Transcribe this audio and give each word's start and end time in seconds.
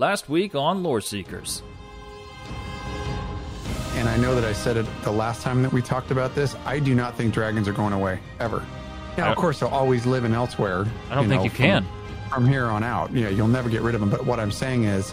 Last 0.00 0.30
week 0.30 0.54
on 0.54 0.82
Lore 0.82 1.02
Seekers. 1.02 1.62
And 3.96 4.08
I 4.08 4.16
know 4.16 4.34
that 4.34 4.44
I 4.44 4.54
said 4.54 4.78
it 4.78 4.86
the 5.02 5.10
last 5.12 5.42
time 5.42 5.62
that 5.62 5.74
we 5.74 5.82
talked 5.82 6.10
about 6.10 6.34
this. 6.34 6.56
I 6.64 6.78
do 6.78 6.94
not 6.94 7.16
think 7.16 7.34
dragons 7.34 7.68
are 7.68 7.74
going 7.74 7.92
away 7.92 8.18
ever. 8.38 8.64
Now, 9.18 9.30
of 9.30 9.36
course, 9.36 9.60
they'll 9.60 9.68
always 9.68 10.06
live 10.06 10.24
in 10.24 10.32
elsewhere. 10.32 10.86
I 11.10 11.16
don't 11.16 11.28
think 11.28 11.40
know, 11.40 11.44
you 11.44 11.50
from- 11.50 11.56
can. 11.58 11.86
from 12.30 12.48
here 12.48 12.64
on 12.64 12.82
out. 12.82 13.12
Yeah, 13.12 13.28
you'll 13.28 13.46
never 13.46 13.68
get 13.68 13.82
rid 13.82 13.94
of 13.94 14.00
them. 14.00 14.08
But 14.08 14.24
what 14.24 14.40
I'm 14.40 14.50
saying 14.50 14.84
is, 14.84 15.12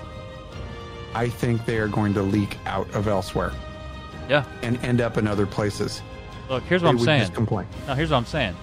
I 1.13 1.27
think 1.27 1.65
they 1.65 1.79
are 1.79 1.89
going 1.89 2.13
to 2.13 2.21
leak 2.21 2.57
out 2.65 2.89
of 2.95 3.09
elsewhere 3.09 3.51
Yeah. 4.29 4.45
and 4.63 4.77
end 4.85 5.01
up 5.01 5.17
in 5.17 5.27
other 5.27 5.45
places. 5.45 6.01
Look, 6.49 6.63
here's 6.63 6.81
They 6.81 6.85
what 6.85 6.91
I'm 6.91 6.97
would 6.99 7.04
saying. 7.05 7.21
just 7.23 7.33
complain. 7.33 7.67
No, 7.88 7.93
here's 7.93 8.11
what 8.11 8.17
I'm 8.19 8.25
saying. 8.25 8.55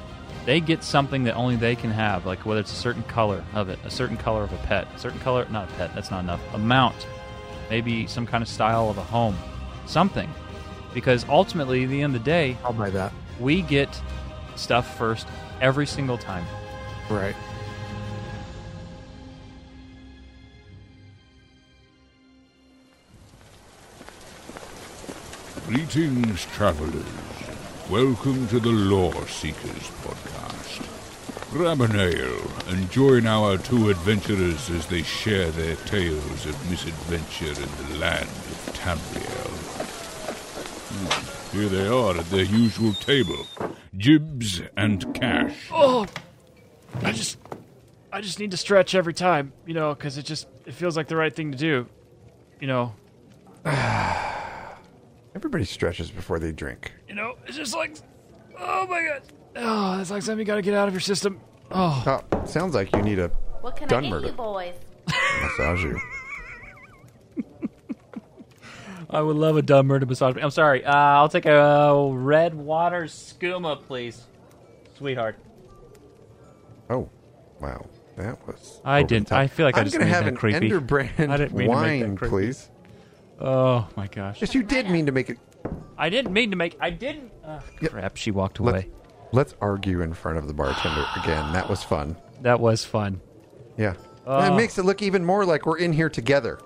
They 0.45 0.61
get 0.61 0.84
something 0.84 1.24
that 1.24 1.36
only 1.36 1.56
they 1.56 1.74
can 1.74 1.90
have, 1.90 2.26
like 2.26 2.44
whether 2.44 2.61
it's 2.61 2.72
a 2.72 2.76
certain 2.76 3.02
color 3.04 3.43
of 3.54 3.70
it, 3.70 3.79
a 3.84 3.90
certain 3.90 4.18
color 4.18 4.43
of 4.43 4.52
a 4.52 4.58
pet, 4.58 4.86
a 4.94 4.98
certain 4.98 5.18
color, 5.20 5.46
not 5.50 5.70
a 5.70 5.72
pet, 5.74 5.94
that's 5.94 6.11
not 6.11 6.20
enough, 6.20 6.40
a 6.52 6.58
mount, 6.58 7.06
maybe 7.70 8.07
some 8.07 8.26
kind 8.26 8.43
of 8.43 8.49
style 8.49 8.90
of 8.90 8.99
a 8.99 9.02
home, 9.02 9.36
something. 9.86 10.29
Because 10.93 11.25
ultimately, 11.29 11.85
at 11.85 11.90
the 11.90 12.02
end 12.02 12.14
of 12.14 12.22
the 12.22 12.30
day, 12.30 12.58
I'll 12.62 12.75
buy 12.75 12.90
that. 12.90 13.12
we 13.40 13.62
get 13.62 13.88
stuff 14.54 14.99
first 14.99 15.26
every 15.61 15.86
single 15.86 16.18
time. 16.18 16.44
Right. 17.08 17.35
Greetings, 25.66 26.44
travelers. 26.52 27.33
Welcome 27.90 28.48
to 28.48 28.58
the 28.61 28.70
Lore 28.70 29.26
Seekers 29.29 29.90
podcast. 30.02 30.82
Grab 31.50 31.80
an 31.82 31.94
ale 31.96 32.42
and 32.69 32.91
join 32.91 33.27
our 33.27 33.58
two 33.58 33.91
adventurers 33.91 34.70
as 34.70 34.86
they 34.86 35.02
share 35.02 35.50
their 35.50 35.77
tales 35.77 36.47
of 36.47 36.70
misadventure 36.70 37.60
in 37.62 37.92
the 37.92 37.98
land 37.98 38.24
of 38.28 38.70
Tamriel. 38.74 39.50
Hmm, 40.91 41.58
Here 41.58 41.68
they 41.68 41.86
are 41.86 42.16
at 42.18 42.24
their 42.30 42.44
usual 42.44 42.94
table 42.94 43.46
Jibs 43.96 44.62
and 44.76 45.14
Cash. 45.14 45.69
Oh, 45.70 46.06
I 47.02 47.12
just, 47.12 47.38
I 48.12 48.20
just 48.20 48.38
need 48.41 48.50
to 48.52 48.56
stretch 48.56 48.94
every 48.94 49.14
time, 49.14 49.52
you 49.66 49.74
know, 49.74 49.94
because 49.94 50.16
it 50.19 50.24
just 50.24 50.48
it 50.66 50.72
feels 50.74 50.96
like 50.96 51.08
the 51.08 51.16
right 51.16 51.34
thing 51.34 51.52
to 51.52 51.58
do, 51.58 51.86
you 52.60 52.66
know. 52.66 52.94
Everybody 55.36 55.64
stretches 55.64 56.10
before 56.10 56.38
they 56.38 56.52
drink. 56.52 56.92
You 57.14 57.20
know, 57.20 57.36
it's 57.46 57.56
just 57.56 57.76
like, 57.76 57.94
oh 58.58 58.88
my 58.88 59.04
god, 59.04 59.22
oh, 59.54 60.00
it's 60.00 60.10
like 60.10 60.20
something 60.22 60.40
you 60.40 60.44
got 60.44 60.56
to 60.56 60.62
get 60.62 60.74
out 60.74 60.88
of 60.88 60.94
your 60.94 61.00
system. 61.00 61.40
Oh, 61.70 62.02
Oh, 62.32 62.44
sounds 62.44 62.74
like 62.74 62.92
you 62.92 63.02
need 63.02 63.20
a 63.20 63.28
What 63.60 63.76
can 63.76 63.86
Done 63.86 64.06
I 64.06 64.08
get 64.08 64.10
murder. 64.10 64.26
you 64.26 64.32
boys? 64.32 64.74
massage 65.40 65.84
you. 65.84 66.00
I 69.10 69.20
would 69.20 69.36
love 69.36 69.56
a 69.56 69.62
Dunmer 69.62 70.04
massage. 70.08 70.36
I'm 70.42 70.50
sorry. 70.50 70.84
Uh, 70.84 70.92
I'll 70.92 71.28
take 71.28 71.46
a 71.46 72.10
red 72.12 72.52
water 72.52 73.02
skooma, 73.04 73.80
please, 73.80 74.20
sweetheart. 74.98 75.38
Oh, 76.90 77.08
wow. 77.60 77.86
That 78.16 78.44
was. 78.44 78.80
I 78.84 78.98
over 78.98 79.02
the 79.06 79.08
didn't- 79.14 79.28
top. 79.28 79.38
I 79.38 79.46
feel 79.46 79.66
like 79.66 79.76
I 79.76 79.80
I'm 79.82 79.84
just 79.84 79.94
gonna 79.94 80.06
made 80.06 80.14
have 80.14 80.24
that 80.24 80.30
an 80.30 80.36
creepy. 80.36 80.68
Emberbrand 80.68 81.28
I 81.30 81.36
didn't 81.36 81.54
mean 81.54 81.70
to 81.70 81.76
make 81.76 82.00
that 82.00 82.06
wine, 82.08 82.16
creepy. 82.16 82.30
please. 82.30 82.70
Oh 83.40 83.88
my 83.96 84.06
gosh! 84.06 84.40
Yes, 84.40 84.54
you 84.54 84.62
did 84.62 84.88
mean 84.90 85.06
to 85.06 85.12
make 85.12 85.30
it. 85.30 85.38
I 85.98 86.08
didn't 86.08 86.32
mean 86.32 86.50
to 86.50 86.56
make. 86.56 86.77
I 86.80 86.90
didn't. 86.90 87.32
Uh, 87.44 87.60
Yep. 87.80 87.91
Crap! 87.92 88.16
She 88.16 88.30
walked 88.30 88.60
Let's, 88.60 88.84
away. 88.86 88.92
let's 89.32 89.54
argue 89.60 90.00
in 90.02 90.12
front 90.14 90.38
of 90.38 90.46
the 90.46 90.54
bartender 90.54 91.04
again. 91.22 91.52
That 91.52 91.68
was 91.68 91.82
fun. 91.82 92.16
That 92.42 92.60
was 92.60 92.84
fun. 92.84 93.20
Yeah. 93.76 93.94
Oh. 94.26 94.38
And 94.38 94.54
it 94.54 94.56
makes 94.56 94.78
it 94.78 94.84
look 94.84 95.02
even 95.02 95.24
more 95.24 95.44
like 95.44 95.66
we're 95.66 95.78
in 95.78 95.92
here 95.92 96.08
together 96.08 96.58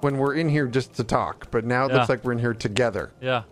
when 0.00 0.16
we're 0.18 0.34
in 0.34 0.48
here 0.48 0.66
just 0.66 0.94
to 0.94 1.04
talk. 1.04 1.50
But 1.50 1.64
now 1.64 1.84
it 1.86 1.90
Yeah. 1.90 1.96
looks 1.98 2.08
like 2.08 2.24
we're 2.24 2.32
in 2.32 2.38
here 2.38 2.54
together 2.54 3.12
Yeah. 3.20 3.42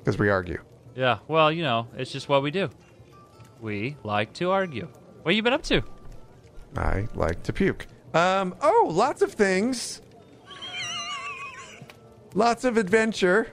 because 0.00 0.18
we 0.18 0.28
argue. 0.28 0.60
Yeah. 0.94 1.18
Well, 1.28 1.50
you 1.52 1.62
know, 1.62 1.86
it's 1.96 2.10
just 2.12 2.28
what 2.28 2.42
we 2.42 2.50
do. 2.50 2.68
We 3.60 3.96
like 4.04 4.32
to 4.34 4.50
argue. 4.50 4.88
What 5.22 5.34
you 5.34 5.42
been 5.42 5.52
up 5.52 5.62
to? 5.64 5.82
I 6.76 7.08
like 7.14 7.42
to 7.44 7.52
puke. 7.52 7.86
Um. 8.14 8.54
Oh, 8.60 8.88
lots 8.90 9.22
of 9.22 9.32
things. 9.32 10.00
Lots 12.38 12.64
of 12.64 12.76
adventure. 12.76 13.48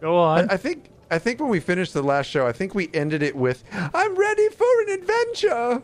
Go 0.00 0.16
on. 0.16 0.50
I, 0.50 0.54
I 0.54 0.56
think. 0.56 0.90
I 1.10 1.18
think 1.18 1.40
when 1.40 1.48
we 1.48 1.58
finished 1.58 1.94
the 1.94 2.02
last 2.02 2.26
show, 2.26 2.46
I 2.46 2.52
think 2.52 2.74
we 2.74 2.90
ended 2.92 3.22
it 3.22 3.34
with 3.34 3.64
"I'm 3.72 4.14
ready 4.14 4.48
for 4.50 4.82
an 4.82 4.90
adventure," 4.90 5.82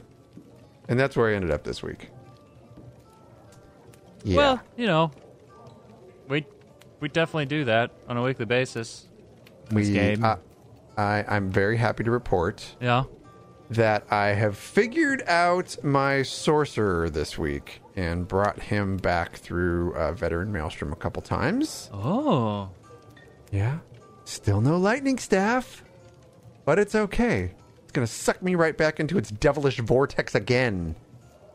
and 0.89 1.01
that's 1.01 1.17
where 1.17 1.31
I 1.31 1.35
ended 1.35 1.51
up 1.51 1.65
this 1.65 1.83
week. 1.83 2.11
Yeah. 4.23 4.37
Well, 4.37 4.61
you 4.77 4.87
know, 4.87 5.11
we 6.29 6.45
we 7.01 7.09
definitely 7.09 7.47
do 7.47 7.65
that 7.65 7.91
on 8.07 8.19
a 8.19 8.23
weekly 8.23 8.45
basis. 8.45 9.09
this 9.71 9.89
we. 9.89 9.95
game. 9.95 10.23
Uh, 10.25 10.37
I, 10.97 11.25
I'm 11.27 11.51
very 11.51 11.77
happy 11.77 12.05
to 12.05 12.11
report 12.11 12.77
Yeah. 12.81 13.05
That 13.71 14.05
I 14.13 14.29
have 14.29 14.57
figured 14.59 15.23
out 15.27 15.83
my 15.83 16.23
sorcerer 16.23 17.09
this 17.09 17.39
week 17.39 17.81
and 17.97 18.29
brought 18.29 18.61
him 18.61 18.99
back 18.99 19.37
through 19.37 19.95
uh, 19.95 20.13
veteran 20.13 20.53
maelstrom 20.53 20.93
a 20.93 20.97
couple 20.97 21.23
times. 21.23 21.91
Oh. 21.93 22.71
Yeah. 23.51 23.79
Still 24.25 24.61
no 24.61 24.77
lightning 24.77 25.19
staff, 25.19 25.83
but 26.65 26.79
it's 26.79 26.95
okay. 26.95 27.53
It's 27.83 27.93
gonna 27.93 28.07
suck 28.07 28.43
me 28.43 28.55
right 28.55 28.77
back 28.77 29.01
into 29.01 29.17
its 29.17 29.31
devilish 29.31 29.79
vortex 29.79 30.35
again. 30.35 30.95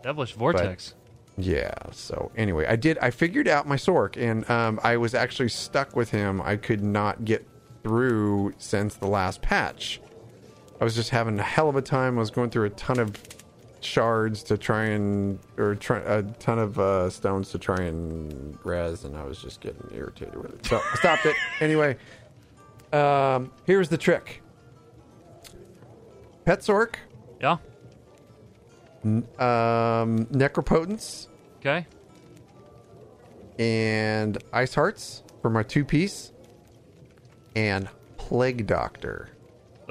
Devilish 0.02 0.34
vortex. 0.34 0.96
Yeah. 1.38 1.74
So 1.92 2.32
anyway, 2.36 2.66
I 2.68 2.76
did. 2.76 2.98
I 3.00 3.12
figured 3.12 3.48
out 3.48 3.68
my 3.68 3.76
Sorc, 3.76 4.18
and 4.18 4.50
um, 4.50 4.80
I 4.84 4.98
was 4.98 5.14
actually 5.14 5.50
stuck 5.50 5.96
with 5.96 6.12
him. 6.12 6.42
I 6.42 6.56
could 6.56 6.84
not 6.84 7.24
get 7.26 7.48
through 7.84 8.54
since 8.58 8.96
the 8.96 9.08
last 9.08 9.42
patch. 9.42 10.02
I 10.80 10.84
was 10.84 10.96
just 10.96 11.10
having 11.10 11.38
a 11.40 11.44
hell 11.44 11.68
of 11.70 11.76
a 11.76 11.82
time. 11.82 12.18
I 12.18 12.20
was 12.20 12.32
going 12.32 12.50
through 12.50 12.66
a 12.66 12.70
ton 12.72 13.00
of 13.00 13.14
shards 13.82 14.44
to 14.44 14.58
try 14.58 14.86
and, 14.86 15.40
or 15.58 15.76
try, 15.76 16.00
a 16.00 16.24
ton 16.24 16.60
of 16.60 16.80
uh, 16.80 17.10
stones 17.10 17.50
to 17.52 17.60
try 17.60 17.78
and 17.84 18.58
res, 18.66 19.04
and 19.04 19.16
I 19.18 19.24
was 19.24 19.42
just 19.42 19.62
getting 19.62 19.90
irritated 19.94 20.36
with 20.36 20.54
it. 20.54 20.66
So 20.66 20.78
I 20.78 20.96
stopped 20.96 21.26
it. 21.26 21.36
Anyway, 21.60 21.98
um, 22.94 23.52
here's 23.66 23.90
the 23.90 23.98
trick. 23.98 24.42
Pet 26.46 26.60
Sorc, 26.60 26.96
yeah. 27.42 27.58
um, 29.04 30.26
Necropotence, 30.32 31.28
Okay. 31.60 31.86
and 33.60 34.38
Ice 34.54 34.74
Hearts 34.74 35.24
for 35.42 35.50
my 35.50 35.64
two 35.64 35.86
piece, 35.86 36.32
and 37.56 37.88
Plague 38.18 38.66
Doctor. 38.66 39.30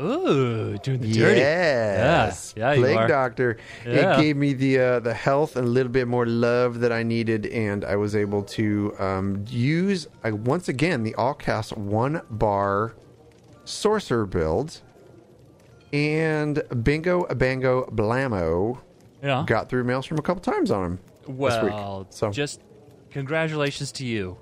Ooh, 0.00 0.78
doing 0.78 1.00
the 1.00 1.12
dirty. 1.12 1.41
Yes, 1.41 2.54
Yeah, 2.56 2.70
yeah, 2.70 2.75
you 2.75 2.82
Plague. 2.82 3.09
Doctor. 3.09 3.56
Yeah. 3.84 4.19
It 4.19 4.22
gave 4.22 4.36
me 4.36 4.53
the 4.53 4.78
uh, 4.78 5.00
the 5.00 5.14
health 5.14 5.56
and 5.56 5.66
a 5.66 5.70
little 5.70 5.91
bit 5.91 6.06
more 6.06 6.25
love 6.26 6.81
that 6.81 6.92
I 6.92 7.03
needed, 7.03 7.47
and 7.47 7.84
I 7.84 7.97
was 7.97 8.14
able 8.14 8.42
to 8.44 8.94
um, 8.98 9.44
use 9.48 10.06
I, 10.22 10.31
once 10.31 10.69
again 10.69 11.03
the 11.03 11.14
all 11.16 11.34
cast 11.34 11.76
one 11.76 12.22
bar 12.31 12.94
sorcerer 13.64 14.26
build, 14.26 14.81
and 15.92 16.62
Bingo 16.82 17.26
Bango 17.34 17.86
Blammo 17.86 18.78
Yeah. 19.22 19.44
got 19.47 19.69
through 19.69 19.84
Maelstrom 19.84 20.19
a 20.19 20.22
couple 20.22 20.42
times 20.42 20.70
on 20.70 20.84
him 20.84 20.98
this 21.26 21.36
well, 21.36 21.98
week. 21.98 22.06
So 22.10 22.30
just 22.30 22.60
congratulations 23.10 23.91
to 23.92 24.06
you. 24.06 24.38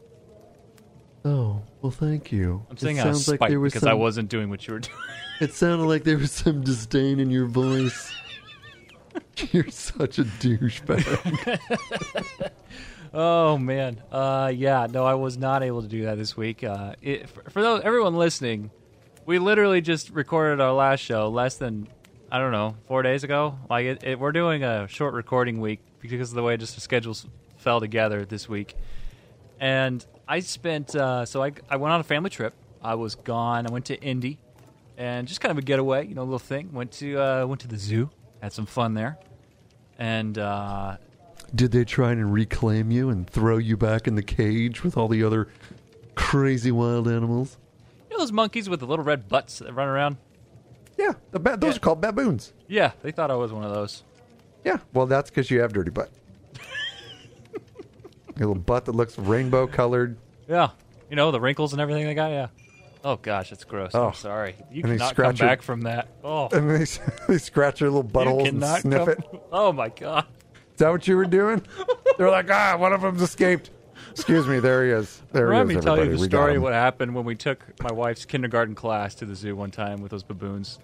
Oh, 1.27 1.61
well, 1.83 1.91
thank 1.91 2.31
you. 2.31 2.65
I'm 2.71 2.77
It 2.77 2.81
saying 2.81 2.99
out 3.01 3.09
of 3.09 3.17
sounds 3.17 3.27
like 3.27 3.41
there 3.51 3.59
was 3.59 3.73
because 3.73 3.89
I 3.89 3.95
wasn't 3.95 4.29
doing 4.29 4.49
what 4.49 4.65
you 4.67 4.75
were 4.75 4.81
doing. 4.81 4.97
It 5.41 5.53
sounded 5.53 5.85
like 5.85 6.05
there 6.05 6.17
was 6.17 6.31
some 6.33 6.63
disdain 6.63 7.21
in 7.21 7.31
your 7.31 7.45
voice. 7.45 8.15
You're 9.53 9.69
such 9.69 10.19
a 10.19 10.25
douchebag. 10.25 11.61
Oh 13.15 13.57
man, 13.57 14.03
uh, 14.13 14.53
yeah, 14.55 14.87
no, 14.91 15.05
I 15.05 15.15
was 15.15 15.39
not 15.39 15.63
able 15.63 15.81
to 15.81 15.89
do 15.89 16.05
that 16.05 16.17
this 16.19 16.37
week. 16.37 16.63
Uh, 16.63 16.97
it, 17.01 17.31
for, 17.31 17.49
for 17.49 17.63
those 17.63 17.81
everyone 17.83 18.15
listening, 18.17 18.71
we 19.25 19.39
literally 19.39 19.81
just 19.81 20.11
recorded 20.11 20.61
our 20.61 20.73
last 20.75 21.01
show 21.01 21.29
less 21.31 21.57
than 21.57 21.89
I 22.31 22.39
don't 22.39 22.53
know 22.53 22.77
four 22.87 23.03
days 23.03 23.25
ago. 23.25 23.59
Like 23.71 23.87
it, 23.87 24.05
it, 24.05 24.19
we're 24.19 24.33
doing 24.33 24.65
a 24.65 24.87
short 24.89 25.15
recording 25.15 25.61
week 25.61 25.81
because 26.01 26.29
of 26.31 26.35
the 26.35 26.43
way 26.43 26.59
just 26.59 26.75
the 26.75 26.83
schedules 26.83 27.27
fell 27.57 27.81
together 27.81 28.27
this 28.27 28.51
week. 28.51 28.75
And 29.61 30.05
I 30.29 30.41
spent 30.41 30.95
uh, 30.95 31.25
so 31.25 31.43
I 31.43 31.53
I 31.71 31.77
went 31.77 31.93
on 31.93 32.01
a 32.01 32.05
family 32.05 32.31
trip. 32.31 32.55
I 32.83 32.95
was 32.95 33.15
gone. 33.15 33.67
I 33.67 33.71
went 33.73 33.87
to 33.87 34.01
Indy, 34.03 34.39
and 34.97 35.27
just 35.27 35.41
kind 35.41 35.51
of 35.51 35.59
a 35.59 35.63
getaway, 35.63 36.07
you 36.07 36.15
know, 36.15 36.23
a 36.23 36.25
little 36.25 36.39
thing. 36.39 36.73
Went 36.73 36.93
to 36.93 37.19
uh, 37.21 37.47
went 37.47 37.61
to 37.63 37.69
the 37.69 37.79
zoo, 37.79 38.11
had 38.43 38.53
some 38.53 38.67
fun 38.67 38.95
there, 38.95 39.19
and 39.99 40.37
uh, 40.39 40.97
Did 41.55 41.73
they 41.73 41.85
try 41.85 42.13
and 42.13 42.33
reclaim 42.33 42.91
you 42.91 43.09
and 43.09 43.29
throw 43.29 43.57
you 43.57 43.77
back 43.77 44.07
in 44.07 44.15
the 44.15 44.23
cage 44.23 44.85
with 44.85 44.97
all 44.97 45.09
the 45.09 45.25
other 45.25 45.49
crazy 46.15 46.71
wild 46.71 47.09
animals? 47.09 47.57
you 48.11 48.17
know 48.17 48.23
those 48.23 48.33
monkeys 48.33 48.69
with 48.69 48.81
the 48.81 48.87
little 48.87 49.05
red 49.05 49.29
butts 49.29 49.59
that 49.61 49.73
run 49.73 49.89
around. 49.89 50.17
yeah, 50.99 51.13
the 51.33 51.39
ba- 51.41 51.57
those 51.59 51.73
Yeah. 51.75 51.77
are 51.77 51.81
called 51.81 52.01
baboons. 52.01 52.53
Yeah, 52.69 52.93
they 53.03 53.11
thought 53.11 53.31
I 53.31 53.35
was 53.37 53.53
one 53.53 53.65
of 53.65 53.73
those. 53.73 54.03
Yeah, 54.65 54.79
well, 54.93 55.07
that's 55.07 55.31
because 55.31 55.51
you 55.51 55.61
have 55.61 55.73
dirty 55.73 55.91
butt. 55.91 56.11
Your 58.39 58.49
little 58.49 58.63
butt 58.63 58.85
that 58.87 58.93
looks 58.95 59.19
rainbow 59.19 59.67
colored. 59.67 60.17
Yeah. 60.49 60.71
You 61.11 61.17
know, 61.17 61.31
the 61.31 61.41
wrinkles 61.41 61.73
and 61.73 61.81
everything 61.81 62.05
they 62.07 62.15
got, 62.15 62.31
yeah. 62.31 62.49
Oh 63.05 63.17
gosh, 63.17 63.53
it's 63.53 63.63
gross. 63.65 63.93
Oh. 63.95 64.09
I'm 64.09 64.15
sorry. 64.15 64.57
You 64.71 64.83
And 64.83 64.93
they 64.93 64.97
cannot 64.97 65.15
come 65.15 65.15
scratch 65.15 65.41
your- 65.41 65.49
back 65.49 65.63
from 65.63 65.83
that. 65.83 66.09
Oh. 66.25 66.49
And 66.53 66.71
they, 66.71 66.85
they 67.29 67.39
scratch 67.39 67.81
your 67.81 67.91
little 67.91 68.11
You 68.25 68.31
and 68.39 68.45
cannot 68.47 68.81
sniff 68.81 68.99
come- 69.01 69.09
it. 69.11 69.43
Oh 69.53 69.73
my 69.73 69.89
god. 69.91 70.27
Is 70.73 70.79
that 70.79 70.91
what 70.91 71.07
you 71.09 71.17
were 71.17 71.25
doing? 71.25 71.63
They're 72.19 72.31
like, 72.31 72.51
ah, 72.51 72.77
one 72.79 72.93
of 72.93 73.01
them's 73.03 73.23
escaped. 73.23 73.71
Excuse 74.11 74.47
me, 74.47 74.59
there 74.61 74.85
he 74.85 74.91
is. 74.93 75.23
There 75.33 75.49
Let 75.53 75.61
he 75.61 75.65
me 75.75 75.77
is. 75.77 75.85
tell 75.85 75.97
you 75.97 76.03
everybody. 76.03 76.17
the 76.17 76.23
We 76.23 76.29
got 76.29 76.37
story 76.39 76.51
of 76.53 76.57
him. 76.57 76.63
what 76.63 76.73
happened 76.73 77.15
when 77.15 77.25
we 77.25 77.35
took 77.35 77.65
my 77.83 77.93
wife's 77.93 78.25
kindergarten 78.25 78.75
class 78.75 79.15
to 79.17 79.25
the 79.27 79.35
zoo 79.35 79.55
one 79.57 79.71
time 79.71 80.01
with 80.03 80.11
those 80.11 80.23
baboons 80.23 80.79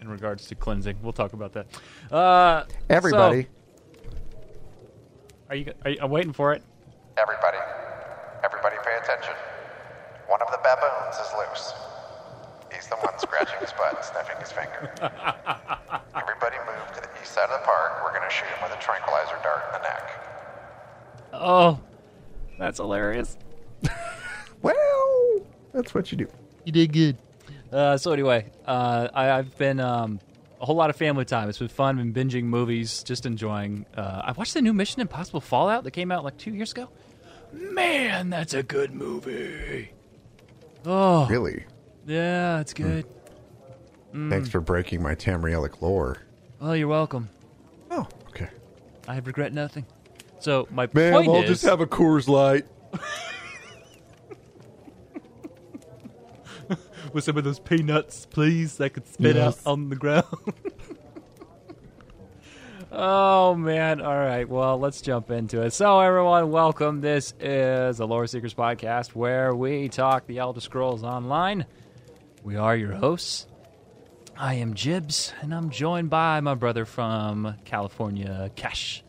in 0.00 0.08
regards 0.08 0.46
to 0.48 0.54
cleansing. 0.54 0.98
We'll 1.02 1.12
talk 1.12 1.32
about 1.32 1.52
that. 1.54 1.66
Uh, 2.12 2.64
Everybody, 2.90 3.42
so- 3.44 3.48
are 5.50 5.54
you? 5.54 5.72
Are 5.84 5.90
you 5.90 5.98
I'm 6.02 6.10
waiting 6.10 6.32
for 6.32 6.52
it. 6.52 6.62
Everybody, 7.20 7.58
everybody 8.44 8.76
pay 8.84 8.96
attention. 9.02 9.34
One 10.28 10.40
of 10.40 10.52
the 10.52 10.58
baboons 10.62 11.16
is 11.18 11.26
loose. 11.34 11.72
He's 12.72 12.86
the 12.86 12.94
one 12.94 13.18
scratching 13.18 13.58
his 13.58 13.72
butt 13.72 13.96
and 13.96 14.04
sniffing 14.04 14.36
his 14.38 14.52
finger. 14.52 14.92
Everybody 16.14 16.56
move 16.62 16.94
to 16.94 17.00
the 17.00 17.08
east 17.20 17.32
side 17.32 17.50
of 17.50 17.58
the 17.58 17.66
park. 17.66 18.04
We're 18.04 18.16
going 18.16 18.28
to 18.28 18.32
shoot 18.32 18.46
him 18.46 18.62
with 18.62 18.78
a 18.78 18.80
tranquilizer 18.80 19.36
dart 19.42 19.64
in 19.66 19.82
the 19.82 19.88
neck. 19.88 20.10
Oh, 21.32 21.80
that's 22.56 22.78
hilarious. 22.78 23.36
well, 24.62 25.40
that's 25.72 25.94
what 25.94 26.12
you 26.12 26.18
do. 26.18 26.28
You 26.64 26.70
did 26.70 26.92
good. 26.92 27.18
Uh, 27.72 27.96
so 27.96 28.12
anyway, 28.12 28.46
uh, 28.64 29.08
I, 29.12 29.30
I've 29.30 29.58
been 29.58 29.80
um, 29.80 30.20
a 30.60 30.66
whole 30.66 30.76
lot 30.76 30.90
of 30.90 30.96
family 30.96 31.24
time. 31.24 31.48
It's 31.48 31.58
been 31.58 31.68
fun. 31.68 31.96
Been 31.96 32.12
binging 32.28 32.44
movies, 32.44 33.02
just 33.02 33.26
enjoying. 33.26 33.86
Uh, 33.96 34.22
I 34.24 34.32
watched 34.32 34.54
the 34.54 34.62
new 34.62 34.72
Mission 34.72 35.00
Impossible 35.00 35.40
Fallout 35.40 35.84
that 35.84 35.92
came 35.92 36.10
out 36.12 36.24
like 36.24 36.36
two 36.36 36.52
years 36.52 36.72
ago. 36.72 36.88
Man, 37.52 38.30
that's 38.30 38.54
a 38.54 38.62
good 38.62 38.92
movie. 38.94 39.90
Oh, 40.84 41.26
Really? 41.26 41.64
yeah, 42.06 42.60
it's 42.60 42.74
good. 42.74 43.06
Thanks 44.12 44.48
for 44.48 44.60
breaking 44.60 45.02
my 45.02 45.14
Tamrielic 45.14 45.80
lore. 45.82 46.18
Oh, 46.60 46.72
you're 46.72 46.88
welcome. 46.88 47.28
Oh, 47.90 48.06
okay. 48.30 48.48
I 49.06 49.18
regret 49.18 49.52
nothing. 49.52 49.86
So 50.40 50.66
my 50.70 50.88
Ma'am, 50.92 51.12
point 51.12 51.28
I'll 51.28 51.42
is, 51.42 51.48
just 51.50 51.62
have 51.64 51.80
a 51.80 51.86
Coors 51.86 52.26
Light. 52.28 52.66
with 57.12 57.24
some 57.24 57.36
of 57.36 57.44
those 57.44 57.60
peanuts, 57.60 58.26
please, 58.26 58.80
I 58.80 58.88
could 58.88 59.06
spit 59.06 59.36
Yes. 59.36 59.66
out 59.66 59.70
on 59.72 59.88
the 59.88 59.96
ground. 59.96 60.24
oh 62.92 63.54
man! 63.54 64.00
All 64.00 64.16
right, 64.16 64.48
well, 64.48 64.78
let's 64.78 65.00
jump 65.00 65.30
into 65.30 65.62
it. 65.62 65.72
So, 65.72 66.00
everyone, 66.00 66.50
welcome. 66.50 67.00
This 67.00 67.34
is 67.40 67.98
the 67.98 68.06
Lore 68.06 68.26
Seekers 68.26 68.54
podcast, 68.54 69.08
where 69.14 69.54
we 69.54 69.88
talk 69.88 70.26
the 70.26 70.38
Elder 70.38 70.60
Scrolls 70.60 71.02
Online. 71.02 71.66
We 72.42 72.56
are 72.56 72.76
your 72.76 72.92
hosts. 72.92 73.46
I 74.36 74.54
am 74.54 74.74
Jibs, 74.74 75.32
and 75.42 75.52
I'm 75.54 75.70
joined 75.70 76.10
by 76.10 76.40
my 76.40 76.54
brother 76.54 76.84
from 76.84 77.56
California, 77.64 78.50
Cash. 78.54 79.02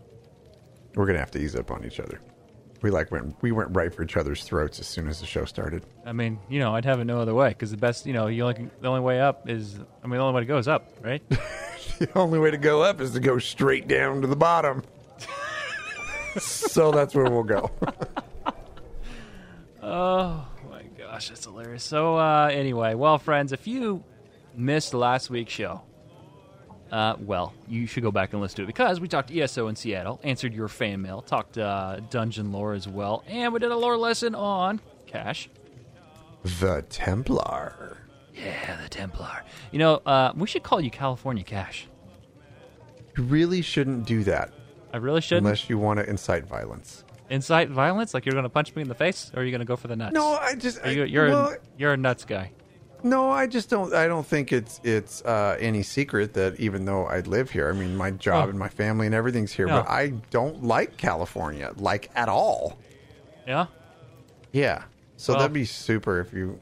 We're 0.95 1.05
gonna 1.05 1.19
have 1.19 1.31
to 1.31 1.39
ease 1.39 1.55
up 1.55 1.71
on 1.71 1.85
each 1.85 1.99
other. 1.99 2.19
We 2.81 2.91
like 2.91 3.11
went 3.11 3.35
we 3.41 3.51
went 3.51 3.75
right 3.75 3.93
for 3.93 4.03
each 4.03 4.15
other's 4.17 4.43
throats 4.43 4.79
as 4.79 4.87
soon 4.87 5.07
as 5.07 5.19
the 5.19 5.25
show 5.25 5.45
started. 5.45 5.83
I 6.05 6.13
mean, 6.13 6.39
you 6.49 6.59
know, 6.59 6.75
I'd 6.75 6.85
have 6.85 6.99
it 6.99 7.05
no 7.05 7.19
other 7.19 7.33
way 7.33 7.49
because 7.49 7.71
the 7.71 7.77
best, 7.77 8.05
you 8.05 8.13
know, 8.13 8.27
you 8.27 8.43
only 8.43 8.69
the 8.81 8.87
only 8.87 9.01
way 9.01 9.19
up 9.19 9.49
is, 9.49 9.75
I 10.03 10.07
mean, 10.07 10.17
the 10.17 10.23
only 10.23 10.35
way 10.35 10.41
to 10.41 10.45
go 10.45 10.57
is 10.57 10.67
up, 10.67 10.87
right? 11.01 11.21
The 11.99 12.17
only 12.17 12.39
way 12.39 12.49
to 12.49 12.57
go 12.57 12.81
up 12.81 13.01
is 13.01 13.11
to 13.11 13.19
go 13.19 13.39
straight 13.39 13.89
down 13.89 14.21
to 14.21 14.27
the 14.27 14.35
bottom. 14.35 14.83
so 16.37 16.91
that's 16.91 17.13
where 17.13 17.25
we'll 17.29 17.43
go. 17.43 17.69
Oh 19.81 20.45
my 20.69 20.83
gosh, 20.97 21.29
that's 21.29 21.45
hilarious. 21.45 21.83
So 21.83 22.17
uh, 22.17 22.49
anyway, 22.51 22.93
well, 22.95 23.17
friends, 23.17 23.51
if 23.53 23.65
you 23.67 24.03
missed 24.55 24.93
last 24.93 25.29
week's 25.29 25.53
show, 25.53 25.81
uh, 26.91 27.15
well, 27.19 27.53
you 27.67 27.85
should 27.85 28.03
go 28.03 28.11
back 28.11 28.33
and 28.33 28.41
listen 28.41 28.57
to 28.57 28.63
it 28.63 28.67
because 28.67 28.99
we 28.99 29.07
talked 29.07 29.31
ESO 29.31 29.67
in 29.67 29.75
Seattle, 29.75 30.19
answered 30.23 30.53
your 30.53 30.67
fan 30.67 31.01
mail, 31.01 31.21
talked 31.21 31.57
uh, 31.57 31.99
dungeon 32.09 32.51
lore 32.51 32.73
as 32.73 32.87
well, 32.87 33.23
and 33.27 33.53
we 33.53 33.59
did 33.59 33.71
a 33.71 33.77
lore 33.77 33.97
lesson 33.97 34.35
on 34.35 34.81
Cash. 35.07 35.49
the 36.59 36.83
Templar. 36.89 37.97
Yeah, 38.33 38.81
the 38.81 38.89
Templar. 38.89 39.43
You 39.71 39.79
know, 39.79 39.95
uh, 40.05 40.31
we 40.35 40.47
should 40.47 40.63
call 40.63 40.79
you 40.81 40.89
California 40.89 41.43
Cash. 41.43 41.87
You 43.17 43.23
really 43.23 43.61
shouldn't 43.61 44.05
do 44.05 44.23
that 44.23 44.53
I 44.93 44.97
really 44.97 45.21
should. 45.21 45.43
not 45.43 45.49
unless 45.49 45.69
you 45.69 45.77
want 45.77 45.99
to 45.99 46.09
incite 46.09 46.45
violence. 46.45 47.03
Incite 47.29 47.69
violence, 47.69 48.13
like 48.13 48.25
you're 48.25 48.33
going 48.33 48.43
to 48.43 48.49
punch 48.49 48.75
me 48.75 48.81
in 48.81 48.87
the 48.87 48.95
face, 48.95 49.31
or 49.35 49.41
are 49.41 49.43
you 49.43 49.51
going 49.51 49.59
to 49.59 49.65
go 49.65 49.75
for 49.75 49.87
the 49.87 49.95
nuts? 49.95 50.13
No, 50.13 50.33
I 50.33 50.55
just 50.55 50.83
Are 50.83 50.91
you, 50.91 51.03
you're, 51.03 51.27
well, 51.27 51.49
a, 51.49 51.57
you're 51.77 51.93
a 51.93 51.97
nuts 51.97 52.25
guy. 52.25 52.51
No, 53.03 53.29
I 53.31 53.47
just 53.47 53.69
don't. 53.69 53.93
I 53.93 54.07
don't 54.07 54.25
think 54.27 54.51
it's 54.51 54.81
it's 54.83 55.21
uh, 55.23 55.55
any 55.59 55.83
secret 55.83 56.33
that 56.33 56.59
even 56.59 56.85
though 56.85 57.05
I 57.05 57.21
live 57.21 57.49
here, 57.49 57.69
I 57.69 57.71
mean, 57.71 57.95
my 57.95 58.11
job 58.11 58.47
Oh. 58.47 58.49
and 58.49 58.59
my 58.59 58.67
family 58.69 59.05
and 59.05 59.15
everything's 59.15 59.53
here, 59.53 59.67
No. 59.67 59.81
but 59.81 59.89
I 59.89 60.09
don't 60.31 60.63
like 60.63 60.97
California, 60.97 61.71
like 61.77 62.09
at 62.15 62.27
all. 62.29 62.77
Yeah. 63.47 63.67
Yeah, 64.51 64.83
so 65.17 65.33
Well- 65.33 65.41
that'd 65.41 65.53
be 65.53 65.65
super 65.65 66.19
if 66.19 66.33
you 66.33 66.59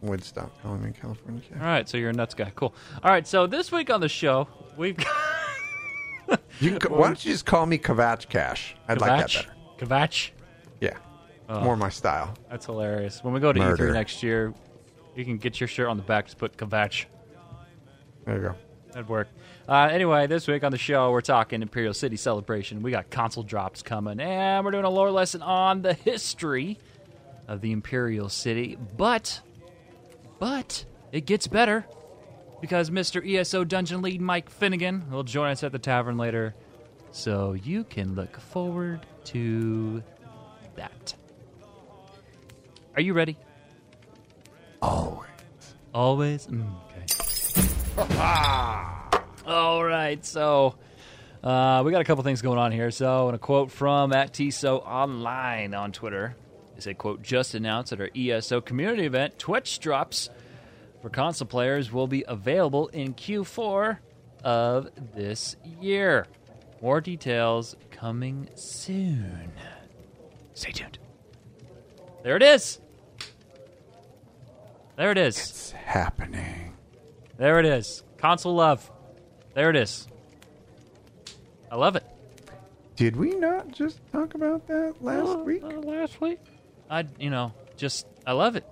would 0.00 0.24
stop 0.24 0.50
calling 0.62 0.82
me 0.82 0.92
California. 1.00 1.42
All 1.60 1.66
right, 1.66 1.88
so 1.88 1.96
you're 1.96 2.10
a 2.10 2.12
nuts 2.12 2.34
guy. 2.34 2.50
Cool. 2.56 2.74
All 3.04 3.10
right, 3.10 3.26
so 3.26 3.46
this 3.46 3.70
week 3.70 3.88
on 3.90 4.00
the 4.00 4.08
show, 4.08 4.48
we've 4.76 4.96
got 4.96 6.40
You 6.60 6.78
can, 6.78 6.92
why 6.92 7.06
don't 7.08 7.24
you 7.24 7.32
just 7.32 7.44
call 7.46 7.66
me 7.66 7.78
Kavach 7.78 8.28
Cash? 8.28 8.74
I'd 8.88 9.00
like 9.00 9.28
that 9.28 9.32
better. 9.32 9.52
Kavach. 9.78 10.30
Yeah, 10.80 10.96
more 11.48 11.76
my 11.76 11.88
style. 11.90 12.34
That's 12.50 12.66
hilarious. 12.66 13.22
When 13.22 13.34
we 13.34 13.40
go 13.40 13.52
to 13.52 13.58
Murder. 13.60 13.90
E3 13.90 13.92
next 13.92 14.22
year, 14.22 14.54
you 15.14 15.24
can 15.24 15.38
get 15.38 15.60
your 15.60 15.68
shirt 15.68 15.88
on 15.88 15.96
the 15.96 16.02
back. 16.02 16.26
Just 16.26 16.38
put 16.38 16.56
Kavach. 16.56 17.06
There 18.24 18.36
you 18.36 18.42
go. 18.42 18.54
That'd 18.92 19.08
work. 19.08 19.28
Uh, 19.68 19.88
anyway, 19.90 20.26
this 20.26 20.46
week 20.46 20.64
on 20.64 20.72
the 20.72 20.78
show, 20.78 21.10
we're 21.10 21.20
talking 21.20 21.62
Imperial 21.62 21.94
City 21.94 22.16
Celebration. 22.16 22.82
We 22.82 22.90
got 22.90 23.10
console 23.10 23.42
drops 23.42 23.82
coming, 23.82 24.20
and 24.20 24.64
we're 24.64 24.70
doing 24.70 24.84
a 24.84 24.90
lore 24.90 25.10
lesson 25.10 25.40
on 25.40 25.82
the 25.82 25.94
history 25.94 26.78
of 27.48 27.60
the 27.60 27.72
Imperial 27.72 28.28
City. 28.28 28.76
But, 28.96 29.40
but 30.38 30.84
it 31.10 31.26
gets 31.26 31.46
better 31.46 31.86
because 32.60 32.90
Mr. 32.90 33.26
ESO 33.26 33.64
Dungeon 33.64 34.02
Lead 34.02 34.20
Mike 34.20 34.50
Finnegan 34.50 35.10
will 35.10 35.24
join 35.24 35.50
us 35.50 35.62
at 35.62 35.72
the 35.72 35.78
tavern 35.78 36.18
later, 36.18 36.54
so 37.10 37.54
you 37.54 37.84
can 37.84 38.14
look 38.14 38.38
forward 38.38 39.06
to 39.24 40.02
that. 40.76 41.14
Are 42.94 43.00
you 43.00 43.14
ready? 43.14 43.38
Always. 44.82 45.28
Always? 45.94 46.46
Mm, 46.48 46.70
okay. 46.84 47.06
All 49.46 49.84
right, 49.84 50.24
so 50.24 50.74
uh, 51.42 51.82
we 51.84 51.92
got 51.92 52.00
a 52.00 52.04
couple 52.04 52.24
things 52.24 52.42
going 52.42 52.58
on 52.58 52.72
here. 52.72 52.90
So, 52.90 53.28
in 53.28 53.34
a 53.34 53.38
quote 53.38 53.70
from 53.70 54.12
at 54.12 54.34
TSO 54.34 54.78
Online 54.78 55.72
on 55.72 55.92
Twitter, 55.92 56.34
they 56.74 56.80
said, 56.80 56.98
quote, 56.98 57.22
just 57.22 57.54
announced 57.54 57.92
at 57.92 58.00
our 58.00 58.10
ESO 58.16 58.60
community 58.60 59.06
event, 59.06 59.38
Twitch 59.38 59.78
drops 59.78 60.28
for 61.00 61.10
console 61.10 61.48
players 61.48 61.92
will 61.92 62.06
be 62.06 62.24
available 62.26 62.88
in 62.88 63.14
Q4 63.14 63.98
of 64.44 64.88
this 65.14 65.56
year. 65.80 66.26
More 66.80 67.00
details 67.00 67.76
coming 67.90 68.48
soon. 68.54 69.52
Stay 70.54 70.72
tuned. 70.72 70.98
There 72.22 72.36
it 72.36 72.42
is. 72.42 72.80
There 74.96 75.10
it 75.10 75.18
is. 75.18 75.38
It's 75.38 75.70
happening. 75.72 76.76
There 77.38 77.58
it 77.58 77.66
is. 77.66 78.02
Console 78.18 78.54
love. 78.54 78.90
There 79.54 79.70
it 79.70 79.76
is. 79.76 80.06
I 81.70 81.76
love 81.76 81.96
it. 81.96 82.04
Did 82.96 83.16
we 83.16 83.30
not 83.34 83.72
just 83.72 84.00
talk 84.12 84.34
about 84.34 84.66
that 84.68 84.96
last 85.00 85.38
week? 85.40 85.62
Uh, 85.62 85.80
last 85.80 86.20
week. 86.20 86.38
I, 86.90 87.06
you 87.18 87.30
know, 87.30 87.54
just 87.76 88.06
I 88.26 88.32
love 88.32 88.54
it. 88.56 88.66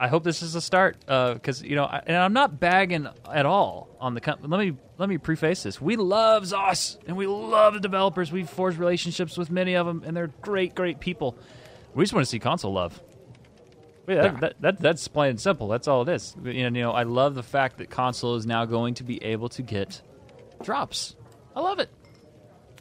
I 0.00 0.06
hope 0.06 0.22
this 0.22 0.42
is 0.42 0.54
a 0.54 0.60
start 0.60 0.96
uh, 1.08 1.34
because 1.34 1.60
you 1.62 1.74
know, 1.74 1.84
I, 1.84 2.02
and 2.06 2.16
I'm 2.16 2.32
not 2.32 2.60
bagging 2.60 3.08
at 3.30 3.46
all 3.46 3.88
on 4.00 4.14
the 4.14 4.20
company. 4.20 4.48
Let 4.48 4.64
me 4.64 4.76
let 4.96 5.08
me 5.08 5.18
preface 5.18 5.64
this. 5.64 5.80
We 5.80 5.96
love 5.96 6.44
Zos 6.44 6.98
and 7.08 7.16
we 7.16 7.26
love 7.26 7.74
the 7.74 7.80
developers. 7.80 8.30
We've 8.30 8.48
forged 8.48 8.78
relationships 8.78 9.36
with 9.36 9.50
many 9.50 9.74
of 9.74 9.86
them, 9.86 10.04
and 10.06 10.16
they're 10.16 10.30
great, 10.40 10.76
great 10.76 11.00
people. 11.00 11.36
We 11.94 12.04
just 12.04 12.14
want 12.14 12.24
to 12.24 12.30
see 12.30 12.38
console 12.38 12.72
love. 12.72 13.02
Wait, 14.08 14.14
that, 14.14 14.24
Yeah. 14.24 14.40
that, 14.40 14.60
that, 14.60 14.80
that's 14.80 15.06
plain 15.06 15.30
and 15.30 15.40
simple. 15.40 15.68
That's 15.68 15.86
all 15.86 16.02
it 16.02 16.08
is. 16.08 16.34
And, 16.42 16.54
you 16.54 16.70
know, 16.70 16.92
I 16.92 17.02
love 17.02 17.34
the 17.34 17.42
fact 17.42 17.76
that 17.78 17.90
console 17.90 18.34
is 18.36 18.46
now 18.46 18.64
going 18.64 18.94
to 18.94 19.04
be 19.04 19.22
able 19.22 19.50
to 19.50 19.62
get 19.62 20.00
drops. 20.62 21.14
I 21.54 21.60
love 21.60 21.78
it. 21.78 21.90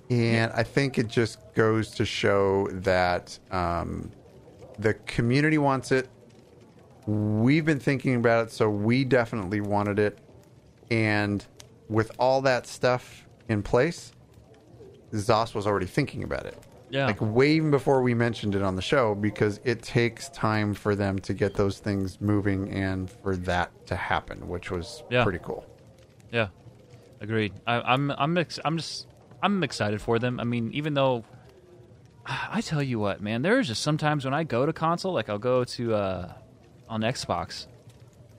And 0.10 0.53
I 0.53 0.63
think 0.63 0.98
it 0.98 1.10
just 1.10 1.38
goes 1.53 1.91
to 1.91 2.05
show 2.05 2.69
that 2.72 3.38
um, 3.51 4.10
the 4.79 4.93
community 4.93 5.57
wants 5.57 5.91
it. 5.91 6.07
We've 7.05 7.65
been 7.65 7.79
thinking 7.79 8.15
about 8.15 8.48
it, 8.48 8.51
so 8.51 8.69
we 8.69 9.03
definitely 9.03 9.60
wanted 9.60 10.00
it. 10.00 10.17
And 10.89 11.46
with 11.89 12.12
all 12.19 12.41
that 12.43 12.67
stuff 12.67 13.25
in 13.50 13.63
place, 13.63 14.13
Zos 15.13 15.53
was 15.53 15.67
already 15.67 15.86
thinking 15.88 16.24
about 16.24 16.46
it. 16.46 16.57
Yeah. 16.89 17.06
Like 17.08 17.20
way 17.20 17.51
even 17.51 17.70
before 17.72 18.01
we 18.01 18.13
mentioned 18.13 18.56
it 18.56 18.62
on 18.62 18.75
the 18.77 18.82
show 18.82 19.13
because 19.13 19.60
it 19.65 19.82
takes 19.82 20.29
time 20.29 20.74
for 20.74 20.96
them 20.96 21.20
to 21.20 21.34
get 21.34 21.53
those 21.56 21.79
things 21.79 22.22
moving 22.22 22.70
and 22.72 23.10
for 23.12 23.36
that 23.38 23.72
to 23.88 23.96
happen, 23.98 24.48
which 24.48 24.72
was 24.72 25.03
Yeah. 25.10 25.24
pretty 25.24 25.39
cool. 25.44 25.65
Yeah, 26.32 26.48
agreed. 27.20 27.53
I, 27.67 27.82
I'm 27.82 28.12
I'm 28.12 28.38
ex- 28.38 28.60
I'm 28.63 28.77
just 28.77 29.08
I'm 29.44 29.63
excited 29.63 30.01
for 30.01 30.17
them. 30.17 30.39
I 30.39 30.46
mean, 30.46 30.72
even 30.74 30.94
though 30.94 31.25
I 32.25 32.62
tell 32.62 32.82
you 32.82 33.00
what, 33.00 33.22
man, 33.22 33.41
there's 33.41 33.67
just 33.67 33.82
sometimes 33.82 34.24
when 34.24 34.34
I 34.34 34.44
go 34.46 34.65
to 34.65 34.72
console, 34.72 35.12
like 35.13 35.27
I'll 35.29 35.38
go 35.39 35.63
to 35.65 35.94
uh, 35.94 36.34
on 36.88 37.01
Xbox, 37.01 37.67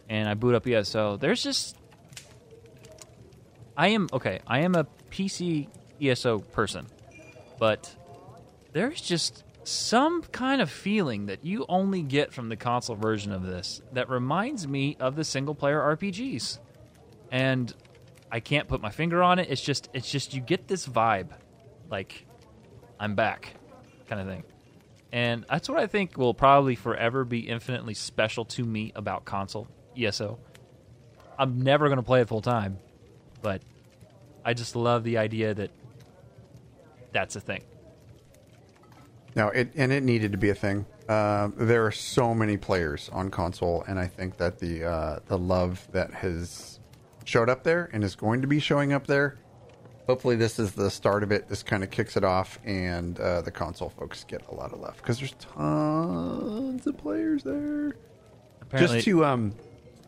and 0.09 0.27
I 0.27 0.33
boot 0.35 0.55
up 0.55 0.67
ESO. 0.67 1.19
There's 1.19 1.43
just 1.43 1.77
I 3.77 3.89
am 3.89 4.09
okay. 4.13 4.41
I 4.47 4.61
am 4.61 4.75
a 4.75 4.87
PC 5.11 5.69
ESO 6.01 6.39
person, 6.41 6.87
but 7.59 7.95
there's 8.73 9.01
just 9.01 9.45
some 9.65 10.23
kind 10.23 10.63
of 10.63 10.71
feeling 10.71 11.27
that 11.27 11.45
you 11.45 11.67
only 11.69 12.03
get 12.03 12.33
from 12.33 12.49
the 12.49 12.57
console 12.57 12.97
version 12.97 13.33
of 13.33 13.43
this 13.43 13.83
that 13.93 14.09
reminds 14.09 14.67
me 14.67 14.97
of 14.99 15.15
the 15.15 15.25
single 15.25 15.55
player 15.55 15.79
RPGs 15.79 16.59
and 17.31 17.75
I 18.31 18.41
can't 18.41 18.69
put 18.69 18.81
my 18.81 18.91
finger 18.91 19.23
on 19.23 19.39
it. 19.39 19.49
It's 19.51 19.63
just 19.63 19.89
it's 19.93 20.11
just 20.11 20.35
you 20.35 20.41
get 20.41 20.69
this 20.69 20.87
vibe, 20.87 21.31
like 21.91 22.27
I'm 23.01 23.15
back, 23.15 23.55
kind 24.07 24.21
of 24.21 24.27
thing, 24.27 24.45
and 25.13 25.47
that's 25.49 25.69
what 25.69 25.79
I 25.79 25.87
think 25.87 26.17
will 26.17 26.35
probably 26.35 26.75
forever 26.75 27.25
be 27.25 27.41
infinitely 27.41 27.95
special 27.95 28.45
to 28.47 28.65
me 28.65 28.93
about 28.95 29.25
console 29.25 29.69
ESO. 29.97 30.39
I'm 31.39 31.63
never 31.63 31.89
gonna 31.89 32.03
play 32.03 32.21
it 32.21 32.29
full 32.29 32.43
time, 32.43 32.79
but 33.41 33.63
I 34.45 34.55
just 34.55 34.77
love 34.77 35.05
the 35.05 35.19
idea 35.19 35.55
that 35.55 35.71
that's 37.13 37.37
a 37.37 37.41
thing. 37.41 37.63
No, 39.39 39.51
it 39.51 39.71
and 39.77 39.93
it 39.93 40.03
needed 40.03 40.33
to 40.33 40.39
be 40.39 40.51
a 40.51 40.55
thing. 40.55 40.85
Um, 41.09 41.55
there 41.57 41.87
are 41.87 41.93
so 41.93 42.35
many 42.35 42.57
players 42.57 43.09
on 43.13 43.31
console, 43.31 43.85
and 43.87 43.97
I 43.97 44.09
think 44.09 44.37
that 44.39 44.59
the 44.59 44.85
uh, 44.85 45.19
the 45.27 45.39
love 45.39 45.87
that 45.93 46.13
has 46.13 46.81
showed 47.25 47.49
up 47.49 47.63
there 47.63 47.89
and 47.93 48.03
is 48.03 48.17
going 48.17 48.41
to 48.43 48.49
be 48.49 48.59
showing 48.59 48.93
up 48.93 49.07
there. 49.07 49.39
Hopefully, 50.09 50.35
this 50.35 50.59
is 50.59 50.73
the 50.73 50.91
start 50.91 51.23
of 51.23 51.31
it. 51.31 51.49
This 51.49 51.63
kind 51.63 51.85
of 51.85 51.91
kicks 51.93 52.17
it 52.17 52.25
off, 52.25 52.59
and 52.65 53.21
uh, 53.21 53.43
the 53.43 53.53
console 53.53 53.91
folks 53.91 54.25
get 54.25 54.43
a 54.49 54.55
lot 54.55 54.73
of 54.73 54.81
love 54.81 54.97
because 54.97 55.21
there's 55.21 55.35
tons 55.39 56.85
of 56.85 56.99
players 56.99 57.45
there. 57.45 57.93
Apparently, 58.61 58.97
Just 58.97 59.05
to 59.05 59.25
um 59.25 59.55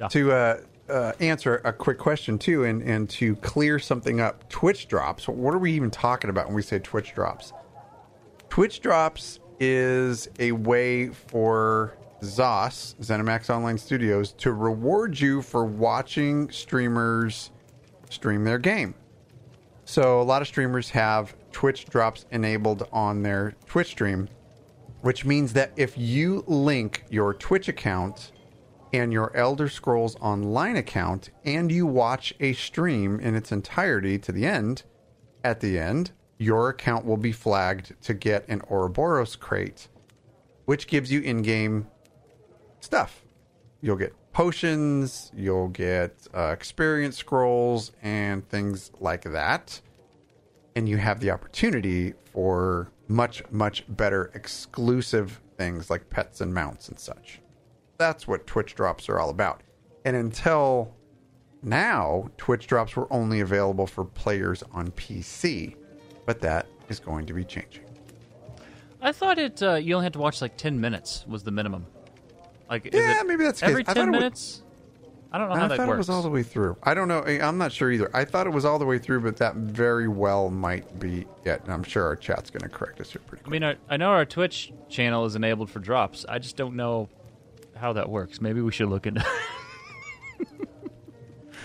Yeah. 0.01 0.09
to 0.09 0.33
uh, 0.33 0.61
uh, 0.89 1.13
answer 1.21 1.63
a 1.65 1.73
quick 1.73 1.99
question 1.99 2.37
too, 2.37 2.65
and 2.65 2.83
and 2.83 3.09
to 3.11 3.37
clear 3.37 3.79
something 3.79 4.21
up, 4.21 4.49
Twitch 4.49 4.89
drops. 4.89 5.29
What 5.29 5.55
are 5.55 5.59
we 5.59 5.71
even 5.75 5.93
talking 5.93 6.31
about 6.31 6.47
when 6.47 6.57
we 6.57 6.63
say 6.63 6.81
Twitch 6.81 7.15
drops? 7.15 7.53
Twitch 8.51 8.81
drops 8.81 9.39
is 9.61 10.29
a 10.41 10.51
way 10.51 11.07
for 11.07 11.97
ZOS, 12.21 12.97
ZeniMax 12.97 13.49
Online 13.49 13.79
Studios, 13.79 14.33
to 14.33 14.53
reward 14.53 15.19
you 15.19 15.41
for 15.41 15.65
watching 15.65 16.51
streamers 16.51 17.53
stream 18.11 18.43
their 18.43 18.59
game. 18.59 18.97
So 19.85 20.21
a 20.21 20.25
lot 20.25 20.43
of 20.43 20.49
streamers 20.49 20.91
have 20.91 21.37
Twitch 21.53 21.85
drops 21.85 22.27
enabled 22.33 22.89
on 22.93 23.23
their 23.23 23.55
Twitch 23.67 23.87
stream, 23.87 24.29
which 25.03 25.25
means 25.25 25.53
that 25.53 25.71
if 25.77 25.97
you 25.97 26.43
link 26.49 27.05
your 27.09 27.33
Twitch 27.33 27.69
account 27.69 28.33
and 28.93 29.13
your 29.13 29.35
Elder 29.37 29.69
Scrolls 29.69 30.17
Online 30.17 30.75
account 30.75 31.31
and 31.45 31.71
you 31.71 31.87
watch 31.87 32.35
a 32.41 32.53
stream 32.55 33.21
in 33.21 33.37
its 33.37 33.53
entirety 33.53 34.19
to 34.19 34.33
the 34.33 34.45
end, 34.45 34.83
at 35.45 35.61
the 35.61 35.79
end, 35.79 36.11
your 36.41 36.71
account 36.71 37.05
will 37.05 37.19
be 37.19 37.33
flagged 37.33 37.93
to 38.01 38.15
get 38.15 38.49
an 38.49 38.63
Ouroboros 38.71 39.37
crate, 39.37 39.89
which 40.65 40.87
gives 40.87 41.13
you 41.13 41.21
in 41.21 41.43
game 41.43 41.87
stuff. 42.81 43.23
You'll 43.83 43.97
get 43.97 44.15
potions, 44.33 45.31
you'll 45.37 45.69
get 45.69 46.27
uh, 46.35 46.49
experience 46.49 47.19
scrolls, 47.19 47.93
and 48.03 48.49
things 48.49 48.91
like 49.01 49.25
that. 49.25 49.83
And 50.75 50.89
you 50.89 50.97
have 50.97 51.21
the 51.21 51.31
opportunity 51.31 52.15
for 52.33 52.91
much, 53.07 53.43
much 53.51 53.85
better 53.87 54.31
exclusive 54.35 55.43
things 55.59 55.91
like 55.91 56.09
pets 56.09 56.41
and 56.41 56.55
mounts 56.55 56.89
and 56.89 56.99
such. 56.99 57.41
That's 57.99 58.27
what 58.27 58.47
Twitch 58.47 58.75
drops 58.75 59.11
are 59.11 59.21
all 59.21 59.29
about. 59.29 59.63
And 60.07 60.17
until 60.17 60.95
now, 61.63 62.31
Twitch 62.39 62.67
drops 62.67 62.97
were 62.97 63.13
only 63.13 63.41
available 63.41 63.87
for 63.87 64.07
players 64.07 64.63
on 64.73 64.91
PC, 64.93 65.77
but 66.31 66.41
that 66.43 66.67
is 66.89 67.01
going 67.01 67.27
to 67.27 67.33
be 67.33 67.43
changing. 67.45 67.83
I 69.03 69.11
thought 69.11 69.37
it. 69.37 69.61
Uh, 69.61 69.75
you 69.75 69.95
only 69.97 70.05
had 70.05 70.13
to 70.13 70.21
watch 70.21 70.41
like 70.41 70.57
ten 70.57 70.81
minutes 70.81 71.25
was 71.27 71.43
the 71.43 71.51
minimum. 71.51 71.87
Like, 72.69 72.87
is 72.87 72.93
Yeah, 72.95 73.21
it 73.23 73.27
maybe 73.27 73.43
that's 73.43 73.59
the 73.59 73.67
case. 73.67 73.71
every 73.73 73.85
I 73.89 73.95
ten 73.95 74.13
was- 74.13 74.21
minutes. 74.21 74.63
I 75.33 75.39
don't 75.39 75.49
know 75.49 75.55
I 75.55 75.59
how 75.59 75.67
that 75.69 75.77
thought 75.79 75.89
works. 75.89 75.97
it 75.97 75.99
was 75.99 76.11
all 76.11 76.23
the 76.23 76.29
way 76.31 76.45
through. 76.45 76.77
I 76.85 76.95
don't 76.95 77.09
know. 77.09 77.23
I'm 77.25 77.59
not 77.59 77.73
sure 77.73 77.91
either. 77.91 78.09
I 78.15 78.25
thought 78.25 78.47
it 78.47 78.51
was 78.53 78.65
all 78.65 78.79
the 78.79 78.85
way 78.87 78.99
through, 78.99 79.21
but 79.23 79.37
that 79.39 79.55
very 79.57 80.07
well 80.07 80.51
might 80.51 80.99
be 81.01 81.25
it. 81.45 81.63
And 81.65 81.73
I'm 81.73 81.83
sure 81.83 82.05
our 82.05 82.15
chat's 82.17 82.51
going 82.51 82.63
to 82.63 82.69
correct 82.69 83.01
us 83.01 83.11
here 83.13 83.23
pretty 83.27 83.45
I 83.45 83.49
mean, 83.49 83.63
I, 83.65 83.77
I 83.89 83.97
know 83.97 84.11
our 84.11 84.25
Twitch 84.25 84.73
channel 84.89 85.25
is 85.25 85.35
enabled 85.37 85.69
for 85.71 85.79
drops. 85.81 86.25
I 86.29 86.39
just 86.39 86.57
don't 86.57 86.75
know 86.77 87.09
how 87.77 87.93
that 87.95 88.09
works. 88.09 88.41
Maybe 88.41 88.61
we 88.61 88.71
should 88.71 88.89
look 88.89 89.07
into. 89.09 89.25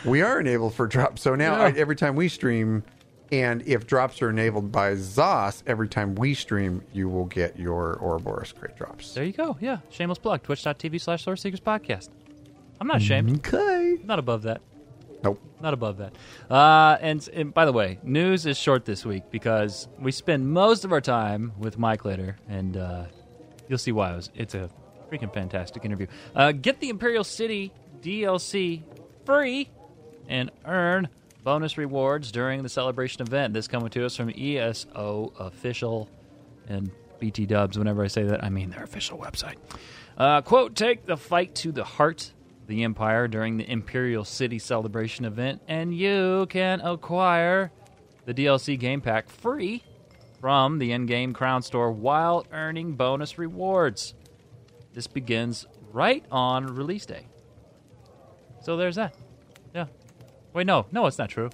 We 0.06 0.22
are 0.22 0.40
enabled 0.40 0.76
for 0.76 0.86
drops. 0.86 1.24
So 1.24 1.34
now 1.34 1.58
Yeah. 1.58 1.64
I, 1.64 1.70
every 1.72 1.96
time 1.96 2.16
we 2.16 2.30
stream, 2.30 2.84
and 3.32 3.62
if 3.68 3.88
drops 3.88 4.22
are 4.22 4.30
enabled 4.30 4.72
by 4.72 4.94
ZOS, 4.94 5.64
every 5.66 5.88
time 5.88 6.16
we 6.16 6.34
stream, 6.34 6.84
you 6.94 7.10
will 7.10 7.26
get 7.26 7.58
your 7.60 7.98
Ouroboros 8.02 8.52
crate 8.52 8.76
drops. 8.76 9.14
there 9.14 9.24
you 9.24 9.34
go. 9.34 9.58
Yeah, 9.60 9.80
shameless 9.90 10.20
plug. 10.20 10.44
Twitch.tv 10.44 11.02
slash 11.02 11.24
Source 11.24 11.42
Seekers 11.42 11.60
Podcast. 11.60 12.10
I'm 12.80 12.88
not 12.88 12.98
ashamed. 12.98 13.46
Okay. 13.48 13.98
Not 14.04 14.20
above 14.20 14.44
that. 14.44 14.62
Nope. 15.24 15.42
Not 15.60 15.74
above 15.74 15.98
that. 15.98 16.14
Uh, 16.52 16.98
and, 17.02 17.28
and 17.34 17.54
by 17.54 17.66
the 17.66 17.74
way, 17.74 17.98
news 18.04 18.46
is 18.46 18.58
short 18.58 18.86
this 18.86 19.06
week 19.06 19.24
because 19.32 19.88
we 20.00 20.12
spend 20.12 20.48
most 20.48 20.86
of 20.86 20.92
our 20.92 21.02
time 21.02 21.54
with 21.58 21.80
Mike 21.80 22.06
later, 22.06 22.38
and 22.48 22.78
uh, 22.78 23.06
you'll 23.68 23.80
see 23.80 23.92
why. 23.92 24.12
It 24.12 24.16
was, 24.18 24.30
it's 24.36 24.54
a 24.54 24.70
freaking 25.12 25.34
fantastic 25.34 25.84
interview. 25.86 26.08
Uh, 26.36 26.52
get 26.52 26.80
the 26.80 26.90
Imperial 26.90 27.24
City 27.24 27.72
DLC 28.02 28.84
free 29.26 29.70
and 30.28 30.52
earn 30.66 31.08
bonus 31.46 31.78
rewards 31.78 32.32
during 32.32 32.64
the 32.64 32.70
celebration 32.70 33.22
event. 33.22 33.54
This 33.54 33.70
coming 33.70 33.90
to 33.92 34.06
us 34.06 34.18
from 34.18 34.32
ESO 34.32 35.32
Official 35.40 36.10
and 36.68 36.92
BT 37.20 37.46
Dubs. 37.46 37.78
Whenever 37.78 38.04
I 38.04 38.08
say 38.08 38.24
that, 38.24 38.44
I 38.44 38.50
mean 38.50 38.72
their 38.72 38.84
official 38.84 39.18
website. 39.18 39.56
Uh, 40.18 40.42
quote: 40.42 40.76
Take 40.76 41.06
the 41.06 41.16
fight 41.16 41.56
to 41.56 41.72
the 41.72 41.86
heart 41.86 42.34
the 42.68 42.84
Empire 42.84 43.28
during 43.28 43.58
the 43.58 43.72
Imperial 43.72 44.26
City 44.26 44.58
celebration 44.58 45.24
event, 45.24 45.62
and 45.68 45.96
you 45.96 46.48
can 46.50 46.82
acquire 46.82 47.72
the 48.26 48.34
DLC 48.34 48.78
game 48.78 49.02
pack 49.02 49.30
free 49.30 49.84
from 50.42 50.80
the 50.80 50.92
in-game 50.92 51.32
Crown 51.32 51.62
Store 51.62 51.92
while 51.92 52.46
earning 52.52 52.94
bonus 52.94 53.38
rewards. 53.38 54.16
This 54.96 55.06
begins 55.06 55.68
right 55.92 56.26
on 56.32 56.66
release 56.66 57.06
day. 57.06 57.28
So 58.64 58.78
there's 58.78 58.96
that. 58.96 59.16
Wait, 60.56 60.66
no, 60.66 60.86
no, 60.94 61.06
it's 61.06 61.18
not 61.18 61.30
true. 61.30 61.50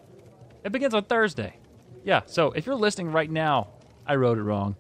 It 0.64 0.72
begins 0.72 0.94
on 0.94 1.06
Thursday. 1.06 1.56
Yeah. 2.04 2.22
So 2.28 2.52
if 2.52 2.68
you're 2.68 2.76
listening 2.76 3.12
right 3.12 3.30
now, 3.30 3.70
I 4.06 4.14
wrote 4.16 4.38
it 4.38 4.44
wrong. 4.44 4.76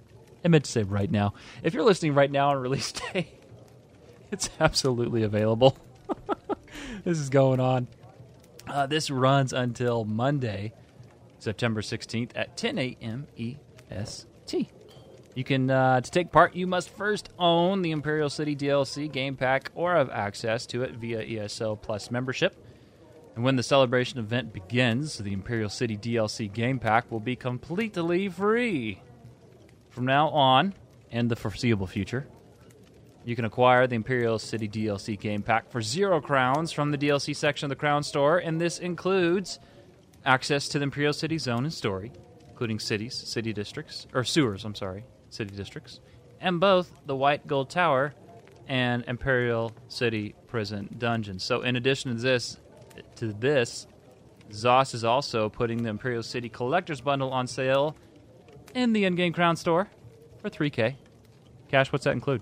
I 0.45 0.47
meant 0.47 0.65
to 0.65 0.71
say 0.71 0.83
right 0.83 1.09
now. 1.09 1.33
If 1.63 1.73
you're 1.73 1.83
listening 1.83 2.13
right 2.13 2.29
now 2.29 2.51
on 2.51 2.57
release 2.57 2.91
day, 3.13 3.29
it's 4.31 4.51
absolutely 4.59 5.23
available. 5.23 5.75
this 7.03 7.17
is 7.17 7.29
going 7.29 7.59
on. 7.59 7.87
Uh, 8.67 8.85
this 8.85 9.09
runs 9.09 9.53
until 9.53 10.05
Monday, 10.05 10.73
September 11.39 11.81
16th 11.81 12.29
at 12.35 12.55
10 12.55 12.77
a.m. 12.77 13.25
EST. 13.39 14.69
You 15.33 15.43
can 15.43 15.71
uh, 15.71 15.99
to 15.99 16.11
take 16.11 16.31
part, 16.31 16.53
you 16.53 16.67
must 16.67 16.91
first 16.91 17.29
own 17.39 17.81
the 17.81 17.89
Imperial 17.89 18.29
City 18.29 18.55
DLC 18.55 19.11
game 19.11 19.35
pack 19.35 19.71
or 19.73 19.95
have 19.95 20.11
access 20.11 20.67
to 20.67 20.83
it 20.83 20.91
via 20.91 21.21
ESO 21.21 21.75
Plus 21.75 22.11
membership. 22.11 22.55
And 23.35 23.43
when 23.43 23.55
the 23.55 23.63
celebration 23.63 24.19
event 24.19 24.53
begins, 24.53 25.17
the 25.17 25.31
Imperial 25.31 25.69
City 25.69 25.97
DLC 25.97 26.51
game 26.51 26.79
pack 26.79 27.09
will 27.11 27.19
be 27.19 27.35
completely 27.35 28.27
free. 28.27 29.01
From 29.89 30.05
now 30.05 30.29
on, 30.29 30.73
and 31.11 31.29
the 31.29 31.35
foreseeable 31.35 31.87
future, 31.87 32.27
you 33.23 33.35
can 33.35 33.45
acquire 33.45 33.85
the 33.85 33.95
Imperial 33.95 34.39
City 34.39 34.67
DLC 34.67 35.19
game 35.19 35.43
pack 35.43 35.69
for 35.69 35.81
zero 35.81 36.19
crowns 36.19 36.71
from 36.71 36.91
the 36.91 36.97
DLC 36.97 37.35
section 37.35 37.65
of 37.65 37.69
the 37.69 37.75
Crown 37.75 38.03
Store, 38.03 38.37
and 38.39 38.59
this 38.59 38.79
includes 38.79 39.59
access 40.25 40.67
to 40.69 40.79
the 40.79 40.83
Imperial 40.83 41.13
City 41.13 41.37
Zone 41.37 41.63
and 41.63 41.73
Story, 41.73 42.11
including 42.49 42.79
cities, 42.79 43.15
city 43.15 43.53
districts, 43.53 44.07
or 44.13 44.23
sewers, 44.23 44.65
I'm 44.65 44.75
sorry, 44.75 45.03
city 45.29 45.55
districts, 45.55 45.99
and 46.39 46.59
both 46.59 46.91
the 47.05 47.15
White 47.15 47.45
Gold 47.47 47.69
Tower 47.69 48.13
and 48.67 49.03
Imperial 49.07 49.71
City 49.87 50.33
Prison 50.47 50.95
Dungeons. 50.97 51.43
So, 51.43 51.61
in 51.61 51.75
addition 51.75 52.15
to 52.15 52.21
this, 52.21 52.57
to 53.15 53.33
this, 53.33 53.87
ZOS 54.51 54.93
is 54.93 55.03
also 55.03 55.49
putting 55.49 55.83
the 55.83 55.89
Imperial 55.89 56.23
City 56.23 56.49
Collector's 56.49 57.01
Bundle 57.01 57.31
on 57.31 57.47
sale 57.47 57.95
in 58.73 58.93
the 58.93 59.05
in-game 59.05 59.33
Crown 59.33 59.55
Store 59.55 59.87
for 60.41 60.49
3K. 60.49 60.95
Cash, 61.69 61.91
what's 61.91 62.05
that 62.05 62.11
include? 62.11 62.41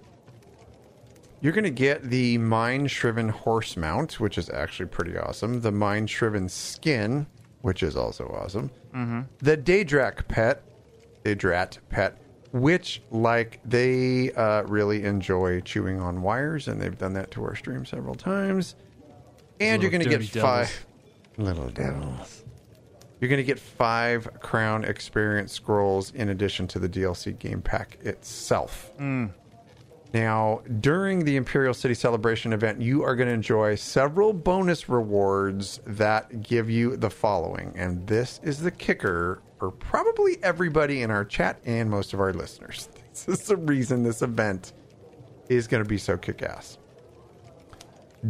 You're 1.41 1.53
going 1.53 1.63
to 1.63 1.69
get 1.69 2.03
the 2.03 2.37
Mind 2.37 2.91
Shriven 2.91 3.29
Horse 3.29 3.77
Mount, 3.77 4.19
which 4.19 4.37
is 4.37 4.49
actually 4.49 4.87
pretty 4.87 5.17
awesome. 5.17 5.61
The 5.61 5.71
Mind 5.71 6.09
Shriven 6.09 6.49
Skin, 6.49 7.27
which 7.61 7.81
is 7.81 7.95
also 7.95 8.25
awesome. 8.27 8.69
Mm-hmm. 8.93 9.21
The 9.37 9.55
Daedrak 9.55 10.27
Pet, 10.27 10.63
Daedrat 11.23 11.77
Pet, 11.89 12.17
which, 12.51 13.01
like, 13.11 13.59
they 13.63 14.33
uh, 14.33 14.63
really 14.63 15.05
enjoy 15.05 15.61
chewing 15.61 16.01
on 16.01 16.21
wires, 16.21 16.67
and 16.67 16.81
they've 16.81 16.97
done 16.97 17.13
that 17.13 17.31
to 17.31 17.43
our 17.43 17.55
stream 17.55 17.85
several 17.85 18.15
times. 18.15 18.75
And 19.59 19.81
you're 19.81 19.91
going 19.91 20.03
to 20.03 20.09
get 20.09 20.19
devils. 20.31 20.41
five. 20.41 20.85
Little 21.37 21.69
devils. 21.69 22.43
You're 23.19 23.29
going 23.29 23.37
to 23.37 23.43
get 23.43 23.59
five 23.59 24.29
Crown 24.39 24.85
Experience 24.85 25.51
Scrolls 25.51 26.11
in 26.11 26.29
addition 26.29 26.67
to 26.67 26.79
the 26.79 26.87
DLC 26.87 27.37
game 27.37 27.61
pack 27.61 27.97
itself. 28.01 28.91
Mm. 28.97 29.31
Now, 30.13 30.61
during 30.79 31.23
the 31.23 31.35
Imperial 31.35 31.73
City 31.73 31.93
Celebration 31.93 32.51
event, 32.51 32.81
you 32.81 33.03
are 33.03 33.15
going 33.15 33.27
to 33.27 33.33
enjoy 33.33 33.75
several 33.75 34.33
bonus 34.33 34.89
rewards 34.89 35.81
that 35.85 36.41
give 36.41 36.69
you 36.69 36.95
the 36.97 37.11
following. 37.11 37.73
And 37.75 38.07
this 38.07 38.39
is 38.41 38.59
the 38.59 38.71
kicker 38.71 39.41
for 39.59 39.69
probably 39.69 40.37
everybody 40.41 41.03
in 41.03 41.11
our 41.11 41.25
chat 41.25 41.59
and 41.63 41.89
most 41.89 42.13
of 42.13 42.19
our 42.19 42.33
listeners. 42.33 42.89
This 43.25 43.41
is 43.41 43.47
the 43.47 43.57
reason 43.57 44.03
this 44.03 44.21
event 44.21 44.71
is 45.49 45.67
going 45.67 45.83
to 45.83 45.87
be 45.87 45.97
so 45.97 46.15
kick 46.15 46.41
ass. 46.41 46.78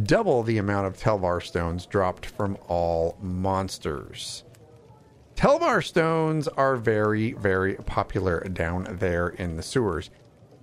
Double 0.04 0.44
the 0.44 0.58
amount 0.58 0.86
of 0.86 0.96
Telvar 0.96 1.42
stones 1.42 1.84
dropped 1.84 2.26
from 2.26 2.56
all 2.68 3.16
monsters. 3.20 4.44
Telvar 5.34 5.84
stones 5.84 6.46
are 6.48 6.76
very, 6.76 7.32
very 7.32 7.74
popular 7.74 8.40
down 8.40 8.86
there 9.00 9.28
in 9.28 9.56
the 9.56 9.62
sewers. 9.62 10.10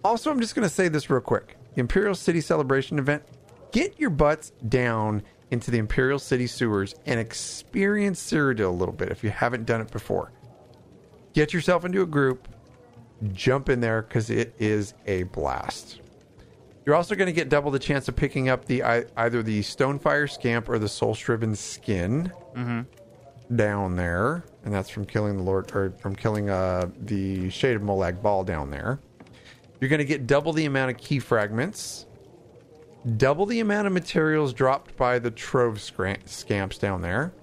Also, 0.04 0.32
I'm 0.32 0.40
just 0.40 0.56
going 0.56 0.68
to 0.68 0.74
say 0.74 0.88
this 0.88 1.10
real 1.10 1.20
quick. 1.20 1.58
The 1.74 1.82
Imperial 1.82 2.16
City 2.16 2.40
Celebration 2.40 3.00
event, 3.00 3.24
get 3.72 4.00
your 4.00 4.12
butts 4.12 4.52
down 4.70 5.24
into 5.52 5.72
the 5.72 5.78
Imperial 5.78 6.20
City 6.20 6.48
sewers 6.48 6.96
and 7.06 7.20
experience 7.20 8.22
Cyrodiil 8.32 8.68
a 8.68 8.70
little 8.70 8.94
bit 8.94 9.10
if 9.10 9.24
you 9.24 9.30
haven't 9.30 9.66
done 9.66 9.82
it 9.82 9.92
before. 9.92 10.32
Get 11.34 11.54
yourself 11.54 11.84
into 11.84 12.02
a 12.02 12.06
group, 12.06 12.48
jump 13.34 13.68
in 13.68 13.82
there 13.82 14.04
because 14.04 14.30
it 14.30 14.56
is 14.58 14.94
a 15.06 15.24
blast. 15.24 16.02
You're 16.88 16.96
also 16.96 17.16
going 17.16 17.26
to 17.26 17.34
get 17.34 17.50
double 17.50 17.70
the 17.70 17.80
chance 17.80 18.08
of 18.08 18.16
picking 18.16 18.48
up 18.48 18.64
the 18.64 18.82
either 18.82 19.44
the 19.44 19.60
Stonefire 19.60 20.32
Scamp 20.32 20.70
or 20.70 20.80
the 20.80 20.88
Soul 20.88 21.14
Shriven 21.14 21.54
Skin 21.54 22.32
down 23.54 23.98
there, 23.98 24.46
and 24.64 24.74
that's 24.74 24.90
from 24.90 25.04
killing 25.04 25.36
the 25.36 25.44
Lord 25.44 25.70
or 25.76 25.92
from 26.00 26.16
killing 26.16 26.50
uh, 26.50 26.90
the 27.02 27.50
Shade 27.50 27.76
of 27.76 27.82
Molag 27.82 28.22
Bal 28.22 28.46
down 28.46 28.72
there. 28.72 29.02
You're 29.82 29.90
going 29.90 30.00
to 30.00 30.06
get 30.06 30.28
double 30.28 30.54
the 30.54 30.64
amount 30.64 30.92
of 30.92 30.98
key 30.98 31.20
fragments, 31.20 32.06
double 33.18 33.46
the 33.46 33.60
amount 33.60 33.88
of 33.88 33.92
materials 33.92 34.54
dropped 34.54 34.96
by 34.96 35.20
the 35.20 35.30
Trove 35.30 35.82
scamps 35.82 36.78
down 36.78 37.02
there, 37.02 37.34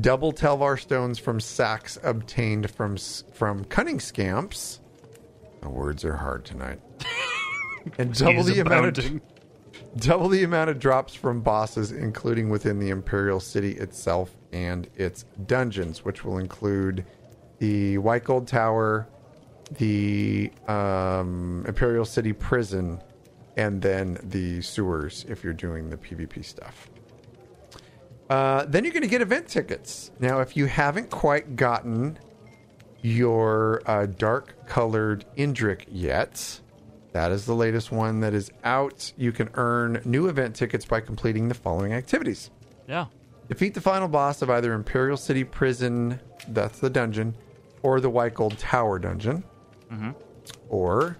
double 0.00 0.32
Telvar 0.32 0.76
stones 0.80 1.20
from 1.20 1.38
sacks 1.38 1.98
obtained 2.02 2.68
from 2.68 2.96
from 2.96 3.64
cunning 3.66 4.00
scamps. 4.00 4.80
The 5.60 5.68
words 5.68 6.04
are 6.04 6.16
hard 6.16 6.44
tonight. 6.44 6.80
and 7.98 8.14
double 8.14 8.42
the 8.42 8.60
amount 8.60 8.98
of 8.98 9.20
double 9.96 10.28
the 10.28 10.42
amount 10.42 10.70
of 10.70 10.78
drops 10.78 11.14
from 11.14 11.40
bosses, 11.40 11.92
including 11.92 12.48
within 12.48 12.78
the 12.78 12.90
Imperial 12.90 13.40
City 13.40 13.72
itself 13.72 14.30
and 14.52 14.88
its 14.96 15.24
dungeons, 15.46 16.04
which 16.04 16.24
will 16.24 16.38
include 16.38 17.04
the 17.58 17.98
White 17.98 18.24
Gold 18.24 18.48
Tower, 18.48 19.08
the 19.78 20.50
um, 20.68 21.64
Imperial 21.66 22.04
City 22.04 22.32
Prison, 22.32 23.00
and 23.56 23.80
then 23.80 24.18
the 24.22 24.60
sewers 24.62 25.24
if 25.28 25.44
you're 25.44 25.52
doing 25.52 25.90
the 25.90 25.96
PvP 25.96 26.44
stuff. 26.44 26.90
Uh, 28.30 28.64
then 28.64 28.84
you're 28.84 28.92
going 28.94 29.02
to 29.02 29.08
get 29.08 29.20
event 29.20 29.46
tickets. 29.46 30.10
Now, 30.18 30.40
if 30.40 30.56
you 30.56 30.64
haven't 30.66 31.10
quite 31.10 31.54
gotten 31.54 32.18
your 33.02 33.82
uh, 33.84 34.06
dark 34.06 34.66
colored 34.66 35.26
Indrik 35.36 35.84
yet, 35.90 36.61
that 37.12 37.30
is 37.32 37.44
the 37.46 37.54
latest 37.54 37.92
one 37.92 38.20
that 38.20 38.34
is 38.34 38.50
out. 38.64 39.12
You 39.16 39.32
can 39.32 39.50
earn 39.54 40.00
new 40.04 40.28
event 40.28 40.54
tickets 40.56 40.84
by 40.84 41.00
completing 41.00 41.48
the 41.48 41.54
following 41.54 41.92
activities 41.92 42.50
Yeah. 42.88 43.06
defeat 43.48 43.74
the 43.74 43.80
final 43.80 44.08
boss 44.08 44.42
of 44.42 44.50
either 44.50 44.72
Imperial 44.72 45.16
City 45.16 45.44
Prison, 45.44 46.18
that's 46.48 46.78
the 46.78 46.90
dungeon, 46.90 47.34
or 47.82 48.00
the 48.00 48.10
White 48.10 48.34
Gold 48.34 48.58
Tower 48.58 48.98
dungeon, 48.98 49.44
mm-hmm. 49.92 50.10
or 50.68 51.16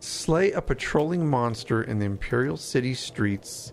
slay 0.00 0.50
a 0.52 0.60
patrolling 0.60 1.28
monster 1.28 1.82
in 1.82 1.98
the 1.98 2.06
Imperial 2.06 2.56
City 2.56 2.94
streets, 2.94 3.72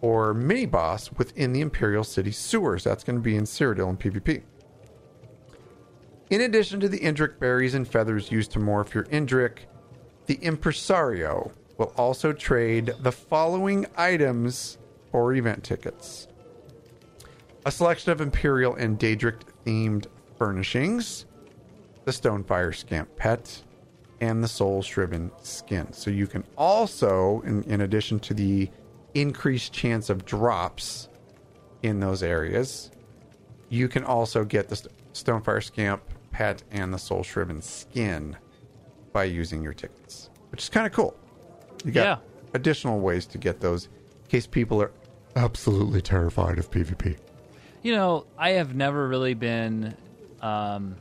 or 0.00 0.32
mini 0.34 0.66
boss 0.66 1.10
within 1.12 1.52
the 1.52 1.60
Imperial 1.60 2.04
City 2.04 2.30
sewers. 2.30 2.84
That's 2.84 3.02
going 3.04 3.16
to 3.16 3.22
be 3.22 3.36
in 3.36 3.44
Cyrodiil 3.44 3.88
and 3.88 3.98
PvP. 3.98 4.42
In 6.30 6.40
addition 6.40 6.80
to 6.80 6.88
the 6.88 6.98
Indrik 7.00 7.38
berries 7.38 7.74
and 7.74 7.86
feathers 7.86 8.30
used 8.32 8.50
to 8.52 8.58
morph 8.58 8.94
your 8.94 9.04
Indrik, 9.04 9.58
the 10.26 10.38
Impresario 10.42 11.52
will 11.78 11.92
also 11.96 12.32
trade 12.32 12.94
the 13.00 13.12
following 13.12 13.86
items 13.96 14.78
for 15.10 15.34
event 15.34 15.64
tickets 15.64 16.28
a 17.66 17.70
selection 17.70 18.12
of 18.12 18.20
Imperial 18.20 18.74
and 18.74 18.98
Daedric 18.98 19.40
themed 19.64 20.06
furnishings, 20.36 21.24
the 22.04 22.10
Stonefire 22.10 22.74
Scamp 22.74 23.16
pet, 23.16 23.62
and 24.20 24.44
the 24.44 24.48
Soul 24.48 24.82
Shriven 24.82 25.30
skin. 25.42 25.92
So 25.92 26.10
you 26.10 26.26
can 26.26 26.44
also, 26.56 27.42
in, 27.44 27.62
in 27.64 27.80
addition 27.80 28.20
to 28.20 28.34
the 28.34 28.70
increased 29.14 29.72
chance 29.72 30.10
of 30.10 30.24
drops 30.24 31.08
in 31.82 32.00
those 32.00 32.22
areas, 32.22 32.90
you 33.68 33.88
can 33.88 34.04
also 34.04 34.44
get 34.44 34.68
the 34.68 34.76
St- 34.76 34.92
Stonefire 35.14 35.62
Scamp 35.62 36.02
pet 36.30 36.62
and 36.70 36.92
the 36.92 36.98
Soul 36.98 37.22
Shriven 37.22 37.62
skin 37.62 38.36
by 39.14 39.24
using 39.24 39.62
your 39.62 39.72
tickets, 39.72 40.28
which 40.50 40.60
is 40.64 40.68
kind 40.68 40.86
of 40.86 40.92
cool. 40.92 41.16
You 41.84 41.92
got 41.92 42.02
Yeah. 42.04 42.16
additional 42.52 42.98
ways 43.00 43.24
to 43.26 43.38
get 43.38 43.60
those 43.60 43.86
in 43.86 44.28
case 44.28 44.46
people 44.46 44.82
are 44.82 44.90
absolutely 45.36 46.02
terrified 46.02 46.58
of 46.58 46.70
PvP. 46.70 47.16
You 47.82 47.92
know, 47.92 48.26
I 48.36 48.50
have 48.50 48.74
never 48.74 49.08
really 49.08 49.32
been. 49.34 49.96
Um, 50.42 50.96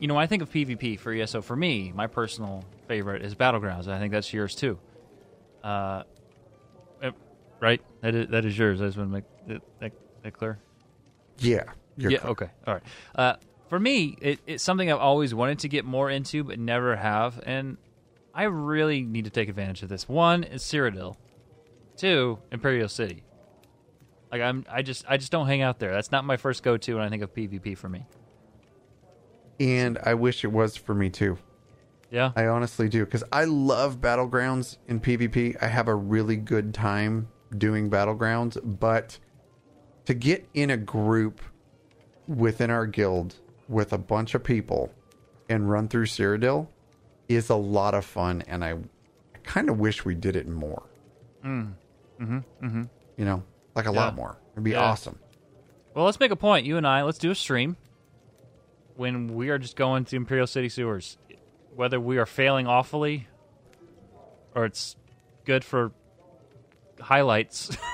you 0.00 0.08
know, 0.08 0.14
when 0.14 0.24
I 0.24 0.26
think 0.26 0.42
of 0.42 0.50
PvP 0.50 0.98
for 0.98 1.12
ESO, 1.12 1.40
for 1.40 1.54
me, 1.56 1.92
my 1.94 2.06
personal 2.08 2.64
favorite 2.88 3.22
is 3.22 3.34
Battlegrounds. 3.34 3.84
and 3.84 3.92
I 3.92 3.98
think 4.00 4.12
that's 4.12 4.32
yours 4.32 4.54
too. 4.54 4.78
Uh, 5.62 6.02
uh, 7.02 7.12
right? 7.60 7.80
That 8.00 8.14
is 8.14 8.28
that 8.30 8.44
is 8.44 8.58
yours. 8.58 8.82
I 8.82 8.86
just 8.86 8.98
want 8.98 9.10
to 9.10 9.12
make 9.14 9.24
that, 9.46 9.62
that, 9.80 9.92
that 10.22 10.32
clear. 10.32 10.58
Yeah. 11.38 11.64
You're 11.96 12.10
yeah. 12.10 12.18
correct. 12.18 12.42
Okay. 12.42 12.52
All 12.66 12.74
right. 12.74 12.82
Uh, 13.14 13.36
for 13.68 13.78
me, 13.78 14.16
it, 14.20 14.40
it's 14.46 14.62
something 14.62 14.90
I've 14.90 14.98
always 14.98 15.34
wanted 15.34 15.60
to 15.60 15.68
get 15.68 15.84
more 15.84 16.10
into, 16.10 16.44
but 16.44 16.58
never 16.58 16.96
have, 16.96 17.40
and 17.44 17.76
I 18.34 18.44
really 18.44 19.02
need 19.02 19.24
to 19.24 19.30
take 19.30 19.48
advantage 19.48 19.82
of 19.82 19.88
this. 19.88 20.08
One 20.08 20.44
is 20.44 20.62
Cyrodiil. 20.62 21.16
Two, 21.96 22.38
Imperial 22.50 22.88
City. 22.88 23.22
Like 24.32 24.42
I'm, 24.42 24.66
I 24.68 24.82
just, 24.82 25.04
I 25.08 25.16
just 25.16 25.30
don't 25.30 25.46
hang 25.46 25.62
out 25.62 25.78
there. 25.78 25.92
That's 25.92 26.10
not 26.10 26.24
my 26.24 26.36
first 26.36 26.62
go-to 26.62 26.96
when 26.96 27.04
I 27.04 27.08
think 27.08 27.22
of 27.22 27.32
PvP 27.32 27.78
for 27.78 27.88
me. 27.88 28.06
And 29.60 29.98
I 30.02 30.14
wish 30.14 30.42
it 30.42 30.48
was 30.48 30.76
for 30.76 30.94
me 30.94 31.08
too. 31.10 31.38
Yeah. 32.10 32.32
I 32.34 32.46
honestly 32.46 32.88
do 32.88 33.04
because 33.04 33.24
I 33.32 33.44
love 33.44 34.00
battlegrounds 34.00 34.78
in 34.88 35.00
PvP. 35.00 35.56
I 35.60 35.68
have 35.68 35.88
a 35.88 35.94
really 35.94 36.36
good 36.36 36.74
time 36.74 37.28
doing 37.56 37.90
battlegrounds, 37.90 38.58
but 38.64 39.18
to 40.06 40.14
get 40.14 40.48
in 40.54 40.70
a 40.70 40.76
group 40.76 41.40
within 42.26 42.70
our 42.70 42.86
guild 42.86 43.36
with 43.68 43.92
a 43.92 43.98
bunch 43.98 44.34
of 44.34 44.42
people 44.44 44.92
and 45.48 45.70
run 45.70 45.88
through 45.88 46.06
Cyrodiil 46.06 46.66
is 47.28 47.48
a 47.50 47.54
lot 47.56 47.94
of 47.94 48.04
fun, 48.04 48.42
and 48.46 48.64
I, 48.64 48.72
I 48.72 49.38
kind 49.42 49.68
of 49.70 49.78
wish 49.78 50.04
we 50.04 50.14
did 50.14 50.36
it 50.36 50.46
more. 50.48 50.82
Mm. 51.44 51.72
Mm-hmm. 52.20 52.38
Mm-hmm. 52.66 52.82
You 53.16 53.24
know, 53.24 53.42
like 53.74 53.86
a 53.86 53.90
lot 53.92 54.14
more. 54.14 54.38
It'd 54.52 54.64
be 54.64 54.72
Yeah. 54.72 54.80
awesome. 54.82 55.18
Well, 55.94 56.04
let's 56.04 56.18
make 56.20 56.30
a 56.32 56.36
point. 56.36 56.66
You 56.66 56.76
and 56.76 56.86
I, 56.86 57.02
let's 57.02 57.18
do 57.18 57.30
a 57.30 57.34
stream 57.34 57.76
when 58.96 59.34
we 59.34 59.48
are 59.50 59.58
just 59.58 59.76
going 59.76 60.04
to 60.06 60.16
Imperial 60.16 60.46
City 60.46 60.68
sewers, 60.68 61.18
whether 61.74 62.00
we 62.00 62.18
are 62.18 62.26
failing 62.26 62.66
awfully 62.66 63.28
or 64.54 64.64
it's 64.64 64.96
good 65.44 65.64
for 65.64 65.92
highlights. 67.00 67.76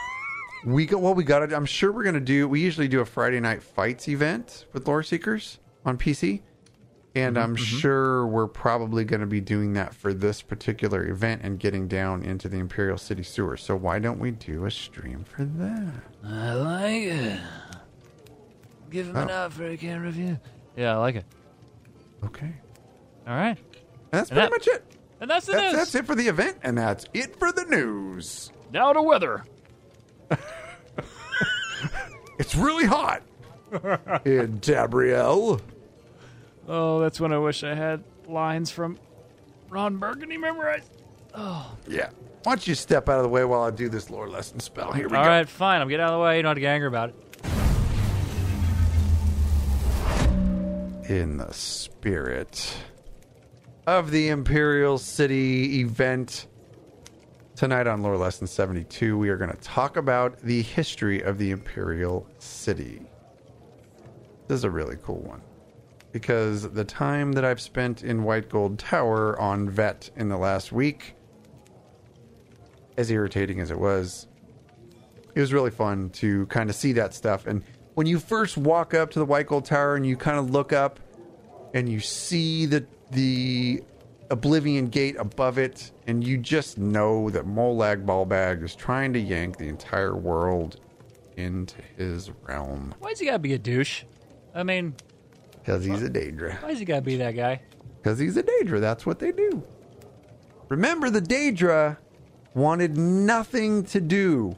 We 0.64 0.86
go 0.86 0.98
well. 0.98 1.14
We 1.14 1.24
got 1.24 1.42
it. 1.42 1.52
I'm 1.52 1.66
sure 1.66 1.90
we're 1.92 2.04
gonna 2.04 2.20
do. 2.20 2.48
We 2.48 2.60
usually 2.60 2.88
do 2.88 3.00
a 3.00 3.06
Friday 3.06 3.40
night 3.40 3.62
fights 3.62 4.08
event 4.08 4.66
with 4.72 4.86
Lore 4.86 5.02
Seekers 5.02 5.58
on 5.84 5.96
PC, 5.96 6.42
and 7.14 7.36
mm-hmm, 7.36 7.44
I'm 7.44 7.56
mm-hmm. 7.56 7.78
sure 7.78 8.26
we're 8.26 8.46
probably 8.46 9.04
going 9.04 9.20
to 9.20 9.26
be 9.26 9.40
doing 9.40 9.72
that 9.74 9.94
for 9.94 10.14
this 10.14 10.42
particular 10.42 11.06
event 11.08 11.42
and 11.42 11.58
getting 11.58 11.88
down 11.88 12.22
into 12.22 12.48
the 12.48 12.58
Imperial 12.58 12.98
City 12.98 13.22
sewers. 13.22 13.62
So 13.62 13.74
why 13.74 13.98
don't 13.98 14.18
we 14.18 14.30
do 14.30 14.66
a 14.66 14.70
stream 14.70 15.24
for 15.24 15.44
that? 15.44 15.92
I 16.24 16.54
like 16.54 17.02
it. 17.02 17.40
Give 18.90 19.08
him 19.08 19.16
an 19.16 19.30
oh. 19.30 19.46
offer 19.46 19.66
I 19.66 19.76
can't 19.76 20.02
refuse. 20.02 20.36
Yeah, 20.76 20.94
I 20.94 20.98
like 20.98 21.16
it. 21.16 21.24
Okay. 22.24 22.52
All 23.26 23.34
right. 23.34 23.58
And 23.58 23.58
that's 24.10 24.30
And 24.30 24.38
pretty 24.38 24.46
that- 24.46 24.50
much 24.50 24.66
it. 24.68 24.84
And 25.20 25.30
that's 25.30 25.44
the 25.44 25.52
That's, 25.52 25.62
news. 25.64 25.72
that's 25.74 25.94
it 25.96 26.06
for 26.06 26.14
the 26.14 26.28
event, 26.28 26.56
and 26.62 26.78
that's 26.78 27.04
it 27.12 27.38
for 27.38 27.52
the 27.52 27.64
news. 27.66 28.50
Now 28.72 28.94
to 28.94 29.02
weather. 29.02 29.44
It's 32.38 32.54
really 32.54 32.86
hot 32.86 33.22
in 34.24 34.60
Tamriel. 34.60 35.60
Oh, 36.66 36.98
that's 37.00 37.20
when 37.20 37.34
I 37.34 37.38
wish 37.38 37.62
I 37.62 37.74
had 37.74 38.02
lines 38.26 38.70
from 38.70 38.98
Ron 39.68 39.98
Burgundy 39.98 40.38
memorized. 40.38 40.90
Oh. 41.34 41.76
Yeah. 41.86 42.08
Why 42.44 42.52
don't 42.52 42.66
you 42.66 42.74
step 42.74 43.10
out 43.10 43.18
of 43.18 43.24
the 43.24 43.28
way 43.28 43.44
while 43.44 43.60
I 43.60 43.70
do 43.70 43.90
this 43.90 44.08
lore 44.08 44.26
lesson 44.26 44.58
spell? 44.58 44.90
Here 44.92 45.06
we 45.06 45.18
All 45.18 45.24
go. 45.24 45.28
right, 45.28 45.46
fine. 45.46 45.82
I'm 45.82 45.88
getting 45.88 46.02
out 46.02 46.14
of 46.14 46.18
the 46.18 46.24
way. 46.24 46.38
You 46.38 46.42
don't 46.42 46.50
have 46.50 46.56
to 46.56 46.60
get 46.62 46.70
angry 46.70 46.88
about 46.88 47.10
it. 47.10 47.14
in 51.10 51.38
the 51.38 51.52
spirit 51.52 52.72
of 53.86 54.12
the 54.12 54.28
Imperial 54.28 54.96
City 54.96 55.80
event. 55.80 56.46
Tonight 57.60 57.86
on 57.86 58.00
Lore 58.00 58.16
Lesson 58.16 58.46
72, 58.46 59.18
we 59.18 59.28
are 59.28 59.36
going 59.36 59.50
to 59.50 59.56
talk 59.58 59.98
about 59.98 60.40
the 60.40 60.62
history 60.62 61.20
of 61.20 61.36
the 61.36 61.50
Imperial 61.50 62.26
City. 62.38 63.02
This 64.48 64.54
is 64.54 64.64
a 64.64 64.70
really 64.70 64.96
cool 65.02 65.20
one 65.20 65.42
because 66.10 66.62
the 66.72 66.86
time 66.86 67.32
that 67.32 67.44
I've 67.44 67.60
spent 67.60 68.02
in 68.02 68.24
White 68.24 68.48
Gold 68.48 68.78
Tower 68.78 69.38
on 69.38 69.68
Vet 69.68 70.08
in 70.16 70.30
the 70.30 70.38
last 70.38 70.72
week, 70.72 71.14
as 72.96 73.10
irritating 73.10 73.60
as 73.60 73.70
it 73.70 73.78
was, 73.78 74.26
it 75.34 75.40
was 75.40 75.52
really 75.52 75.70
fun 75.70 76.08
to 76.12 76.46
kind 76.46 76.70
of 76.70 76.76
see 76.76 76.94
that 76.94 77.12
stuff. 77.12 77.46
And 77.46 77.62
when 77.92 78.06
you 78.06 78.20
first 78.20 78.56
walk 78.56 78.94
up 78.94 79.10
to 79.10 79.18
the 79.18 79.26
White 79.26 79.48
Gold 79.48 79.66
Tower 79.66 79.96
and 79.96 80.06
you 80.06 80.16
kind 80.16 80.38
of 80.38 80.48
look 80.48 80.72
up 80.72 80.98
and 81.74 81.90
you 81.90 82.00
see 82.00 82.64
the 82.64 82.86
the 83.10 83.82
Oblivion 84.30 84.86
Gate 84.86 85.16
above 85.18 85.58
it, 85.58 85.90
and 86.06 86.24
you 86.24 86.38
just 86.38 86.78
know 86.78 87.30
that 87.30 87.46
Molag 87.46 88.04
Balbag 88.04 88.62
is 88.62 88.74
trying 88.76 89.12
to 89.12 89.18
yank 89.18 89.56
the 89.56 89.68
entire 89.68 90.16
world 90.16 90.80
into 91.36 91.76
his 91.96 92.30
realm 92.46 92.94
Why's 92.98 93.18
he 93.18 93.26
gotta 93.26 93.38
be 93.38 93.54
a 93.54 93.58
douche? 93.58 94.04
I 94.54 94.62
mean, 94.62 94.94
because 95.52 95.84
he's 95.84 96.02
a 96.02 96.10
Daedra. 96.10 96.62
why's 96.62 96.78
he 96.78 96.84
gotta 96.84 97.02
be 97.02 97.16
that 97.16 97.32
guy? 97.32 97.62
Because 98.02 98.18
he's 98.18 98.36
a 98.36 98.42
Daedra. 98.42 98.80
That's 98.80 99.04
what 99.06 99.18
they 99.18 99.32
do. 99.32 99.62
Remember, 100.68 101.10
the 101.10 101.20
Daedra 101.20 101.96
wanted 102.54 102.96
nothing 102.96 103.84
to 103.84 104.00
do 104.00 104.56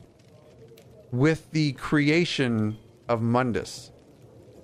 with 1.10 1.50
the 1.52 1.72
creation 1.72 2.78
of 3.08 3.20
Mundus, 3.20 3.90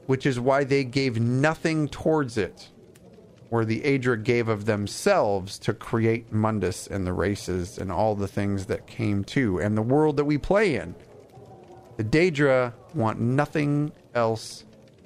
which 0.06 0.26
is 0.26 0.40
why 0.40 0.64
they 0.64 0.84
gave 0.84 1.20
nothing 1.20 1.88
towards 1.88 2.38
it, 2.38 2.68
where 3.50 3.64
the 3.64 3.80
Aedra 3.80 4.22
gave 4.22 4.48
of 4.48 4.66
themselves 4.66 5.58
to 5.60 5.72
create 5.72 6.32
Mundus 6.32 6.86
and 6.86 7.06
the 7.06 7.12
races 7.12 7.78
and 7.78 7.90
all 7.90 8.14
the 8.14 8.28
things 8.28 8.66
that 8.66 8.86
came 8.86 9.24
to, 9.24 9.58
and 9.58 9.76
the 9.76 9.82
world 9.82 10.16
that 10.18 10.24
we 10.24 10.36
play 10.38 10.76
in. 10.76 10.94
The 11.96 12.04
Daedra 12.04 12.74
want 12.94 13.20
nothing 13.20 13.92
else 14.14 14.64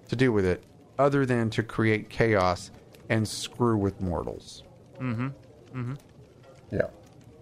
to 0.08 0.16
do 0.16 0.32
with 0.32 0.44
it 0.44 0.62
other 0.98 1.24
than 1.24 1.50
to 1.50 1.62
create 1.62 2.08
chaos 2.08 2.70
and 3.08 3.26
screw 3.26 3.76
with 3.76 4.00
mortals. 4.00 4.62
Mm-hmm. 5.00 5.28
Mm-hmm. 5.74 5.94
Yeah. 6.70 6.82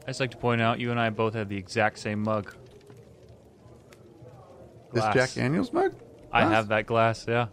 I 0.03 0.07
just 0.07 0.21
like 0.21 0.31
to 0.33 0.37
point 0.37 0.61
out 0.61 0.81
you 0.81 0.91
and 0.91 1.01
I 1.01 1.11
both 1.11 1.35
have 1.35 1.49
the 1.49 1.57
exact 1.57 1.99
same 1.99 2.23
mug. 2.23 2.55
This 4.93 5.05
Jack 5.15 5.35
Daniels 5.35 5.73
mug? 5.73 5.95
I 6.33 6.47
have 6.47 6.69
that 6.69 6.87
glass, 6.87 7.27
yeah. 7.29 7.47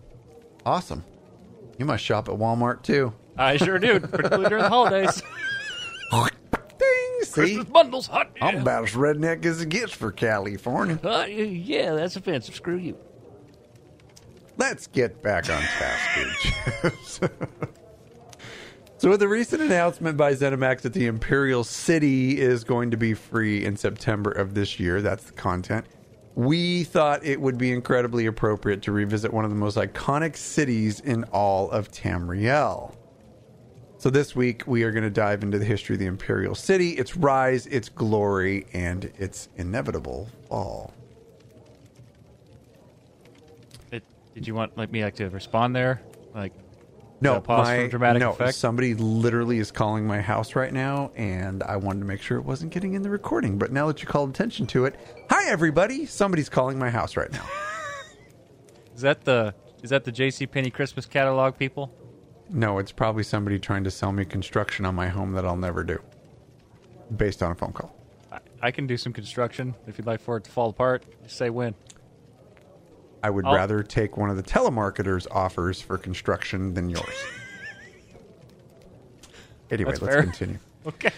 Awesome. 0.65 1.03
You 1.77 1.85
must 1.85 2.03
shop 2.03 2.29
at 2.29 2.35
Walmart 2.35 2.83
too. 2.83 3.13
I 3.37 3.57
sure 3.57 3.79
do, 3.79 3.99
particularly 3.99 4.49
during 4.49 4.63
the 4.63 4.69
holidays. 4.69 5.21
Ding! 6.11 6.29
See? 7.23 7.31
Christmas 7.31 7.65
bundles, 7.65 8.07
hot. 8.07 8.29
I'm 8.41 8.59
about 8.59 8.85
as 8.85 8.91
redneck 8.91 9.45
as 9.45 9.61
it 9.61 9.69
gets 9.69 9.93
for 9.93 10.11
California. 10.11 10.99
Uh, 11.03 11.25
yeah, 11.27 11.93
that's 11.93 12.15
offensive. 12.15 12.55
Screw 12.55 12.77
you. 12.77 12.97
Let's 14.57 14.87
get 14.87 15.21
back 15.21 15.49
on 15.49 15.61
task, 15.61 16.89
Gooch. 16.91 17.29
So, 18.99 19.11
with 19.11 19.19
the 19.19 19.27
recent 19.27 19.61
announcement 19.61 20.17
by 20.17 20.33
ZeniMax 20.33 20.81
that 20.81 20.93
the 20.93 21.05
Imperial 21.05 21.63
City 21.63 22.41
is 22.41 22.63
going 22.63 22.89
to 22.89 22.97
be 22.97 23.13
free 23.13 23.63
in 23.63 23.77
September 23.77 24.31
of 24.31 24.55
this 24.55 24.79
year, 24.79 25.03
that's 25.03 25.25
the 25.25 25.33
content, 25.33 25.85
we 26.33 26.83
thought 26.83 27.23
it 27.23 27.39
would 27.39 27.59
be 27.59 27.71
incredibly 27.71 28.25
appropriate 28.25 28.81
to 28.81 28.91
revisit 28.91 29.31
one 29.31 29.45
of 29.45 29.51
the 29.51 29.55
most 29.55 29.77
iconic 29.77 30.35
cities 30.35 30.99
in 30.99 31.25
all 31.25 31.69
of 31.69 31.91
Tamriel. 31.91 32.95
So, 33.99 34.11
this 34.11 34.35
week 34.35 34.67
we 34.67 34.83
are 34.83 34.91
going 34.91 35.03
to 35.03 35.09
dive 35.09 35.41
into 35.41 35.57
the 35.57 35.65
history 35.65 35.95
of 35.95 35.99
the 35.99 36.05
Imperial 36.05 36.53
City, 36.53 36.91
its 36.91 37.17
rise, 37.17 37.65
its 37.65 37.89
glory, 37.89 38.67
and 38.71 39.05
its 39.17 39.49
inevitable 39.57 40.29
fall. 40.47 40.93
It, 43.91 44.03
did 44.35 44.47
you 44.47 44.53
want 44.53 44.77
like 44.77 44.91
me 44.91 45.03
like 45.03 45.15
to 45.15 45.29
respond 45.29 45.75
there? 45.75 45.99
Like, 46.35 46.53
No, 47.21 47.43
my, 47.47 47.87
no, 47.87 48.33
effect. 48.33 48.53
somebody 48.53 48.93
literally 48.93 49.57
is 49.57 49.71
calling 49.71 50.05
my 50.05 50.21
house 50.21 50.55
right 50.55 50.71
now, 50.71 51.09
and 51.15 51.63
I 51.63 51.77
wanted 51.77 52.01
to 52.01 52.05
make 52.05 52.21
sure 52.21 52.37
it 52.37 52.45
wasn't 52.45 52.71
getting 52.71 52.93
in 52.93 53.01
the 53.01 53.09
recording. 53.09 53.57
But 53.57 53.71
now 53.71 53.87
that 53.87 53.99
you 54.03 54.07
called 54.07 54.29
attention 54.29 54.67
to 54.67 54.85
it, 54.85 54.95
hi 55.31 55.49
everybody! 55.49 56.05
Somebody's 56.05 56.49
calling 56.49 56.77
my 56.77 56.91
house 56.91 57.17
right 57.17 57.31
now. 57.31 57.45
is 58.95 59.01
that 59.01 59.25
the 59.25 59.55
is 59.81 59.89
that 59.89 60.03
the 60.03 60.11
J.C. 60.11 60.45
Penney 60.45 60.69
Christmas 60.69 61.07
catalog 61.07 61.57
people? 61.57 61.91
No, 62.49 62.77
it's 62.79 62.91
probably 62.91 63.23
somebody 63.23 63.59
trying 63.59 63.83
to 63.83 63.91
sell 63.91 64.11
me 64.11 64.25
construction 64.25 64.85
on 64.85 64.95
my 64.95 65.07
home 65.07 65.33
that 65.33 65.45
I'll 65.45 65.57
never 65.57 65.83
do, 65.83 65.99
based 67.15 67.43
on 67.43 67.51
a 67.51 67.55
phone 67.55 67.73
call. 67.73 67.95
I, 68.31 68.39
I 68.61 68.71
can 68.71 68.87
do 68.87 68.97
some 68.97 69.13
construction 69.13 69.75
if 69.87 69.97
you'd 69.97 70.07
like 70.07 70.19
for 70.21 70.37
it 70.37 70.43
to 70.45 70.51
fall 70.51 70.69
apart. 70.69 71.03
Say 71.27 71.49
when. 71.49 71.75
I 73.23 73.29
would 73.29 73.45
I'll- 73.45 73.55
rather 73.55 73.83
take 73.83 74.15
one 74.17 74.29
of 74.29 74.37
the 74.37 74.43
telemarketers' 74.43 75.27
offers 75.31 75.81
for 75.81 75.97
construction 75.97 76.73
than 76.73 76.89
yours. 76.89 77.03
anyway, 79.71 79.91
That's 79.91 80.01
let's 80.01 80.13
fair. 80.15 80.23
continue. 80.23 80.59
Okay. 80.87 81.09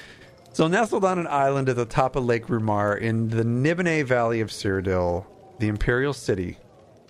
So, 0.52 0.68
nestled 0.68 1.06
on 1.06 1.20
an 1.20 1.28
island 1.28 1.70
at 1.70 1.76
the 1.76 1.86
top 1.86 2.16
of 2.16 2.26
Lake 2.26 2.48
Rumar 2.48 3.00
in 3.00 3.30
the 3.30 3.44
Nibene 3.44 4.04
Valley 4.04 4.42
of 4.42 4.50
Cyrodiil, 4.50 5.28
the 5.60 5.68
Imperial 5.68 6.12
City 6.12 6.58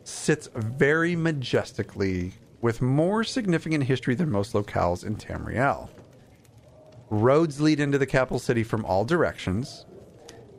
sits 0.03 0.49
very 0.53 1.15
majestically 1.15 2.33
with 2.61 2.81
more 2.81 3.23
significant 3.23 3.85
history 3.85 4.15
than 4.15 4.29
most 4.29 4.53
locales 4.53 5.05
in 5.05 5.15
Tamriel. 5.15 5.89
Roads 7.09 7.59
lead 7.59 7.79
into 7.79 7.97
the 7.97 8.05
capital 8.05 8.39
city 8.39 8.63
from 8.63 8.85
all 8.85 9.05
directions. 9.05 9.85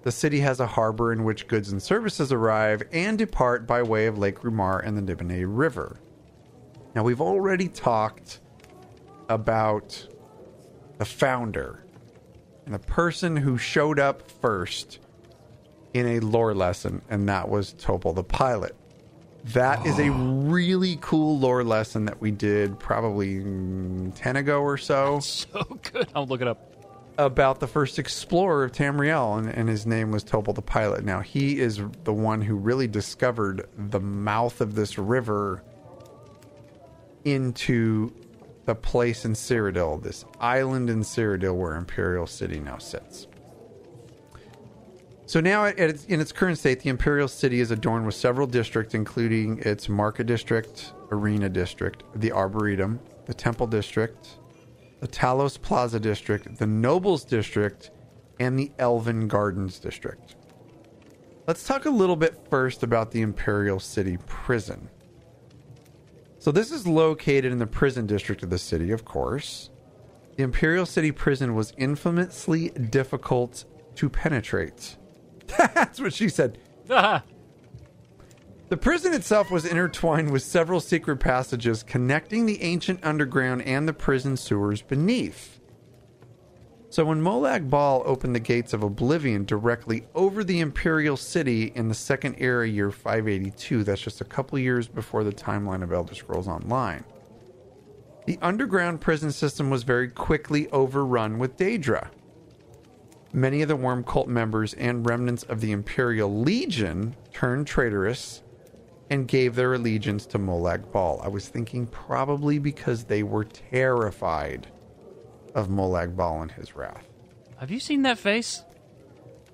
The 0.02 0.12
city 0.12 0.40
has 0.40 0.60
a 0.60 0.66
harbor 0.66 1.12
in 1.12 1.24
which 1.24 1.46
goods 1.46 1.70
and 1.70 1.82
services 1.82 2.32
arrive 2.32 2.82
and 2.92 3.18
depart 3.18 3.66
by 3.66 3.82
way 3.82 4.06
of 4.06 4.18
Lake 4.18 4.40
Rumar 4.40 4.84
and 4.84 4.96
the 4.96 5.14
Nibene 5.14 5.44
River. 5.46 6.00
Now, 6.94 7.04
we've 7.04 7.20
already 7.20 7.68
talked 7.68 8.40
about 9.28 10.06
the 10.98 11.04
founder 11.04 11.84
and 12.64 12.74
the 12.74 12.80
person 12.80 13.36
who 13.36 13.56
showed 13.56 14.00
up 14.00 14.28
first 14.30 14.98
in 15.94 16.06
a 16.06 16.20
lore 16.20 16.54
lesson, 16.54 17.02
and 17.08 17.28
that 17.28 17.48
was 17.48 17.74
Topal 17.74 18.14
the 18.14 18.24
pilot. 18.24 18.74
That 19.44 19.84
is 19.86 19.98
a 19.98 20.10
really 20.10 20.98
cool 21.00 21.38
lore 21.38 21.64
lesson 21.64 22.04
that 22.04 22.20
we 22.20 22.30
did 22.30 22.78
probably 22.78 23.36
mm, 23.36 24.12
10 24.14 24.36
ago 24.36 24.60
or 24.60 24.76
so 24.76 25.20
So 25.22 25.78
good. 25.92 26.08
I'll 26.14 26.26
look 26.26 26.42
it 26.42 26.48
up. 26.48 26.66
about 27.18 27.60
the 27.60 27.66
first 27.66 27.98
explorer 27.98 28.64
of 28.64 28.72
Tamriel, 28.72 29.38
and, 29.38 29.48
and 29.48 29.68
his 29.68 29.86
name 29.86 30.10
was 30.10 30.24
Topal 30.24 30.54
the 30.54 30.62
pilot. 30.62 31.04
Now, 31.04 31.20
he 31.20 31.58
is 31.58 31.80
the 32.04 32.12
one 32.12 32.40
who 32.42 32.54
really 32.56 32.86
discovered 32.86 33.68
the 33.76 34.00
mouth 34.00 34.60
of 34.60 34.74
this 34.74 34.98
river 34.98 35.62
into 37.24 38.12
the 38.66 38.74
place 38.74 39.24
in 39.24 39.32
Cyrodiil, 39.32 40.02
this 40.02 40.24
island 40.38 40.90
in 40.90 41.00
Cyrodiil 41.00 41.54
where 41.56 41.74
Imperial 41.74 42.26
City 42.26 42.60
now 42.60 42.78
sits. 42.78 43.26
So 45.30 45.38
now, 45.38 45.62
its, 45.62 46.06
in 46.06 46.20
its 46.20 46.32
current 46.32 46.58
state, 46.58 46.80
the 46.80 46.90
Imperial 46.90 47.28
City 47.28 47.60
is 47.60 47.70
adorned 47.70 48.04
with 48.04 48.16
several 48.16 48.48
districts, 48.48 48.94
including 48.94 49.60
its 49.60 49.88
Market 49.88 50.26
District, 50.26 50.92
Arena 51.12 51.48
District, 51.48 52.02
the 52.16 52.32
Arboretum, 52.32 52.98
the 53.26 53.34
Temple 53.34 53.68
District, 53.68 54.38
the 54.98 55.06
Talos 55.06 55.56
Plaza 55.62 56.00
District, 56.00 56.58
the 56.58 56.66
Nobles 56.66 57.22
District, 57.22 57.92
and 58.40 58.58
the 58.58 58.72
Elven 58.80 59.28
Gardens 59.28 59.78
District. 59.78 60.34
Let's 61.46 61.64
talk 61.64 61.84
a 61.84 61.90
little 61.90 62.16
bit 62.16 62.36
first 62.50 62.82
about 62.82 63.12
the 63.12 63.20
Imperial 63.20 63.78
City 63.78 64.18
Prison. 64.26 64.90
So, 66.40 66.50
this 66.50 66.72
is 66.72 66.88
located 66.88 67.52
in 67.52 67.58
the 67.58 67.68
prison 67.68 68.04
district 68.04 68.42
of 68.42 68.50
the 68.50 68.58
city, 68.58 68.90
of 68.90 69.04
course. 69.04 69.70
The 70.36 70.42
Imperial 70.42 70.86
City 70.86 71.12
Prison 71.12 71.54
was 71.54 71.72
infamously 71.78 72.70
difficult 72.70 73.64
to 73.94 74.10
penetrate. 74.10 74.96
That's 75.74 76.00
what 76.00 76.12
she 76.12 76.28
said. 76.28 76.58
The 78.70 78.76
prison 78.76 79.14
itself 79.14 79.50
was 79.50 79.64
intertwined 79.64 80.30
with 80.30 80.42
several 80.42 80.80
secret 80.80 81.16
passages 81.18 81.82
connecting 81.82 82.46
the 82.46 82.62
ancient 82.62 83.00
underground 83.02 83.62
and 83.62 83.88
the 83.88 83.92
prison 83.92 84.36
sewers 84.36 84.80
beneath. 84.80 85.60
So 86.88 87.04
when 87.04 87.22
Molag 87.22 87.70
Bal 87.70 88.02
opened 88.04 88.34
the 88.34 88.40
gates 88.40 88.72
of 88.72 88.82
Oblivion 88.82 89.44
directly 89.44 90.06
over 90.14 90.42
the 90.42 90.58
Imperial 90.58 91.16
City 91.16 91.72
in 91.74 91.88
the 91.88 91.94
Second 91.94 92.36
Era 92.38 92.68
year 92.68 92.90
582, 92.90 93.84
that's 93.84 94.00
just 94.00 94.20
a 94.20 94.24
couple 94.24 94.58
years 94.58 94.88
before 94.88 95.22
the 95.22 95.32
timeline 95.32 95.84
of 95.84 95.92
Elder 95.92 96.14
Scrolls 96.16 96.48
Online, 96.48 97.04
the 98.26 98.38
underground 98.42 99.00
prison 99.00 99.32
system 99.32 99.70
was 99.70 99.82
very 99.82 100.08
quickly 100.08 100.68
overrun 100.70 101.38
with 101.38 101.56
Daedra. 101.56 102.08
Many 103.32 103.62
of 103.62 103.68
the 103.68 103.76
Worm 103.76 104.02
Cult 104.02 104.28
members 104.28 104.74
and 104.74 105.06
remnants 105.08 105.44
of 105.44 105.60
the 105.60 105.70
Imperial 105.70 106.40
Legion 106.42 107.14
turned 107.32 107.66
traitorous 107.66 108.42
and 109.08 109.28
gave 109.28 109.54
their 109.54 109.74
allegiance 109.74 110.26
to 110.26 110.38
Molag 110.38 110.90
Bal. 110.92 111.20
I 111.22 111.28
was 111.28 111.48
thinking 111.48 111.86
probably 111.86 112.58
because 112.58 113.04
they 113.04 113.22
were 113.22 113.44
terrified 113.44 114.66
of 115.54 115.68
Molag 115.68 116.16
Bal 116.16 116.42
and 116.42 116.52
his 116.52 116.74
wrath. 116.74 117.06
Have 117.58 117.70
you 117.70 117.78
seen 117.80 118.02
that 118.02 118.18
face? 118.18 118.62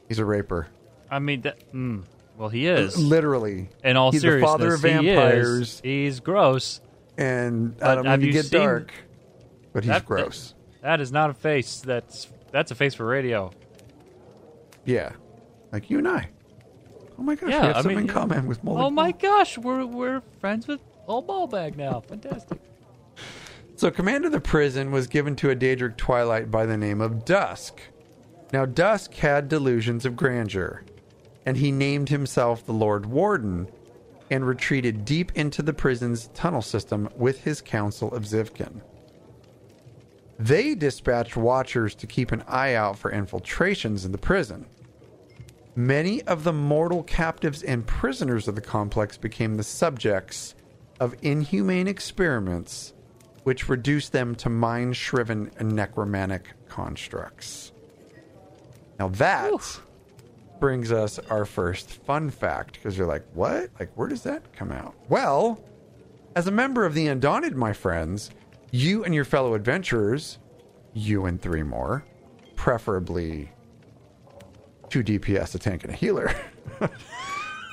He's 0.09 0.19
a 0.19 0.25
raper. 0.25 0.69
I 1.11 1.19
mean, 1.19 1.43
that. 1.43 1.73
Mm, 1.73 2.05
well, 2.37 2.49
he 2.49 2.67
is. 2.67 2.99
Literally. 2.99 3.69
In 3.83 3.97
all 3.97 4.13
He's 4.13 4.23
the 4.23 4.41
father 4.41 4.75
of 4.75 4.83
he 4.83 4.89
vampires. 4.89 5.81
He's 5.83 6.21
gross. 6.21 6.81
And 7.19 7.77
I 7.83 7.95
don't 7.95 8.05
have 8.05 8.21
mean 8.21 8.31
to 8.33 8.37
you 8.37 8.43
get 8.43 8.51
dark, 8.51 8.93
but 9.73 9.85
he's 9.85 9.93
That- 9.93 10.05
gross. 10.07 10.55
That 10.83 11.01
is 11.01 11.11
not 11.11 11.31
a 11.31 11.35
face. 11.35 11.81
That's 11.81 12.29
that's 12.53 12.71
a 12.71 12.75
face 12.75 12.95
for 12.95 13.05
radio. 13.07 13.51
Yeah. 14.87 15.13
Like 15.73 15.91
you 15.91 15.99
and 15.99 16.09
I. 16.09 16.31
Oh 17.19 17.23
my 17.23 17.35
gosh, 17.35 17.51
Yeah, 17.51 17.61
we 17.61 17.67
have 17.67 17.77
I 17.77 17.83
something 17.83 17.97
mean, 17.97 18.07
in 18.09 18.13
common 18.13 18.47
with 18.47 18.65
Molag 18.65 18.83
Oh 18.85 18.91
my 18.91 19.13
gosh, 19.13 19.59
we're 19.59 19.85
we're 19.85 20.23
friends 20.41 20.67
with 20.67 20.81
old 21.07 21.27
Ballbag 21.27 21.77
now. 21.77 22.01
Fantastic. 22.01 22.59
So, 23.79 23.91
command 23.91 24.25
of 24.25 24.33
the 24.33 24.41
prison 24.41 24.91
was 24.91 25.07
given 25.07 25.37
to 25.37 25.51
a 25.51 25.55
Daedric 25.55 25.99
Twilight 25.99 26.51
by 26.51 26.65
the 26.65 26.79
name 26.79 27.03
of 27.03 27.27
Dusk. 27.27 27.83
Now, 28.51 28.65
Dusk 28.65 29.13
had 29.13 29.51
delusions 29.51 30.07
of 30.07 30.17
grandeur, 30.17 30.83
and 31.45 31.59
he 31.59 31.71
named 31.71 32.09
himself 32.09 32.65
the 32.65 32.73
Lord 32.73 33.05
Warden 33.05 33.69
and 34.31 34.47
retreated 34.47 35.05
deep 35.05 35.31
into 35.35 35.61
the 35.61 35.75
prison's 35.75 36.29
tunnel 36.29 36.63
system 36.63 37.11
with 37.17 37.43
his 37.45 37.61
council 37.61 38.11
of 38.15 38.23
Xivkyn. 38.23 38.81
They 40.39 40.75
dispatched 40.75 41.37
watchers 41.37 41.95
to 41.97 42.07
keep 42.07 42.33
an 42.33 42.45
eye 42.49 42.73
out 42.75 42.99
for 42.99 43.11
infiltrations 43.11 44.07
in 44.07 44.13
the 44.13 44.17
prison. 44.17 44.65
Many 45.79 46.23
of 46.23 46.43
the 46.43 46.55
mortal 46.55 47.03
captives 47.03 47.63
and 47.63 47.87
prisoners 47.87 48.49
of 48.49 48.55
the 48.55 48.63
complex 48.63 49.19
became 49.19 49.57
the 49.57 49.63
subjects 49.63 50.55
of 50.99 51.15
inhumane 51.21 51.87
experiments 51.87 52.95
which 53.43 53.69
reduced 53.69 54.13
them 54.13 54.35
to 54.37 54.49
mind 54.49 54.97
shriven 54.97 55.51
and 55.59 55.77
necromantic 55.77 56.55
constructs. 56.67 57.73
Now 58.99 59.09
that 59.09 59.81
brings 60.61 60.91
us 60.91 61.19
our 61.31 61.45
first 61.45 61.91
fun 61.91 62.31
fact 62.31 62.73
because 62.75 62.97
you're 62.97 63.07
like, 63.07 63.27
what? 63.35 63.69
Like, 63.79 63.93
where 63.97 64.09
does 64.09 64.23
that 64.23 64.55
come 64.55 64.73
out? 64.73 64.95
Well, 65.11 65.63
as 66.35 66.47
a 66.47 66.51
member 66.51 66.87
of 66.87 66.95
the 66.95 67.07
Undaunted, 67.07 67.55
my 67.55 67.75
friends, 67.75 68.31
you 68.71 69.05
and 69.05 69.15
your 69.15 69.27
fellow 69.27 69.53
adventurers, 69.53 70.39
you 70.95 71.27
and 71.27 71.39
three 71.41 71.63
more, 71.63 72.03
preferably 72.57 73.51
two 75.03 75.19
DPS, 75.21 75.55
a 75.55 75.59
tank, 75.59 75.85
and 75.85 75.93
a 75.93 75.97
healer, 75.97 76.35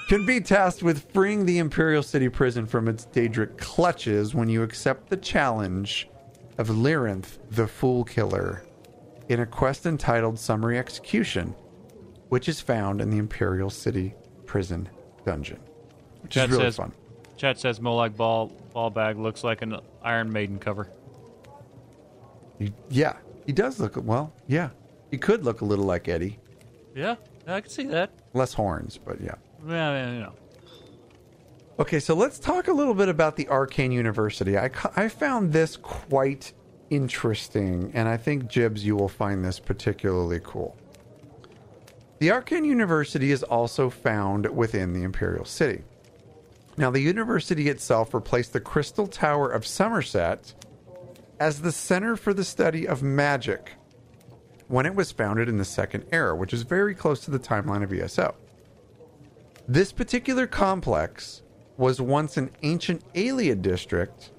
can 0.09 0.25
be 0.25 0.41
tasked 0.41 0.83
with 0.83 1.11
freeing 1.13 1.45
the 1.45 1.59
Imperial 1.59 2.03
City 2.03 2.29
prison 2.29 2.65
from 2.65 2.87
its 2.87 3.05
Daedric 3.07 3.57
clutches 3.57 4.35
when 4.35 4.49
you 4.49 4.63
accept 4.63 5.09
the 5.09 5.17
challenge 5.17 6.09
of 6.57 6.67
Lyrinth, 6.67 7.37
the 7.51 7.67
Fool 7.67 8.03
Killer, 8.03 8.63
in 9.29 9.39
a 9.39 9.45
quest 9.45 9.85
entitled 9.85 10.37
Summary 10.37 10.77
Execution, 10.77 11.55
which 12.29 12.49
is 12.49 12.59
found 12.59 12.99
in 13.01 13.09
the 13.09 13.17
Imperial 13.17 13.69
City 13.69 14.13
prison 14.45 14.89
dungeon, 15.25 15.59
which 16.21 16.33
Chat 16.33 16.49
is 16.49 16.51
really 16.51 16.65
says- 16.65 16.77
fun. 16.77 16.91
Chat 17.35 17.59
says 17.59 17.79
Molag 17.79 18.15
Ball 18.15 18.89
bag 18.91 19.17
looks 19.17 19.43
like 19.43 19.61
an 19.63 19.77
Iron 20.03 20.31
Maiden 20.31 20.59
cover. 20.59 20.87
He- 22.59 22.71
yeah, 22.89 23.17
he 23.45 23.51
does 23.51 23.79
look 23.79 23.95
well. 23.97 24.31
Yeah, 24.47 24.69
he 25.09 25.17
could 25.17 25.43
look 25.43 25.61
a 25.61 25.65
little 25.65 25.85
like 25.85 26.07
Eddie, 26.07 26.39
Yeah, 26.95 27.15
I 27.47 27.61
can 27.61 27.69
see 27.69 27.85
that. 27.87 28.11
less 28.33 28.53
horns, 28.53 28.99
but 29.03 29.19
yeah. 29.21 29.35
Yeah, 29.67 29.91
yeah, 29.91 30.11
you 30.11 30.19
know. 30.19 30.33
Okay, 31.79 31.99
so 31.99 32.13
let's 32.13 32.37
talk 32.37 32.67
a 32.67 32.73
little 32.73 32.93
bit 32.93 33.09
about 33.09 33.35
the 33.35 33.47
Arcane 33.49 33.91
University. 33.91 34.57
I, 34.57 34.69
I 34.95 35.09
found 35.09 35.53
this 35.53 35.75
quite 35.75 36.53
interesting, 36.91 37.91
and 37.95 38.07
I 38.07 38.17
think, 38.17 38.47
Jibs, 38.47 38.85
you 38.85 38.95
will 38.95 39.09
find 39.09 39.43
this 39.43 39.59
particularly 39.59 40.39
cool. 40.43 40.77
The 42.19 42.31
Arcane 42.31 42.63
University 42.63 43.31
is 43.31 43.41
also 43.41 43.89
found 43.89 44.55
within 44.55 44.93
the 44.93 45.03
Imperial 45.03 45.45
City. 45.45 45.83
Now, 46.77 46.91
the 46.91 47.01
university 47.01 47.69
itself 47.69 48.13
replaced 48.13 48.53
the 48.53 48.59
Crystal 48.59 49.07
Tower 49.07 49.49
of 49.49 49.63
Summerset 49.63 50.53
as 51.39 51.61
the 51.61 51.71
center 51.71 52.15
for 52.15 52.33
the 52.33 52.43
study 52.43 52.87
of 52.87 53.01
magic 53.03 53.71
when 54.73 54.87
it 54.87 54.95
was 54.95 55.11
founded 55.11 55.47
in 55.47 55.59
the 55.59 55.63
Second 55.63 56.03
Era, 56.11 56.35
which 56.35 56.51
is 56.51 56.63
very 56.63 56.95
close 56.95 57.19
to 57.19 57.29
the 57.29 57.37
timeline 57.37 57.83
of 57.83 57.93
ESO. 57.93 58.33
This 59.67 59.91
particular 59.91 60.47
complex 60.47 61.43
was 61.77 62.01
once 62.01 62.37
an 62.37 62.49
ancient 62.63 63.03
Ayleid 63.13 63.61
district, 63.61 64.31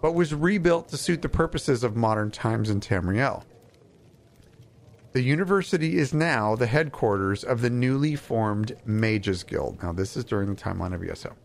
but 0.00 0.14
was 0.14 0.32
rebuilt 0.32 0.88
to 0.88 0.96
suit 0.96 1.20
the 1.20 1.28
purposes 1.28 1.84
of 1.84 1.96
modern 1.96 2.30
times 2.30 2.70
in 2.70 2.80
Tamriel. 2.80 3.44
The 5.12 5.20
university 5.20 5.98
is 5.98 6.14
now 6.14 6.56
the 6.56 6.66
headquarters 6.66 7.44
of 7.44 7.60
the 7.60 7.68
newly 7.68 8.16
formed 8.16 8.74
Mages 8.86 9.42
Guild. 9.42 9.82
Now, 9.82 9.92
this 9.92 10.16
is 10.16 10.24
during 10.24 10.48
the 10.48 10.58
timeline 10.58 10.94
of 10.94 11.02
ESO. 11.02 11.36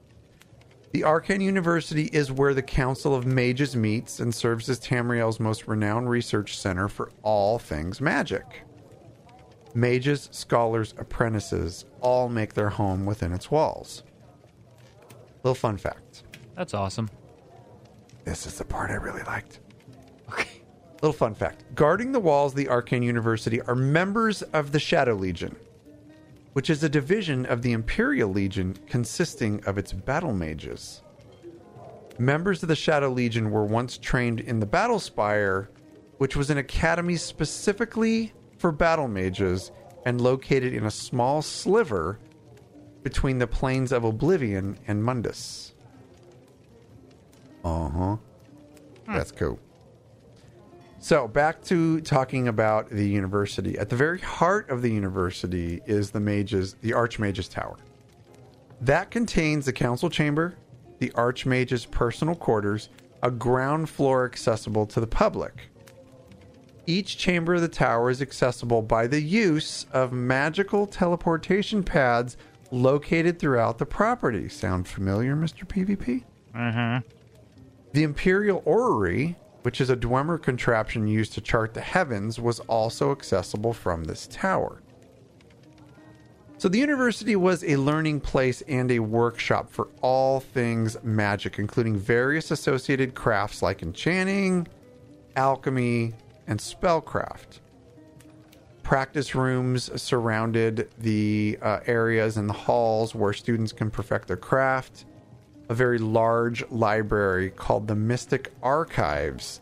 The 0.94 1.04
Arcane 1.06 1.42
University 1.42 2.04
is 2.14 2.32
where 2.32 2.54
the 2.54 2.62
Council 2.62 3.16
of 3.16 3.26
Mages 3.26 3.76
meets 3.76 4.20
and 4.20 4.34
serves 4.34 4.70
as 4.70 4.80
Tamriel's 4.80 5.40
most 5.40 5.68
renowned 5.68 6.08
research 6.08 6.56
center 6.56 6.88
for 6.88 7.12
all 7.24 7.58
things 7.58 8.00
magic. 8.00 8.62
Mages, 9.74 10.30
scholars, 10.32 10.94
apprentices 11.00 11.86
all 12.00 12.30
make 12.30 12.54
their 12.54 12.70
home 12.70 13.08
within 13.08 13.34
its 13.34 13.50
walls. 13.50 14.04
Little 15.42 15.56
fun 15.56 15.78
fact. 15.78 16.26
That's 16.56 16.76
awesome. 16.76 17.10
This 18.24 18.46
is 18.46 18.60
the 18.60 18.64
part 18.64 18.92
I 18.92 18.96
really 18.96 19.24
liked. 19.24 19.62
Okay. 20.30 20.62
Little 21.02 21.12
fun 21.12 21.34
fact. 21.34 21.64
Guarding 21.74 22.12
the 22.12 22.20
walls 22.20 22.52
of 22.52 22.58
the 22.58 22.70
Arcane 22.70 23.02
University 23.02 23.60
are 23.62 23.74
members 23.74 24.44
of 24.44 24.72
the 24.72 24.80
Shadow 24.80 25.16
Legion, 25.16 25.56
which 26.54 26.70
is 26.70 26.84
a 26.84 26.90
division 26.90 27.46
of 27.46 27.62
the 27.62 27.72
Imperial 27.74 28.30
Legion 28.30 28.76
consisting 28.88 29.64
of 29.66 29.78
its 29.78 29.92
battle 29.92 30.34
mages. 30.34 31.02
Members 32.20 32.62
of 32.62 32.70
the 32.70 32.76
Shadow 32.76 33.10
Legion 33.10 33.52
were 33.52 33.66
once 33.66 33.98
trained 33.98 34.40
in 34.40 34.60
the 34.60 34.66
Battle 34.66 35.00
Spire, 35.00 35.70
which 36.20 36.36
was 36.36 36.50
an 36.50 36.60
academy 36.60 37.16
specifically 37.16 38.34
for 38.58 38.72
battle 38.72 39.08
mages 39.08 39.72
and 40.06 40.22
located 40.22 40.74
in 40.74 40.86
a 40.86 40.92
small 40.92 41.42
sliver 41.42 42.20
between 43.02 43.40
the 43.40 43.48
planes 43.48 43.92
of 43.92 44.04
Oblivion 44.04 44.78
and 44.88 45.04
Mundus. 45.04 45.74
Uh 47.64 47.90
huh. 47.90 48.18
That's 49.08 49.32
cool. 49.32 49.60
So, 51.04 51.28
back 51.28 51.62
to 51.64 52.00
talking 52.00 52.48
about 52.48 52.90
the 52.90 53.06
university. 53.06 53.78
At 53.78 53.90
the 53.90 53.96
very 53.98 54.20
heart 54.20 54.70
of 54.70 54.82
the 54.82 54.90
university 54.90 55.82
is 55.86 56.12
the 56.12 56.22
mages, 56.22 56.78
the 56.80 56.94
Archmage's 56.94 57.50
Tower. 57.50 57.76
That 58.80 59.12
contains 59.12 59.66
the 59.66 59.74
council 59.74 60.10
chamber, 60.10 60.56
the 61.00 61.12
Archmage's 61.12 61.86
personal 61.86 62.36
quarters, 62.36 62.88
a 63.22 63.30
ground 63.30 63.90
floor 63.90 64.24
accessible 64.24 64.86
to 64.86 65.02
the 65.02 65.08
public. 65.08 65.72
Each 66.86 67.18
chamber 67.18 67.56
of 67.56 67.62
the 67.62 67.68
tower 67.68 68.10
is 68.10 68.22
accessible 68.22 68.82
by 68.82 69.06
the 69.06 69.22
use 69.22 69.86
of 69.92 70.14
magical 70.14 70.88
teleportation 70.88 71.84
pads 71.84 72.38
located 72.72 73.40
throughout 73.40 73.78
the 73.78 73.86
property. 73.86 74.48
Sound 74.48 74.88
familiar, 74.88 75.36
Mr. 75.36 75.68
PvP? 75.68 76.24
Mm-hmm. 76.56 77.06
The 77.92 78.04
Imperial 78.04 78.62
Orrery, 78.64 79.36
which 79.64 79.82
is 79.82 79.90
a 79.90 79.98
Dwemer 79.98 80.42
contraption 80.42 81.08
used 81.08 81.34
to 81.34 81.42
chart 81.42 81.74
the 81.74 81.82
heavens, 81.82 82.40
was 82.40 82.60
also 82.62 83.12
accessible 83.12 83.74
from 83.74 84.04
this 84.04 84.28
tower. 84.28 84.82
So 86.58 86.70
the 86.70 86.80
university 86.80 87.36
was 87.36 87.64
a 87.64 87.76
learning 87.76 88.22
place 88.22 88.62
and 88.70 88.90
a 88.92 89.00
workshop 89.00 89.70
for 89.70 89.90
all 90.02 90.40
things 90.40 90.96
magic, 91.04 91.60
including 91.60 91.98
various 91.98 92.52
associated 92.52 93.16
crafts 93.16 93.62
like 93.62 93.82
enchanting, 93.82 94.68
alchemy, 95.36 96.14
and 96.48 96.60
spellcraft. 96.60 97.60
Practice 98.82 99.34
rooms 99.34 99.90
surrounded 100.02 100.90
the 101.00 101.58
uh, 101.62 101.80
areas 101.86 102.38
and 102.38 102.50
the 102.50 102.54
halls 102.54 103.16
where 103.16 103.34
students 103.34 103.72
can 103.72 103.90
perfect 103.90 104.28
their 104.28 104.38
craft 104.38 105.06
a 105.74 105.76
very 105.76 105.98
large 105.98 106.64
library 106.70 107.50
called 107.50 107.88
the 107.88 107.96
Mystic 107.96 108.54
Archives 108.62 109.60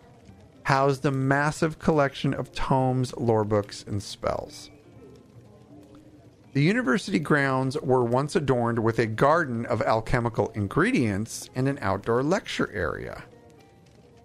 housed 0.63 1.05
a 1.05 1.11
massive 1.11 1.79
collection 1.79 2.33
of 2.33 2.51
tomes, 2.51 3.15
lore 3.15 3.45
books, 3.45 3.85
and 3.87 4.03
spells. 4.03 4.69
The 6.51 6.61
university 6.61 7.17
grounds 7.17 7.79
were 7.79 8.03
once 8.03 8.35
adorned 8.35 8.79
with 8.79 8.99
a 8.99 9.05
garden 9.05 9.65
of 9.67 9.81
alchemical 9.81 10.49
ingredients 10.49 11.49
and 11.55 11.69
an 11.69 11.79
outdoor 11.81 12.23
lecture 12.23 12.69
area. 12.73 13.23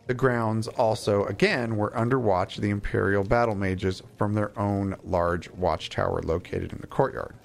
The 0.09 0.15
grounds 0.15 0.67
also, 0.67 1.25
again, 1.27 1.77
were 1.77 1.97
under 1.97 2.19
watch 2.19 2.57
of 2.57 2.63
the 2.63 2.71
Imperial 2.71 3.23
battle 3.23 3.55
mages 3.55 4.03
from 4.17 4.35
their 4.35 4.59
own 4.59 4.97
large 5.05 5.49
watchtower 5.53 6.21
located 6.23 6.73
in 6.73 6.81
the 6.81 6.89
courtyard. 6.89 7.37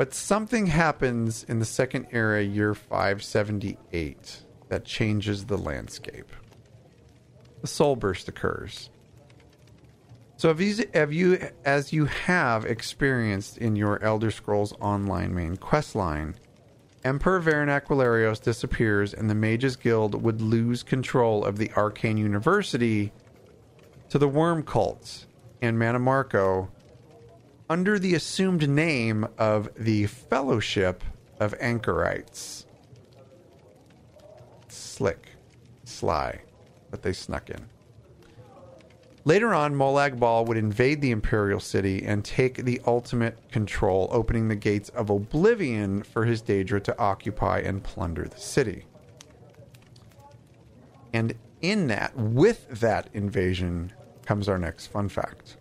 But 0.00 0.14
something 0.14 0.68
happens 0.68 1.44
in 1.44 1.58
the 1.58 1.66
second 1.66 2.06
era, 2.10 2.42
year 2.42 2.74
578, 2.74 4.44
that 4.70 4.86
changes 4.86 5.44
the 5.44 5.58
landscape. 5.58 6.32
The 7.60 7.66
soul 7.66 7.96
burst 7.96 8.26
occurs. 8.26 8.88
So, 10.38 10.48
have 10.48 10.58
you, 10.58 10.86
have 10.94 11.12
you, 11.12 11.50
as 11.66 11.92
you 11.92 12.06
have 12.06 12.64
experienced 12.64 13.58
in 13.58 13.76
your 13.76 14.02
Elder 14.02 14.30
Scrolls 14.30 14.72
Online 14.80 15.34
main 15.34 15.58
quest 15.58 15.94
line, 15.94 16.34
Emperor 17.04 17.42
Veranak 17.42 17.84
Aquilarios 17.84 18.40
disappears 18.40 19.12
and 19.12 19.28
the 19.28 19.34
Mages 19.34 19.76
Guild 19.76 20.22
would 20.22 20.40
lose 20.40 20.82
control 20.82 21.44
of 21.44 21.58
the 21.58 21.70
Arcane 21.76 22.16
University 22.16 23.12
to 24.08 24.16
the 24.16 24.28
Worm 24.28 24.62
Cult 24.62 25.26
and 25.60 25.78
Mannimarco 25.78 26.70
under 27.70 28.00
the 28.00 28.16
assumed 28.16 28.68
name 28.68 29.24
of 29.38 29.68
the 29.76 30.04
Fellowship 30.06 31.04
of 31.38 31.54
Anchorites. 31.60 32.66
Slick, 34.66 35.28
sly, 35.84 36.40
but 36.90 37.02
they 37.02 37.12
snuck 37.12 37.48
in. 37.48 37.64
Later 39.24 39.54
on, 39.54 39.72
Molag 39.72 40.18
Bal 40.18 40.46
would 40.46 40.56
invade 40.56 41.00
the 41.00 41.12
Imperial 41.12 41.60
City 41.60 42.04
and 42.04 42.24
take 42.24 42.64
the 42.64 42.80
ultimate 42.88 43.38
control, 43.52 44.08
opening 44.10 44.48
the 44.48 44.56
gates 44.56 44.88
of 44.88 45.08
Oblivion 45.08 46.02
for 46.02 46.24
his 46.24 46.42
Daedra 46.42 46.82
to 46.82 46.98
occupy 46.98 47.60
and 47.60 47.84
plunder 47.84 48.26
the 48.26 48.40
city. 48.40 48.86
And 51.12 51.34
in 51.60 51.86
that, 51.86 52.16
with 52.16 52.66
that 52.80 53.10
invasion, 53.12 53.92
comes 54.26 54.48
our 54.48 54.58
next 54.58 54.88
fun 54.88 55.08
fact. 55.08 55.56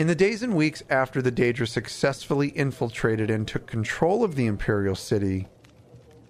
In 0.00 0.06
the 0.06 0.14
days 0.14 0.42
and 0.42 0.56
weeks 0.56 0.82
after 0.88 1.20
the 1.20 1.30
Daedra 1.30 1.68
successfully 1.68 2.48
infiltrated 2.48 3.28
and 3.28 3.46
took 3.46 3.66
control 3.66 4.24
of 4.24 4.34
the 4.34 4.46
Imperial 4.46 4.94
City, 4.94 5.46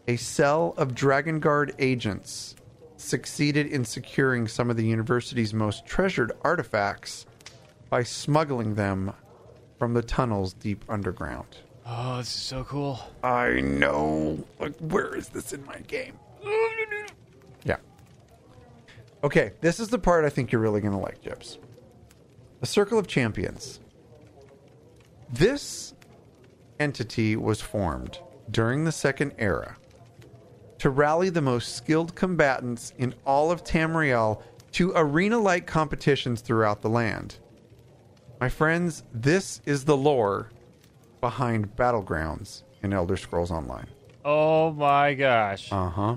a 0.09 0.17
cell 0.17 0.75
of 0.77 0.93
Dragon 0.93 1.39
Guard 1.39 1.77
agents 1.79 2.57
succeeded 2.97 3.69
in 3.69 3.85
securing 3.85 4.49
some 4.49 4.71
of 4.71 4.77
the 4.77 4.85
university's 4.85 5.55
most 5.55 5.87
treasured 5.87 6.33
artifacts 6.43 7.27
by 7.89 8.03
smuggling 8.03 8.75
them 8.75 9.13
from 9.79 9.95
the 9.95 10.03
tunnels 10.03 10.53
deep 10.55 10.85
underground. 10.89 11.59
Oh, 11.87 12.17
this 12.17 12.27
is 12.27 12.43
so 12.43 12.65
cool. 12.65 12.99
I 13.23 13.61
know. 13.61 14.45
Like, 14.59 14.77
where 14.79 15.15
is 15.15 15.29
this 15.29 15.53
in 15.53 15.65
my 15.65 15.79
game? 15.87 16.19
Yeah. 17.63 17.77
Okay, 19.23 19.53
this 19.61 19.79
is 19.79 19.87
the 19.87 19.99
part 20.01 20.25
I 20.25 20.29
think 20.29 20.51
you're 20.51 20.61
really 20.61 20.81
going 20.81 20.95
to 20.95 20.99
like, 20.99 21.23
Jibs. 21.23 21.61
The 22.61 22.67
Circle 22.67 22.99
of 22.99 23.07
Champions. 23.07 23.81
This 25.33 25.95
entity 26.79 27.35
was 27.35 27.61
formed 27.61 28.19
during 28.51 28.85
the 28.85 28.93
Second 28.93 29.33
Era 29.39 29.77
to 30.79 30.91
rally 30.91 31.31
the 31.31 31.41
most 31.41 31.75
skilled 31.75 32.15
combatants 32.15 32.93
in 32.99 33.15
all 33.25 33.51
of 33.51 33.65
Tamriel 33.65 34.43
to 34.73 34.93
arena 34.95 35.39
like 35.39 35.67
competitions 35.67 36.43
throughout 36.43 36.83
the 36.83 36.89
land. 36.89 37.37
My 38.41 38.49
friends, 38.49 39.05
this 39.13 39.61
is 39.65 39.85
the 39.85 39.97
lore 39.97 40.51
behind 41.21 41.77
Battlegrounds 41.77 42.63
in 42.83 42.93
Elder 42.93 43.17
Scrolls 43.17 43.51
Online. 43.51 43.87
Oh 44.25 44.73
my 44.73 45.15
gosh. 45.15 45.73
Uh 45.73 45.89
huh. 45.89 46.17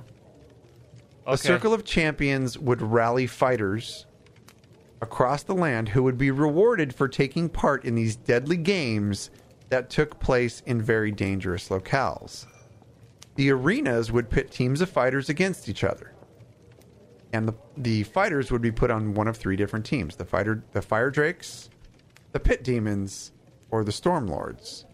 Okay. 1.26 1.34
A 1.34 1.38
circle 1.38 1.74
of 1.74 1.86
champions 1.86 2.58
would 2.58 2.82
rally 2.82 3.28
fighters 3.28 4.06
across 5.04 5.44
the 5.44 5.54
land 5.54 5.90
who 5.90 6.02
would 6.02 6.18
be 6.18 6.32
rewarded 6.32 6.96
for 6.96 7.10
taking 7.10 7.50
part 7.50 7.84
in 7.84 7.94
these 7.94 8.16
deadly 8.16 8.56
games 8.56 9.30
that 9.70 9.90
took 9.90 10.18
place 10.20 10.64
in 10.66 10.82
very 10.82 11.12
dangerous 11.12 11.68
locales. 11.68 12.46
The 13.36 13.52
arenas 13.52 14.12
would 14.12 14.30
pit 14.30 14.50
teams 14.50 14.80
of 14.80 14.90
fighters 14.90 15.28
against 15.28 15.68
each 15.68 15.84
other. 15.84 16.14
And 17.34 17.48
the, 17.48 17.54
the 17.76 18.04
fighters 18.04 18.50
would 18.50 18.62
be 18.62 18.72
put 18.72 18.92
on 18.92 19.14
one 19.14 19.28
of 19.28 19.36
three 19.36 19.58
different 19.58 19.86
teams 19.86 20.16
the 20.16 20.26
fighter 20.26 20.64
the 20.72 20.82
fire 20.82 21.10
drakes, 21.10 21.70
the 22.32 22.40
pit 22.40 22.64
demons, 22.64 23.32
or 23.72 23.84
the 23.84 23.92
storm 23.92 24.28
lords. 24.28 24.86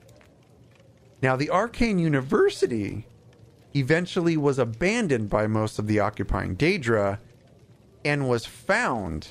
Now 1.21 1.35
the 1.35 1.51
Arcane 1.51 1.99
University 1.99 3.05
eventually 3.75 4.37
was 4.37 4.57
abandoned 4.57 5.29
by 5.29 5.45
most 5.45 5.77
of 5.77 5.85
the 5.85 5.99
occupying 5.99 6.55
Daedra 6.55 7.19
and 8.03 8.27
was 8.27 8.45
found 8.45 9.27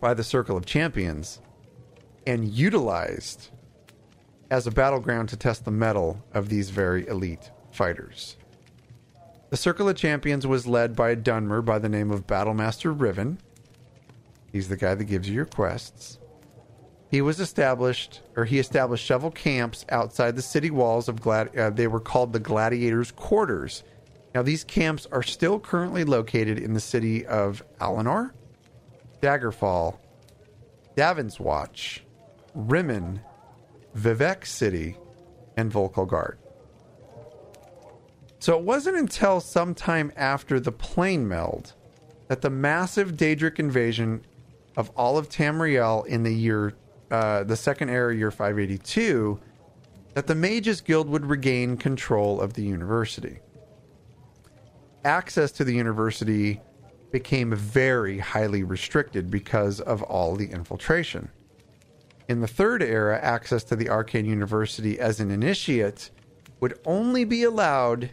by 0.00 0.14
the 0.14 0.24
Circle 0.24 0.56
of 0.56 0.66
Champions 0.66 1.40
and 2.26 2.48
utilized 2.48 3.48
as 4.50 4.66
a 4.66 4.70
battleground 4.70 5.28
to 5.28 5.36
test 5.36 5.64
the 5.64 5.70
mettle 5.70 6.22
of 6.32 6.48
these 6.48 6.70
very 6.70 7.06
elite 7.06 7.50
fighters. 7.70 8.36
The 9.50 9.56
Circle 9.56 9.88
of 9.88 9.96
Champions 9.96 10.46
was 10.46 10.66
led 10.66 10.96
by 10.96 11.10
a 11.10 11.16
Dunmer 11.16 11.64
by 11.64 11.78
the 11.78 11.88
name 11.88 12.10
of 12.10 12.26
Battlemaster 12.26 12.96
Rivyn. 12.96 13.38
He's 14.52 14.68
the 14.68 14.76
guy 14.76 14.94
that 14.94 15.04
gives 15.04 15.28
you 15.28 15.34
your 15.34 15.44
quests. 15.44 16.18
He 17.10 17.20
was 17.20 17.40
established, 17.40 18.20
or 18.36 18.44
he 18.44 18.60
established 18.60 19.06
several 19.06 19.32
camps 19.32 19.84
outside 19.88 20.36
the 20.36 20.42
city 20.42 20.70
walls 20.70 21.08
of 21.08 21.20
Glad. 21.20 21.56
Uh, 21.56 21.70
they 21.70 21.88
were 21.88 22.00
called 22.00 22.32
the 22.32 22.38
Gladiators' 22.38 23.10
Quarters. 23.10 23.82
Now, 24.32 24.42
these 24.42 24.62
camps 24.62 25.06
are 25.10 25.24
still 25.24 25.58
currently 25.58 26.04
located 26.04 26.58
in 26.58 26.72
the 26.72 26.80
city 26.80 27.26
of 27.26 27.64
Alinor, 27.80 28.30
Daggerfall, 29.20 29.98
Davon's 30.96 31.38
Watch, 31.38 32.04
Rimmen, 32.56 33.20
Vivec 33.96 34.46
City, 34.46 34.96
and 35.56 35.72
Vulkhel 35.72 36.08
Guard. 36.08 36.38
So 38.38 38.56
it 38.56 38.64
wasn't 38.64 38.96
until 38.96 39.40
sometime 39.40 40.12
after 40.16 40.58
the 40.58 40.72
plane 40.72 41.28
meld 41.28 41.74
that 42.28 42.40
the 42.40 42.50
massive 42.50 43.12
Daedric 43.12 43.58
invasion 43.58 44.24
of 44.76 44.90
all 44.96 45.18
of 45.18 45.28
Tamriel 45.28 46.06
in 46.06 46.22
the 46.22 46.32
year, 46.32 46.72
uh, 47.10 47.44
the 47.44 47.56
second 47.56 47.90
era, 47.90 48.14
year 48.16 48.30
582, 48.30 49.38
that 50.14 50.26
the 50.26 50.34
Mages 50.34 50.80
Guild 50.80 51.08
would 51.08 51.26
regain 51.26 51.76
control 51.76 52.40
of 52.40 52.54
the 52.54 52.62
university. 52.62 53.40
Access 55.04 55.52
to 55.52 55.64
the 55.64 55.74
university 55.74 56.60
became 57.10 57.54
very 57.54 58.18
highly 58.18 58.62
restricted 58.62 59.30
because 59.30 59.80
of 59.80 60.02
all 60.02 60.36
the 60.36 60.50
infiltration. 60.50 61.28
In 62.28 62.40
the 62.40 62.46
third 62.46 62.82
era, 62.82 63.18
access 63.20 63.64
to 63.64 63.76
the 63.76 63.90
Arcane 63.90 64.26
University 64.26 65.00
as 65.00 65.18
an 65.18 65.30
initiate 65.30 66.10
would 66.60 66.78
only 66.84 67.24
be 67.24 67.42
allowed 67.42 68.10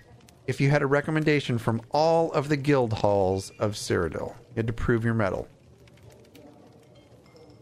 if 0.48 0.60
you 0.60 0.72
had 0.72 0.82
a 0.82 0.88
recommendation 0.88 1.60
from 1.60 1.82
all 1.92 2.32
of 2.32 2.50
the 2.50 2.58
guild 2.58 2.94
halls 2.94 3.52
of 3.60 3.74
Cyrodiil. 3.74 4.30
You 4.30 4.56
had 4.56 4.68
to 4.68 4.74
prove 4.74 5.04
your 5.06 5.14
mettle. 5.14 5.48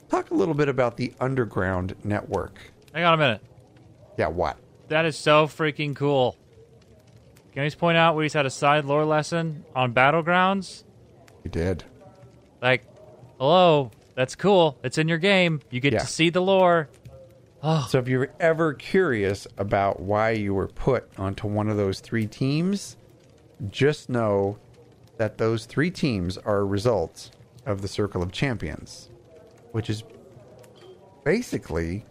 Talk 0.07 0.31
a 0.31 0.33
little 0.33 0.53
bit 0.53 0.69
about 0.69 0.95
the 0.95 1.11
underground 1.19 1.95
network. 2.05 2.57
Hang 2.93 3.03
on 3.03 3.15
a 3.15 3.17
minute. 3.17 3.41
Yeah, 4.17 4.27
what? 4.27 4.57
That 4.87 5.03
is 5.03 5.17
so 5.17 5.47
freaking 5.47 5.93
cool. 5.93 6.37
Can 7.51 7.63
I 7.63 7.67
just 7.67 7.79
point 7.79 7.97
out 7.97 8.15
we 8.15 8.23
just 8.23 8.35
had 8.35 8.45
a 8.45 8.49
side 8.49 8.85
lore 8.85 9.03
lesson 9.03 9.65
on 9.75 9.93
Battlegrounds? 9.93 10.84
You 11.45 11.51
did. 11.51 11.83
Like, 12.61 12.83
hello, 13.37 13.91
that's 14.15 14.35
cool. 14.35 14.77
It's 14.83 14.97
in 14.97 15.07
your 15.07 15.19
game. 15.19 15.61
You 15.69 15.79
get 15.79 15.93
Yeah. 15.93 15.99
to 15.99 16.07
see 16.07 16.29
the 16.31 16.41
lore. 16.41 16.89
Oh. 17.61 17.85
So 17.89 17.99
if 17.99 18.07
you're 18.07 18.33
ever 18.39 18.73
curious 18.73 19.47
about 19.57 19.99
why 19.99 20.31
you 20.31 20.53
were 20.55 20.67
put 20.67 21.07
onto 21.17 21.47
one 21.47 21.69
of 21.69 21.77
those 21.77 21.99
three 21.99 22.25
teams, 22.25 22.97
just 23.69 24.09
know 24.09 24.57
that 25.17 25.37
those 25.37 25.65
three 25.65 25.91
teams 25.91 26.37
are 26.39 26.57
a 26.57 26.65
result 26.65 27.29
of 27.65 27.81
the 27.83 27.87
Circle 27.87 28.21
of 28.23 28.31
Champions, 28.31 29.09
which 29.71 29.89
is 29.89 30.03
basically 31.23 32.05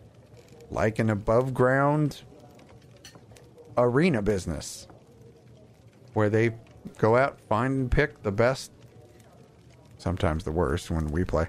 like 0.70 0.98
an 1.00 1.10
above 1.10 1.52
ground 1.52 2.22
arena 3.76 4.22
business 4.22 4.86
where 6.14 6.30
they 6.30 6.54
go 6.98 7.16
out, 7.16 7.40
find 7.48 7.74
and 7.74 7.90
pick 7.90 8.22
the 8.22 8.32
best, 8.32 8.70
sometimes 10.04 10.44
the 10.44 10.52
worst 10.52 10.90
when 10.90 11.06
we 11.16 11.24
play 11.24 11.46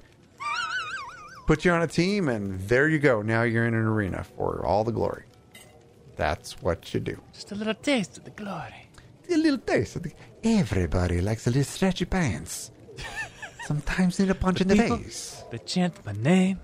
put 1.45 1.63
you 1.63 1.71
on 1.71 1.81
a 1.81 1.87
team, 1.87 2.27
and 2.27 2.59
there 2.61 2.87
you 2.89 2.99
go. 2.99 3.21
Now 3.21 3.43
you're 3.43 3.67
in 3.67 3.73
an 3.73 3.85
arena 3.85 4.23
for 4.23 4.65
all 4.65 4.83
the 4.83 4.91
glory. 4.91 5.25
That's 6.15 6.61
what 6.61 6.93
you 6.93 6.99
do. 6.99 7.17
Just 7.33 7.51
a 7.51 7.55
little 7.55 7.73
taste 7.73 8.17
of 8.17 8.23
the 8.23 8.31
glory. 8.31 8.81
A 9.29 9.37
little 9.37 9.59
taste. 9.59 9.95
Of 9.97 10.03
the, 10.03 10.13
everybody 10.43 11.21
likes 11.21 11.45
a 11.47 11.49
little 11.49 11.63
stretchy 11.63 12.05
pants. 12.05 12.71
Sometimes 13.65 14.19
need 14.19 14.29
a 14.29 14.35
punch 14.35 14.61
in 14.61 14.67
the 14.67 14.75
people- 14.75 14.97
face. 14.97 15.43
They 15.51 15.57
chant 15.59 15.93
my 16.05 16.13
name, 16.13 16.59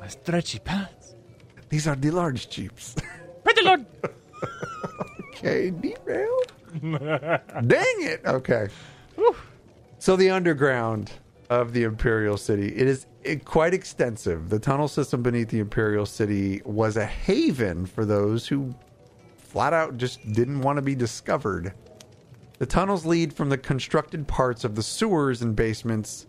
my 0.00 0.08
stretchy 0.08 0.58
pants. 0.60 1.14
These 1.68 1.86
are 1.88 1.96
the 1.96 2.10
large 2.10 2.48
jeeps. 2.48 2.94
Praise 3.42 3.56
the 3.56 3.62
Lord. 3.62 3.86
okay, 5.30 5.70
derail. 5.70 6.38
Dang 7.66 7.98
it. 8.12 8.20
Okay. 8.24 8.68
So 10.08 10.16
the 10.16 10.30
underground 10.30 11.12
of 11.50 11.74
the 11.74 11.82
Imperial 11.82 12.38
City, 12.38 12.74
it 12.74 12.86
is 12.86 13.04
eh, 13.26 13.34
quite 13.44 13.74
extensive. 13.74 14.48
The 14.48 14.58
tunnel 14.58 14.88
system 14.88 15.22
beneath 15.22 15.50
the 15.50 15.58
Imperial 15.58 16.06
City 16.06 16.62
was 16.64 16.96
a 16.96 17.04
haven 17.04 17.84
for 17.84 18.06
those 18.06 18.48
who 18.48 18.74
flat 19.36 19.74
out 19.74 19.98
just 19.98 20.32
didn't 20.32 20.62
want 20.62 20.78
to 20.78 20.82
be 20.82 20.94
discovered. 20.94 21.74
The 22.58 22.64
tunnels 22.64 23.04
lead 23.04 23.34
from 23.34 23.50
the 23.50 23.58
constructed 23.58 24.26
parts 24.26 24.64
of 24.64 24.76
the 24.76 24.82
sewers 24.82 25.42
and 25.42 25.54
basements 25.54 26.26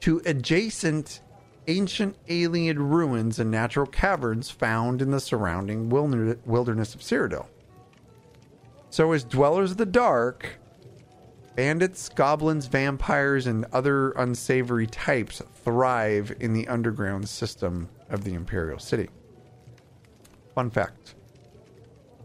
to 0.00 0.22
adjacent 0.24 1.20
ancient 1.66 2.16
alien 2.30 2.82
ruins 2.82 3.38
and 3.38 3.50
natural 3.50 3.84
caverns 3.84 4.48
found 4.48 5.02
in 5.02 5.10
the 5.10 5.20
surrounding 5.20 5.90
wilderness 5.90 6.94
of 6.94 7.02
Cyrodiil. 7.02 7.44
So, 8.88 9.12
as 9.12 9.22
dwellers 9.22 9.72
of 9.72 9.76
the 9.76 9.84
dark, 9.84 10.58
bandits, 11.58 12.08
goblins, 12.10 12.68
vampires, 12.68 13.48
and 13.48 13.66
other 13.72 14.12
unsavory 14.12 14.86
types 14.86 15.42
thrive 15.64 16.32
in 16.38 16.52
the 16.52 16.68
underground 16.68 17.28
system 17.28 17.88
of 18.10 18.22
the 18.22 18.32
Imperial 18.32 18.78
City. 18.78 19.08
Fun 20.54 20.70
fact 20.70 21.16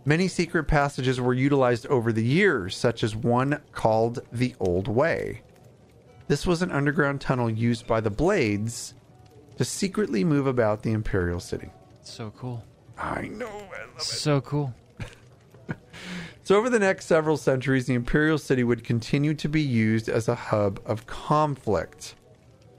Many 0.06 0.28
secret 0.28 0.66
passages 0.66 1.20
were 1.20 1.34
utilized 1.34 1.88
over 1.88 2.14
the 2.14 2.24
years, 2.24 2.78
such 2.78 3.04
as 3.04 3.16
one 3.16 3.60
called 3.72 4.20
the 4.32 4.54
Old 4.60 4.88
Way. 4.88 5.42
This 6.28 6.46
was 6.46 6.62
an 6.62 6.70
underground 6.70 7.20
tunnel 7.20 7.50
used 7.50 7.88
by 7.88 8.02
the 8.02 8.12
Blades 8.12 8.94
to 9.58 9.66
secretly 9.66 10.24
move 10.24 10.46
about 10.46 10.84
the 10.84 10.92
Imperial 10.92 11.40
City. 11.40 11.72
So 12.04 12.32
cool. 12.38 12.64
I 13.00 13.30
know, 13.30 13.48
I 13.48 13.86
love 13.86 13.96
it. 13.98 14.02
So 14.04 14.42
cool. 14.42 14.76
So, 16.46 16.58
over 16.58 16.70
the 16.70 16.80
next 16.80 17.06
several 17.06 17.38
centuries, 17.38 17.86
the 17.86 17.94
Imperial 17.94 18.38
City 18.38 18.66
would 18.66 18.84
continue 18.84 19.34
to 19.36 19.48
be 19.48 19.62
used 19.62 20.10
as 20.10 20.28
a 20.28 20.36
hub 20.36 20.82
of 20.86 21.08
conflict. 21.08 22.16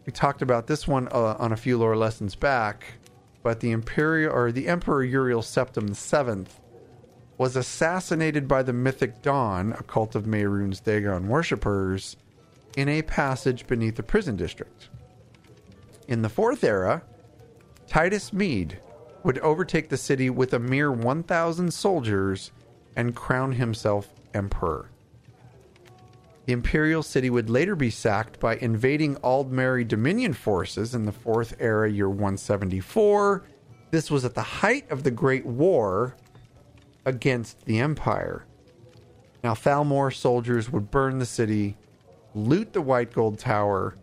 We 0.04 0.12
talked 0.12 0.42
about 0.42 0.66
this 0.66 0.86
one 0.86 1.08
uh, 1.10 1.36
on 1.38 1.50
a 1.50 1.56
few 1.56 1.78
lore 1.78 1.96
lessons 1.96 2.34
back, 2.34 2.84
but 3.42 3.60
the 3.60 3.70
Imperial 3.70 4.34
or 4.34 4.52
the 4.52 4.68
Emperor 4.68 5.02
Uriel 5.02 5.40
Septim 5.40 5.94
VII 5.94 6.46
was 7.38 7.56
assassinated 7.56 8.46
by 8.46 8.62
the 8.62 8.74
mythic 8.74 9.22
Dawn, 9.22 9.72
a 9.72 9.82
cult 9.82 10.14
of 10.14 10.24
Mehrunes 10.24 10.84
Dagon 10.84 11.28
worshippers, 11.28 12.18
in 12.76 12.90
a 12.90 13.00
passage 13.00 13.66
beneath 13.66 13.96
the 13.96 14.02
prison 14.02 14.36
district. 14.36 14.90
In 16.06 16.20
the 16.20 16.28
Fourth 16.28 16.64
Era, 16.64 17.02
Titus 17.86 18.30
Mede 18.30 18.78
would 19.22 19.38
overtake 19.38 19.88
the 19.88 19.96
city 19.96 20.28
with 20.28 20.52
a 20.52 20.58
mere 20.58 20.92
1,000 20.92 21.72
soldiers 21.72 22.52
and 22.96 23.14
crown 23.14 23.52
himself 23.52 24.08
emperor. 24.34 24.90
The 26.46 26.52
imperial 26.52 27.02
city 27.02 27.30
would 27.30 27.48
later 27.48 27.74
be 27.74 27.90
sacked 27.90 28.38
by 28.38 28.56
invading 28.56 29.16
Aldmeri 29.16 29.88
Dominion 29.88 30.34
forces 30.34 30.94
in 30.94 31.06
the 31.06 31.12
Fourth 31.12 31.56
Era, 31.58 31.90
year 31.90 32.08
174. 32.08 33.44
This 33.90 34.10
was 34.10 34.24
at 34.24 34.34
the 34.34 34.42
height 34.42 34.90
of 34.90 35.04
the 35.04 35.10
Great 35.10 35.46
War 35.46 36.16
against 37.06 37.64
the 37.64 37.78
Empire. 37.78 38.44
Now, 39.42 39.54
Thalmor 39.54 40.14
soldiers 40.14 40.70
would 40.70 40.90
burn 40.90 41.18
the 41.18 41.26
city, 41.26 41.76
loot 42.34 42.72
the 42.72 42.82
White 42.82 43.12
Gold 43.12 43.38
Tower, 43.38 43.96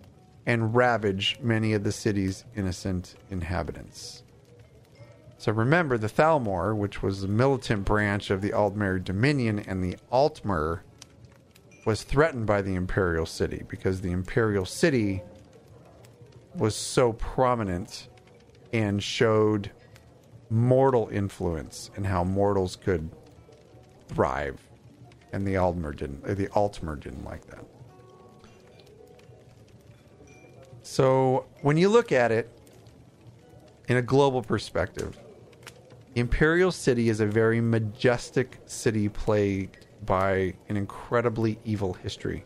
and 0.45 0.73
ravage 0.73 1.37
many 1.41 1.73
of 1.73 1.83
the 1.83 1.91
city's 1.91 2.45
innocent 2.55 3.15
inhabitants. 3.29 4.23
So 5.41 5.51
remember, 5.51 5.97
the 5.97 6.07
Thalmor, 6.07 6.77
which 6.77 7.01
was 7.01 7.21
the 7.21 7.27
militant 7.27 7.83
branch 7.83 8.29
of 8.29 8.41
the 8.41 8.51
Aldmeri 8.51 9.03
Dominion, 9.03 9.57
and 9.57 9.83
the 9.83 9.97
Altmer 10.13 10.81
was 11.83 12.03
threatened 12.03 12.45
by 12.45 12.61
the 12.61 12.75
Imperial 12.75 13.25
City 13.25 13.63
because 13.67 14.01
the 14.01 14.11
Imperial 14.11 14.65
City 14.65 15.23
was 16.53 16.75
so 16.75 17.13
prominent 17.13 18.07
and 18.71 19.01
showed 19.01 19.71
mortal 20.51 21.09
influence 21.11 21.89
and 21.95 22.05
how 22.05 22.23
mortals 22.23 22.75
could 22.75 23.09
thrive. 24.09 24.61
And 25.33 25.47
the 25.47 25.55
Aldmer 25.55 25.97
didn't. 25.97 26.23
uh, 26.23 26.35
The 26.35 26.49
Altmer 26.49 26.99
didn't 26.99 27.25
like 27.25 27.47
that. 27.47 27.65
So 30.83 31.47
when 31.63 31.77
you 31.77 31.89
look 31.89 32.11
at 32.11 32.31
it 32.31 32.47
in 33.87 33.97
a 33.97 34.03
global 34.03 34.43
perspective, 34.43 35.17
Imperial 36.15 36.71
City 36.71 37.07
is 37.07 37.21
a 37.21 37.25
very 37.25 37.61
majestic 37.61 38.59
city 38.65 39.07
plagued 39.07 39.85
by 40.05 40.53
an 40.67 40.75
incredibly 40.75 41.57
evil 41.63 41.93
history. 41.93 42.43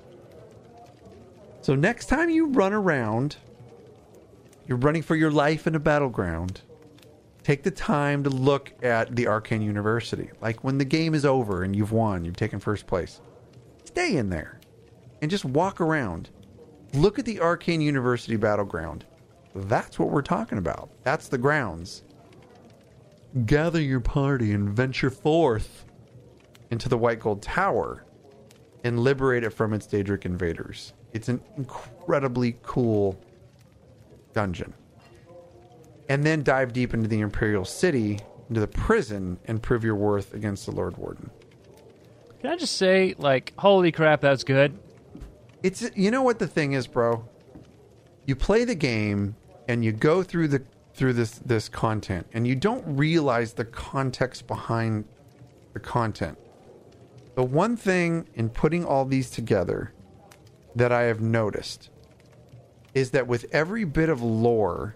So 1.61 1.73
next 1.73 2.05
time 2.05 2.29
you 2.29 2.47
run 2.47 2.73
around, 2.73 3.37
you're 4.67 4.77
running 4.77 5.01
for 5.01 5.15
your 5.15 5.31
life 5.31 5.65
in 5.65 5.73
a 5.73 5.79
battleground, 5.79 6.61
take 7.41 7.63
the 7.63 7.71
time 7.71 8.23
to 8.23 8.29
look 8.29 8.71
at 8.83 9.15
the 9.15 9.27
Arcane 9.27 9.63
University. 9.63 10.29
Like 10.41 10.63
when 10.63 10.77
the 10.77 10.85
game 10.85 11.15
is 11.15 11.25
over 11.25 11.63
and 11.63 11.75
you've 11.75 11.91
won, 11.91 12.23
you've 12.23 12.37
taken 12.37 12.59
first 12.59 12.85
place, 12.85 13.19
stay 13.83 14.17
in 14.17 14.29
there 14.29 14.59
and 15.23 15.31
just 15.31 15.45
walk 15.45 15.81
around. 15.81 16.29
Look 16.93 17.17
at 17.17 17.25
the 17.25 17.39
Arcane 17.39 17.81
University 17.81 18.35
battleground. 18.35 19.05
That's 19.55 19.97
what 19.97 20.11
we're 20.11 20.21
talking 20.21 20.59
about. 20.59 20.91
That's 21.03 21.29
the 21.29 21.37
grounds. 21.39 22.03
Gather 23.43 23.81
your 23.81 23.99
party 23.99 24.53
and 24.53 24.69
venture 24.69 25.09
forth 25.09 25.85
into 26.71 26.87
the 26.87 26.97
White 26.97 27.19
Gold 27.19 27.41
Tower 27.41 28.05
and 28.85 28.99
liberate 28.99 29.43
it 29.43 29.49
from 29.49 29.73
its 29.73 29.85
Daedric 29.87 30.25
invaders. 30.25 30.93
It's 31.11 31.27
an 31.27 31.41
incredibly 31.57 32.55
cool 32.63 33.19
dungeon. 34.31 34.73
And 36.07 36.23
then 36.23 36.43
dive 36.43 36.71
deep 36.71 36.93
into 36.93 37.09
the 37.09 37.19
Imperial 37.19 37.65
City, 37.65 38.19
into 38.47 38.61
the 38.61 38.67
prison, 38.67 39.37
and 39.45 39.61
prove 39.61 39.83
your 39.83 39.95
worth 39.95 40.33
against 40.33 40.65
the 40.65 40.71
Lord 40.71 40.95
Warden. 40.97 41.29
Can 42.39 42.51
I 42.51 42.55
just 42.55 42.77
say, 42.77 43.15
like, 43.17 43.53
holy 43.57 43.91
crap, 43.91 44.21
that's 44.21 44.43
good. 44.43 44.77
It's 45.63 45.89
you 45.95 46.11
know 46.11 46.21
what 46.21 46.39
the 46.39 46.47
thing 46.47 46.73
is, 46.73 46.85
bro. 46.85 47.27
You 48.25 48.35
play 48.35 48.63
the 48.65 48.75
game 48.75 49.35
and 49.67 49.83
you 49.83 49.91
go 49.91 50.21
through 50.21 50.49
the 50.49 50.61
through 50.95 51.11
this 51.13 51.39
this 51.39 51.67
content 51.67 52.25
and 52.33 52.47
you 52.47 52.55
don't 52.55 52.83
realize 52.97 53.53
the 53.53 53.65
context 53.65 54.47
behind 54.47 55.05
the 55.73 55.79
content. 55.79 56.37
The 57.35 57.43
one 57.43 57.75
thing 57.75 58.27
in 58.33 58.49
putting 58.49 58.85
all 58.85 59.03
these 59.03 59.29
together 59.29 59.91
that 60.73 60.93
I 60.93 61.03
have 61.03 61.19
noticed 61.19 61.89
is 62.93 63.11
that 63.11 63.27
with 63.27 63.45
every 63.51 63.83
bit 63.83 64.07
of 64.07 64.21
lore 64.21 64.95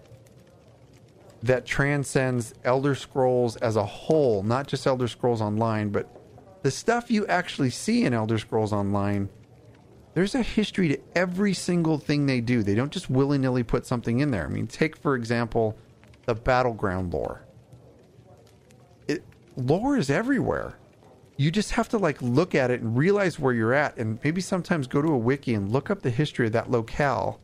that 1.42 1.66
transcends 1.66 2.54
Elder 2.64 2.94
Scrolls 2.94 3.56
as 3.56 3.76
a 3.76 3.84
whole, 3.84 4.42
not 4.42 4.66
just 4.66 4.86
Elder 4.86 5.08
Scrolls 5.08 5.42
Online, 5.42 5.90
but 5.90 6.08
the 6.62 6.70
stuff 6.70 7.10
you 7.10 7.26
actually 7.26 7.70
see 7.70 8.04
in 8.04 8.14
Elder 8.14 8.38
Scrolls 8.38 8.72
Online 8.72 9.28
there's 10.14 10.34
a 10.34 10.42
history 10.42 10.88
to 10.88 10.98
every 11.14 11.54
single 11.54 11.98
thing 11.98 12.26
they 12.26 12.40
do. 12.40 12.62
They 12.62 12.74
don't 12.74 12.90
just 12.90 13.08
willy 13.08 13.38
nilly 13.38 13.62
put 13.62 13.86
something 13.86 14.18
in 14.18 14.32
there. 14.32 14.44
I 14.44 14.48
mean, 14.48 14.66
take, 14.66 14.96
for 14.96 15.14
example, 15.14 15.78
the 16.30 16.40
battleground 16.40 17.12
lore. 17.12 17.42
It, 19.08 19.24
lore 19.56 19.96
is 19.96 20.10
everywhere. 20.10 20.76
You 21.36 21.50
just 21.50 21.72
have 21.72 21.88
to 21.88 21.98
like 21.98 22.22
look 22.22 22.54
at 22.54 22.70
it 22.70 22.82
and 22.82 22.96
realize 22.96 23.36
where 23.40 23.52
you're 23.52 23.74
at, 23.74 23.96
and 23.96 24.20
maybe 24.22 24.40
sometimes 24.40 24.86
go 24.86 25.02
to 25.02 25.08
a 25.08 25.18
wiki 25.18 25.54
and 25.54 25.72
look 25.72 25.90
up 25.90 26.02
the 26.02 26.10
history 26.10 26.46
of 26.46 26.52
that 26.52 26.70
locale. 26.70 27.40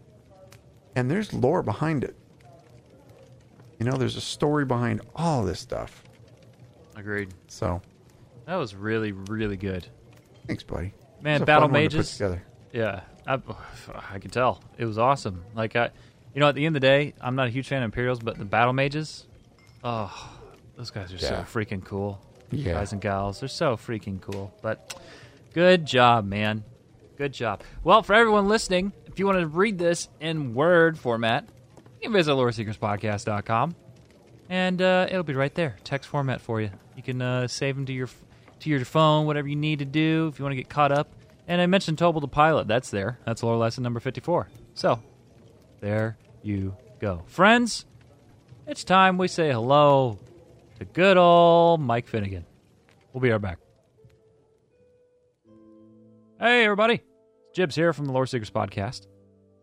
And 0.94 1.10
there's 1.10 1.32
lore 1.34 1.64
behind 1.64 2.04
it. 2.04 2.16
You 3.80 3.86
know, 3.86 3.96
there's 3.96 4.16
a 4.16 4.20
story 4.20 4.64
behind 4.64 5.00
all 5.16 5.42
this 5.42 5.58
stuff. 5.58 6.04
Agreed. 6.94 7.34
So, 7.48 7.82
That 8.46 8.54
was 8.54 8.74
really, 8.76 9.10
really 9.12 9.56
good. 9.56 9.86
thanks, 10.46 10.62
buddy. 10.62 10.94
Man, 11.20 11.42
Battle 11.44 11.62
fun 11.68 11.72
one 11.72 11.90
to 11.90 11.96
put 11.96 12.20
Mages. 12.20 12.38
Yeah, 12.72 13.00
I, 13.26 13.40
I 14.12 14.18
can 14.20 14.30
tell 14.30 14.62
it 14.78 14.84
was 14.84 14.96
awesome. 14.96 15.44
Like 15.56 15.74
I, 15.74 15.90
you 16.36 16.40
know, 16.40 16.50
at 16.50 16.54
the 16.54 16.66
end 16.66 16.76
of 16.76 16.82
the 16.82 16.86
day, 16.86 17.14
I'm 17.18 17.34
not 17.34 17.46
a 17.46 17.50
huge 17.50 17.66
fan 17.66 17.78
of 17.82 17.86
Imperials, 17.86 18.20
but 18.20 18.36
the 18.36 18.44
Battle 18.44 18.74
Mages, 18.74 19.24
oh, 19.82 20.38
those 20.76 20.90
guys 20.90 21.10
are 21.10 21.16
so 21.18 21.46
freaking 21.50 21.82
cool. 21.82 22.20
Yeah. 22.50 22.74
guys 22.74 22.92
and 22.92 23.00
gals, 23.00 23.40
they're 23.40 23.48
so 23.48 23.78
freaking 23.78 24.20
cool. 24.20 24.52
But 24.60 25.00
good 25.54 25.86
job, 25.86 26.26
man. 26.26 26.62
Good 27.16 27.32
job. 27.32 27.62
Well, 27.82 28.02
for 28.02 28.12
everyone 28.12 28.48
listening, 28.48 28.92
if 29.06 29.18
you 29.18 29.24
want 29.24 29.40
to 29.40 29.46
read 29.46 29.78
this 29.78 30.10
in 30.20 30.52
Word 30.52 30.98
format, 30.98 31.48
you 31.78 32.02
can 32.02 32.12
visit 32.12 32.32
LoreSeekersPodcast.com, 32.32 33.74
and 34.50 34.82
uh, 34.82 35.06
it'll 35.08 35.22
be 35.22 35.32
right 35.32 35.54
there, 35.54 35.76
text 35.84 36.06
format 36.10 36.42
for 36.42 36.60
you. 36.60 36.68
You 36.96 37.02
can 37.02 37.22
uh, 37.22 37.48
save 37.48 37.76
them 37.76 37.86
to 37.86 37.94
your 37.94 38.10
to 38.60 38.68
your 38.68 38.84
phone, 38.84 39.24
whatever 39.24 39.48
you 39.48 39.56
need 39.56 39.78
to 39.78 39.86
do 39.86 40.28
if 40.30 40.38
you 40.38 40.44
want 40.44 40.52
to 40.52 40.56
get 40.56 40.68
caught 40.68 40.92
up. 40.92 41.08
And 41.48 41.62
I 41.62 41.66
mentioned 41.66 41.96
Topal 41.96 42.20
the 42.20 42.28
Pilot. 42.28 42.68
That's 42.68 42.90
there. 42.90 43.18
That's 43.24 43.42
lore 43.42 43.56
lesson 43.56 43.82
number 43.82 44.00
54. 44.00 44.48
So, 44.74 45.02
There 45.80 46.18
you 46.46 46.76
go. 47.00 47.22
Friends, 47.26 47.84
it's 48.66 48.84
time 48.84 49.18
we 49.18 49.28
say 49.28 49.50
hello 49.50 50.18
to 50.78 50.84
good 50.84 51.16
old 51.16 51.80
Mike 51.80 52.06
Finnegan. 52.06 52.44
We'll 53.12 53.20
be 53.20 53.30
right 53.30 53.40
back. 53.40 53.58
Hey, 56.38 56.64
everybody. 56.64 57.02
Jibs 57.54 57.74
here 57.74 57.92
from 57.92 58.04
the 58.04 58.12
Lore 58.12 58.26
Seekers 58.26 58.50
Podcast. 58.50 59.06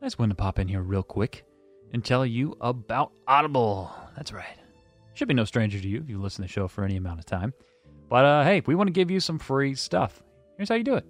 Nice 0.02 0.18
one 0.18 0.30
to 0.30 0.36
pop 0.36 0.58
in 0.60 0.68
here 0.68 0.82
real 0.82 1.04
quick 1.04 1.46
and 1.94 2.04
tell 2.04 2.26
you 2.26 2.58
about 2.60 3.12
Audible. 3.28 3.92
That's 4.16 4.34
right. 4.34 4.58
Should 5.14 5.28
be 5.28 5.36
no 5.36 5.46
stranger 5.46 5.80
to 5.80 5.88
you 5.88 6.00
if 6.00 6.10
you 6.10 6.20
listen 6.20 6.44
to 6.44 6.48
the 6.48 6.52
show 6.52 6.68
for 6.68 6.84
any 6.84 6.98
amount 6.98 7.20
of 7.20 7.26
time. 7.26 7.54
But 8.10 8.26
uh, 8.26 8.44
hey, 8.44 8.62
we 8.66 8.76
want 8.76 8.88
to 8.88 8.94
give 8.94 9.12
you 9.12 9.20
some 9.20 9.38
free 9.38 9.76
stuff. 9.76 10.22
Here's 10.58 10.70
how 10.70 10.76
you 10.76 10.84
do 10.84 10.96
it 10.96 11.06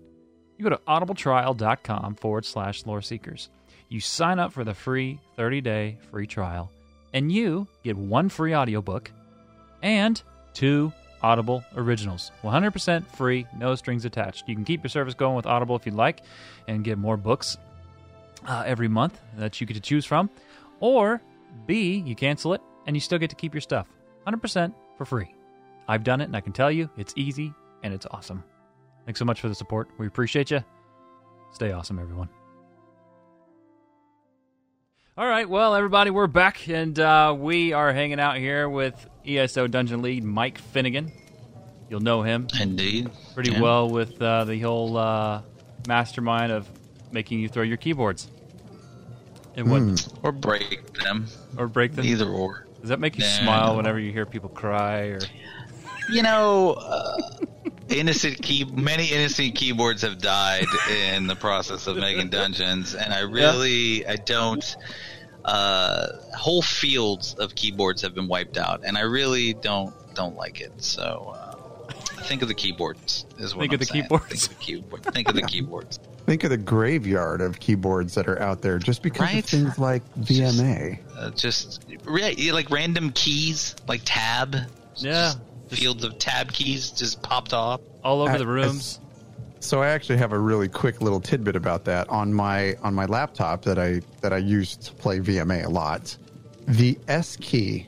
you 0.57 0.63
go 0.63 0.69
to 0.69 0.81
audibletrial.com 0.87 2.15
forward 2.15 2.45
slash 2.45 2.85
lore 2.85 3.01
seekers. 3.01 3.49
You 3.93 3.99
sign 3.99 4.39
up 4.39 4.51
for 4.51 4.63
the 4.63 4.73
free 4.73 5.19
30 5.35 5.61
day 5.61 5.97
free 6.09 6.25
trial, 6.25 6.71
and 7.13 7.31
you 7.31 7.67
get 7.83 7.95
one 7.95 8.27
free 8.27 8.55
audiobook 8.55 9.11
and 9.83 10.19
two 10.55 10.91
Audible 11.21 11.63
originals. 11.75 12.31
100% 12.41 13.05
free, 13.05 13.45
no 13.55 13.75
strings 13.75 14.03
attached. 14.03 14.49
You 14.49 14.55
can 14.55 14.65
keep 14.65 14.81
your 14.81 14.89
service 14.89 15.13
going 15.13 15.35
with 15.35 15.45
Audible 15.45 15.75
if 15.75 15.85
you'd 15.85 15.93
like 15.93 16.21
and 16.67 16.83
get 16.83 16.97
more 16.97 17.17
books 17.17 17.55
uh, 18.47 18.63
every 18.65 18.87
month 18.87 19.21
that 19.37 19.61
you 19.61 19.67
get 19.67 19.75
to 19.75 19.79
choose 19.79 20.05
from. 20.05 20.27
Or 20.79 21.21
B, 21.67 22.03
you 22.03 22.15
cancel 22.15 22.55
it 22.55 22.61
and 22.87 22.95
you 22.95 22.99
still 22.99 23.19
get 23.19 23.29
to 23.29 23.35
keep 23.35 23.53
your 23.53 23.61
stuff 23.61 23.87
100% 24.25 24.73
for 24.97 25.05
free. 25.05 25.35
I've 25.87 26.03
done 26.03 26.19
it 26.19 26.25
and 26.25 26.35
I 26.35 26.41
can 26.41 26.51
tell 26.51 26.71
you 26.71 26.89
it's 26.97 27.13
easy 27.15 27.53
and 27.83 27.93
it's 27.93 28.07
awesome. 28.09 28.43
Thanks 29.05 29.19
so 29.19 29.25
much 29.25 29.39
for 29.39 29.49
the 29.49 29.55
support. 29.55 29.87
We 29.99 30.07
appreciate 30.07 30.49
you. 30.49 30.63
Stay 31.51 31.71
awesome, 31.71 31.99
everyone. 31.99 32.29
All 35.15 35.27
right, 35.27 35.47
well, 35.47 35.75
everybody, 35.75 36.09
we're 36.09 36.25
back, 36.27 36.67
and 36.67 36.97
uh, 36.99 37.35
we 37.37 37.71
are 37.71 37.93
hanging 37.93 38.19
out 38.19 38.37
here 38.37 38.67
with 38.67 39.07
ESO 39.27 39.67
Dungeon 39.67 40.01
Lead 40.01 40.23
Mike 40.23 40.57
Finnegan. 40.57 41.11
You'll 41.89 41.99
know 41.99 42.23
him 42.23 42.47
Indeed. 42.59 43.11
pretty 43.35 43.51
Yeah. 43.51 43.61
well 43.61 43.89
with 43.89 44.19
uh, 44.19 44.45
the 44.45 44.59
whole 44.59 44.97
uh, 44.97 45.43
mastermind 45.87 46.51
of 46.51 46.67
making 47.11 47.39
you 47.39 47.47
throw 47.47 47.61
your 47.61 47.77
keyboards. 47.77 48.27
And 49.55 49.69
what, 49.69 50.09
Or 50.23 50.31
break 50.31 50.93
them. 50.93 51.27
or 51.57 51.67
break 51.67 51.93
them? 51.93 52.05
Either 52.05 52.27
or. 52.27 52.65
Does 52.81 52.89
that 52.89 52.99
make 52.99 53.15
you 53.15 53.23
Nah, 53.23 53.29
smile 53.29 53.75
whenever 53.77 53.99
you 53.99 54.11
hear 54.11 54.25
people 54.25 54.49
cry? 54.49 55.01
Or 55.09 55.19
You 56.11 56.23
know, 56.23 56.71
uh, 56.73 57.17
innocent 57.97 58.41
key. 58.41 58.65
Many 58.65 59.07
innocent 59.07 59.55
keyboards 59.55 60.01
have 60.03 60.19
died 60.19 60.65
in 60.89 61.27
the 61.27 61.35
process 61.35 61.87
of 61.87 61.97
making 61.97 62.29
dungeons, 62.29 62.93
and 62.95 63.13
I 63.13 63.21
really, 63.21 64.05
I 64.07 64.15
don't. 64.17 64.75
Uh, 65.45 66.07
whole 66.37 66.61
fields 66.61 67.33
of 67.33 67.53
keyboards 67.55 68.01
have 68.01 68.15
been 68.15 68.27
wiped 68.27 68.57
out, 68.57 68.81
and 68.85 68.97
I 68.97 69.01
really 69.01 69.53
don't 69.53 69.93
don't 70.15 70.35
like 70.35 70.61
it. 70.61 70.71
So. 70.81 71.35
Uh, 71.35 71.49
Think 72.25 72.41
of 72.41 72.47
the 72.47 72.53
keyboards. 72.53 73.25
Is 73.37 73.53
what 73.53 73.63
Think 73.63 73.71
I'm 73.71 73.75
of 73.75 73.79
the 73.81 73.85
saying. 73.87 74.03
keyboards. 74.03 74.47
Think 74.47 74.53
of 74.53 74.57
the 74.57 74.63
keyboard. 74.63 75.03
Think 75.13 75.27
of 75.27 75.35
the 75.35 75.41
keyboards. 75.41 75.99
Think 76.25 76.43
of 76.45 76.51
the 76.51 76.57
graveyard 76.57 77.41
of 77.41 77.59
keyboards 77.59 78.13
that 78.15 78.29
are 78.29 78.41
out 78.41 78.61
there 78.61 78.79
just 78.79 79.01
because 79.03 79.19
Right? 79.19 79.39
of 79.43 79.49
things 79.49 79.77
like 79.77 80.03
VMA. 80.15 80.99
Uh, 81.17 81.31
just 81.31 81.83
re- 82.05 82.51
like 82.53 82.69
random 82.69 83.11
keys, 83.11 83.75
like 83.89 84.03
tab. 84.05 84.55
Yeah. 84.95 85.11
Just 85.11 85.39
fields 85.75 86.03
of 86.03 86.17
tab 86.19 86.51
keys 86.51 86.91
just 86.91 87.21
popped 87.21 87.53
off. 87.53 87.81
all 88.03 88.21
over 88.21 88.31
I- 88.31 88.37
the 88.37 88.47
rooms. 88.47 88.99
So 89.59 89.81
I 89.81 89.87
actually 89.89 90.17
have 90.17 90.33
a 90.33 90.37
really 90.39 90.67
quick 90.67 91.01
little 91.01 91.21
tidbit 91.21 91.55
about 91.55 91.85
that 91.85 92.09
on 92.09 92.33
my 92.33 92.75
on 92.83 92.93
my 92.93 93.05
laptop 93.05 93.61
that 93.63 93.79
I 93.79 94.01
that 94.19 94.33
I 94.33 94.37
use 94.37 94.75
to 94.75 94.93
play 94.93 95.19
VMA 95.19 95.63
a 95.63 95.69
lot. 95.69 96.17
The 96.67 96.99
S 97.07 97.37
key 97.37 97.87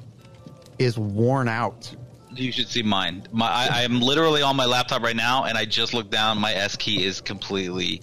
is 0.80 0.98
worn 0.98 1.50
out. 1.50 1.94
You 2.34 2.52
should 2.54 2.70
see 2.70 2.82
mine. 2.82 3.28
My, 3.34 3.48
I, 3.48 3.68
I 3.72 3.82
am 3.84 4.00
literally 4.02 4.42
on 4.42 4.56
my 4.56 4.66
laptop 4.66 5.02
right 5.02 5.16
now, 5.16 5.46
and 5.46 5.58
I 5.58 5.66
just 5.66 5.94
looked 5.94 6.12
down. 6.12 6.38
My 6.38 6.54
S 6.54 6.78
key 6.78 7.04
is 7.04 7.20
completely 7.20 8.02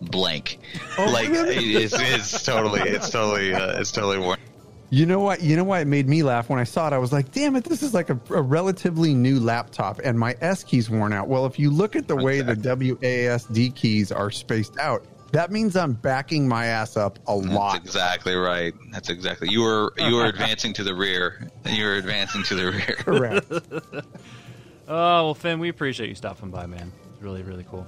blank. 0.00 0.58
like 0.98 1.28
it's, 1.30 1.94
it's 1.94 2.42
totally, 2.42 2.80
it's 2.80 3.10
totally, 3.10 3.54
uh, 3.54 3.80
it's 3.80 3.92
totally 3.92 4.18
worn. 4.18 4.38
You 4.92 5.06
know 5.06 5.20
what? 5.20 5.40
You 5.40 5.56
know 5.56 5.62
why 5.64 5.80
it 5.80 5.86
made 5.86 6.08
me 6.08 6.22
laugh 6.24 6.48
when 6.50 6.58
I 6.58 6.64
saw 6.64 6.88
it. 6.88 6.92
I 6.92 6.98
was 6.98 7.12
like, 7.12 7.30
"Damn 7.30 7.54
it! 7.54 7.62
This 7.64 7.82
is 7.82 7.94
like 7.94 8.10
a, 8.10 8.18
a 8.30 8.42
relatively 8.42 9.14
new 9.14 9.38
laptop, 9.38 10.00
and 10.02 10.18
my 10.18 10.34
S 10.40 10.64
key's 10.64 10.90
worn 10.90 11.12
out." 11.12 11.28
Well, 11.28 11.46
if 11.46 11.58
you 11.60 11.70
look 11.70 11.94
at 11.94 12.08
the 12.08 12.16
way 12.16 12.40
the 12.40 12.56
WASD 12.56 13.74
keys 13.76 14.10
are 14.10 14.32
spaced 14.32 14.76
out, 14.78 15.04
that 15.30 15.52
means 15.52 15.76
I'm 15.76 15.92
backing 15.92 16.48
my 16.48 16.66
ass 16.66 16.96
up 16.96 17.20
a 17.28 17.40
That's 17.40 17.52
lot. 17.54 17.76
exactly 17.76 18.34
right. 18.34 18.74
That's 18.90 19.08
exactly. 19.10 19.48
You 19.48 19.62
were 19.62 19.92
you 19.96 20.16
were 20.16 20.26
advancing 20.26 20.72
to 20.74 20.82
the 20.82 20.94
rear. 20.94 21.48
And 21.64 21.76
you 21.76 21.84
were 21.84 21.94
advancing 21.94 22.42
to 22.44 22.54
the 22.56 22.66
rear. 22.72 22.96
Correct. 22.98 23.52
Oh 24.92 25.26
well, 25.26 25.34
Finn, 25.34 25.60
we 25.60 25.68
appreciate 25.68 26.08
you 26.08 26.16
stopping 26.16 26.50
by, 26.50 26.66
man. 26.66 26.90
It's 27.12 27.22
really 27.22 27.44
really 27.44 27.64
cool. 27.70 27.86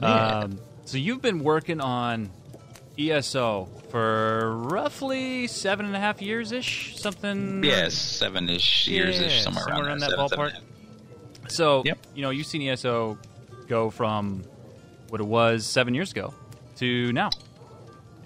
Um, 0.00 0.58
so 0.86 0.96
you've 0.96 1.20
been 1.20 1.44
working 1.44 1.78
on 1.78 2.30
ESO 2.98 3.68
for 3.90 4.56
roughly 4.56 5.46
seven 5.46 5.86
and 5.86 5.94
a 5.94 6.00
half 6.00 6.20
years 6.20 6.52
ish, 6.52 6.96
something. 6.98 7.62
Yes, 7.62 7.94
seven 7.94 8.48
ish 8.48 8.88
years 8.88 9.20
ish, 9.20 9.42
somewhere, 9.42 9.64
somewhere 9.64 9.84
around 9.84 9.92
in 9.94 9.98
that 10.00 10.10
seven, 10.10 10.26
ballpark. 10.26 10.50
seven. 10.52 11.48
So 11.48 11.82
Yep. 11.86 11.98
you 12.14 12.22
know 12.22 12.30
you've 12.30 12.46
seen 12.46 12.62
ESO 12.68 13.18
go 13.68 13.90
from 13.90 14.42
what 15.08 15.20
it 15.20 15.26
was 15.26 15.64
seven 15.64 15.94
years 15.94 16.10
ago 16.12 16.34
to 16.78 17.12
now, 17.12 17.30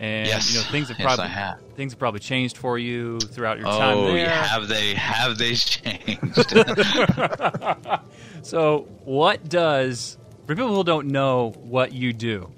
and 0.00 0.26
Yes. 0.26 0.50
you 0.52 0.58
know 0.58 0.64
things 0.70 0.88
have 0.88 0.98
probably 0.98 1.26
I 1.26 1.28
have. 1.28 1.58
things 1.76 1.92
have 1.92 1.98
probably 1.98 2.20
changed 2.20 2.56
for 2.56 2.78
you 2.78 3.20
throughout 3.20 3.58
your 3.58 3.66
time 3.68 3.98
Oh, 3.98 4.04
there. 4.08 4.16
yeah, 4.16 4.42
have 4.44 4.68
they 4.68 4.94
have 4.94 5.38
they 5.38 5.54
changed? 5.54 6.54
So, 8.44 8.88
what 9.04 9.48
does 9.48 10.16
for 10.46 10.56
people 10.56 10.74
who 10.74 10.82
don't 10.82 11.06
know 11.08 11.50
what 11.58 11.92
you 11.92 12.12
do, 12.12 12.50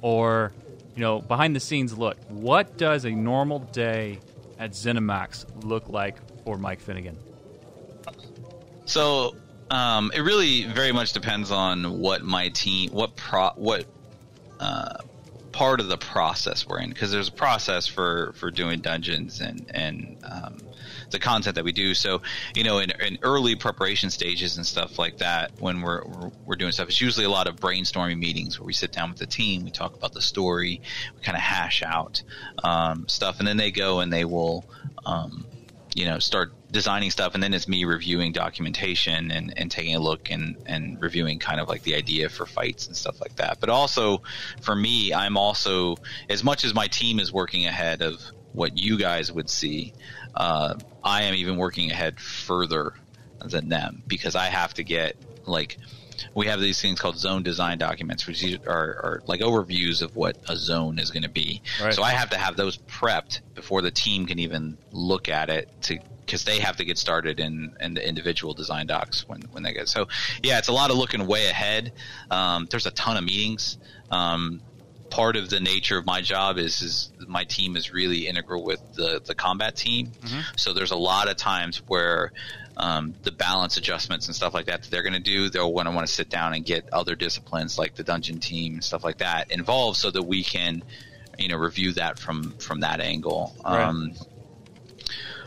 or 0.00 0.52
you 0.94 1.00
know 1.00 1.20
behind 1.20 1.56
the 1.56 1.60
scenes 1.60 1.96
look, 1.96 2.16
what 2.28 2.76
does 2.76 3.04
a 3.04 3.10
normal 3.10 3.60
day 3.60 4.18
at 4.58 4.72
Zenimax 4.72 5.64
look 5.64 5.88
like 5.88 6.16
for 6.44 6.58
Mike 6.58 6.80
Finnegan? 6.80 7.18
So 8.84 9.36
um, 9.70 10.12
it 10.14 10.20
really 10.20 10.64
very 10.64 10.92
much 10.92 11.12
depends 11.12 11.50
on 11.50 11.98
what 11.98 12.22
my 12.22 12.50
team, 12.50 12.90
what 12.90 13.16
pro, 13.16 13.50
what 13.56 13.86
uh, 14.60 14.98
part 15.52 15.80
of 15.80 15.88
the 15.88 15.96
process 15.96 16.66
we're 16.66 16.80
in, 16.80 16.90
because 16.90 17.10
there's 17.10 17.28
a 17.28 17.32
process 17.32 17.86
for 17.86 18.32
for 18.36 18.50
doing 18.50 18.80
dungeons 18.80 19.40
and 19.40 19.64
and 19.74 20.18
um, 20.24 20.58
the 21.12 21.18
content 21.18 21.56
that 21.56 21.64
we 21.64 21.72
do. 21.72 21.94
So 21.94 22.22
you 22.54 22.64
know, 22.64 22.78
in, 22.78 22.90
in 23.00 23.18
early 23.22 23.54
preparation 23.54 24.10
stages 24.10 24.56
and 24.56 24.66
stuff 24.66 24.98
like 24.98 25.18
that, 25.18 25.52
when 25.58 25.82
we're, 25.82 26.04
we're 26.04 26.30
we're 26.46 26.56
doing 26.56 26.72
stuff, 26.72 26.88
it's 26.88 27.00
usually 27.00 27.26
a 27.26 27.30
lot 27.30 27.46
of 27.46 27.56
brainstorming 27.56 28.18
meetings 28.18 28.58
where 28.58 28.66
we 28.66 28.72
sit 28.72 28.92
down 28.92 29.10
with 29.10 29.18
the 29.18 29.26
team, 29.26 29.64
we 29.64 29.70
talk 29.70 29.94
about 29.94 30.12
the 30.12 30.22
story, 30.22 30.80
we 31.16 31.22
kind 31.22 31.36
of 31.36 31.42
hash 31.42 31.82
out 31.82 32.22
um, 32.64 33.06
stuff, 33.08 33.38
and 33.38 33.46
then 33.46 33.56
they 33.56 33.70
go 33.70 34.00
and 34.00 34.12
they 34.12 34.24
will. 34.24 34.64
Um, 35.04 35.46
you 35.94 36.06
know 36.06 36.18
start 36.18 36.52
designing 36.70 37.10
stuff 37.10 37.34
and 37.34 37.42
then 37.42 37.52
it's 37.52 37.68
me 37.68 37.84
reviewing 37.84 38.32
documentation 38.32 39.30
and, 39.30 39.52
and 39.56 39.70
taking 39.70 39.94
a 39.94 40.00
look 40.00 40.30
and, 40.30 40.56
and 40.66 41.00
reviewing 41.02 41.38
kind 41.38 41.60
of 41.60 41.68
like 41.68 41.82
the 41.82 41.94
idea 41.94 42.28
for 42.28 42.46
fights 42.46 42.86
and 42.86 42.96
stuff 42.96 43.20
like 43.20 43.36
that 43.36 43.60
but 43.60 43.68
also 43.68 44.22
for 44.62 44.74
me 44.74 45.12
i'm 45.12 45.36
also 45.36 45.96
as 46.30 46.42
much 46.42 46.64
as 46.64 46.74
my 46.74 46.86
team 46.86 47.20
is 47.20 47.32
working 47.32 47.66
ahead 47.66 48.00
of 48.00 48.22
what 48.52 48.76
you 48.76 48.98
guys 48.98 49.30
would 49.30 49.50
see 49.50 49.92
uh, 50.34 50.74
i 51.04 51.22
am 51.22 51.34
even 51.34 51.56
working 51.56 51.90
ahead 51.90 52.18
further 52.20 52.94
than 53.44 53.68
them 53.68 54.02
because 54.06 54.34
i 54.36 54.46
have 54.46 54.72
to 54.74 54.84
get 54.84 55.16
like 55.46 55.78
we 56.34 56.46
have 56.46 56.60
these 56.60 56.80
things 56.80 57.00
called 57.00 57.18
zone 57.18 57.42
design 57.42 57.78
documents, 57.78 58.26
which 58.26 58.44
are, 58.66 58.70
are 58.70 59.22
like 59.26 59.40
overviews 59.40 60.02
of 60.02 60.14
what 60.16 60.36
a 60.48 60.56
zone 60.56 60.98
is 60.98 61.10
going 61.10 61.22
to 61.22 61.28
be. 61.28 61.62
Right. 61.82 61.94
So 61.94 62.02
I 62.02 62.10
have 62.10 62.30
to 62.30 62.38
have 62.38 62.56
those 62.56 62.78
prepped 62.78 63.40
before 63.54 63.82
the 63.82 63.90
team 63.90 64.26
can 64.26 64.38
even 64.38 64.78
look 64.92 65.28
at 65.28 65.50
it 65.50 65.68
to 65.82 65.98
because 66.24 66.44
they 66.44 66.60
have 66.60 66.76
to 66.76 66.84
get 66.84 66.98
started 66.98 67.40
in, 67.40 67.76
in 67.80 67.94
the 67.94 68.08
individual 68.08 68.54
design 68.54 68.86
docs 68.86 69.28
when, 69.28 69.42
when 69.50 69.62
they 69.64 69.72
get 69.72 69.88
so 69.88 70.06
yeah 70.42 70.58
it's 70.58 70.68
a 70.68 70.72
lot 70.72 70.90
of 70.90 70.96
looking 70.96 71.26
way 71.26 71.48
ahead 71.48 71.92
um, 72.30 72.66
there's 72.70 72.86
a 72.86 72.90
ton 72.92 73.16
of 73.16 73.24
meetings 73.24 73.76
um, 74.10 74.60
part 75.12 75.36
of 75.36 75.50
the 75.50 75.60
nature 75.60 75.98
of 75.98 76.06
my 76.06 76.22
job 76.22 76.56
is 76.56 76.80
is 76.80 77.12
my 77.28 77.44
team 77.44 77.76
is 77.76 77.92
really 77.92 78.26
integral 78.26 78.64
with 78.64 78.80
the 78.94 79.20
the 79.24 79.34
combat 79.34 79.76
team. 79.76 80.10
So 80.56 80.72
there's 80.72 80.90
a 80.90 80.96
lot 80.96 81.28
of 81.28 81.36
times 81.36 81.82
where 81.86 82.32
um, 82.78 83.14
the 83.22 83.30
balance 83.30 83.76
adjustments 83.76 84.26
and 84.26 84.34
stuff 84.34 84.54
like 84.54 84.66
that 84.66 84.82
that 84.82 84.90
they're 84.90 85.02
going 85.02 85.12
to 85.12 85.20
do 85.20 85.50
they'll 85.50 85.72
want 85.72 85.86
to 85.86 85.94
want 85.94 86.06
to 86.06 86.12
sit 86.12 86.30
down 86.30 86.54
and 86.54 86.64
get 86.64 86.88
other 86.90 87.14
disciplines 87.14 87.78
like 87.78 87.94
the 87.94 88.02
dungeon 88.02 88.40
team 88.40 88.72
and 88.72 88.82
stuff 88.82 89.04
like 89.04 89.18
that 89.18 89.50
involved 89.50 89.98
so 89.98 90.10
that 90.10 90.22
we 90.22 90.42
can 90.42 90.82
you 91.38 91.48
know 91.48 91.56
review 91.56 91.92
that 91.92 92.18
from 92.18 92.52
from 92.52 92.80
that 92.80 93.00
angle. 93.00 93.54
Right. 93.64 93.82
um, 93.84 94.12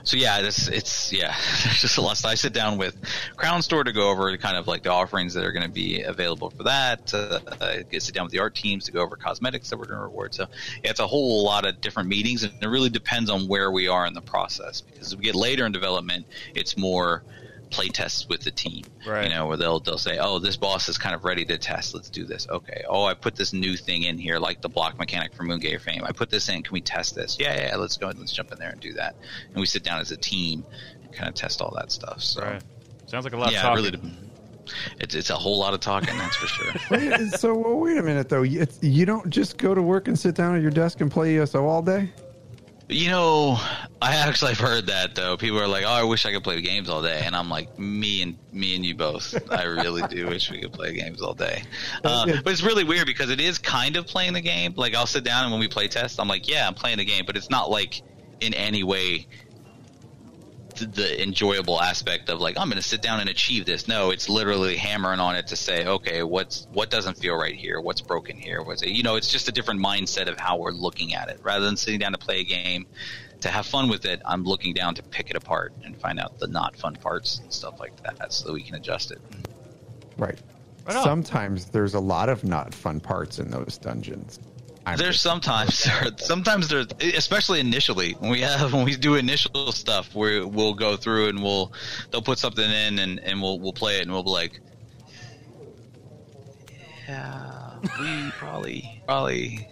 so 0.06 0.18
yeah, 0.18 0.42
this 0.42 0.68
it's 0.68 1.12
yeah, 1.12 1.36
there's 1.64 1.82
just 1.82 1.98
a 1.98 2.02
lot. 2.02 2.18
So 2.18 2.30
I 2.30 2.36
sit 2.36 2.54
down 2.54 2.78
with 2.78 2.96
Crown 3.36 3.62
Store 3.62 3.84
to 3.84 3.92
go 3.92 4.10
over 4.12 4.36
kind 4.38 4.56
of 4.56 4.68
like 4.68 4.84
the 4.84 4.92
offerings 4.92 5.34
that 5.34 5.44
are 5.44 5.52
going 5.52 5.66
to 5.66 5.72
be 5.72 6.04
available 6.04 6.52
for 6.52 6.64
that. 6.64 7.14
Uh, 7.14 7.40
I 7.60 7.84
get 7.90 8.04
sit 8.04 8.14
down 8.14 8.26
with 8.26 8.32
the 8.32 8.40
art 8.40 8.56
teams 8.56 8.86
to 8.86 8.92
go 8.92 9.02
over 9.02 9.16
cosmetics 9.16 9.72
that 9.72 9.78
we're 9.78 9.86
going 9.86 9.98
to 9.98 10.04
reward. 10.04 10.36
So 10.36 10.46
yeah, 10.84 10.92
it's 10.92 11.00
a 11.00 11.08
whole 11.08 11.44
lot 11.44 11.66
of 11.66 11.82
different 11.82 12.08
meetings, 12.08 12.44
and 12.44 12.54
it 12.62 12.68
really 12.68 12.90
depends 12.90 13.30
on 13.30 13.48
where 13.48 13.72
we 13.72 13.88
are 13.88 14.06
in 14.06 14.14
the 14.14 14.22
process. 14.22 14.82
Because 14.82 15.16
we 15.16 15.24
get 15.24 15.36
later 15.36 15.66
in 15.66 15.72
development, 15.72 16.28
it's 16.54 16.78
more 16.78 17.24
play 17.70 17.88
tests 17.90 18.28
with 18.30 18.42
the 18.42 18.52
team. 18.52 18.84
Right. 19.08 19.24
You 19.26 19.30
know, 19.30 19.48
where 19.48 19.58
they'll 19.58 19.80
they'll 19.80 19.98
say, 19.98 20.18
"Oh, 20.20 20.40
this 20.40 20.56
boss 20.58 20.88
is 20.90 20.98
kind 20.98 21.14
of 21.16 21.26
ready 21.26 21.46
to 21.46 21.58
test. 21.58 21.94
Let's 21.94 22.10
do 22.10 22.24
this." 22.26 22.48
Okay. 22.50 22.84
Oh, 22.88 23.06
I 23.06 23.14
put 23.14 23.36
this 23.36 23.54
new 23.54 23.76
thing 23.76 24.04
in 24.04 24.18
here, 24.18 24.40
like 24.40 24.62
the 24.62 24.70
block 24.70 24.98
mechanic 24.98 25.34
from 25.34 25.48
Moongrave 25.48 25.82
Fane. 25.82 26.02
I 26.04 26.12
put 26.12 26.30
this 26.30 26.48
in. 26.50 26.64
Can 26.64 26.74
we 26.74 26.82
test 26.82 27.16
this? 27.16 27.38
Yeah, 27.40 27.54
yeah. 27.56 27.68
yeah, 27.70 27.76
Let's 27.78 27.98
go. 27.98 28.08
ahead. 28.08 28.20
Let's 28.20 28.32
jump 28.32 28.52
in 28.52 28.60
there 28.60 28.70
and 28.70 28.80
do 28.80 28.94
that. 28.94 29.16
And 29.50 29.56
we 29.58 29.66
sit 29.66 29.84
down 29.84 30.00
as 30.00 30.12
a 30.12 30.18
team 30.18 30.66
and 31.04 31.12
kind 31.14 31.28
of 31.30 31.36
test 31.36 31.62
all 31.62 31.74
that 31.76 31.92
stuff. 31.92 32.22
So 32.22 32.42
Right. 32.44 32.62
Sounds 33.08 33.24
like 33.24 33.34
a 33.34 33.38
lot 33.38 33.52
yeah, 33.52 33.72
of 33.72 33.78
it 33.80 33.92
talking. 33.92 34.02
really. 34.02 34.18
It's 35.00 35.14
it's 35.14 35.30
a 35.30 35.36
whole 35.36 35.60
lot 35.60 35.76
of 35.76 35.80
talking. 35.80 36.18
That's 36.18 36.36
for 36.38 36.48
sure. 36.48 36.74
Wait, 36.90 37.32
so 37.34 37.54
well, 37.56 37.78
wait 37.80 37.98
a 37.98 38.02
minute 38.02 38.30
though. 38.30 38.42
It's, 38.44 38.82
you 38.82 39.06
don't 39.06 39.30
just 39.30 39.60
go 39.60 39.76
to 39.76 39.82
work 39.82 40.08
and 40.08 40.18
sit 40.18 40.34
down 40.34 40.56
at 40.56 40.62
your 40.64 40.72
desk 40.72 41.02
and 41.02 41.12
play 41.12 41.38
ESO 41.38 41.66
all 41.68 41.84
day. 41.84 42.10
You 42.88 43.10
know, 43.10 43.60
I 44.00 44.16
actually 44.16 44.54
have 44.54 44.60
heard 44.60 44.88
that 44.88 45.16
though. 45.16 45.38
People 45.38 45.60
are 45.60 45.68
like, 45.68 45.86
"Oh, 45.86 45.90
I 45.90 46.04
wish 46.04 46.26
I 46.26 46.32
could 46.32 46.44
play 46.44 46.62
games 46.62 46.88
all 46.88 47.02
day," 47.02 47.24
and 47.26 47.36
I'm 47.36 47.50
like, 47.50 47.80
"Me 47.80 48.22
and 48.22 48.38
me 48.52 48.76
and 48.76 48.86
you 48.86 48.94
both. 48.94 49.36
I 49.52 49.64
really 49.64 50.04
do 50.08 50.28
wish 50.30 50.52
we 50.52 50.62
could 50.62 50.74
play 50.74 50.94
games 50.94 51.22
all 51.22 51.34
day." 51.34 51.64
Uh, 52.04 52.28
but 52.44 52.54
it's 52.54 52.62
really 52.62 52.84
weird 52.84 53.08
because 53.08 53.32
it 53.32 53.42
is 53.42 53.58
kind 53.58 53.96
of 53.96 54.06
playing 54.06 54.34
the 54.34 54.42
game. 54.42 54.74
Like 54.76 54.94
I'll 54.94 55.08
sit 55.08 55.24
down 55.24 55.44
and 55.46 55.52
when 55.52 55.60
we 55.60 55.68
play 55.68 55.88
test, 55.88 56.20
I'm 56.20 56.28
like, 56.28 56.48
"Yeah, 56.48 56.68
I'm 56.68 56.76
playing 56.76 56.98
the 56.98 57.06
game," 57.06 57.26
but 57.26 57.36
it's 57.36 57.50
not 57.50 57.72
like 57.72 58.04
in 58.40 58.54
any 58.54 58.84
way 58.84 59.28
the 60.78 61.22
enjoyable 61.22 61.82
aspect 61.82 62.30
of 62.30 62.40
like 62.40 62.58
I'm 62.58 62.68
going 62.68 62.82
to 62.82 62.88
sit 62.88 63.02
down 63.02 63.20
and 63.20 63.30
achieve 63.30 63.66
this. 63.66 63.88
No, 63.88 64.12
it's 64.12 64.30
literally 64.30 64.76
hammering 64.76 65.20
on 65.20 65.36
it 65.36 65.48
to 65.48 65.56
say, 65.56 65.86
okay, 65.86 66.24
what's 66.24 66.68
what 66.74 66.90
doesn't 66.90 67.18
feel 67.18 67.36
right 67.36 67.56
here? 67.56 67.80
What's 67.80 68.02
broken 68.02 68.38
here? 68.38 68.62
What's 68.62 68.82
it? 68.82 68.90
You 68.90 69.04
know, 69.04 69.16
it's 69.16 69.32
just 69.32 69.48
a 69.48 69.52
different 69.52 69.82
mindset 69.82 70.28
of 70.28 70.40
how 70.40 70.58
we're 70.58 70.72
looking 70.72 71.14
at 71.14 71.30
it. 71.30 71.40
Rather 71.44 71.66
than 71.66 71.78
sitting 71.78 72.00
down 72.00 72.12
to 72.12 72.18
play 72.18 72.42
a 72.42 72.44
game 72.44 72.86
to 73.42 73.50
have 73.50 73.66
fun 73.66 73.90
with 73.90 74.06
it, 74.06 74.22
I'm 74.26 74.44
looking 74.44 74.74
down 74.74 74.96
to 74.96 75.04
pick 75.04 75.30
it 75.30 75.36
apart 75.36 75.74
and 75.84 75.96
find 75.98 76.20
out 76.20 76.40
the 76.40 76.48
not 76.48 76.76
fun 76.76 76.96
parts 76.96 77.40
and 77.40 77.52
stuff 77.52 77.80
like 77.80 77.96
that, 78.04 78.32
so 78.34 78.48
that 78.48 78.54
we 78.54 78.64
can 78.64 78.76
adjust 78.76 79.12
it. 79.12 79.20
Right. 80.18 80.40
Right. 80.86 81.04
Sometimes 81.04 81.66
there's 81.66 81.96
a 81.96 82.00
lot 82.00 82.30
of 82.30 82.44
not 82.44 82.74
fun 82.74 83.00
parts 83.00 83.40
in 83.40 83.50
those 83.50 83.80
dungeons. 83.80 84.40
I'm 84.86 84.98
There's 84.98 85.20
sometimes, 85.20 85.90
sometimes 86.18 86.68
there's, 86.68 86.88
especially 87.02 87.60
initially 87.60 88.14
when 88.14 88.32
we 88.32 88.42
have 88.42 88.72
when 88.74 88.86
we 88.86 88.96
do 88.96 89.16
initial 89.16 89.72
stuff, 89.72 90.14
where 90.14 90.46
we'll 90.46 90.76
go 90.76 90.96
through 90.96 91.30
and 91.30 91.42
we'll 91.42 91.74
they'll 92.12 92.22
put 92.22 92.38
something 92.38 92.64
in 92.64 93.00
and, 93.00 93.20
and 93.20 93.42
we'll 93.42 93.60
we'll 93.60 93.74
play 93.74 93.98
it 93.98 94.04
and 94.04 94.12
we'll 94.12 94.24
be 94.24 94.30
like, 94.30 94.60
yeah, 97.08 97.80
we 98.00 98.32
probably 98.32 99.02
probably 99.06 99.68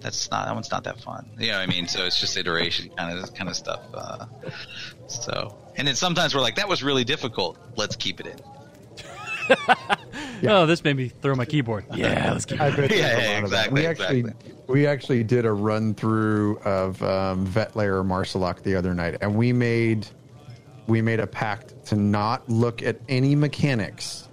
that's 0.00 0.30
not 0.30 0.46
that 0.46 0.54
one's 0.54 0.70
not 0.70 0.84
that 0.84 1.00
fun. 1.00 1.28
You 1.38 1.48
know 1.48 1.58
what 1.58 1.62
I 1.62 1.66
mean? 1.66 1.88
So 1.88 2.04
it's 2.04 2.20
just 2.20 2.36
iteration 2.36 2.90
kind 2.90 3.18
of 3.18 3.34
kind 3.34 3.50
of 3.50 3.56
stuff. 3.56 3.80
Uh, 3.92 4.26
so 5.08 5.58
and 5.76 5.88
then 5.88 5.96
sometimes 5.96 6.34
we're 6.34 6.40
like, 6.42 6.56
that 6.56 6.68
was 6.68 6.82
really 6.82 7.04
difficult. 7.04 7.58
Let's 7.76 7.96
keep 7.96 8.20
it 8.20 8.26
in. 8.26 8.38
Oh, 10.46 10.66
this 10.66 10.84
made 10.84 10.96
me 10.96 11.08
throw 11.08 11.34
my 11.34 11.44
keyboard. 11.44 11.84
Yeah, 11.94 12.32
let's 12.32 12.44
keep 12.44 12.60
I 12.60 12.70
bet 12.74 12.90
Yeah, 12.90 13.18
yeah, 13.18 13.28
lot 13.28 13.38
of 13.38 13.44
exactly, 13.44 13.80
We 13.80 13.86
actually 13.86 14.18
exactly. 14.20 14.52
we 14.68 14.86
actually 14.86 15.24
did 15.24 15.44
a 15.44 15.52
run 15.52 15.94
through 15.94 16.58
of 16.60 17.02
um, 17.02 17.44
Vet 17.46 17.74
Layer 17.74 18.02
the 18.62 18.74
other 18.76 18.94
night, 18.94 19.16
and 19.20 19.34
we 19.34 19.52
made 19.52 20.06
we 20.86 21.02
made 21.02 21.20
a 21.20 21.26
pact 21.26 21.84
to 21.86 21.96
not 21.96 22.48
look 22.48 22.82
at 22.82 23.00
any 23.08 23.34
mechanics 23.34 24.28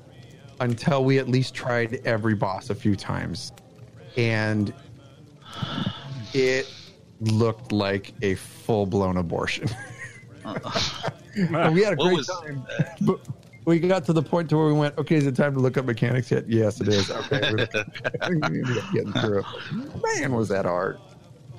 until 0.60 1.04
we 1.04 1.20
at 1.20 1.28
least 1.28 1.54
tried 1.54 1.96
every 2.06 2.36
boss 2.36 2.70
a 2.70 2.76
few 2.76 2.96
times, 2.96 3.52
and 4.16 4.74
it 6.34 6.72
looked 7.22 7.72
like 7.72 8.14
a 8.22 8.36
full 8.36 8.86
blown 8.86 9.18
abortion. 9.18 9.68
And 10.46 11.74
we 11.74 11.84
had 11.84 11.94
a 11.94 11.96
great 11.96 12.16
was- 12.18 12.28
time, 12.28 12.66
but 13.02 13.20
we 13.66 13.80
got 13.80 14.06
to 14.06 14.14
the 14.14 14.22
point 14.22 14.50
to 14.50 14.58
where 14.58 14.68
we 14.68 14.74
went, 14.74 14.98
okay, 14.98 15.16
is 15.16 15.26
it 15.26 15.36
time 15.36 15.54
to 15.56 15.60
look 15.60 15.78
up 15.78 15.86
mechanics 15.86 16.32
yet? 16.32 16.48
Yes, 16.48 16.80
it 16.80 16.88
is. 16.88 17.10
Okay, 17.10 17.54
we 18.30 18.42
ended 18.44 18.78
up 18.78 18.94
getting 18.94 19.14
through. 19.14 19.44
Man, 19.72 20.34
was 20.34 20.50
that 20.50 20.66
hard. 20.66 21.00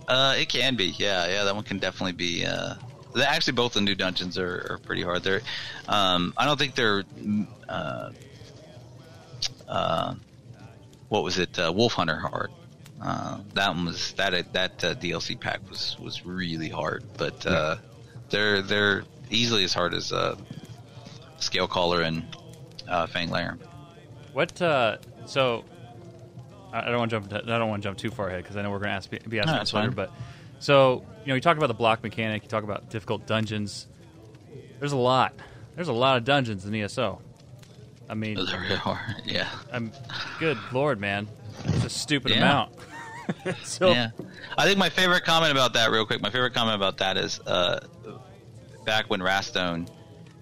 Uh, 0.08 0.34
it 0.38 0.48
can 0.48 0.76
be, 0.76 0.94
yeah, 0.98 1.26
yeah. 1.26 1.44
That 1.44 1.54
one 1.54 1.64
can 1.64 1.78
definitely 1.78 2.12
be. 2.12 2.46
Uh, 2.46 2.74
actually, 3.20 3.54
both 3.54 3.74
the 3.74 3.80
new 3.80 3.94
dungeons 3.96 4.38
are, 4.38 4.66
are 4.70 4.78
pretty 4.78 5.02
hard. 5.02 5.24
They're, 5.24 5.42
um, 5.88 6.32
I 6.36 6.44
don't 6.44 6.58
think 6.58 6.76
they're, 6.76 7.02
uh, 7.68 8.12
uh, 9.68 10.14
what 11.08 11.24
was 11.24 11.38
it? 11.38 11.58
Uh, 11.58 11.72
Wolf 11.74 11.94
Hunter 11.94 12.16
hard. 12.16 12.50
Uh, 13.02 13.40
that 13.54 13.74
one 13.74 13.86
was 13.86 14.12
that 14.12 14.52
that 14.54 14.84
uh, 14.84 14.94
DLC 14.94 15.38
pack 15.38 15.60
was 15.68 15.96
was 16.00 16.24
really 16.24 16.68
hard, 16.68 17.04
but 17.18 17.44
uh, 17.46 17.76
they're 18.30 18.62
they're 18.62 19.04
easily 19.30 19.64
as 19.64 19.74
hard 19.74 19.92
as 19.92 20.12
uh, 20.12 20.36
Scale 21.38 21.68
Caller 21.68 22.02
and 22.02 22.24
uh, 22.88 23.06
Fang 23.06 23.30
Lair. 23.30 23.58
What? 24.32 24.60
Uh, 24.60 24.98
so 25.26 25.64
I 26.72 26.82
don't 26.86 26.98
want 26.98 27.10
to 27.10 27.20
jump. 27.20 27.32
I 27.32 27.58
don't 27.58 27.68
want 27.68 27.82
to 27.82 27.86
jump 27.88 27.98
too 27.98 28.10
far 28.10 28.28
ahead 28.28 28.42
because 28.42 28.56
I 28.56 28.62
know 28.62 28.70
we're 28.70 28.78
going 28.78 28.90
to 28.90 28.94
ask 28.94 29.10
be 29.10 29.16
asking 29.18 29.32
No, 29.34 29.40
on 29.52 29.58
that's 29.58 29.70
Twitter. 29.70 29.86
fine. 29.88 29.94
But 29.94 30.12
so 30.58 31.04
you 31.24 31.28
know, 31.28 31.34
you 31.34 31.40
talk 31.40 31.56
about 31.56 31.68
the 31.68 31.74
block 31.74 32.02
mechanic. 32.02 32.42
You 32.42 32.48
talk 32.48 32.64
about 32.64 32.90
difficult 32.90 33.26
dungeons. 33.26 33.86
There's 34.78 34.92
a 34.92 34.96
lot. 34.96 35.34
There's 35.74 35.88
a 35.88 35.92
lot 35.92 36.16
of 36.18 36.24
dungeons 36.24 36.64
in 36.66 36.74
ESO. 36.74 37.20
I 38.08 38.14
mean, 38.14 38.36
They're 38.36 38.60
really 38.60 38.76
hard, 38.76 39.00
yeah. 39.24 39.48
I'm 39.72 39.90
good 40.38 40.58
lord, 40.72 41.00
man. 41.00 41.26
It's 41.64 41.84
a 41.84 41.88
stupid 41.90 42.30
Yeah. 42.30 42.36
amount. 42.38 42.72
so 43.64 43.90
Yeah, 43.90 44.10
I 44.56 44.64
think 44.64 44.78
my 44.78 44.90
favorite 44.90 45.24
comment 45.24 45.50
about 45.50 45.72
that, 45.72 45.90
real 45.90 46.06
quick, 46.06 46.20
my 46.22 46.30
favorite 46.30 46.54
comment 46.54 46.76
about 46.76 46.98
that 46.98 47.16
is 47.16 47.40
uh, 47.40 47.80
back 48.84 49.10
when 49.10 49.20
Wrathstone 49.22 49.88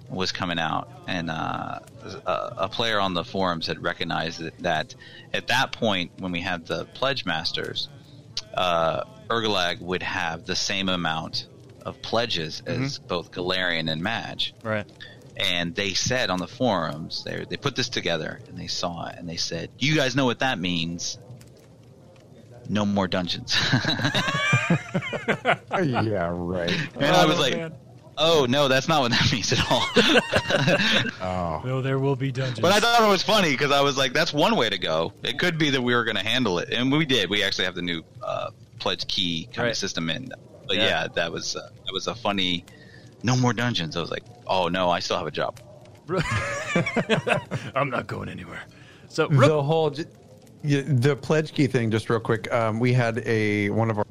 was 0.09 0.33
coming 0.33 0.59
out, 0.59 0.89
and 1.09 1.31
uh, 1.31 1.81
a, 2.27 2.53
a 2.59 2.69
player 2.69 3.01
on 3.01 3.15
the 3.15 3.25
forums 3.25 3.67
had 3.67 3.83
recognized 3.83 4.41
that, 4.41 4.59
that 4.61 4.95
at 5.33 5.47
that 5.49 5.73
point, 5.73 6.13
when 6.19 6.31
we 6.33 6.41
had 6.41 6.67
the 6.67 6.85
Pledge 6.95 7.25
Masters, 7.25 7.89
uh, 8.55 9.05
Urgarlag 9.29 9.81
would 9.81 10.03
have 10.03 10.45
the 10.45 10.55
same 10.57 10.89
amount 10.89 11.47
of 11.85 12.01
pledges 12.03 12.63
as 12.67 12.99
both 12.99 13.31
Glirion 13.31 13.91
and 13.93 14.03
Maj 14.03 14.55
right. 14.63 14.87
and 15.37 15.75
they 15.75 15.93
said 15.93 16.31
on 16.31 16.39
the 16.39 16.47
forums 16.49 17.23
they 17.25 17.45
they 17.47 17.59
put 17.59 17.77
this 17.77 17.91
together 17.91 18.41
and 18.49 18.57
they 18.59 18.69
saw 18.69 19.07
it 19.09 19.17
and 19.19 19.29
they 19.29 19.37
said, 19.37 19.69
"You 19.79 19.95
guys 19.95 20.17
know 20.17 20.25
what 20.25 20.39
that 20.39 20.59
means? 20.59 21.19
No 22.71 22.87
more 22.87 23.07
dungeons." 23.07 23.55
yeah, 25.71 26.31
right. 26.33 26.71
and 26.97 27.05
I 27.05 27.27
was 27.27 27.37
Oh, 27.37 27.41
like, 27.41 27.57
man. 27.57 27.75
"Oh 28.17 28.47
no, 28.49 28.69
that's 28.69 28.89
not 28.89 29.01
what 29.03 29.11
that 29.13 29.29
means 29.33 29.53
at 29.53 29.61
all." 29.71 29.85
Oh, 31.21 31.63
No, 31.65 31.81
there 31.83 31.99
will 31.99 32.17
be 32.17 32.31
dungeons. 32.33 32.61
but 32.61 32.73
I 32.73 32.81
thought 32.81 33.03
it 33.03 33.09
was 33.09 33.23
funny 33.23 33.51
because 33.53 33.71
I 33.73 33.81
was 33.81 33.97
like, 33.97 34.13
"That's 34.13 34.33
one 34.33 34.57
way 34.57 34.69
to 34.69 34.79
go. 34.79 35.13
It 35.23 35.39
could 35.39 35.59
be 35.59 35.71
that 35.71 35.81
we 35.83 35.95
were 35.95 36.05
going 36.05 36.17
to 36.17 36.25
handle 36.25 36.59
it, 36.59 36.71
and 36.71 36.91
we 36.93 37.05
did. 37.07 37.31
We 37.31 37.43
actually 37.43 37.65
have 37.65 37.75
the 37.75 37.83
new 37.83 38.03
uh, 38.23 38.51
pledge 38.79 39.07
key 39.07 39.47
kind 39.53 39.65
Right. 39.67 39.71
of 39.71 39.77
system 39.77 40.11
in. 40.11 40.31
But 40.67 40.77
Yeah. 40.77 40.85
yeah, 40.85 41.09
that 41.15 41.33
was 41.33 41.57
uh, 41.57 41.69
that 41.87 41.93
was 41.93 42.07
a 42.07 42.15
funny. 42.15 42.65
No 43.23 43.37
more 43.37 43.53
dungeons. 43.55 43.97
I 43.97 44.01
was 44.01 44.11
like, 44.11 44.25
"Oh 44.47 44.69
no, 44.69 44.91
I 44.91 45.01
still 45.01 45.17
have 45.17 45.27
a 45.27 45.31
job." 45.31 45.59
I'm 47.75 47.91
not 47.91 48.07
going 48.07 48.29
anywhere. 48.29 48.63
So 49.09 49.27
the 49.29 49.63
whole 49.63 49.91
the 50.63 51.19
pledge 51.21 51.53
key 51.53 51.67
thing. 51.67 51.91
Just 51.91 52.11
real 52.11 52.21
quick, 52.21 52.53
um, 52.53 52.79
we 52.81 52.93
had 52.93 53.19
a 53.27 53.71
one 53.71 53.91
of 53.91 53.99
our 53.99 54.05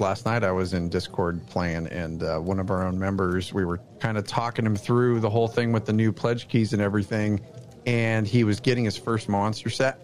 last 0.00 0.26
night. 0.26 0.44
I 0.44 0.52
was 0.52 0.72
in 0.74 0.88
Discord 0.88 1.46
playing, 1.46 1.86
and 1.88 2.22
uh, 2.22 2.38
one 2.38 2.58
of 2.60 2.70
our 2.70 2.86
own 2.86 2.98
members. 2.98 3.52
We 3.52 3.64
were 3.64 3.80
kind 4.00 4.16
of 4.18 4.26
talking 4.26 4.64
him 4.66 4.76
through 4.76 5.20
the 5.20 5.30
whole 5.30 5.48
thing 5.48 5.72
with 5.72 5.84
the 5.86 5.92
new 5.92 6.12
pledge 6.12 6.48
keys 6.48 6.72
and 6.72 6.82
everything, 6.82 7.40
and 7.86 8.26
he 8.26 8.44
was 8.44 8.60
getting 8.60 8.84
his 8.84 8.96
first 8.96 9.28
monster 9.28 9.70
set. 9.70 10.00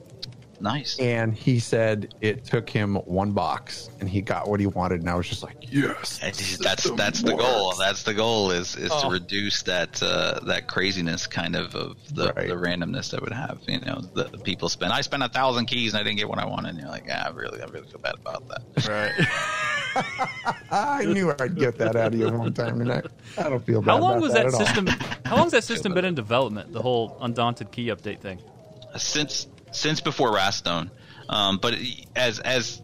Nice. 0.61 0.97
And 1.01 1.35
he 1.35 1.59
said 1.59 2.15
it 2.21 2.45
took 2.45 2.71
him 2.71 2.95
one 2.95 3.33
box, 3.33 3.91
and 3.99 4.09
he 4.09 4.21
got 4.21 4.47
what 4.49 4.61
he 4.61 4.67
wanted. 4.69 5.01
And 5.01 5.11
I 5.11 5.17
was 5.17 5.29
just 5.29 5.43
like, 5.43 5.57
"Yes, 5.61 6.21
That's 6.21 6.57
that's, 6.59 6.89
that's 6.93 7.21
the 7.21 7.35
goal. 7.35 7.75
That's 7.77 8.05
the 8.05 8.15
goal 8.15 8.53
is 8.53 8.77
is 8.77 8.93
Oh. 8.95 9.03
to 9.03 9.09
reduce 9.11 9.63
that 9.65 10.01
uh, 10.01 10.39
that 10.47 10.69
craziness 10.69 11.27
kind 11.27 11.57
of 11.57 11.75
of 11.75 11.97
the, 12.15 12.33
Right. 12.37 12.47
the 12.47 12.55
randomness 12.55 13.11
that 13.11 13.23
would 13.23 13.33
have. 13.33 13.59
You 13.67 13.81
know, 13.81 14.03
the, 14.15 14.23
the 14.23 14.39
people 14.39 14.69
spend. 14.69 14.93
I 14.93 15.01
spent 15.01 15.25
a 15.25 15.29
thousand 15.29 15.67
keys 15.67 15.95
and 15.95 16.01
I 16.01 16.05
didn't 16.05 16.19
get 16.19 16.29
what 16.29 16.39
I 16.39 16.47
wanted. 16.47 16.69
And 16.69 16.79
you're 16.79 16.91
like, 16.91 17.09
ah, 17.13 17.33
really, 17.35 17.61
I 17.61 17.65
really 17.65 17.89
feel 17.89 17.99
bad 17.99 18.15
about 18.15 18.47
that. 18.47 18.89
right. 18.89 19.27
I 20.71 21.05
knew 21.05 21.33
I'd 21.39 21.57
get 21.57 21.79
that 21.79 21.97
out 21.97 22.15
of 22.15 22.19
you 22.19 22.31
one 22.31 22.53
time, 22.53 22.81
and 22.81 22.93
I, 22.93 23.03
I 23.39 23.49
don't 23.49 23.65
feel 23.65 23.83
bad. 23.83 23.91
How 23.93 23.99
long 23.99 24.13
about 24.13 24.23
was 24.23 24.33
that, 24.35 24.51
that 24.51 24.53
system? 24.53 24.87
How 25.25 25.37
long 25.37 25.45
has 25.47 25.53
that 25.53 25.65
system 25.65 25.95
been 25.95 26.05
in 26.05 26.15
development? 26.15 26.73
The 26.73 26.83
whole 26.83 27.17
undaunted 27.21 27.71
key 27.73 27.87
update 27.87 28.21
thing. 28.21 28.41
since 28.97 29.47
since 29.71 30.01
before 30.01 30.33
Wrathstone. 30.35 30.91
Um, 31.29 31.59
but 31.59 31.75
as 32.17 32.39
as 32.41 32.83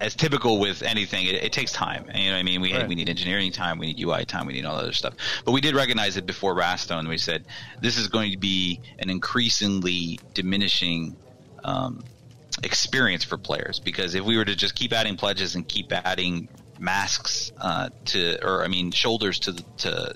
as 0.00 0.14
typical 0.14 0.58
with 0.60 0.82
anything, 0.82 1.26
it, 1.26 1.34
it 1.36 1.52
takes 1.52 1.72
time. 1.72 2.04
You 2.14 2.26
know 2.26 2.32
what 2.32 2.38
I 2.38 2.42
mean? 2.42 2.60
We, 2.62 2.72
Right. 2.72 2.88
we 2.88 2.94
need 2.94 3.08
engineering 3.08 3.52
time, 3.52 3.78
we 3.78 3.92
need 3.92 4.00
UI 4.00 4.24
time, 4.24 4.46
we 4.46 4.54
need 4.54 4.64
all 4.64 4.76
that 4.76 4.82
other 4.84 4.92
stuff. 4.92 5.14
But 5.44 5.52
we 5.52 5.60
did 5.60 5.74
recognize 5.74 6.16
it 6.16 6.24
before 6.26 6.54
Wrathstone. 6.54 7.06
We 7.06 7.18
said 7.18 7.44
this 7.82 7.98
is 7.98 8.06
going 8.08 8.30
to 8.30 8.38
be 8.38 8.80
an 8.98 9.10
increasingly 9.10 10.20
diminishing 10.32 11.16
um, 11.64 12.02
experience 12.62 13.24
for 13.24 13.38
players 13.38 13.80
because 13.80 14.14
if 14.14 14.24
we 14.24 14.36
were 14.36 14.44
to 14.44 14.56
just 14.56 14.74
keep 14.74 14.92
adding 14.92 15.16
pledges 15.16 15.54
and 15.54 15.66
keep 15.66 15.92
adding 15.92 16.48
masks 16.78 17.52
uh, 17.58 17.90
to, 18.06 18.44
or 18.44 18.64
I 18.64 18.68
mean, 18.68 18.90
shoulders 18.90 19.40
to 19.40 19.52
the, 19.52 19.62
to 19.78 20.14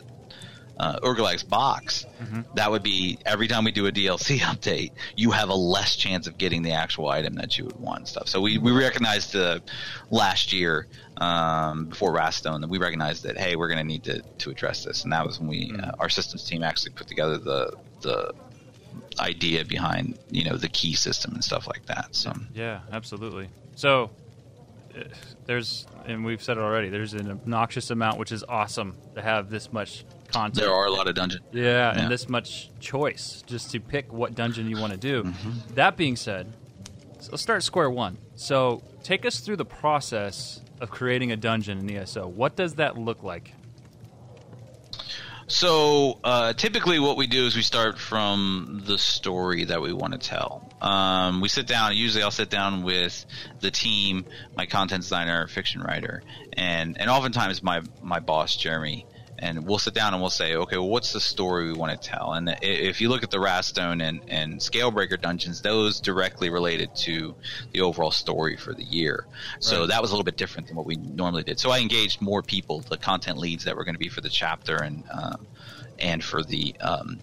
uh, 0.78 0.98
Urgarlag's 1.00 1.44
box, 1.44 2.06
that 2.54 2.70
would 2.70 2.82
be 2.82 3.18
every 3.24 3.46
time 3.46 3.64
we 3.64 3.72
do 3.72 3.86
a 3.86 3.92
DLC 3.92 4.38
update, 4.38 4.92
you 5.16 5.30
have 5.30 5.48
a 5.48 5.54
less 5.54 5.96
chance 5.96 6.26
of 6.26 6.38
getting 6.38 6.62
the 6.62 6.72
actual 6.72 7.08
item 7.08 7.34
that 7.34 7.56
you 7.58 7.64
would 7.64 7.78
want 7.78 7.98
and 8.00 8.08
stuff. 8.08 8.28
So 8.28 8.40
we, 8.40 8.58
we 8.58 8.72
recognized 8.72 9.36
uh, 9.36 9.60
last 10.10 10.52
year 10.52 10.88
um, 11.18 11.86
before 11.86 12.12
Wrathstone 12.12 12.62
that 12.62 12.70
we 12.70 12.78
recognized 12.78 13.24
that 13.24 13.38
hey, 13.38 13.54
we're 13.54 13.68
going 13.68 13.78
to 13.78 13.84
need 13.84 14.04
to 14.04 14.22
to 14.38 14.50
address 14.50 14.84
this, 14.84 15.04
and 15.04 15.12
that 15.12 15.26
was 15.26 15.38
when 15.38 15.48
we 15.48 15.72
uh, 15.78 15.92
our 15.98 16.08
systems 16.08 16.44
team 16.44 16.62
actually 16.62 16.92
put 16.92 17.06
together 17.06 17.38
the 17.38 17.76
the 18.00 18.34
idea 19.20 19.64
behind 19.64 20.18
you 20.30 20.44
know 20.44 20.56
the 20.56 20.68
key 20.68 20.94
system 20.94 21.34
and 21.34 21.42
stuff 21.44 21.66
like 21.66 21.86
that. 21.86 22.14
So 22.14 22.32
Yeah, 22.54 22.80
absolutely. 22.90 23.48
So 23.74 24.10
uh, 24.98 25.04
there's, 25.46 25.86
and 26.04 26.24
we've 26.24 26.42
said 26.42 26.58
it 26.58 26.60
already. 26.60 26.88
There's 26.90 27.14
an 27.14 27.30
obnoxious 27.30 27.90
amount, 27.90 28.18
which 28.18 28.30
is 28.32 28.44
awesome 28.48 28.94
to 29.14 29.22
have 29.22 29.48
this 29.48 29.72
much 29.72 30.04
content. 30.28 30.54
there 30.56 30.72
are 30.72 30.86
a 30.86 30.90
lot 30.90 31.08
of 31.08 31.14
dungeons. 31.14 31.42
Yeah, 31.52 31.62
Yeah. 31.94 32.02
and 32.02 32.10
this 32.10 32.28
much 32.28 32.68
choice 32.80 33.42
just 33.46 33.70
to 33.70 33.80
pick 33.80 34.12
what 34.12 34.34
dungeon 34.34 34.68
you 34.68 34.78
want 34.78 34.92
to 34.92 34.98
do. 34.98 35.24
Mm-hmm. 35.24 35.74
That 35.74 35.96
being 35.96 36.16
said, 36.16 36.52
so 37.20 37.30
let's 37.32 37.42
start 37.42 37.62
square 37.62 37.88
one. 37.90 38.18
So 38.36 38.82
take 39.02 39.24
us 39.24 39.40
through 39.40 39.56
the 39.56 39.64
process 39.64 40.60
of 40.80 40.90
creating 40.90 41.32
a 41.32 41.36
dungeon 41.36 41.78
in 41.78 41.96
ESO. 41.96 42.26
What 42.26 42.56
does 42.56 42.74
that 42.74 42.98
look 42.98 43.22
like? 43.22 43.54
So 45.52 46.18
uh, 46.24 46.54
typically, 46.54 46.98
what 46.98 47.18
we 47.18 47.26
do 47.26 47.44
is 47.44 47.54
we 47.54 47.60
start 47.60 47.98
from 47.98 48.80
the 48.86 48.96
story 48.96 49.64
that 49.64 49.82
we 49.82 49.92
want 49.92 50.14
to 50.14 50.18
tell. 50.18 50.66
Um, 50.80 51.42
we 51.42 51.50
sit 51.50 51.66
down. 51.66 51.94
Usually, 51.94 52.22
I'll 52.22 52.30
sit 52.30 52.48
down 52.48 52.84
with 52.84 53.26
the 53.60 53.70
team, 53.70 54.24
my 54.56 54.64
content 54.64 55.02
designer, 55.02 55.46
fiction 55.48 55.82
writer, 55.82 56.22
and 56.54 56.98
and 56.98 57.10
oftentimes 57.10 57.62
my 57.62 57.82
my 58.00 58.18
boss 58.18 58.56
Jeremy. 58.56 59.04
And 59.42 59.66
we'll 59.66 59.80
sit 59.80 59.92
down 59.92 60.14
and 60.14 60.22
we'll 60.22 60.30
say, 60.30 60.54
okay, 60.54 60.76
well, 60.76 60.88
what's 60.88 61.12
the 61.12 61.20
story 61.20 61.66
we 61.66 61.72
want 61.72 62.00
to 62.00 62.08
tell? 62.08 62.32
And 62.32 62.56
if 62.62 63.00
you 63.00 63.08
look 63.08 63.24
at 63.24 63.32
the 63.32 63.40
Wrathstone 63.40 64.00
and, 64.00 64.20
and 64.28 64.60
Scalebreaker 64.60 65.20
dungeons, 65.20 65.60
those 65.60 65.98
directly 65.98 66.48
related 66.48 66.94
to 66.98 67.34
the 67.72 67.80
overall 67.80 68.12
story 68.12 68.56
for 68.56 68.72
the 68.72 68.84
year. 68.84 69.26
So 69.58 69.88
that 69.88 70.00
was 70.00 70.12
a 70.12 70.14
little 70.14 70.24
bit 70.24 70.36
different 70.36 70.68
than 70.68 70.76
what 70.76 70.86
we 70.86 70.94
normally 70.94 71.42
did. 71.42 71.58
So 71.58 71.72
I 71.72 71.80
engaged 71.80 72.22
more 72.22 72.40
people, 72.40 72.80
the 72.82 72.96
content 72.96 73.36
leads 73.36 73.64
that 73.64 73.76
were 73.76 73.82
going 73.82 73.96
to 73.96 73.98
be 73.98 74.08
for 74.08 74.20
the 74.20 74.30
chapter 74.30 74.76
and 74.76 75.02
um, 75.12 75.46
and 75.98 76.22
for 76.22 76.44
the 76.44 76.76
um, 76.80 77.18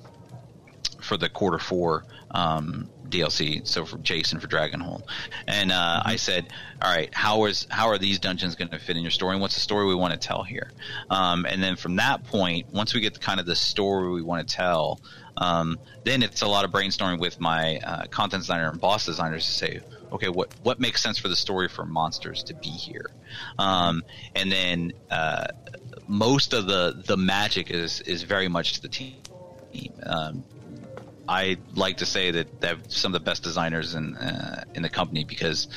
for 1.01 1.15
the 1.15 1.29
quarter 1.29 1.57
four 1.57 2.03
um, 2.31 2.89
DLC. 3.09 3.65
So 3.67 3.85
for 3.85 3.97
Jason 3.97 4.39
for 4.39 4.47
Dragonhold, 4.47 5.03
and 5.47 5.71
uh, 5.71 6.01
I 6.05 6.15
said, 6.15 6.47
"All 6.81 6.91
right, 6.91 7.13
how 7.13 7.45
is 7.45 7.67
how 7.69 7.87
are 7.87 7.97
these 7.97 8.19
dungeons 8.19 8.55
going 8.55 8.69
to 8.69 8.79
fit 8.79 8.97
in 8.97 9.01
your 9.01 9.11
story? 9.11 9.33
And 9.33 9.41
what's 9.41 9.55
the 9.55 9.61
story 9.61 9.87
we 9.87 9.95
want 9.95 10.13
to 10.13 10.19
tell 10.19 10.43
here?" 10.43 10.71
Um, 11.09 11.45
and 11.45 11.61
then 11.61 11.75
from 11.75 11.97
that 11.97 12.23
point, 12.25 12.71
once 12.71 12.93
we 12.93 13.01
get 13.01 13.13
the 13.13 13.19
kind 13.19 13.39
of 13.39 13.45
the 13.45 13.55
story 13.55 14.11
we 14.11 14.21
want 14.21 14.47
to 14.47 14.55
tell, 14.55 15.01
um, 15.37 15.79
then 16.03 16.23
it's 16.23 16.41
a 16.41 16.47
lot 16.47 16.65
of 16.65 16.71
brainstorming 16.71 17.19
with 17.19 17.39
my 17.39 17.77
uh, 17.77 18.05
content 18.07 18.43
designer 18.43 18.69
and 18.69 18.79
boss 18.79 19.05
designers 19.05 19.45
to 19.45 19.51
say, 19.51 19.79
okay, 20.11 20.29
what 20.29 20.53
what 20.63 20.79
makes 20.79 21.01
sense 21.01 21.17
for 21.17 21.27
the 21.27 21.35
story 21.35 21.67
for 21.67 21.85
monsters 21.85 22.43
to 22.43 22.53
be 22.53 22.69
here, 22.69 23.09
um, 23.57 24.03
and 24.35 24.51
then 24.51 24.93
uh, 25.09 25.47
most 26.07 26.53
of 26.53 26.67
the 26.67 27.01
the 27.05 27.17
magic 27.17 27.71
is 27.71 28.01
is 28.01 28.23
very 28.23 28.47
much 28.47 28.73
to 28.73 28.81
the 28.81 28.89
team. 28.89 29.15
Um, 30.03 30.43
I 31.29 31.57
like 31.75 31.97
to 31.97 32.07
say 32.07 32.31
that 32.31 32.59
they 32.59 32.69
have 32.69 32.81
some 32.87 33.13
of 33.13 33.21
the 33.21 33.23
best 33.23 33.43
designers 33.43 33.93
in 33.93 34.15
uh, 34.17 34.63
in 34.73 34.81
the 34.81 34.89
company 34.89 35.23
because 35.23 35.67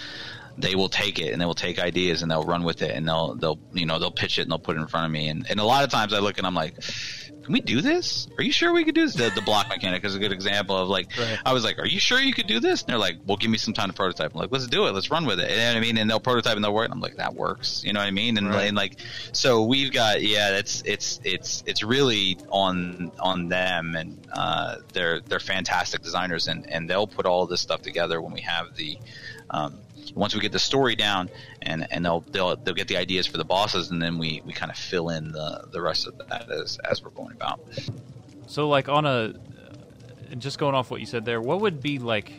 they 0.59 0.75
will 0.75 0.89
take 0.89 1.19
it 1.19 1.33
and 1.33 1.41
they 1.41 1.47
will 1.47 1.55
take 1.55 1.79
ideas 1.79 2.23
and 2.23 2.31
they'll 2.31 2.45
run 2.45 2.63
with 2.63 2.83
it 2.83 2.91
and 2.95 3.07
they'll 3.09 3.35
they'll 3.35 3.59
you 3.73 3.87
know 3.87 3.99
they'll 3.99 4.11
pitch 4.11 4.39
it 4.39 4.43
and 4.43 4.51
they'll 4.51 4.59
put 4.59 4.77
it 4.77 4.81
in 4.81 4.87
front 4.87 5.07
of 5.07 5.13
me 5.13 5.29
and, 5.29 5.47
and 5.51 5.61
a 5.61 5.65
lot 5.65 5.85
of 5.85 5.91
times 5.91 6.13
I 6.13 6.19
look 6.19 6.39
and 6.39 6.47
I'm 6.47 6.55
like 6.55 6.75
can 7.43 7.53
we 7.53 7.61
do 7.61 7.81
this? 7.81 8.29
Are 8.39 8.45
you 8.45 8.53
sure 8.53 8.73
we 8.73 8.85
could 8.85 8.95
do 8.95 9.05
this? 9.05 9.15
The, 9.15 9.31
the 9.35 9.43
block 9.43 9.69
mechanic 9.69 10.05
is 10.05 10.15
a 10.15 10.19
good 10.19 10.33
example 10.33 10.77
of 10.77 10.89
like, 10.89 11.09
Right. 11.19 11.39
I 11.45 11.53
was 11.53 11.65
like, 11.65 11.79
are 11.79 11.87
you 11.87 11.99
sure 11.99 12.21
you 12.21 12.33
could 12.33 12.47
do 12.47 12.61
this? 12.61 12.83
And 12.83 12.91
they're 12.91 12.99
like, 12.99 13.17
well, 13.27 13.37
give 13.37 13.51
me 13.51 13.59
some 13.59 13.75
time 13.75 13.89
to 13.89 13.95
prototype. 13.95 14.33
I'm 14.33 14.41
like, 14.41 14.53
let's 14.53 14.67
do 14.69 14.87
it. 14.87 14.93
Let's 14.95 15.11
run 15.11 15.27
with 15.27 15.41
it. 15.41 15.51
You 15.51 15.57
know 15.57 15.67
what 15.71 15.77
I 15.77 15.81
mean? 15.81 15.99
And 15.99 16.09
they'll 16.09 16.21
prototype 16.21 16.55
and 16.55 16.65
they'll 16.65 16.73
work. 16.73 16.85
And 16.85 16.95
I'm 16.95 17.01
like, 17.01 17.17
that 17.17 17.35
works. 17.35 17.83
You 17.85 17.93
know 17.93 18.01
what 18.01 18.07
I 18.07 18.13
mean? 18.13 18.39
And, 18.39 18.49
Right. 18.49 18.69
and 18.69 18.77
like, 18.77 18.99
so 19.33 19.65
we've 19.65 19.93
got, 19.93 20.23
yeah, 20.23 20.57
it's, 20.57 20.83
it's, 20.87 21.19
it's, 21.25 21.65
it's 21.67 21.83
really 21.83 22.39
on, 22.49 23.11
on 23.19 23.49
them 23.49 23.97
and, 23.97 24.25
uh, 24.33 24.77
they're, 24.93 25.21
they're 25.21 25.41
fantastic 25.41 26.03
designers 26.03 26.47
and, 26.47 26.71
and 26.71 26.89
they'll 26.89 27.09
put 27.09 27.27
all 27.27 27.47
this 27.47 27.61
stuff 27.61 27.83
together 27.83 28.23
when 28.23 28.33
we 28.33 28.43
have 28.43 28.77
the, 28.77 28.99
um, 29.51 29.79
once 30.15 30.35
we 30.35 30.41
get 30.41 30.53
the 30.53 30.59
story 30.59 30.97
down 30.97 31.31
and, 31.63 31.87
and 31.91 32.05
they'll, 32.05 32.21
they'll, 32.21 32.57
they'll 32.57 32.75
get 32.75 32.89
the 32.89 32.97
ideas 32.97 33.27
for 33.27 33.39
the 33.39 33.45
bosses 33.45 33.91
and 33.91 34.01
then 34.01 34.19
we, 34.19 34.43
we 34.45 34.53
kind 34.53 34.71
of 34.71 34.77
fill 34.77 35.09
in 35.09 35.33
the, 35.33 35.65
the 35.73 35.81
rest 35.81 36.07
of 36.07 36.19
that 36.29 36.51
as, 36.51 36.79
as 36.91 37.03
we're 37.03 37.11
going 37.11 37.33
about. 37.33 37.61
So, 38.47 38.69
like 38.69 38.89
on 38.89 39.07
a, 39.07 39.35
and 40.31 40.41
just 40.41 40.59
going 40.59 40.75
off 40.75 40.91
what 40.91 41.01
you 41.01 41.07
said 41.07 41.25
there, 41.25 41.41
what 41.41 41.61
would 41.61 41.81
be 41.81 41.99
like 41.99 42.33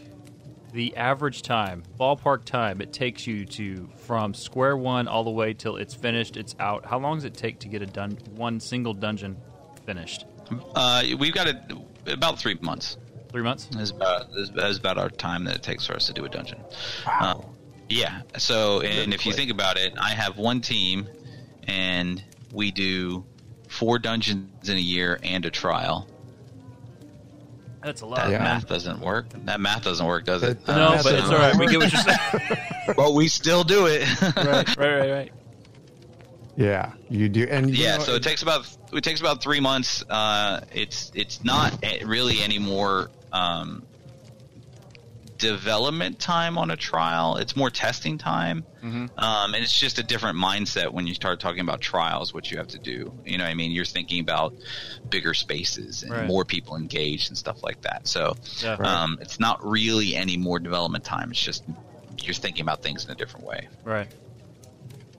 the 0.73 0.95
average 0.97 1.43
time, 1.43 1.83
ballpark 1.99 2.43
time 2.43 2.81
it 2.81 2.91
takes 2.91 3.27
you 3.27 3.45
to 3.45 3.87
from 3.97 4.33
square 4.33 4.75
one 4.75 5.07
all 5.07 5.23
the 5.23 5.29
way 5.29 5.53
till 5.53 5.77
it's 5.77 5.93
finished, 5.93 6.35
it's 6.35 6.55
out? 6.59 6.85
How 6.85 6.99
long 6.99 7.17
does 7.17 7.25
it 7.25 7.35
take 7.35 7.59
to 7.59 7.67
get 7.67 7.81
a 7.81 7.85
dun- 7.85 8.17
one 8.35 8.59
single 8.59 8.93
dungeon 8.93 9.37
finished? 9.85 10.25
Uh, 10.75 11.03
we've 11.19 11.33
got 11.33 11.47
it 11.47 11.57
about 12.07 12.39
three 12.39 12.57
months. 12.61 12.97
Three 13.29 13.43
months. 13.43 13.69
Is 13.77 13.91
about 13.91 14.27
is, 14.35 14.51
is 14.55 14.77
about 14.77 14.97
our 14.97 15.09
time 15.09 15.45
that 15.45 15.55
it 15.55 15.63
takes 15.63 15.87
for 15.87 15.95
us 15.95 16.07
to 16.07 16.13
do 16.13 16.25
a 16.25 16.29
dungeon. 16.29 16.59
Uh, 17.05 17.41
yeah. 17.89 18.21
So, 18.37 18.81
and 18.81 19.13
if 19.13 19.25
you 19.25 19.33
think 19.33 19.51
about 19.51 19.77
it, 19.77 19.93
I 19.99 20.11
have 20.11 20.37
one 20.37 20.61
team, 20.61 21.07
and 21.67 22.23
we 22.51 22.71
do 22.71 23.25
four 23.67 23.99
dungeons 23.99 24.69
in 24.69 24.77
a 24.77 24.81
year 24.81 25.19
and 25.23 25.45
a 25.45 25.51
trial. 25.51 26.07
That's 27.83 28.01
a 28.01 28.05
lot. 28.05 28.17
That 28.17 28.31
Yeah. 28.31 28.39
math 28.39 28.67
doesn't 28.67 28.99
work. 29.01 29.25
That 29.45 29.59
math 29.59 29.83
doesn't 29.83 30.05
work, 30.05 30.25
does 30.25 30.41
it? 30.43 30.65
That- 30.65 30.75
No, 30.77 30.91
That's 30.91 31.03
but 31.03 31.13
a 31.15 31.17
it's 31.17 31.27
all 31.29 31.37
right. 31.37 31.55
We 31.57 31.67
get 31.67 31.79
what 31.79 31.91
you're 31.91 32.01
saying. 32.01 32.59
but 32.95 33.13
we 33.13 33.27
still 33.27 33.63
do 33.65 33.87
it. 33.87 34.07
right, 34.21 34.37
right, 34.45 34.77
right, 34.77 35.11
right. 35.11 35.31
Yeah, 36.55 36.91
you 37.09 37.29
do. 37.29 37.47
And 37.49 37.75
you 37.75 37.83
yeah 37.83 37.97
know, 37.97 38.03
so 38.03 38.15
it 38.15 38.23
takes 38.23 38.43
about 38.43 38.67
it 38.93 39.03
takes 39.03 39.19
about 39.19 39.41
three 39.41 39.59
months 39.59 40.03
uh, 40.07 40.61
it's 40.71 41.11
it's 41.15 41.43
not 41.43 41.83
really 42.05 42.41
any 42.41 42.59
more 42.59 43.09
um, 43.31 43.83
development 45.43 46.19
time 46.19 46.57
on 46.57 46.71
a 46.71 46.75
trial 46.77 47.35
it's 47.37 47.55
more 47.55 47.69
testing 47.69 48.17
time 48.17 48.65
um, 49.17 49.53
and 49.53 49.63
it's 49.63 49.77
just 49.79 49.97
a 49.99 50.03
different 50.03 50.37
mindset 50.37 50.91
when 50.91 51.05
you 51.07 51.13
start 51.13 51.39
talking 51.39 51.61
about 51.61 51.79
trials 51.81 52.33
what 52.33 52.49
you 52.51 52.57
have 52.57 52.67
to 52.67 52.79
do 52.79 53.13
you 53.25 53.37
know 53.37 53.43
what 53.43 53.51
i 53.51 53.53
mean 53.53 53.71
you're 53.71 53.85
thinking 53.97 54.19
about 54.21 54.53
bigger 55.09 55.33
spaces 55.33 56.03
and 56.03 56.11
Right. 56.11 56.27
more 56.27 56.43
people 56.45 56.75
engaged 56.75 57.29
and 57.29 57.37
stuff 57.37 57.61
like 57.63 57.79
that 57.81 58.07
so 58.07 58.35
Yeah. 58.63 58.77
um, 58.79 59.17
it's 59.21 59.39
not 59.39 59.57
really 59.63 60.15
any 60.15 60.37
more 60.37 60.59
development 60.59 61.03
time 61.03 61.31
it's 61.31 61.41
just 61.41 61.63
you're 62.23 62.33
thinking 62.33 62.61
about 62.61 62.81
things 62.81 63.05
in 63.05 63.11
a 63.11 63.15
different 63.15 63.45
way 63.45 63.67
Right. 63.83 64.07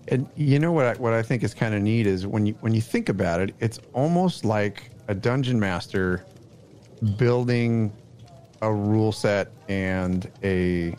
And 0.08 0.28
you 0.36 0.58
know 0.58 0.70
what? 0.72 0.84
I, 0.84 0.94
what 1.04 1.14
I 1.14 1.22
think 1.22 1.42
is 1.42 1.54
kind 1.54 1.74
of 1.74 1.80
neat 1.80 2.06
is 2.06 2.26
when 2.26 2.44
you 2.44 2.54
when 2.60 2.74
you 2.74 2.82
think 2.82 3.08
about 3.08 3.40
it, 3.40 3.54
it's 3.58 3.78
almost 3.94 4.44
like 4.44 4.90
a 5.08 5.14
dungeon 5.14 5.58
master 5.58 6.22
building 7.16 7.90
a 8.62 8.72
rule 8.72 9.12
set 9.12 9.50
and 9.68 10.30
a 10.42 10.96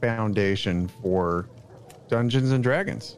foundation 0.00 0.88
for 1.02 1.48
Dungeons 2.08 2.50
and 2.50 2.62
Dragons. 2.62 3.16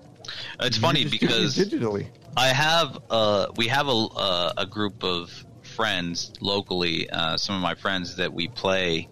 it's 0.61 0.77
You 0.77 0.83
funny 0.83 1.03
do 1.03 1.09
it 1.09 1.21
because 1.21 1.57
digitally, 1.57 2.09
I 2.37 2.49
have 2.49 2.99
uh 3.11 3.47
we 3.57 3.69
have 3.69 3.89
a 3.89 3.93
uh, 4.17 4.53
a 4.59 4.67
group 4.67 5.03
of 5.05 5.45
friends 5.63 6.33
locally, 6.41 7.09
uh, 7.11 7.37
some 7.37 7.57
of 7.57 7.63
my 7.63 7.75
friends 7.75 8.17
that 8.17 8.33
we 8.33 8.49
play 8.49 9.09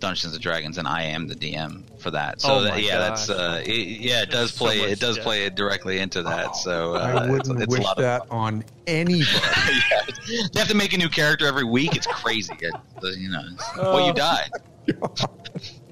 Dungeons 0.00 0.32
and 0.34 0.42
Dragons, 0.42 0.78
and 0.78 0.86
I 0.88 1.02
am 1.04 1.26
the 1.28 1.34
DM 1.34 1.82
for 2.00 2.10
that. 2.12 2.40
So 2.40 2.48
Oh 2.54 2.62
that, 2.62 2.70
my 2.70 2.76
yeah, 2.76 2.98
that's 2.98 3.28
uh, 3.30 3.62
it, 3.64 3.70
yeah, 4.00 4.22
it 4.22 4.30
does 4.30 4.52
play 4.52 4.78
much 4.80 4.90
it 4.90 5.00
does 5.00 5.16
depth. 5.16 5.24
play 5.24 5.44
it 5.44 5.54
directly 5.54 5.98
into 5.98 6.22
that. 6.22 6.56
So 6.56 6.94
uh, 6.94 6.98
I 6.98 7.10
it's- 7.10 7.30
wouldn't 7.30 7.62
it's, 7.62 7.72
a 7.74 7.76
wish 7.76 7.84
lot 7.84 7.98
of 7.98 8.02
that 8.02 8.26
on 8.30 8.64
anybody. 8.86 9.24
yeah. 9.90 10.00
You 10.28 10.48
have 10.60 10.68
to 10.68 10.76
make 10.76 10.92
a 10.92 10.98
new 10.98 11.08
character 11.08 11.46
every 11.46 11.64
week. 11.64 11.96
It's 11.96 12.06
crazy. 12.06 12.54
It, 12.60 12.72
you 13.18 13.30
know, 13.30 13.40
it's- 13.40 13.76
well, 13.76 14.06
you 14.06 14.12
died. 14.12 14.50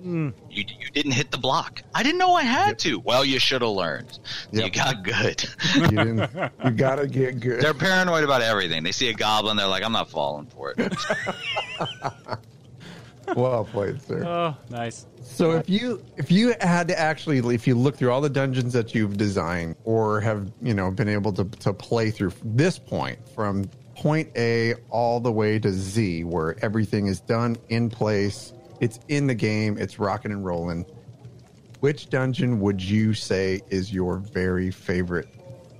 You, 0.03 0.33
you 0.51 0.91
didn't 0.95 1.13
hit 1.13 1.33
the 1.33 1.37
block. 1.39 1.83
I 1.93 2.05
didn't 2.05 2.19
know 2.19 2.35
I 2.35 2.43
had 2.45 2.79
to. 2.81 3.01
Well, 3.01 3.25
you 3.25 3.41
should 3.41 3.61
have 3.63 3.73
learned. 3.73 4.21
You 4.53 4.71
got 4.71 5.03
good. 5.03 5.45
you 5.75 5.89
didn't. 5.89 6.31
You 6.65 6.71
gotta 6.71 7.09
get 7.09 7.41
good. 7.41 7.61
They're 7.61 7.75
paranoid 7.75 8.23
about 8.23 8.41
everything. 8.41 8.85
They 8.85 8.93
see 8.93 9.09
a 9.11 9.15
goblin, 9.15 9.57
they're 9.57 9.67
like, 9.67 9.83
"I'm 9.83 9.91
not 9.93 10.09
falling 10.09 10.47
for 10.47 10.75
it." 10.79 10.95
well 13.35 13.65
played, 13.65 14.01
sir. 14.03 14.25
Oh, 14.25 14.57
nice. 14.71 15.07
So 15.23 15.53
if 15.53 15.69
you 15.69 16.03
if 16.17 16.31
you 16.31 16.55
had 16.61 16.89
to 16.89 16.99
actually 16.99 17.39
if 17.55 17.67
you 17.67 17.75
look 17.75 17.97
through 17.97 18.13
all 18.13 18.21
the 18.21 18.31
dungeons 18.31 18.73
that 18.73 18.95
you've 18.95 19.17
designed 19.17 19.77
or 19.85 20.21
have 20.21 20.51
you 20.63 20.75
know 20.75 20.91
been 20.91 21.09
able 21.09 21.33
to 21.33 21.45
to 21.45 21.73
play 21.73 22.11
through 22.11 22.33
this 22.45 22.79
point 22.79 23.19
from 23.35 23.69
point 23.97 24.31
A 24.37 24.75
all 24.91 25.21
the 25.21 25.33
way 25.33 25.59
to 25.59 25.71
Z 25.71 26.25
where 26.25 26.57
everything 26.63 27.07
is 27.07 27.21
done 27.21 27.57
in 27.69 27.91
place, 27.91 28.53
it's 28.81 29.01
in 29.09 29.27
the 29.27 29.35
game, 29.35 29.79
it's 29.79 29.99
rocking 29.99 30.33
and 30.33 30.45
rolling. 30.45 30.85
Which 31.81 32.09
dungeon 32.09 32.61
would 32.61 32.83
you 32.83 33.15
say 33.15 33.61
is 33.71 33.93
your 33.93 34.17
very 34.17 34.71
favorite 34.71 35.29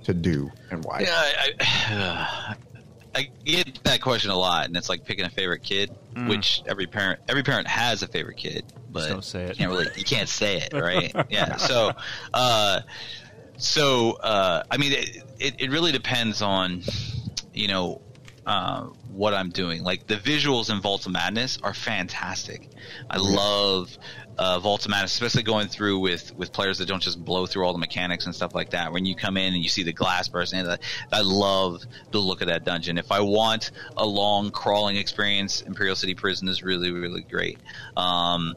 to 0.03 0.13
do 0.13 0.51
and 0.71 0.83
why? 0.83 1.01
Yeah, 1.01 1.09
I, 1.13 1.51
I, 1.59 2.53
uh, 2.53 2.76
I 3.17 3.29
get 3.45 3.83
that 3.83 3.99
question 3.99 4.29
a 4.29 4.37
lot, 4.37 4.67
and 4.67 4.77
it's 4.77 4.89
like 4.89 5.03
picking 5.03 5.25
a 5.25 5.29
favorite 5.29 5.63
kid, 5.63 5.89
which 6.27 6.61
every 6.67 6.85
parent 6.85 7.19
every 7.27 7.41
parent 7.41 7.67
has 7.67 8.03
a 8.03 8.07
favorite 8.07 8.37
kid, 8.37 8.63
but 8.91 9.09
don't 9.09 9.23
say 9.23 9.45
it. 9.45 9.49
You 9.49 9.55
can't 9.55 9.71
really 9.71 9.87
you 9.95 10.03
can't 10.03 10.29
say 10.29 10.57
it, 10.57 10.73
right? 10.73 11.11
yeah. 11.29 11.55
So, 11.55 11.93
uh, 12.31 12.81
so 13.57 14.11
uh, 14.21 14.63
I 14.69 14.77
mean, 14.77 14.93
it, 14.93 15.23
it 15.39 15.61
it 15.61 15.71
really 15.71 15.91
depends 15.91 16.43
on 16.43 16.83
you 17.55 17.67
know 17.67 18.01
uh, 18.45 18.83
what 19.11 19.33
I'm 19.33 19.49
doing. 19.49 19.83
Like 19.83 20.05
the 20.05 20.17
visuals 20.17 20.69
in 20.69 20.79
Vault 20.79 21.07
of 21.07 21.11
Madness 21.11 21.57
are 21.63 21.73
fantastic. 21.73 22.69
I 23.09 23.17
love 23.17 23.97
uh, 24.37 24.59
Madness, 24.87 25.13
especially 25.13 25.43
going 25.43 25.67
through 25.67 25.99
with 25.99 26.35
with 26.35 26.51
players 26.51 26.77
that 26.77 26.87
don't 26.87 27.01
just 27.01 27.23
blow 27.23 27.45
through 27.45 27.65
all 27.65 27.73
the 27.73 27.79
mechanics 27.79 28.25
and 28.25 28.35
stuff 28.35 28.53
like 28.53 28.71
that. 28.71 28.91
When 28.91 29.05
you 29.05 29.15
come 29.15 29.37
in 29.37 29.53
and 29.53 29.63
you 29.63 29.69
see 29.69 29.83
the 29.83 29.93
glass 29.93 30.27
bursting, 30.27 30.67
I 30.67 30.77
I 31.11 31.21
love 31.21 31.83
the 32.11 32.19
look 32.19 32.41
of 32.41 32.47
that 32.47 32.63
dungeon. 32.63 32.97
If 32.97 33.11
I 33.11 33.21
want 33.21 33.71
a 33.95 34.05
long 34.05 34.51
crawling 34.51 34.97
experience, 34.97 35.61
Imperial 35.61 35.95
City 35.95 36.13
Prison 36.13 36.47
is 36.47 36.63
really 36.63 36.91
really 36.91 37.21
great. 37.21 37.57
Um, 37.95 38.55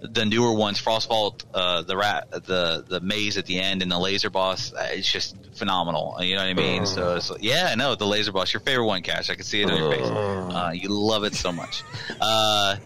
the 0.00 0.24
newer 0.24 0.52
ones, 0.52 0.80
Frostvault, 0.80 1.44
uh, 1.54 1.82
the 1.82 1.96
rat, 1.96 2.30
the 2.30 2.84
the 2.86 3.00
maze 3.00 3.36
at 3.36 3.46
the 3.46 3.60
end, 3.60 3.82
and 3.82 3.90
the 3.90 3.98
laser 3.98 4.30
boss, 4.30 4.72
uh, 4.72 4.88
it's 4.90 5.10
just 5.10 5.36
phenomenal. 5.54 6.16
You 6.20 6.36
know 6.36 6.42
what 6.42 6.50
I 6.50 6.54
mean? 6.54 6.86
So, 6.86 7.16
it's 7.16 7.30
like, 7.30 7.42
yeah, 7.42 7.68
I 7.70 7.74
know 7.74 7.94
the 7.94 8.06
laser 8.06 8.32
boss, 8.32 8.52
your 8.52 8.60
favorite 8.60 8.86
one, 8.86 9.02
Cash. 9.02 9.30
I 9.30 9.34
can 9.34 9.44
see 9.44 9.62
it 9.62 9.70
on 9.70 9.76
your 9.76 9.92
face. 9.92 10.08
Uh, 10.08 10.70
you 10.74 10.88
love 10.88 11.24
it 11.24 11.34
so 11.34 11.52
much. 11.52 11.82
Uh, 12.20 12.76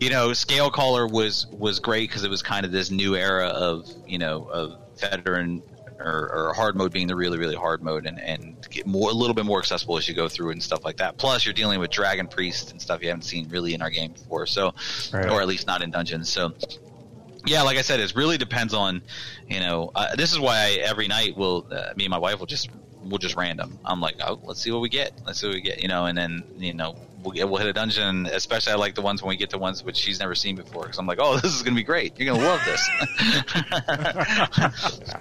you 0.00 0.10
know, 0.10 0.32
Scale 0.32 0.70
Caller 0.70 1.06
was 1.06 1.46
was 1.50 1.80
great 1.80 2.08
because 2.08 2.24
it 2.24 2.30
was 2.30 2.42
kind 2.42 2.64
of 2.64 2.72
this 2.72 2.90
new 2.90 3.16
era 3.16 3.48
of 3.48 3.86
you 4.06 4.18
know 4.18 4.44
of 4.44 4.78
veteran 4.98 5.62
or, 5.98 6.30
or 6.32 6.52
hard 6.54 6.76
mode 6.76 6.92
being 6.92 7.06
the 7.08 7.16
really 7.16 7.38
really 7.38 7.56
hard 7.56 7.82
mode 7.82 8.06
and 8.06 8.20
and 8.20 8.56
get 8.70 8.86
more 8.86 9.10
a 9.10 9.12
little 9.12 9.34
bit 9.34 9.44
more 9.44 9.58
accessible 9.58 9.96
as 9.98 10.08
you 10.08 10.14
go 10.14 10.28
through 10.28 10.50
it 10.50 10.52
and 10.52 10.62
stuff 10.62 10.84
like 10.84 10.96
that. 10.98 11.16
Plus, 11.18 11.44
you're 11.44 11.52
dealing 11.54 11.80
with 11.80 11.90
dragon 11.90 12.26
priests 12.28 12.70
and 12.70 12.80
stuff 12.80 13.02
you 13.02 13.08
haven't 13.08 13.22
seen 13.22 13.48
really 13.48 13.74
in 13.74 13.82
our 13.82 13.90
game 13.90 14.12
before, 14.12 14.46
so 14.46 14.74
Right. 15.12 15.28
or 15.28 15.40
at 15.40 15.48
least 15.48 15.66
not 15.66 15.82
in 15.82 15.90
dungeons. 15.90 16.28
So 16.28 16.52
yeah, 17.46 17.62
like 17.62 17.78
I 17.78 17.82
said, 17.82 18.00
it 18.00 18.14
really 18.14 18.36
depends 18.36 18.74
on, 18.74 19.00
you 19.48 19.60
know, 19.60 19.90
uh, 19.94 20.14
this 20.16 20.32
is 20.32 20.38
why 20.40 20.56
I, 20.56 20.70
every 20.84 21.08
night 21.08 21.36
will 21.36 21.66
uh, 21.70 21.92
me 21.96 22.04
and 22.04 22.10
my 22.10 22.18
wife 22.18 22.38
will 22.40 22.46
just 22.46 22.68
we'll 23.04 23.18
just 23.18 23.36
random. 23.36 23.78
I'm 23.84 24.00
like, 24.00 24.16
oh, 24.24 24.38
let's 24.44 24.60
see 24.60 24.70
what 24.70 24.80
we 24.82 24.88
get. 24.88 25.12
Let's 25.24 25.40
see 25.40 25.46
what 25.46 25.54
we 25.54 25.62
get, 25.62 25.80
you 25.82 25.88
know, 25.88 26.06
and 26.06 26.18
then 26.18 26.44
you 26.58 26.74
know 26.74 26.96
we'll 27.22 27.32
get, 27.32 27.48
we'll 27.48 27.58
hit 27.58 27.68
a 27.68 27.72
dungeon. 27.72 28.26
Especially 28.26 28.72
I 28.72 28.76
like 28.76 28.94
the 28.94 29.02
ones 29.02 29.22
when 29.22 29.30
we 29.30 29.36
get 29.36 29.50
to 29.50 29.58
ones 29.58 29.82
which 29.82 29.96
she's 29.96 30.20
never 30.20 30.34
seen 30.34 30.56
before 30.56 30.82
because 30.82 30.98
I'm 30.98 31.06
like, 31.06 31.18
oh, 31.20 31.36
this 31.38 31.54
is 31.54 31.62
gonna 31.62 31.76
be 31.76 31.84
great. 31.84 32.18
You're 32.18 32.34
gonna 32.34 32.44
love 32.46 32.60
this. 32.66 32.88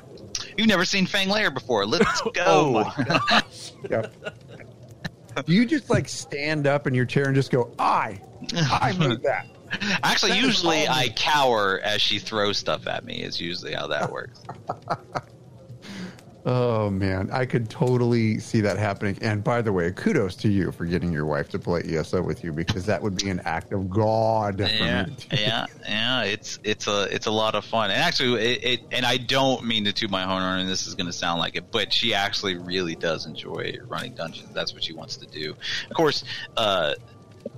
You've 0.57 0.67
never 0.67 0.85
seen 0.85 1.05
Fang 1.05 1.29
Lair 1.29 1.51
before. 1.51 1.85
Let's 1.85 2.21
oh 2.25 2.31
go. 2.31 2.43
Oh 2.45 2.71
my 2.73 3.43
Yep. 3.89 4.13
Do 5.45 5.53
you 5.53 5.65
just 5.65 5.89
like 5.89 6.07
stand 6.09 6.65
up 6.65 6.87
in 6.87 6.93
your 6.93 7.05
chair 7.05 7.25
and 7.25 7.35
just 7.35 7.51
go, 7.51 7.71
I, 7.77 8.19
I 8.55 8.93
made 8.93 9.21
that? 9.21 9.47
Actually, 10.03 10.31
That 10.31 10.37
is 10.39 10.43
usually 10.45 10.87
I 10.87 11.09
cower 11.15 11.79
as 11.83 12.01
she 12.01 12.19
throws 12.19 12.57
stuff 12.57 12.87
at 12.87 13.05
me. 13.05 13.21
Is 13.21 13.39
usually 13.39 13.73
how 13.73 13.87
that 13.87 14.11
works. 14.11 14.41
Oh 16.45 16.89
man, 16.89 17.29
I 17.31 17.45
could 17.45 17.69
totally 17.69 18.39
see 18.39 18.61
that 18.61 18.77
happening. 18.77 19.17
And 19.21 19.43
by 19.43 19.61
the 19.61 19.73
way, 19.73 19.91
kudos 19.91 20.35
to 20.37 20.49
you 20.49 20.71
for 20.71 20.85
getting 20.85 21.11
your 21.11 21.25
wife 21.25 21.49
to 21.49 21.59
play 21.59 21.81
ESO 21.85 22.21
with 22.21 22.43
you 22.43 22.53
because 22.53 22.85
that 22.85 23.01
would 23.01 23.17
be 23.17 23.29
an 23.29 23.41
act 23.43 23.73
of 23.73 23.89
God. 23.89 24.59
yeah, 24.59 25.05
me 25.05 25.15
to 25.15 25.27
do. 25.27 25.41
yeah, 25.41 25.65
yeah. 25.87 26.23
It's 26.23 26.59
it's 26.63 26.87
a 26.87 27.03
it's 27.13 27.25
a 27.25 27.31
lot 27.31 27.55
of 27.55 27.65
fun, 27.65 27.91
and 27.91 28.01
actually, 28.01 28.41
it, 28.41 28.63
it 28.63 28.79
and 28.91 29.05
I 29.05 29.17
don't 29.17 29.65
mean 29.65 29.83
to 29.85 29.93
toot 29.93 30.09
my 30.09 30.23
horn, 30.23 30.59
and 30.59 30.69
this 30.69 30.87
is 30.87 30.95
going 30.95 31.07
to 31.07 31.13
sound 31.13 31.39
like 31.39 31.55
it, 31.55 31.71
but 31.71 31.91
she 31.91 32.13
actually 32.13 32.55
really 32.55 32.95
does 32.95 33.25
enjoy 33.25 33.75
running 33.87 34.13
dungeons. 34.13 34.49
That's 34.53 34.73
what 34.73 34.83
she 34.83 34.93
wants 34.93 35.17
to 35.17 35.25
do. 35.25 35.53
Of 35.89 35.95
course, 35.95 36.23
uh, 36.55 36.93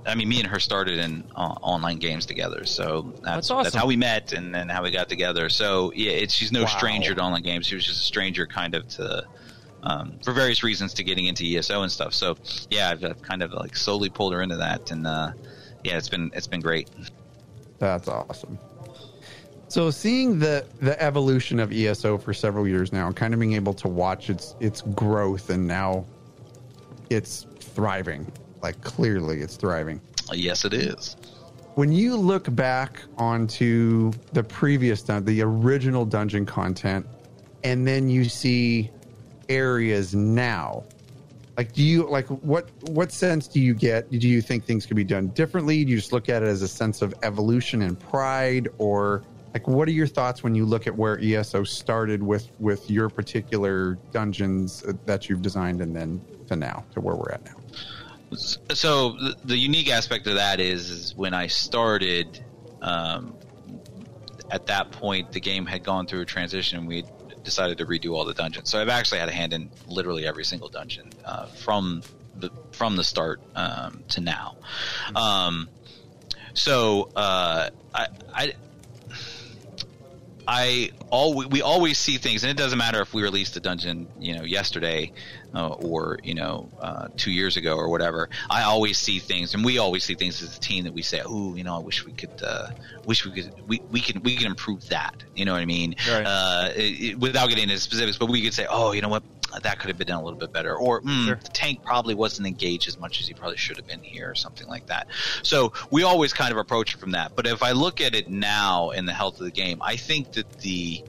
I 0.06 0.14
mean, 0.14 0.28
me 0.28 0.38
and 0.40 0.46
her 0.48 0.58
started 0.60 0.98
in 0.98 1.24
uh, 1.36 1.54
online 1.62 1.98
games 1.98 2.26
together, 2.26 2.64
so 2.64 3.12
that's 3.22 3.22
That's 3.22 3.50
awesome. 3.50 3.62
that's 3.64 3.74
how 3.76 3.86
we 3.86 3.96
met 3.96 4.32
and, 4.32 4.54
and 4.56 4.70
how 4.70 4.82
we 4.82 4.90
got 4.90 5.08
together. 5.08 5.48
So 5.48 5.92
yeah, 5.94 6.12
it's 6.12 6.34
she's 6.34 6.52
no 6.52 6.62
Wow. 6.62 6.66
stranger 6.68 7.14
to 7.14 7.20
online 7.20 7.42
games. 7.42 7.66
She 7.66 7.74
was 7.74 7.84
just 7.84 8.00
a 8.00 8.04
stranger, 8.04 8.46
kind 8.46 8.74
of 8.74 8.86
to. 8.88 9.24
Um, 9.82 10.18
for 10.22 10.34
various 10.34 10.62
reasons 10.62 10.92
to 10.92 11.02
getting 11.02 11.24
into 11.24 11.42
ESO 11.42 11.80
and 11.80 11.90
stuff. 11.90 12.12
So 12.12 12.36
yeah, 12.68 12.90
I've, 12.90 13.02
I've 13.02 13.22
kind 13.22 13.42
of 13.42 13.52
like 13.54 13.74
slowly 13.74 14.10
pulled 14.10 14.34
her 14.34 14.42
into 14.42 14.56
that, 14.58 14.90
and 14.90 15.06
uh, 15.06 15.32
yeah, 15.84 15.96
it's 15.96 16.10
been 16.10 16.30
it's 16.34 16.46
been 16.46 16.60
great. 16.60 16.90
That's 17.78 18.06
awesome. 18.06 18.58
So 19.68 19.90
seeing 19.90 20.38
the 20.38 20.66
the 20.82 21.00
evolution 21.02 21.58
of 21.60 21.72
ESO 21.72 22.18
for 22.18 22.34
several 22.34 22.68
years 22.68 22.92
now, 22.92 23.06
and 23.06 23.16
kind 23.16 23.32
of 23.32 23.40
being 23.40 23.54
able 23.54 23.72
to 23.74 23.88
watch 23.88 24.28
its 24.28 24.54
its 24.60 24.82
growth, 24.82 25.48
and 25.48 25.66
now 25.66 26.04
it's 27.08 27.46
thriving. 27.60 28.30
Like 28.62 28.80
clearly, 28.82 29.40
it's 29.40 29.56
thriving. 29.56 30.00
Yes, 30.32 30.64
it 30.64 30.72
is. 30.72 31.16
When 31.74 31.92
you 31.92 32.16
look 32.16 32.54
back 32.54 33.00
onto 33.16 34.12
the 34.32 34.42
previous 34.42 35.02
dun- 35.02 35.24
the 35.24 35.42
original 35.42 36.04
dungeon 36.04 36.44
content, 36.44 37.06
and 37.64 37.86
then 37.86 38.08
you 38.08 38.24
see 38.24 38.90
areas 39.48 40.14
now, 40.14 40.84
like 41.56 41.72
do 41.72 41.82
you 41.82 42.08
like 42.08 42.26
what 42.28 42.70
what 42.88 43.12
sense 43.12 43.46
do 43.46 43.60
you 43.60 43.74
get? 43.74 44.10
Do 44.10 44.28
you 44.28 44.40
think 44.40 44.64
things 44.64 44.86
could 44.86 44.96
be 44.96 45.04
done 45.04 45.28
differently? 45.28 45.84
Do 45.84 45.90
you 45.90 45.96
just 45.96 46.12
look 46.12 46.28
at 46.28 46.42
it 46.42 46.46
as 46.46 46.62
a 46.62 46.68
sense 46.68 47.02
of 47.02 47.14
evolution 47.22 47.82
and 47.82 47.98
pride, 47.98 48.68
or 48.78 49.22
like 49.54 49.66
what 49.68 49.86
are 49.88 49.92
your 49.92 50.06
thoughts 50.06 50.42
when 50.42 50.54
you 50.54 50.64
look 50.64 50.86
at 50.86 50.96
where 50.96 51.18
ESO 51.20 51.64
started 51.64 52.22
with 52.22 52.50
with 52.58 52.90
your 52.90 53.08
particular 53.08 53.98
dungeons 54.12 54.82
that 55.06 55.28
you've 55.28 55.42
designed, 55.42 55.80
and 55.80 55.94
then 55.94 56.20
to 56.48 56.56
now 56.56 56.84
to 56.94 57.00
where 57.00 57.14
we're 57.14 57.30
at 57.30 57.44
now? 57.44 57.59
So 58.32 59.16
the, 59.44 59.56
unique 59.56 59.90
aspect 59.90 60.26
of 60.26 60.34
that 60.34 60.60
is, 60.60 60.90
is 60.90 61.14
when 61.16 61.34
I 61.34 61.48
started. 61.48 62.42
Um, 62.80 63.34
at 64.50 64.66
that 64.66 64.90
point, 64.90 65.32
the 65.32 65.40
game 65.40 65.64
had 65.64 65.84
gone 65.84 66.06
through 66.06 66.22
a 66.22 66.24
transition, 66.24 66.78
and 66.78 66.88
we 66.88 67.04
decided 67.44 67.78
to 67.78 67.86
redo 67.86 68.14
all 68.14 68.24
the 68.24 68.34
dungeons. 68.34 68.70
So 68.70 68.80
I've 68.80 68.88
actually 68.88 69.18
had 69.18 69.28
a 69.28 69.32
hand 69.32 69.52
in 69.52 69.70
literally 69.86 70.26
every 70.26 70.44
single 70.44 70.68
dungeon 70.68 71.10
uh, 71.24 71.46
from 71.46 72.02
the 72.36 72.50
from 72.72 72.96
the 72.96 73.04
start 73.04 73.40
um, 73.54 74.02
to 74.08 74.20
now. 74.20 74.56
Um, 75.14 75.68
so 76.54 77.10
uh, 77.14 77.70
I, 77.94 78.06
I 78.34 78.52
I 80.46 80.90
all 81.10 81.34
we 81.34 81.62
always 81.62 81.98
see 81.98 82.18
things, 82.18 82.42
and 82.42 82.50
it 82.50 82.56
doesn't 82.56 82.78
matter 82.78 83.00
if 83.00 83.14
we 83.14 83.22
released 83.22 83.56
a 83.56 83.60
dungeon, 83.60 84.08
you 84.18 84.36
know, 84.36 84.44
yesterday 84.44 85.12
uh, 85.54 85.68
or 85.68 86.18
you 86.22 86.34
know 86.34 86.68
uh, 86.80 87.08
two 87.16 87.30
years 87.32 87.56
ago 87.56 87.76
or 87.76 87.88
whatever. 87.88 88.28
I 88.48 88.62
always 88.62 88.98
see 88.98 89.18
things, 89.18 89.54
and 89.54 89.64
we 89.64 89.78
always 89.78 90.04
see 90.04 90.14
things 90.14 90.42
as 90.42 90.56
a 90.56 90.60
team 90.60 90.84
that 90.84 90.92
we 90.92 91.02
say, 91.02 91.22
"Oh, 91.24 91.54
you 91.54 91.64
know, 91.64 91.74
I 91.76 91.80
wish 91.80 92.04
we 92.06 92.12
could, 92.12 92.42
uh, 92.42 92.68
wish 93.04 93.24
we 93.24 93.32
could, 93.32 93.52
we, 93.66 93.80
we 93.90 94.00
can 94.00 94.22
we 94.22 94.36
can 94.36 94.46
improve 94.46 94.88
that." 94.88 95.14
You 95.34 95.44
know 95.44 95.52
what 95.52 95.62
I 95.62 95.66
mean? 95.66 95.96
Right. 96.08 96.24
Uh, 96.24 96.70
it, 96.76 96.80
it- 96.80 97.18
without 97.18 97.48
getting 97.48 97.64
into 97.64 97.78
specifics, 97.78 98.16
but 98.18 98.28
we 98.30 98.42
could 98.42 98.54
say, 98.54 98.66
"Oh, 98.68 98.92
you 98.92 99.02
know 99.02 99.08
what." 99.08 99.22
That 99.64 99.80
could 99.80 99.88
have 99.88 99.98
been 99.98 100.06
done 100.06 100.20
a 100.20 100.24
little 100.24 100.38
bit 100.38 100.52
better, 100.52 100.76
or 100.76 101.00
mm, 101.02 101.26
Sure. 101.26 101.34
the 101.34 101.48
tank 101.48 101.82
probably 101.84 102.14
wasn't 102.14 102.46
engaged 102.46 102.86
as 102.86 103.00
much 103.00 103.20
as 103.20 103.26
he 103.26 103.34
probably 103.34 103.56
should 103.56 103.78
have 103.78 103.86
been 103.88 104.00
here, 104.00 104.30
or 104.30 104.36
something 104.36 104.68
like 104.68 104.86
that. 104.86 105.08
So 105.42 105.72
we 105.90 106.04
always 106.04 106.32
kind 106.32 106.52
of 106.52 106.58
approach 106.58 106.94
it 106.94 106.98
from 107.00 107.10
that. 107.10 107.34
But 107.34 107.48
if 107.48 107.60
I 107.60 107.72
look 107.72 108.00
at 108.00 108.14
it 108.14 108.30
now 108.30 108.90
in 108.90 109.06
the 109.06 109.12
health 109.12 109.40
of 109.40 109.46
the 109.46 109.50
game, 109.50 109.82
I 109.82 109.96
think 109.96 110.30
that 110.34 110.48
the 110.60 111.02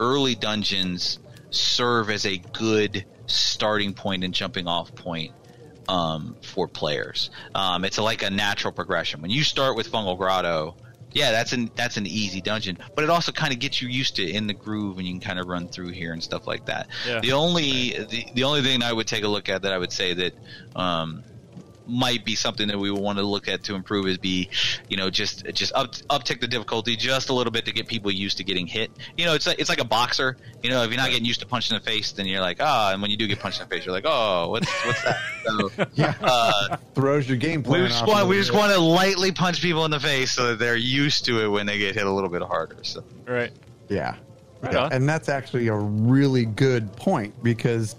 early 0.00 0.34
dungeons 0.34 1.18
serve 1.50 2.08
as 2.08 2.24
a 2.24 2.38
good 2.38 3.04
starting 3.26 3.94
point 3.94 4.24
and 4.24 4.34
jumping 4.34 4.66
off 4.66 4.94
point 4.94 5.32
um, 5.88 6.36
for 6.42 6.68
players. 6.68 7.30
Um, 7.54 7.84
it's 7.84 7.98
like 7.98 8.22
a 8.22 8.30
natural 8.30 8.72
progression. 8.72 9.22
When 9.22 9.30
you 9.30 9.44
start 9.44 9.76
with 9.76 9.90
Fungal 9.90 10.16
Grotto, 10.16 10.76
yeah, 11.12 11.30
that's 11.30 11.52
an 11.52 11.70
that's 11.76 11.96
an 11.96 12.06
easy 12.06 12.40
dungeon, 12.40 12.76
but 12.94 13.04
it 13.04 13.10
also 13.10 13.30
kind 13.30 13.52
of 13.52 13.60
gets 13.60 13.80
you 13.80 13.88
used 13.88 14.16
to 14.16 14.24
it 14.24 14.34
in 14.34 14.48
the 14.48 14.52
groove, 14.52 14.98
and 14.98 15.06
you 15.06 15.12
can 15.12 15.20
kind 15.20 15.38
of 15.38 15.46
run 15.46 15.68
through 15.68 15.90
here 15.90 16.12
and 16.12 16.22
stuff 16.22 16.46
like 16.46 16.66
that. 16.66 16.88
Yeah. 17.06 17.20
The 17.20 17.32
only 17.32 17.90
the, 17.90 18.26
the 18.34 18.44
only 18.44 18.62
thing 18.62 18.82
I 18.82 18.92
would 18.92 19.06
take 19.06 19.22
a 19.22 19.28
look 19.28 19.48
at 19.48 19.62
that 19.62 19.72
I 19.72 19.78
would 19.78 19.92
say 19.92 20.14
that 20.14 20.34
um, 20.74 21.22
might 21.86 22.24
be 22.24 22.34
something 22.34 22.68
that 22.68 22.78
we 22.78 22.90
want 22.90 23.18
to 23.18 23.24
look 23.24 23.48
at 23.48 23.64
to 23.64 23.74
improve 23.74 24.06
is 24.06 24.18
be, 24.18 24.48
you 24.88 24.96
know, 24.96 25.10
just 25.10 25.44
just 25.52 25.72
up 25.74 25.92
uptick 26.10 26.40
the 26.40 26.48
difficulty 26.48 26.96
just 26.96 27.28
a 27.28 27.32
little 27.32 27.50
bit 27.50 27.66
to 27.66 27.72
get 27.72 27.86
people 27.86 28.10
used 28.10 28.38
to 28.38 28.44
getting 28.44 28.66
hit. 28.66 28.90
You 29.16 29.26
know, 29.26 29.34
it's 29.34 29.46
like, 29.46 29.58
it's 29.58 29.68
like 29.68 29.80
a 29.80 29.84
boxer. 29.84 30.36
You 30.62 30.70
know, 30.70 30.82
if 30.82 30.90
you're 30.90 30.96
not 30.96 31.10
getting 31.10 31.26
used 31.26 31.40
to 31.40 31.46
punching 31.46 31.76
in 31.76 31.82
the 31.82 31.90
face, 31.90 32.12
then 32.12 32.26
you're 32.26 32.40
like, 32.40 32.56
ah, 32.60 32.92
and 32.92 33.02
when 33.02 33.10
you 33.10 33.16
do 33.16 33.26
get 33.26 33.38
punched 33.40 33.60
in 33.60 33.68
the 33.68 33.74
face, 33.74 33.84
you're 33.84 33.94
like, 33.94 34.06
oh, 34.06 34.50
what's 34.50 34.70
what's 34.86 35.02
that? 35.04 35.18
So, 35.44 35.70
Yeah. 35.94 36.14
uh, 36.22 36.76
Throws 36.94 37.28
your 37.28 37.36
game 37.36 37.62
plan 37.62 37.82
we 37.82 37.88
just 37.88 38.02
off 38.02 38.08
want 38.08 38.28
we 38.28 38.36
just 38.36 38.52
want 38.54 38.72
to 38.72 38.78
lightly 38.78 39.32
punch 39.32 39.60
people 39.60 39.84
in 39.84 39.90
the 39.90 40.00
face 40.00 40.32
so 40.32 40.48
that 40.48 40.58
they're 40.58 40.76
used 40.76 41.24
to 41.26 41.44
it 41.44 41.48
when 41.48 41.66
they 41.66 41.78
get 41.78 41.94
hit 41.94 42.06
a 42.06 42.10
little 42.10 42.30
bit 42.30 42.42
harder. 42.42 42.78
So 42.82 43.04
Right. 43.26 43.52
Yeah. 43.88 44.16
Right 44.62 44.72
Yeah. 44.72 44.88
And 44.90 45.06
that's 45.08 45.28
actually 45.28 45.68
a 45.68 45.74
really 45.76 46.46
good 46.46 46.94
point 46.96 47.34
because, 47.42 47.96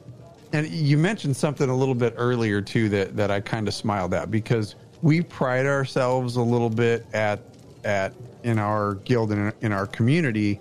and 0.55 0.67
you 0.69 0.97
mentioned 0.97 1.35
something 1.35 1.69
a 1.69 1.75
little 1.75 1.95
bit 1.95 2.13
earlier 2.17 2.61
too 2.61 2.87
that, 2.89 3.15
that 3.17 3.29
I 3.29 3.41
kind 3.41 3.67
of 3.67 3.73
smiled 3.73 4.13
at 4.13 4.31
because 4.31 4.75
we 5.01 5.21
pride 5.21 5.65
ourselves 5.65 6.37
a 6.37 6.41
little 6.41 6.69
bit 6.69 7.05
at, 7.13 7.41
at 7.83 8.13
in 8.43 8.57
our 8.57 8.95
guild 8.95 9.31
and 9.31 9.51
in 9.61 9.71
our 9.71 9.85
community 9.87 10.59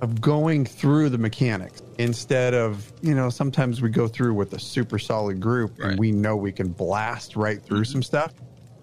of 0.00 0.20
going 0.20 0.64
through 0.64 1.10
the 1.10 1.18
mechanics 1.18 1.82
instead 1.98 2.54
of, 2.54 2.90
you 3.02 3.14
know, 3.14 3.28
sometimes 3.30 3.80
we 3.82 3.90
go 3.90 4.08
through 4.08 4.34
with 4.34 4.52
a 4.54 4.58
super 4.58 4.98
solid 4.98 5.38
group 5.38 5.78
Right. 5.78 5.90
and 5.90 6.00
we 6.00 6.10
know 6.10 6.34
we 6.36 6.50
can 6.52 6.68
blast 6.68 7.36
right 7.36 7.62
through 7.62 7.84
some 7.84 8.02
stuff. 8.02 8.32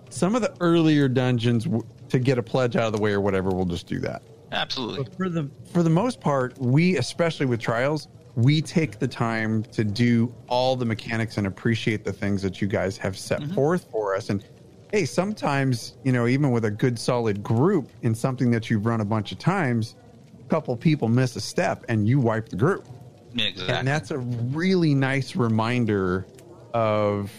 Some 0.09 0.35
of 0.35 0.41
the 0.41 0.53
earlier 0.61 1.09
dungeons 1.09 1.67
to 2.09 2.19
get 2.19 2.37
a 2.37 2.43
pledge 2.43 2.75
out 2.77 2.83
of 2.85 2.93
the 2.93 3.01
way 3.01 3.11
or 3.11 3.19
whatever, 3.19 3.49
we'll 3.49 3.65
just 3.65 3.87
do 3.87 3.99
that. 3.99 4.21
absolutely. 4.53 5.03
But 5.03 5.15
for 5.17 5.27
the 5.29 5.49
for 5.73 5.83
the 5.83 5.89
most 5.89 6.21
part, 6.21 6.57
we 6.57 6.97
especially 6.97 7.47
with 7.47 7.59
trials, 7.59 8.07
we 8.37 8.61
take 8.61 8.99
the 8.99 9.07
time 9.07 9.63
to 9.63 9.83
do 9.83 10.31
all 10.47 10.75
the 10.75 10.85
mechanics 10.85 11.39
and 11.39 11.47
appreciate 11.47 12.05
the 12.05 12.13
things 12.13 12.43
that 12.43 12.61
you 12.61 12.67
guys 12.67 12.95
have 12.95 13.17
set 13.17 13.41
mm-hmm. 13.41 13.55
forth 13.55 13.89
for 13.91 14.15
us. 14.15 14.29
And 14.29 14.45
hey, 14.91 15.05
sometimes 15.05 15.97
you 16.03 16.11
know, 16.11 16.27
even 16.27 16.51
with 16.51 16.63
a 16.63 16.69
good 16.69 16.99
solid 16.99 17.41
group 17.41 17.89
in 18.03 18.13
something 18.13 18.51
that 18.51 18.69
you've 18.69 18.85
run 18.85 19.01
a 19.01 19.05
bunch 19.05 19.31
of 19.31 19.39
times, 19.39 19.95
a 20.39 20.49
couple 20.49 20.77
people 20.77 21.07
miss 21.07 21.35
a 21.35 21.41
step 21.41 21.83
and 21.89 22.07
you 22.07 22.19
wipe 22.19 22.49
the 22.49 22.55
group. 22.55 22.87
Exactly. 23.35 23.73
And 23.73 23.87
that's 23.87 24.11
a 24.11 24.19
really 24.19 24.93
nice 24.93 25.35
reminder 25.35 26.27
of 26.75 27.31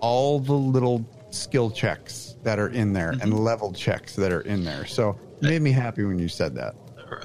all 0.00 0.38
the 0.38 0.52
little 0.52 1.02
skill 1.30 1.70
checks 1.70 2.36
that 2.42 2.58
are 2.58 2.68
in 2.68 2.92
there 2.92 3.10
and 3.10 3.22
mm-hmm. 3.22 3.38
level 3.38 3.72
checks 3.72 4.16
that 4.16 4.30
are 4.30 4.42
in 4.42 4.64
there. 4.64 4.84
So 4.84 5.18
it 5.40 5.44
made 5.44 5.62
me 5.62 5.72
happy 5.72 6.04
when 6.04 6.18
you 6.18 6.28
said 6.28 6.54
that. 6.56 6.74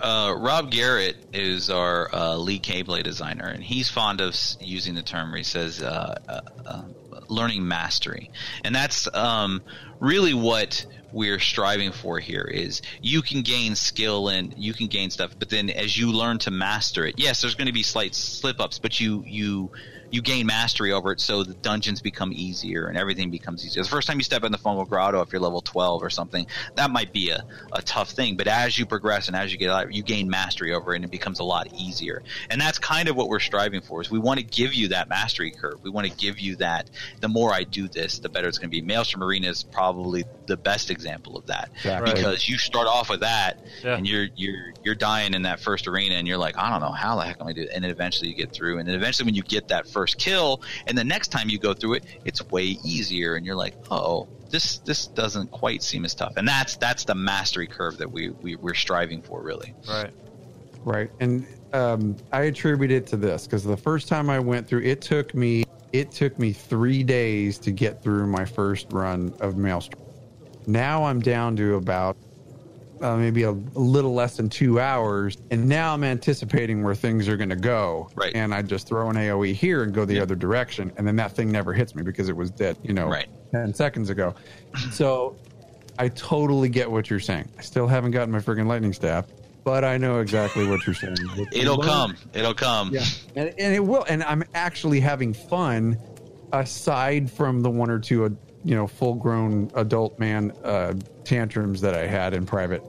Uh, 0.02 0.36
Rob 0.38 0.72
Garrett 0.72 1.16
is 1.34 1.70
our 1.70 2.14
uh, 2.14 2.36
lead 2.36 2.64
cable 2.64 3.02
designer, 3.02 3.48
and 3.48 3.64
he's 3.64 3.90
fond 3.90 4.22
of 4.22 4.36
using 4.60 4.96
the 4.96 5.02
term 5.02 5.30
where 5.30 5.38
he 5.38 5.44
says 5.44 5.82
uh, 5.82 6.18
uh, 6.28 6.42
uh, 6.66 6.84
learning 7.28 7.68
mastery, 7.68 8.32
and 8.64 8.74
that's 8.74 9.08
um, 9.14 9.62
really 10.00 10.34
what 10.34 10.86
we're 11.12 11.40
striving 11.40 11.92
for 11.92 12.20
here. 12.20 12.44
Is 12.44 12.82
you 13.02 13.22
can 13.22 13.42
gain 13.42 13.76
skill 13.76 14.30
and 14.30 14.54
you 14.58 14.74
can 14.74 14.88
gain 14.88 15.10
stuff, 15.10 15.36
but 15.38 15.50
then 15.50 15.70
as 15.70 15.98
you 15.98 16.12
learn 16.12 16.40
to 16.40 16.52
master 16.52 17.06
it, 17.06 17.16
yes, 17.18 17.42
there's 17.42 17.56
going 17.56 17.68
to 17.68 17.74
be 17.74 17.84
slight 17.84 18.16
slip 18.16 18.60
ups, 18.60 18.80
but 18.80 19.00
you 19.00 19.24
you 19.26 19.72
you 20.12 20.22
gain 20.22 20.46
mastery 20.46 20.92
over 20.92 21.12
it, 21.12 21.20
so 21.20 21.44
the 21.44 21.54
dungeons 21.56 22.02
become 22.02 22.32
easier 22.34 22.88
and 22.88 22.98
everything 22.98 23.30
becomes 23.30 23.66
easier. 23.66 23.84
The 23.84 23.90
first 23.90 24.08
time 24.08 24.18
you 24.18 24.24
step 24.24 24.44
in 24.44 24.52
the 24.52 24.58
fungal 24.58 24.88
grotto, 24.88 25.22
if 25.22 25.32
you're 25.32 25.42
level 25.42 25.62
12 25.62 26.02
or 26.04 26.10
something, 26.10 26.48
that 26.76 26.92
might 26.92 27.12
be 27.14 27.30
a, 27.32 27.46
a 27.74 27.82
tough 27.82 28.12
thing. 28.12 28.38
But 28.38 28.48
as 28.48 28.78
you 28.78 28.86
progress 28.86 29.28
and 29.28 29.36
as 29.36 29.52
you 29.52 29.58
get 29.58 29.70
out, 29.70 29.94
you 29.94 30.04
gain 30.04 30.30
mastery 30.30 30.74
over 30.74 30.94
it, 30.94 30.98
and 30.98 31.06
it 31.06 31.12
becomes 31.12 31.40
a 31.40 31.44
lot 31.44 31.68
easier. 31.78 32.24
And 32.50 32.60
that's 32.62 32.80
kind 32.80 33.10
of 33.10 33.16
what 33.16 33.28
we're 33.30 33.40
striving 33.40 33.82
for. 33.82 34.02
Is 34.02 34.10
we 34.10 34.20
want 34.20 34.40
to 34.40 34.46
give 34.46 34.74
you 34.74 34.90
that 34.90 35.10
mastery 35.10 35.52
curve. 35.52 35.84
We 35.84 35.90
want 35.90 36.08
to 36.08 36.16
give 36.16 36.40
you 36.40 36.56
that. 36.58 36.90
The 37.22 37.28
more 37.28 37.54
I 37.54 37.64
do 37.64 37.88
this, 37.88 38.20
the 38.20 38.30
better 38.30 38.48
it's 38.48 38.58
going 38.60 38.70
to 38.70 38.76
be. 38.76 38.82
Maelstrom 38.82 39.24
Arena 39.24 39.48
is 39.50 39.64
probably 39.64 40.24
the 40.46 40.58
best 40.58 40.90
example 40.90 41.36
of 41.38 41.46
that 41.48 41.70
Exactly. 41.76 42.14
because 42.14 42.48
you 42.48 42.58
start 42.58 42.88
off 42.88 43.10
with 43.10 43.20
that, 43.22 43.60
Yeah. 43.84 43.98
and 43.98 44.08
you're 44.08 44.28
you're 44.36 44.74
you're 44.84 44.96
dying 44.96 45.34
in 45.34 45.42
that 45.42 45.60
first 45.60 45.88
arena, 45.88 46.16
and 46.16 46.28
you're 46.28 46.38
like, 46.38 46.58
I 46.58 46.70
don't 46.70 46.80
know 46.80 46.92
how 46.94 47.18
the 47.18 47.24
heck 47.24 47.42
am 47.42 47.48
I 47.48 47.54
do 47.54 47.62
it? 47.64 47.70
And 47.76 47.84
then 47.84 47.92
eventually 47.92 48.30
you 48.30 48.36
get 48.36 48.54
through, 48.54 48.80
and 48.80 48.88
then 48.88 48.96
eventually 48.96 49.26
when 49.26 49.36
you 49.36 49.44
get 49.44 49.68
that 49.70 49.88
first 49.98 50.20
kill, 50.20 50.62
and 50.86 50.96
the 50.96 51.04
next 51.04 51.30
time 51.30 51.50
you 51.50 51.58
go 51.58 51.74
through 51.74 51.94
it, 51.94 52.06
it's 52.24 52.42
way 52.52 52.78
easier, 52.84 53.36
and 53.36 53.46
you're 53.46 53.56
like, 53.56 53.74
oh, 53.90 54.28
this 54.52 54.78
this 54.80 55.08
doesn't 55.08 55.50
quite 55.52 55.82
seem 55.82 56.06
as 56.06 56.14
tough, 56.14 56.34
and 56.38 56.48
that's 56.48 56.78
that's 56.78 57.04
the 57.04 57.16
mastery 57.16 57.66
curve 57.66 57.98
that 57.98 58.12
we, 58.12 58.30
we 58.30 58.56
we're 58.58 58.76
striving 58.76 59.22
for, 59.24 59.42
really. 59.42 59.74
Right. 59.90 60.12
Right. 60.86 61.12
And 61.20 61.48
um, 61.74 62.16
I 62.32 62.44
attribute 62.44 62.92
it 62.92 63.08
to 63.08 63.18
this 63.18 63.46
because 63.46 63.64
the 63.64 63.76
first 63.76 64.08
time 64.08 64.30
I 64.30 64.40
went 64.40 64.68
through, 64.68 64.84
it 64.84 65.02
took 65.02 65.34
me 65.34 65.66
it 65.94 66.12
took 66.12 66.38
me 66.38 66.54
three 66.54 67.04
days 67.04 67.58
to 67.60 67.72
get 67.72 68.04
through 68.04 68.28
my 68.28 68.46
first 68.46 68.88
run 68.92 69.34
of 69.40 69.58
Maelstrom. 69.58 70.04
Now 70.68 71.06
I'm 71.06 71.22
down 71.22 71.56
to 71.56 71.76
about 71.76 72.18
uh, 73.02 73.16
maybe 73.18 73.44
a, 73.44 73.52
a 73.52 73.54
little 73.76 74.14
less 74.14 74.38
than 74.38 74.50
two 74.50 74.80
hours, 74.80 75.38
and 75.52 75.68
now 75.68 75.94
I'm 75.94 76.04
anticipating 76.04 76.84
where 76.84 76.96
things 76.96 77.28
are 77.28 77.38
going 77.38 77.50
to 77.50 77.56
go. 77.56 78.10
Right. 78.16 78.32
And 78.36 78.54
I 78.54 78.62
just 78.62 78.88
throw 78.88 79.10
an 79.10 79.16
AOE 79.16 79.54
here 79.54 79.84
and 79.84 79.94
go 79.94 80.06
the 80.06 80.20
other 80.20 80.36
direction, 80.36 80.92
and 80.98 81.06
then 81.08 81.16
that 81.18 81.32
thing 81.34 81.52
never 81.52 81.74
hits 81.74 81.96
me 81.96 82.04
because 82.04 82.30
it 82.30 82.36
was 82.36 82.50
dead. 82.52 82.78
You 82.84 82.94
know, 82.94 83.08
Right. 83.08 83.28
ten 83.52 83.74
seconds 83.74 84.10
ago. 84.10 84.34
so 84.92 85.36
I 86.00 86.10
totally 86.10 86.70
get 86.70 86.90
what 86.90 87.10
you're 87.10 87.20
saying. 87.20 87.50
I 87.58 87.62
still 87.62 87.88
haven't 87.88 88.12
gotten 88.12 88.32
my 88.32 88.40
friggin' 88.40 88.68
lightning 88.68 88.94
staff, 88.94 89.26
but 89.64 89.84
I 89.84 89.98
know 89.98 90.20
exactly 90.20 90.68
what 90.68 90.86
you're 90.86 90.94
saying. 90.96 91.18
It'll 91.52 91.78
come. 91.78 92.16
It'll 92.34 92.54
come. 92.54 92.92
Yeah, 92.94 93.04
and, 93.36 93.50
and 93.58 93.76
it 93.76 93.84
will. 93.84 94.06
And 94.08 94.24
I'm 94.24 94.44
actually 94.54 95.00
having 95.00 95.34
fun, 95.34 95.98
aside 96.54 97.30
from 97.32 97.62
the 97.62 97.70
one 97.70 97.90
or 97.90 98.00
two, 98.00 98.26
uh, 98.26 98.30
you 98.64 98.76
know, 98.76 98.88
full-grown 98.88 99.72
adult 99.76 100.18
man 100.20 100.52
uh, 100.64 100.94
tantrums 101.24 101.82
that 101.82 101.94
I 101.94 102.06
had 102.08 102.34
in 102.34 102.46
private. 102.46 102.84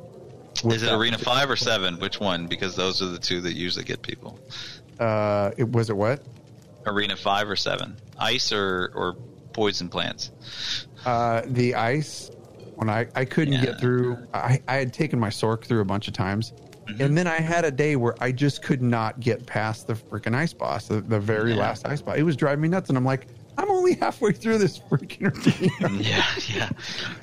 Is 0.65 0.83
it 0.83 0.93
Arena 0.93 1.19
Five 1.19 1.49
or 1.51 1.57
Seven? 1.57 1.99
Which 2.01 2.19
one? 2.19 2.47
Because 2.49 2.75
those 2.75 3.01
are 3.01 3.07
the 3.07 3.19
two 3.19 3.41
that 3.43 3.53
usually 3.55 3.85
get 3.85 4.03
people. 4.03 4.39
Uh, 4.99 5.53
it 5.57 5.69
was 5.71 5.89
it 5.91 5.97
what? 5.97 6.21
Arena 6.87 7.17
Five 7.17 7.49
or 7.49 7.55
Seven? 7.57 7.97
Ice 8.19 8.51
or 8.53 8.91
or 8.95 9.15
poison 9.53 9.89
plants? 9.89 10.33
Uh, 11.07 11.43
the 11.47 11.75
ice. 11.77 12.31
When 12.75 12.89
I 12.91 13.07
I 13.15 13.25
couldn't 13.25 13.55
Yeah. 13.55 13.67
get 13.67 13.81
through, 13.81 14.19
I 14.35 14.61
I 14.67 14.77
had 14.77 14.93
taken 14.93 15.19
my 15.21 15.29
Sorc 15.31 15.65
through 15.65 15.81
a 15.81 15.85
bunch 15.85 16.09
of 16.09 16.15
times. 16.15 16.53
Mm-hmm. 16.89 17.03
And 17.03 17.17
then 17.19 17.27
I 17.29 17.37
had 17.41 17.65
a 17.65 17.71
day 17.71 17.95
where 17.97 18.15
I 18.21 18.33
just 18.33 18.63
could 18.63 18.83
not 18.83 19.21
get 19.21 19.45
past 19.47 19.87
the 19.87 19.95
freaking 19.95 20.35
ice 20.35 20.53
boss, 20.55 20.89
the, 20.89 21.01
the 21.03 21.21
very 21.21 21.53
Yeah. 21.53 21.61
last 21.61 21.87
ice 21.87 22.01
boss. 22.01 22.17
It 22.17 22.23
was 22.23 22.35
driving 22.35 22.63
me 22.63 22.69
nuts, 22.69 22.89
and 22.89 22.97
I'm 22.99 23.05
like, 23.05 23.27
I'm 23.59 23.71
only 23.71 23.95
halfway 23.95 24.33
through 24.33 24.59
this 24.59 24.79
freaking 24.79 25.33
arena. 25.81 26.03
yeah, 26.03 26.25
yeah. 26.49 26.69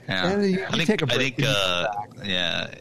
yeah. 0.07 0.27
And 0.27 0.51
you- 0.51 0.65
I 0.65 0.71
think, 0.71 0.87
take 0.87 1.01
a 1.01 1.05
I 1.11 1.15
break 1.15 1.35
think, 1.37 1.47
uh, 1.49 1.87
yeah. 2.23 2.73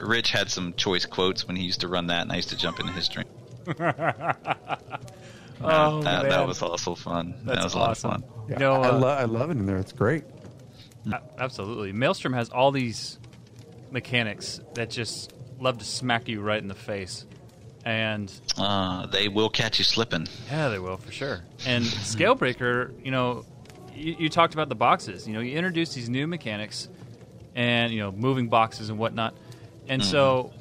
Rich 0.00 0.30
had 0.30 0.50
some 0.50 0.72
choice 0.74 1.04
quotes 1.06 1.46
when 1.46 1.56
he 1.56 1.64
used 1.64 1.80
to 1.82 1.88
run 1.88 2.06
that, 2.08 2.22
and 2.22 2.32
I 2.32 2.36
used 2.36 2.48
to 2.50 2.56
jump 2.56 2.80
into 2.80 2.92
his 2.92 3.04
stream. 3.04 3.26
Oh, 5.64 6.02
that, 6.02 6.22
that 6.24 6.28
man. 6.28 6.48
was 6.48 6.60
also 6.60 6.96
fun. 6.96 7.34
that 7.44 7.54
That's 7.54 7.64
was 7.64 7.74
a 7.74 7.78
lot 7.78 7.90
of 7.92 7.98
fun. 7.98 8.24
Yeah, 8.48 8.54
You 8.54 8.58
know, 8.58 8.72
I, 8.82 8.88
uh, 8.88 8.98
love 8.98 9.18
I 9.20 9.24
love 9.24 9.50
it 9.50 9.56
in 9.58 9.66
there. 9.66 9.76
It's 9.76 9.92
great. 9.92 10.24
A- 11.12 11.20
Absolutely. 11.38 11.92
Maelstrom 11.92 12.32
has 12.32 12.48
all 12.48 12.72
these 12.72 13.20
mechanics 13.92 14.60
that 14.74 14.90
just 14.90 15.32
love 15.60 15.78
to 15.78 15.84
smack 15.84 16.26
you 16.28 16.40
right 16.40 16.60
in 16.60 16.66
the 16.66 16.74
face. 16.74 17.26
And 17.84 18.32
Uh, 18.56 19.06
they 19.06 19.28
will 19.28 19.48
catch 19.50 19.78
you 19.78 19.84
slipping. 19.84 20.26
yeah, 20.50 20.68
they 20.68 20.78
will 20.78 20.96
for 20.96 21.10
sure. 21.12 21.42
And 21.66 21.84
Scalebreaker, 21.84 22.92
you 23.04 23.10
know, 23.10 23.44
you, 23.94 24.16
you 24.20 24.28
talked 24.28 24.54
about 24.54 24.68
the 24.68 24.74
boxes. 24.74 25.26
You 25.26 25.34
know, 25.34 25.40
you 25.40 25.56
introduce 25.56 25.94
these 25.94 26.08
new 26.08 26.26
mechanics 26.26 26.88
and, 27.54 27.92
you 27.92 28.00
know, 28.00 28.12
moving 28.12 28.48
boxes 28.48 28.88
and 28.88 28.98
whatnot. 28.98 29.34
And 29.88 30.02
so 30.04 30.52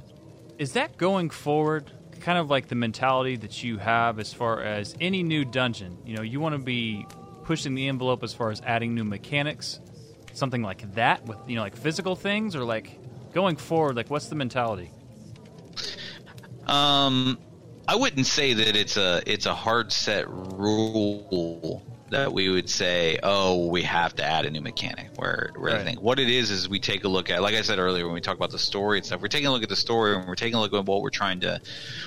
is 0.57 0.73
that 0.73 0.97
going 0.97 1.29
forward 1.29 1.91
kind 2.21 2.37
of 2.37 2.49
like 2.49 2.67
the 2.67 2.75
mentality 2.75 3.35
that 3.37 3.63
you 3.63 3.77
have 3.77 4.19
as 4.19 4.33
far 4.33 4.61
as 4.63 4.95
any 4.99 5.21
new 5.23 5.45
dungeon? 5.45 5.97
You 6.05 6.15
know, 6.15 6.21
you 6.23 6.39
want 6.39 6.53
to 6.55 6.59
be 6.59 7.05
pushing 7.43 7.75
the 7.75 7.87
envelope 7.87 8.23
as 8.23 8.33
far 8.33 8.49
as 8.51 8.61
adding 8.61 8.95
new 8.95 9.03
mechanics, 9.03 9.79
something 10.33 10.61
like 10.63 10.95
that 10.95 11.25
with, 11.25 11.37
you 11.47 11.55
know, 11.55 11.61
like 11.61 11.75
physical 11.75 12.15
things 12.15 12.55
or 12.55 12.63
like 12.63 12.99
going 13.33 13.55
forward, 13.57 13.95
like 13.95 14.09
what's 14.09 14.27
the 14.27 14.35
mentality? 14.35 14.91
Um, 16.67 17.37
I 17.87 17.95
wouldn't 17.95 18.27
say 18.27 18.53
that 18.53 18.75
it's 18.75 18.97
a 18.97 19.21
it's 19.25 19.45
a 19.45 19.53
hard 19.53 19.91
set 19.91 20.29
rule 20.29 21.83
that 22.09 22.33
we 22.33 22.49
would 22.49 22.69
say, 22.69 23.17
oh, 23.23 23.67
we 23.67 23.83
have 23.83 24.13
to 24.17 24.23
add 24.23 24.45
a 24.45 24.51
new 24.51 24.61
mechanic. 24.61 25.09
Where 25.15 25.51
where 25.55 25.75
I 25.75 25.83
think 25.83 26.01
what 26.01 26.19
it 26.19 26.29
is 26.29 26.51
is 26.51 26.69
we 26.69 26.79
take 26.79 27.03
a 27.03 27.07
look 27.07 27.29
at, 27.29 27.41
like 27.41 27.55
I 27.55 27.61
said 27.61 27.79
earlier, 27.79 28.05
when 28.05 28.13
we 28.13 28.21
talk 28.21 28.35
about 28.35 28.51
the 28.51 28.59
story 28.59 28.97
and 28.97 29.05
stuff, 29.05 29.21
we're 29.21 29.27
taking 29.27 29.47
a 29.47 29.51
look 29.51 29.63
at 29.63 29.69
the 29.69 29.75
story 29.75 30.15
and 30.15 30.27
we're 30.27 30.35
taking 30.35 30.55
a 30.55 30.61
look 30.61 30.73
at 30.73 30.85
what 30.85 31.01
we're 31.01 31.09
trying 31.09 31.39
to 31.41 31.59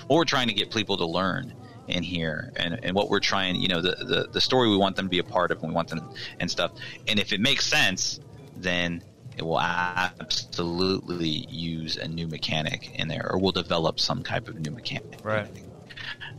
what 0.06 0.16
we're 0.16 0.24
trying 0.24 0.48
to 0.48 0.54
get 0.54 0.70
people 0.70 0.96
to 0.98 1.06
learn 1.06 1.52
in 1.88 2.02
here 2.02 2.52
and, 2.56 2.80
and 2.82 2.94
what 2.94 3.10
we're 3.10 3.20
trying 3.20 3.56
you 3.56 3.68
know 3.68 3.80
the, 3.80 3.94
the 4.04 4.28
the 4.32 4.40
story 4.40 4.68
we 4.68 4.76
want 4.76 4.96
them 4.96 5.06
to 5.06 5.10
be 5.10 5.18
a 5.18 5.24
part 5.24 5.50
of 5.50 5.58
and 5.58 5.68
we 5.68 5.74
want 5.74 5.88
them 5.88 6.00
and 6.40 6.50
stuff 6.50 6.72
and 7.08 7.18
if 7.18 7.32
it 7.32 7.40
makes 7.40 7.66
sense 7.66 8.20
then 8.56 9.02
it 9.36 9.42
will 9.42 9.60
absolutely 9.60 11.46
use 11.48 11.96
a 11.96 12.08
new 12.08 12.26
mechanic 12.28 12.90
in 12.94 13.08
there 13.08 13.28
or 13.30 13.38
we'll 13.38 13.52
develop 13.52 13.98
some 14.00 14.22
type 14.22 14.48
of 14.48 14.58
new 14.58 14.70
mechanic 14.70 15.20
Right. 15.22 15.48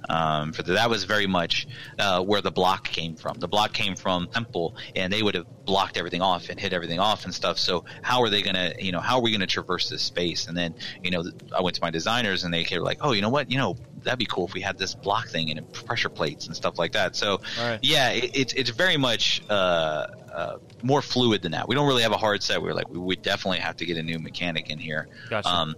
Um, 0.07 0.53
for 0.53 0.61
the, 0.61 0.73
that 0.73 0.89
was 0.89 1.03
very 1.03 1.25
much 1.27 1.67
uh, 1.97 2.23
where 2.23 2.41
the 2.41 2.51
block 2.51 2.87
came 2.87 3.15
from. 3.15 3.39
The 3.39 3.47
block 3.47 3.73
came 3.73 3.95
from 3.95 4.27
Temple, 4.27 4.75
and 4.95 5.11
they 5.11 5.23
would 5.23 5.35
have 5.35 5.47
blocked 5.65 5.97
everything 5.97 6.21
off 6.21 6.49
and 6.49 6.59
hit 6.59 6.73
everything 6.73 6.99
off 6.99 7.25
and 7.25 7.33
stuff. 7.33 7.57
So 7.57 7.85
how 8.01 8.21
are 8.21 8.29
they 8.29 8.41
gonna, 8.41 8.73
you 8.77 8.91
know, 8.91 8.99
how 8.99 9.15
are 9.15 9.21
we 9.21 9.31
gonna 9.31 9.47
traverse 9.47 9.89
this 9.89 10.03
space? 10.03 10.47
And 10.47 10.55
then, 10.55 10.75
you 11.01 11.09
know, 11.11 11.23
I 11.55 11.61
went 11.61 11.75
to 11.77 11.81
my 11.81 11.89
designers, 11.89 12.43
and 12.43 12.53
they 12.53 12.65
were 12.71 12.81
like, 12.83 12.99
oh, 13.01 13.13
you 13.13 13.21
know 13.21 13.29
what, 13.29 13.49
you 13.49 13.57
know, 13.57 13.77
that'd 14.03 14.19
be 14.19 14.27
cool 14.27 14.45
if 14.45 14.53
we 14.53 14.61
had 14.61 14.77
this 14.77 14.93
block 14.93 15.27
thing 15.29 15.49
and 15.49 15.71
pressure 15.73 16.09
plates 16.09 16.45
and 16.45 16.55
stuff 16.55 16.77
like 16.77 16.91
that. 16.91 17.15
So 17.15 17.41
Right. 17.59 17.79
yeah, 17.81 18.09
it, 18.11 18.31
it's 18.35 18.53
it's 18.53 18.69
very 18.69 18.97
much 18.97 19.41
uh, 19.49 20.05
uh, 20.31 20.57
more 20.83 21.01
fluid 21.01 21.41
than 21.41 21.53
that. 21.53 21.67
We 21.67 21.75
don't 21.75 21.87
really 21.87 22.03
have 22.03 22.11
a 22.11 22.17
hard 22.17 22.43
set. 22.43 22.61
We're 22.61 22.73
like, 22.73 22.89
we 22.89 22.99
would 22.99 23.21
definitely 23.21 23.59
have 23.59 23.77
to 23.77 23.85
get 23.85 23.97
a 23.97 24.03
new 24.03 24.19
mechanic 24.19 24.69
in 24.69 24.77
here. 24.77 25.07
Gotcha. 25.29 25.49
Um, 25.49 25.75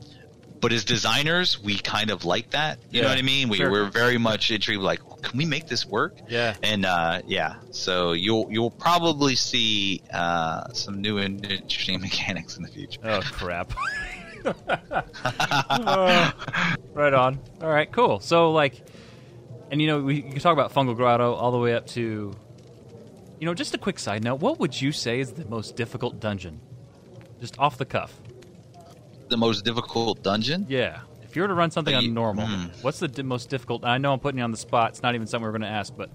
but 0.59 0.71
as 0.71 0.85
designers, 0.85 1.61
we 1.61 1.77
kind 1.77 2.09
of 2.09 2.25
like 2.25 2.51
that. 2.51 2.79
You 2.89 3.01
know 3.01 3.09
what 3.09 3.17
I 3.17 3.21
mean? 3.21 3.49
We, 3.49 3.57
sure. 3.57 3.69
We're 3.69 3.89
very 3.89 4.17
much 4.17 4.49
intrigued. 4.51 4.81
Like, 4.81 4.99
can 5.21 5.37
we 5.37 5.45
make 5.45 5.67
this 5.67 5.85
work? 5.85 6.17
Yeah. 6.29 6.55
And 6.63 6.85
uh, 6.85 7.21
yeah, 7.27 7.55
so 7.71 8.13
you'll 8.13 8.47
you'll 8.49 8.71
probably 8.71 9.35
see 9.35 10.01
uh, 10.11 10.71
some 10.73 11.01
new 11.01 11.17
and 11.17 11.45
interesting 11.45 12.01
mechanics 12.07 12.57
in 12.57 12.63
the 12.63 12.69
future. 12.69 12.99
Oh 13.03 13.21
crap. 13.21 13.73
Uh, 14.45 16.31
right 16.93 17.13
on. 17.13 17.39
All 17.61 17.69
right, 17.69 17.91
cool. 17.91 18.19
So 18.19 18.51
like, 18.51 18.81
and 19.71 19.81
you 19.81 19.87
know, 19.87 20.01
we 20.01 20.15
you 20.15 20.23
can 20.23 20.39
talk 20.39 20.53
about 20.53 20.73
Fungal 20.73 20.95
Grotto 20.95 21.33
all 21.33 21.51
the 21.51 21.59
way 21.59 21.73
up 21.73 21.87
to, 21.87 22.33
you 23.39 23.45
know, 23.45 23.53
just 23.53 23.73
a 23.73 23.77
quick 23.77 23.99
side 23.99 24.23
note. 24.23 24.39
What 24.39 24.59
would 24.59 24.79
you 24.79 24.91
say 24.91 25.19
is 25.19 25.33
the 25.33 25.45
most 25.45 25.75
difficult 25.75 26.19
dungeon? 26.19 26.61
Just 27.39 27.59
off 27.59 27.77
the 27.77 27.85
cuff. 27.85 28.19
The 29.30 29.38
most 29.38 29.65
difficult 29.65 30.23
dungeon. 30.23 30.65
Yeah. 30.69 30.99
If 31.23 31.36
you 31.36 31.41
were 31.41 31.47
to 31.49 31.53
run 31.53 31.71
something 31.71 31.93
Uh, 31.93 31.99
on 31.99 32.13
normal, 32.13 32.47
hmm. 32.47 32.65
what's 32.82 32.99
the 32.99 33.07
di- 33.07 33.21
most 33.23 33.49
difficult? 33.49 33.84
I 33.86 33.97
know 33.97 34.13
I'm 34.13 34.19
putting 34.19 34.38
you 34.38 34.43
on 34.43 34.51
the 34.51 34.57
spot. 34.57 34.91
It's 34.91 35.03
not 35.03 35.13
even 35.15 35.28
something 35.28 35.43
we're 35.45 35.51
going 35.51 35.61
to 35.61 35.67
ask, 35.67 35.93
but 35.95 36.09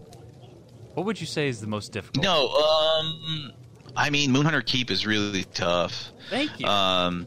what 0.94 1.04
would 1.06 1.20
you 1.20 1.26
say 1.26 1.48
is 1.48 1.60
the 1.60 1.66
most 1.66 1.92
difficult? 1.92 2.24
No, 2.24 2.48
um, 2.48 3.52
I 3.94 4.08
mean, 4.10 4.30
Moonhunter 4.32 4.64
Keep 4.64 4.90
is 4.90 5.06
really 5.06 5.44
tough. 5.44 6.10
Thank 6.30 6.58
you. 6.58 6.66
Um, 6.66 7.26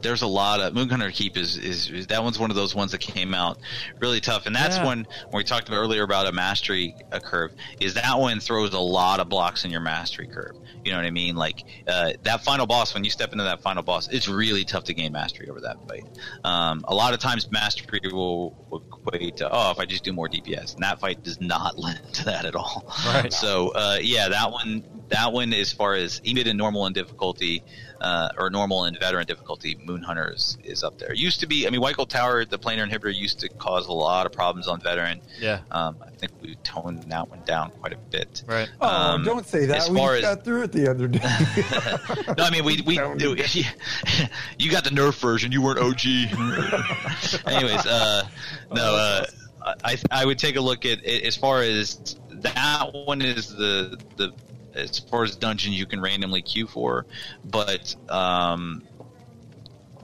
there's 0.00 0.22
a 0.22 0.26
lot 0.26 0.60
of 0.60 0.72
Moonhunter 0.74 1.12
Keep 1.12 1.36
is, 1.36 1.56
is, 1.58 1.90
is 1.90 2.06
that 2.08 2.22
one's 2.22 2.38
one 2.38 2.50
of 2.50 2.56
those 2.56 2.74
ones 2.74 2.92
that 2.92 3.00
came 3.00 3.34
out 3.34 3.58
really 4.00 4.20
tough, 4.20 4.46
and 4.46 4.54
that's 4.54 4.76
Yeah. 4.76 4.86
when 4.86 4.98
when 5.30 5.40
we 5.40 5.44
talked 5.44 5.68
about 5.68 5.78
earlier 5.78 6.02
about 6.02 6.26
a 6.26 6.32
mastery 6.32 6.94
a 7.10 7.20
curve. 7.20 7.52
Is 7.80 7.94
that 7.94 8.18
one 8.18 8.40
throws 8.40 8.72
a 8.74 8.78
lot 8.78 9.20
of 9.20 9.28
blocks 9.28 9.64
in 9.64 9.70
your 9.70 9.80
mastery 9.80 10.26
curve? 10.28 10.56
You 10.84 10.90
know 10.92 10.98
what 10.98 11.06
I 11.06 11.10
mean? 11.10 11.36
Like 11.36 11.62
uh, 11.86 12.12
that 12.22 12.44
final 12.44 12.66
boss 12.66 12.94
when 12.94 13.04
you 13.04 13.10
step 13.10 13.32
into 13.32 13.44
that 13.44 13.62
final 13.62 13.82
boss, 13.82 14.08
it's 14.08 14.28
really 14.28 14.64
tough 14.64 14.84
to 14.84 14.94
gain 14.94 15.12
mastery 15.12 15.48
over 15.48 15.60
that 15.60 15.76
fight. 15.88 16.04
Um, 16.44 16.84
a 16.88 16.94
lot 16.94 17.14
of 17.14 17.20
times 17.20 17.50
mastery 17.50 18.00
will, 18.12 18.56
will 18.70 18.82
equate 18.86 19.36
to 19.38 19.48
oh 19.50 19.70
if 19.70 19.78
I 19.78 19.84
just 19.84 20.04
do 20.04 20.12
more 20.12 20.28
DPS, 20.28 20.74
and 20.74 20.82
that 20.82 21.00
fight 21.00 21.22
does 21.22 21.40
not 21.40 21.78
lend 21.78 22.00
to 22.14 22.24
that 22.26 22.44
at 22.44 22.54
all. 22.54 22.84
Right. 23.06 23.32
So 23.32 23.68
uh, 23.70 23.98
yeah, 24.00 24.28
that 24.28 24.50
one 24.50 24.84
that 25.08 25.32
one 25.32 25.52
as 25.52 25.72
far 25.72 25.94
as 25.94 26.20
even 26.24 26.46
in 26.46 26.56
normal 26.56 26.86
and 26.86 26.94
difficulty 26.94 27.62
uh, 28.02 28.28
or 28.36 28.50
normal 28.50 28.84
and 28.84 28.98
veteran 28.98 29.24
difficulty, 29.26 29.76
Moonhunter 29.76 30.34
is, 30.34 30.58
is 30.64 30.82
up 30.84 30.98
there. 30.98 31.14
Used 31.14 31.40
to 31.40 31.46
be, 31.46 31.66
I 31.66 31.70
mean, 31.70 31.80
White 31.80 31.96
Gold 31.96 32.10
Tower, 32.10 32.44
the 32.44 32.58
planar 32.58 32.86
inhibitor 32.86 33.14
used 33.14 33.38
to 33.40 33.48
cause 33.48 33.86
a 33.86 33.92
lot 33.92 34.26
of 34.26 34.32
problems 34.32 34.66
on 34.68 34.80
veteran. 34.80 35.20
yeah. 35.40 35.60
Um, 35.70 35.96
I 36.04 36.10
think 36.10 36.32
we 36.42 36.56
toned 36.64 37.04
that 37.04 37.28
one 37.30 37.40
down 37.46 37.70
quite 37.80 37.92
a 37.92 37.96
bit. 37.96 38.42
Right. 38.46 38.68
Oh, 38.80 38.88
Um, 38.88 39.24
don't 39.24 39.46
say 39.46 39.66
that. 39.66 39.76
as 39.78 39.90
We 39.90 39.98
just 39.98 40.14
as- 40.14 40.20
got 40.22 40.44
through 40.44 40.62
it 40.64 40.72
the 40.72 40.90
other 40.90 41.08
day. 41.08 41.20
No, 42.38 42.44
I 42.44 42.50
mean 42.50 42.64
we 42.64 42.80
we 42.82 42.96
Toned 42.96 43.18
do, 43.20 43.36
you 44.58 44.70
got 44.70 44.84
the 44.84 44.90
Nerf 44.90 45.18
version. 45.20 45.52
You 45.52 45.62
weren't 45.62 45.78
OG. 45.78 46.04
Anyways, 47.46 47.86
uh, 47.86 48.22
no, 48.72 48.82
uh, 48.94 49.24
I 49.84 49.96
I 50.10 50.24
would 50.24 50.38
take 50.38 50.56
a 50.56 50.60
look 50.60 50.84
at 50.84 51.04
it 51.04 51.24
as 51.24 51.36
far 51.36 51.62
as 51.62 52.16
that 52.30 52.90
one 52.92 53.22
is 53.22 53.48
the 53.54 53.98
the 54.16 54.32
as 54.74 54.98
far 54.98 55.24
as 55.24 55.36
dungeon 55.36 55.72
you 55.72 55.86
can 55.86 56.00
randomly 56.00 56.42
queue 56.42 56.66
for, 56.66 57.06
but 57.44 57.94
um, 58.08 58.82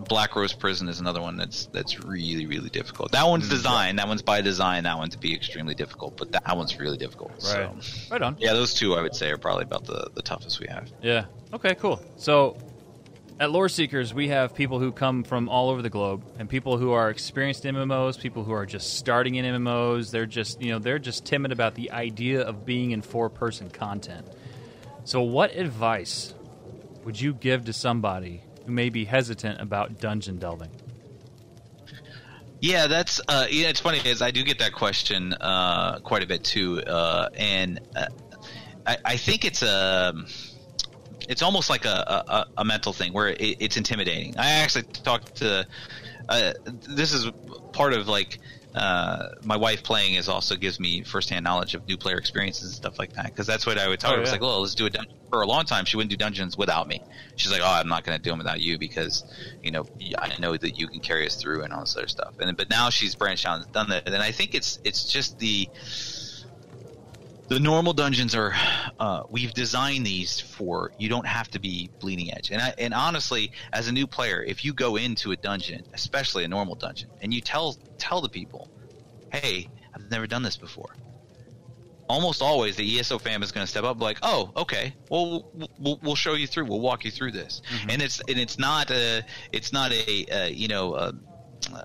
Black 0.08 0.36
Rose 0.36 0.52
Prison 0.52 0.88
is 0.88 1.00
another 1.00 1.20
one 1.20 1.36
that's 1.36 1.66
that's 1.66 1.98
really 2.04 2.46
really 2.46 2.68
difficult. 2.70 3.10
That 3.12 3.26
one's 3.26 3.48
designed. 3.48 3.98
That 3.98 4.06
one's 4.06 4.22
by 4.22 4.40
design. 4.42 4.84
That 4.84 4.96
one 4.96 5.10
to 5.10 5.18
be 5.18 5.34
extremely 5.34 5.74
difficult, 5.74 6.16
but 6.16 6.30
that 6.32 6.56
one's 6.56 6.78
really 6.78 6.98
difficult. 6.98 7.32
Right. 7.32 7.42
So 7.42 7.74
Right 8.10 8.22
on. 8.22 8.36
yeah, 8.38 8.52
those 8.52 8.74
two 8.74 8.94
I 8.94 9.02
would 9.02 9.16
say 9.16 9.30
are 9.30 9.38
probably 9.38 9.64
about 9.64 9.84
the 9.86 10.10
the 10.14 10.22
toughest 10.22 10.60
we 10.60 10.68
have. 10.68 10.88
Yeah. 11.02 11.24
Okay, 11.52 11.74
cool. 11.74 12.00
So 12.16 12.56
at 13.40 13.50
Lore 13.50 13.68
Seekers, 13.68 14.12
we 14.14 14.28
have 14.28 14.54
people 14.54 14.78
who 14.80 14.92
come 14.92 15.22
from 15.24 15.48
all 15.48 15.70
over 15.70 15.80
the 15.82 15.90
globe 15.90 16.24
and 16.38 16.48
people 16.48 16.76
who 16.76 16.92
are 16.92 17.08
experienced 17.10 17.64
in 17.64 17.74
MMOs, 17.74 18.20
people 18.20 18.42
who 18.44 18.52
are 18.52 18.66
just 18.66 18.94
starting 18.98 19.36
in 19.36 19.44
MMOs. 19.44 20.10
They're 20.10 20.26
just, 20.26 20.60
you 20.60 20.70
know, 20.72 20.78
they're 20.80 20.98
just 20.98 21.24
timid 21.24 21.52
about 21.52 21.74
the 21.76 21.90
idea 21.92 22.42
of 22.42 22.66
being 22.66 22.90
in 22.92 23.00
four 23.02 23.30
person 23.30 23.70
content. 23.70 24.26
So, 25.08 25.22
what 25.22 25.56
advice 25.56 26.34
would 27.02 27.18
you 27.18 27.32
give 27.32 27.64
to 27.64 27.72
somebody 27.72 28.42
who 28.66 28.72
may 28.72 28.90
be 28.90 29.06
hesitant 29.06 29.58
about 29.58 29.98
dungeon 29.98 30.36
delving? 30.36 30.68
Yeah, 32.60 32.88
that's 32.88 33.18
uh, 33.26 33.46
yeah. 33.48 33.68
It's 33.68 33.80
funny 33.80 34.02
is 34.04 34.20
I 34.20 34.32
do 34.32 34.42
get 34.42 34.58
that 34.58 34.74
question 34.74 35.32
uh, 35.32 36.00
quite 36.00 36.22
a 36.22 36.26
bit 36.26 36.44
too, 36.44 36.82
uh, 36.82 37.30
and 37.38 37.80
uh, 37.96 38.04
I, 38.86 38.98
I 39.02 39.16
think 39.16 39.46
it's 39.46 39.62
a 39.62 40.12
it's 41.26 41.40
almost 41.40 41.70
like 41.70 41.86
a, 41.86 41.88
a, 42.28 42.46
a 42.58 42.64
mental 42.66 42.92
thing 42.92 43.14
where 43.14 43.28
it, 43.28 43.56
it's 43.60 43.78
intimidating. 43.78 44.36
I 44.36 44.50
actually 44.56 44.82
talked 44.82 45.36
to 45.36 45.66
uh, 46.28 46.52
this 46.86 47.14
is 47.14 47.30
part 47.72 47.94
of 47.94 48.08
like 48.08 48.40
uh, 48.74 49.28
my 49.42 49.56
wife 49.56 49.82
playing 49.82 50.14
is 50.14 50.28
also 50.28 50.54
gives 50.56 50.78
me 50.78 51.02
firsthand 51.02 51.42
knowledge 51.44 51.74
of 51.74 51.86
new 51.88 51.96
player 51.96 52.16
experiences 52.18 52.68
and 52.68 52.74
stuff 52.74 52.98
like 52.98 53.12
that 53.14 53.26
because 53.26 53.46
that's 53.46 53.66
what 53.66 53.78
I 53.78 53.88
would 53.88 53.98
tell 53.98 54.12
Oh, 54.12 54.16
her. 54.16 54.22
It's 54.22 54.30
like, 54.32 54.40
well, 54.42 54.60
let's 54.60 54.74
do 54.74 54.86
a 54.86 54.90
dungeon. 54.90 55.08
For 55.30 55.42
a 55.42 55.46
long 55.46 55.64
time, 55.64 55.84
she 55.84 55.96
wouldn't 55.96 56.10
do 56.10 56.16
dungeons 56.16 56.56
without 56.56 56.86
me. 56.86 57.02
She's 57.36 57.52
like, 57.52 57.60
oh, 57.62 57.66
I'm 57.66 57.88
not 57.88 58.04
going 58.04 58.16
to 58.16 58.22
do 58.22 58.30
them 58.30 58.38
without 58.38 58.60
you 58.60 58.78
because 58.78 59.24
you 59.62 59.70
know 59.70 59.84
I 60.18 60.32
know 60.38 60.56
that 60.56 60.78
you 60.78 60.88
can 60.88 61.00
carry 61.00 61.26
us 61.26 61.36
through 61.36 61.62
and 61.64 61.72
all 61.72 61.80
this 61.80 61.96
other 61.96 62.08
stuff. 62.08 62.34
And 62.38 62.56
but 62.56 62.70
now 62.70 62.90
she's 62.90 63.14
branched 63.14 63.46
out 63.46 63.56
and 63.60 63.72
done 63.72 63.88
that, 63.90 64.06
and 64.06 64.16
I 64.16 64.32
think 64.32 64.54
it's 64.54 64.78
it's 64.84 65.04
just 65.04 65.38
the 65.38 65.68
the 67.48 67.58
normal 67.58 67.92
dungeons 67.94 68.34
are 68.34 68.52
uh, 69.00 69.22
we've 69.30 69.54
designed 69.54 70.04
these 70.06 70.38
for 70.40 70.92
you 70.98 71.08
don't 71.08 71.26
have 71.26 71.48
to 71.50 71.58
be 71.58 71.90
bleeding 71.98 72.32
edge. 72.32 72.50
And 72.50 72.60
I, 72.60 72.74
and 72.78 72.92
honestly 72.92 73.52
as 73.72 73.88
a 73.88 73.92
new 73.92 74.06
player 74.06 74.42
if 74.42 74.64
you 74.64 74.72
go 74.74 74.96
into 74.96 75.32
a 75.32 75.36
dungeon 75.36 75.82
especially 75.94 76.44
a 76.44 76.48
normal 76.48 76.74
dungeon 76.74 77.08
and 77.22 77.32
you 77.32 77.40
tell 77.40 77.76
tell 77.98 78.20
the 78.20 78.28
people 78.28 78.68
hey 79.32 79.68
i've 79.94 80.10
never 80.10 80.26
done 80.26 80.42
this 80.42 80.56
before. 80.56 80.94
Almost 82.08 82.40
always 82.40 82.76
the 82.76 82.98
eso 82.98 83.18
fam 83.18 83.42
is 83.42 83.52
going 83.52 83.64
to 83.66 83.70
step 83.70 83.84
up 83.84 84.00
like 84.00 84.18
oh 84.22 84.50
okay. 84.56 84.94
Well 85.10 85.50
we'll- 85.78 85.98
we'll, 86.02 86.14
show 86.14 86.34
you 86.34 86.46
through. 86.46 86.64
We'll 86.64 86.80
walk 86.80 87.04
you 87.04 87.10
through 87.10 87.32
this. 87.32 87.60
And 87.88 88.00
it's 88.00 88.20
and 88.28 88.38
it's 88.38 88.58
not 88.58 88.90
a 88.90 89.22
it's 89.52 89.72
not 89.74 89.92
a 89.92 90.26
uh, 90.26 90.46
you 90.46 90.68
know 90.68 90.94
a, 90.94 91.12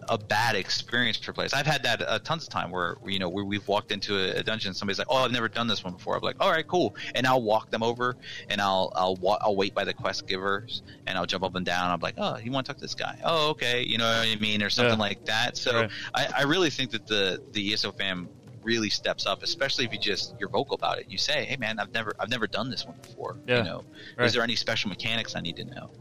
a 0.09 0.17
bad 0.17 0.55
experience 0.55 1.17
for 1.17 1.33
players. 1.33 1.53
I've 1.53 1.65
had 1.65 1.83
that 1.83 2.01
uh, 2.01 2.19
tons 2.19 2.43
of 2.43 2.49
time 2.49 2.71
where 2.71 2.95
you 3.05 3.19
know 3.19 3.27
where 3.29 3.43
we've 3.43 3.67
walked 3.67 3.91
into 3.91 4.17
a, 4.17 4.39
a 4.39 4.43
dungeon, 4.43 4.73
somebody's 4.73 4.99
like, 4.99 5.07
"Oh, 5.09 5.17
I've 5.25 5.31
never 5.31 5.49
done 5.49 5.67
this 5.67 5.83
one 5.83 5.93
before." 5.93 6.15
I'm 6.15 6.21
like, 6.21 6.35
"All 6.39 6.51
right, 6.51 6.65
cool," 6.65 6.95
and 7.15 7.25
I'll 7.27 7.41
walk 7.41 7.69
them 7.71 7.83
over, 7.83 8.15
and 8.49 8.61
I'll 8.61 8.91
I'll 8.95 9.15
wa- 9.17 9.39
I'll 9.41 9.55
wait 9.55 9.73
by 9.73 9.83
the 9.83 9.93
quest 9.93 10.27
givers, 10.27 10.83
and 11.07 11.17
I'll 11.17 11.25
jump 11.25 11.43
up 11.43 11.55
and 11.55 11.65
down. 11.65 11.89
I'm 11.91 11.99
like, 11.99 12.15
"Oh, 12.17 12.37
you 12.37 12.51
want 12.51 12.65
to 12.65 12.71
talk 12.71 12.77
to 12.77 12.83
this 12.83 12.95
guy? 12.95 13.19
Oh, 13.23 13.49
okay," 13.49 13.83
you 13.83 13.97
know 13.97 14.05
what 14.05 14.27
I 14.27 14.35
mean, 14.39 14.61
or 14.61 14.69
something 14.69 14.93
Yeah. 14.93 14.99
like 14.99 15.25
that. 15.25 15.57
So 15.57 15.81
Right. 15.81 15.91
I, 16.13 16.27
I 16.39 16.41
really 16.43 16.69
think 16.69 16.91
that 16.91 17.05
the 17.07 17.39
the 17.51 17.73
ESO 17.73 17.91
fam 17.93 18.29
really 18.63 18.89
steps 18.89 19.25
up, 19.25 19.43
especially 19.43 19.83
if 19.85 19.91
you 19.91 19.99
just 19.99 20.35
you're 20.39 20.49
vocal 20.49 20.75
about 20.75 20.99
it. 20.99 21.07
You 21.09 21.17
say, 21.17 21.45
"Hey, 21.45 21.57
man, 21.57 21.79
I've 21.79 21.93
never 21.93 22.13
I've 22.19 22.29
never 22.29 22.47
done 22.47 22.69
this 22.69 22.85
one 22.85 22.95
before." 23.01 23.37
Yeah. 23.47 23.57
You 23.57 23.63
know, 23.63 23.85
Right. 24.17 24.25
is 24.25 24.33
there 24.33 24.43
any 24.43 24.55
special 24.55 24.89
mechanics 24.89 25.35
I 25.35 25.41
need 25.41 25.57
to 25.57 25.65
know? 25.65 25.91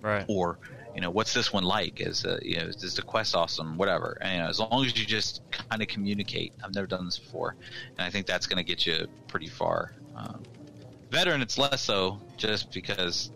Right. 0.00 0.24
or 0.28 0.58
you 0.94 1.00
know 1.00 1.10
what's 1.10 1.32
this 1.34 1.52
one 1.52 1.64
like 1.64 2.00
is 2.00 2.24
uh, 2.24 2.38
you 2.42 2.56
know 2.56 2.64
is 2.66 2.94
the 2.94 3.02
quest 3.02 3.34
awesome 3.36 3.76
whatever 3.76 4.16
and 4.20 4.32
you 4.36 4.42
know, 4.42 4.48
as 4.48 4.58
long 4.58 4.84
as 4.84 4.98
you 4.98 5.04
just 5.06 5.42
kind 5.50 5.82
of 5.82 5.88
communicate 5.88 6.52
i've 6.64 6.74
never 6.74 6.86
done 6.86 7.04
this 7.04 7.18
before 7.18 7.54
and 7.96 8.06
i 8.06 8.10
think 8.10 8.26
that's 8.26 8.46
going 8.46 8.56
to 8.56 8.64
get 8.64 8.86
you 8.86 9.06
pretty 9.28 9.48
far 9.48 9.92
um, 10.16 10.42
veteran 11.10 11.42
it's 11.42 11.58
less 11.58 11.82
so 11.82 12.20
just 12.36 12.72
because 12.72 13.30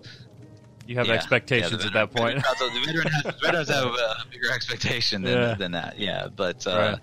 You 0.86 0.96
have 0.96 1.06
yeah, 1.06 1.12
expectations 1.14 1.82
yeah, 1.82 1.86
at 1.88 1.92
that 1.92 2.10
point. 2.12 2.42
veteran- 2.42 2.72
the 2.74 2.80
veteran 2.86 3.06
has, 3.08 3.34
veterans 3.40 3.68
have 3.68 3.84
a 3.94 4.14
bigger 4.30 4.50
expectation 4.52 5.22
than, 5.22 5.32
Yeah. 5.38 5.54
than 5.54 5.72
that 5.72 5.98
yeah 5.98 6.28
but 6.34 6.66
uh, 6.66 6.76
Right. 6.76 6.98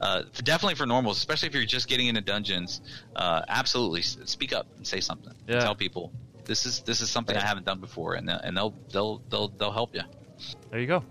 uh, 0.00 0.22
definitely 0.44 0.76
for 0.76 0.86
normals 0.86 1.18
especially 1.18 1.48
if 1.48 1.54
you're 1.54 1.64
just 1.64 1.88
getting 1.88 2.06
into 2.06 2.20
dungeons 2.20 2.80
uh, 3.16 3.42
absolutely 3.48 4.02
speak 4.02 4.52
up 4.52 4.66
and 4.76 4.86
say 4.86 5.00
something 5.00 5.34
Yeah. 5.46 5.60
tell 5.60 5.74
people 5.74 6.12
this 6.48 6.66
is 6.66 6.80
this 6.80 7.00
is 7.00 7.10
something 7.10 7.36
I 7.36 7.44
haven't 7.44 7.66
done 7.66 7.78
before, 7.78 8.14
and 8.14 8.28
they'll, 8.28 8.38
and 8.38 8.56
they'll 8.56 8.74
they'll 8.90 9.22
they'll 9.28 9.48
they'll 9.48 9.70
help 9.70 9.94
you. 9.94 10.02
there 10.70 10.80
you 10.80 10.88
go. 10.88 11.04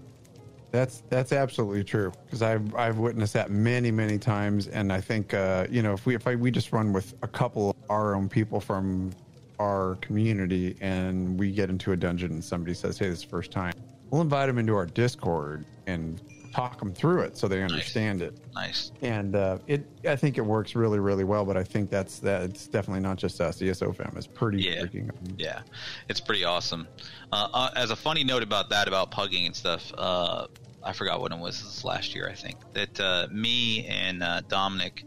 That's 0.71 1.03
that's 1.09 1.31
absolutely 1.31 1.85
true 1.85 2.11
because 2.25 2.41
I've 2.41 2.75
I've 2.75 2.97
witnessed 2.97 3.33
that 3.33 3.49
many 3.49 3.91
many 3.91 4.17
times, 4.17 4.67
and 4.67 4.91
I 4.91 4.99
think 4.99 5.33
uh, 5.33 5.67
you 5.69 5.81
know 5.81 5.93
if 5.93 6.05
we 6.05 6.15
if 6.15 6.27
I, 6.27 6.35
we 6.35 6.51
just 6.51 6.73
run 6.73 6.91
with 6.91 7.13
a 7.21 7.27
couple 7.27 7.69
of 7.69 7.75
our 7.89 8.15
own 8.15 8.27
people 8.27 8.59
from 8.59 9.11
our 9.59 9.95
community, 10.01 10.75
and 10.81 11.39
we 11.39 11.51
get 11.51 11.69
into 11.69 11.93
a 11.93 11.95
dungeon, 11.95 12.31
and 12.31 12.43
somebody 12.43 12.73
says, 12.73 12.97
"Hey, 12.97 13.07
this 13.09 13.19
is 13.19 13.23
the 13.23 13.29
first 13.29 13.51
time," 13.51 13.73
we'll 14.09 14.21
invite 14.21 14.47
them 14.47 14.57
into 14.57 14.75
our 14.75 14.87
Discord 14.87 15.65
and 15.85 16.21
talk 16.53 16.79
them 16.79 16.93
through 16.93 17.21
it 17.21 17.37
so 17.37 17.47
they 17.47 17.61
understand 17.61 18.21
it. 18.21 18.37
Nice. 18.55 18.91
And 19.01 19.35
uh, 19.35 19.57
it, 19.67 19.85
I 20.07 20.15
think 20.15 20.37
it 20.37 20.41
works 20.45 20.75
really, 20.75 20.99
really 20.99 21.23
well. 21.23 21.45
But 21.45 21.57
I 21.57 21.63
think 21.63 21.89
that's 21.89 22.19
that. 22.19 22.43
It's 22.43 22.67
definitely 22.67 23.01
not 23.01 23.17
just 23.17 23.39
us. 23.41 23.57
The 23.59 23.73
fam 23.73 24.13
is 24.17 24.27
pretty 24.27 24.63
Yeah. 24.63 24.81
freaking. 24.83 25.11
Yeah, 25.37 25.61
it's 26.09 26.19
pretty 26.19 26.43
awesome. 26.43 26.87
Uh, 27.31 27.47
uh, 27.53 27.69
as 27.75 27.91
a 27.91 27.95
funny 27.95 28.23
note 28.23 28.43
about 28.43 28.69
that, 28.69 28.87
about 28.87 29.11
pugging 29.11 29.45
and 29.45 29.55
stuff, 29.55 29.91
uh, 29.97 30.47
I 30.83 30.93
forgot 30.93 31.19
what 31.21 31.31
it 31.31 31.37
was. 31.39 31.61
This 31.61 31.83
last 31.83 32.15
year, 32.15 32.29
I 32.29 32.33
think. 32.33 32.57
That 32.73 32.99
uh, 32.99 33.27
me 33.31 33.85
and 33.85 34.23
uh, 34.23 34.41
Dominic, 34.47 35.03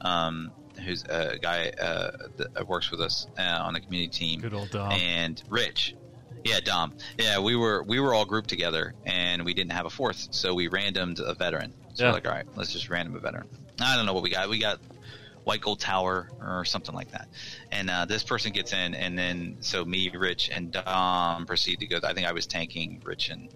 um, 0.00 0.52
who's 0.84 1.02
a 1.04 1.38
guy 1.40 1.70
uh, 1.80 2.10
that 2.36 2.68
works 2.68 2.90
with 2.90 3.00
us 3.00 3.26
uh, 3.38 3.42
on 3.42 3.74
the 3.74 3.80
community 3.80 4.10
team, 4.10 4.40
Good 4.40 4.54
old 4.54 4.70
Dom. 4.70 4.92
and 4.92 5.42
Rich. 5.48 5.96
Yeah, 6.44 6.60
Dom. 6.60 6.92
Yeah, 7.18 7.38
we 7.40 7.56
were 7.56 7.82
we 7.82 8.00
were 8.00 8.14
all 8.14 8.24
grouped 8.24 8.48
together, 8.48 8.94
and 9.04 9.44
we 9.44 9.54
didn't 9.54 9.72
have 9.72 9.86
a 9.86 9.90
fourth, 9.90 10.28
so 10.30 10.54
we 10.54 10.68
randomed 10.68 11.20
a 11.20 11.34
veteran. 11.34 11.72
So 11.94 12.04
Yeah. 12.04 12.10
we're 12.10 12.14
like, 12.14 12.26
all 12.28 12.34
right, 12.34 12.46
let's 12.54 12.72
just 12.72 12.88
random 12.90 13.16
a 13.16 13.20
veteran. 13.20 13.48
I 13.80 13.96
don't 13.96 14.06
know 14.06 14.14
what 14.14 14.22
we 14.22 14.30
got. 14.30 14.48
We 14.48 14.58
got 14.58 14.78
White 15.44 15.60
Gold 15.60 15.80
Tower 15.80 16.28
or 16.40 16.64
something 16.64 16.94
like 16.94 17.10
that. 17.12 17.28
And 17.72 17.90
uh, 17.90 18.04
this 18.04 18.22
person 18.22 18.52
gets 18.52 18.72
in, 18.72 18.94
and 18.94 19.18
then 19.18 19.56
so 19.60 19.84
me, 19.84 20.10
Rich, 20.14 20.50
and 20.52 20.72
Dom 20.72 21.46
proceed 21.46 21.80
to 21.80 21.86
go. 21.86 21.98
I 22.02 22.14
think 22.14 22.26
I 22.26 22.32
was 22.32 22.46
tanking. 22.46 23.00
Rich 23.04 23.30
and 23.30 23.48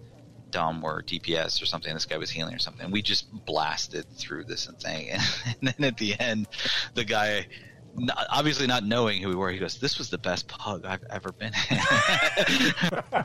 Dom 0.51 0.81
were 0.81 1.01
DPS 1.03 1.61
or 1.61 1.65
something. 1.65 1.93
This 1.93 2.05
guy 2.05 2.17
was 2.17 2.29
healing 2.29 2.53
or 2.55 2.59
something. 2.59 2.91
We 2.91 3.01
just 3.01 3.25
blasted 3.45 4.05
through 4.17 4.45
this 4.45 4.67
thing, 4.81 5.09
and 5.45 5.55
then 5.61 5.85
at 5.87 5.97
the 5.97 6.19
end, 6.19 6.47
the 6.93 7.03
guy. 7.05 7.47
Not, 7.93 8.25
obviously 8.29 8.67
not 8.67 8.85
knowing 8.85 9.21
who 9.21 9.27
we 9.29 9.35
were, 9.35 9.51
he 9.51 9.59
goes, 9.59 9.77
"This 9.77 9.97
was 9.97 10.09
the 10.09 10.17
best 10.17 10.47
pug 10.47 10.85
I've 10.85 11.03
ever 11.09 11.31
been 11.33 11.51
in." 11.69 11.77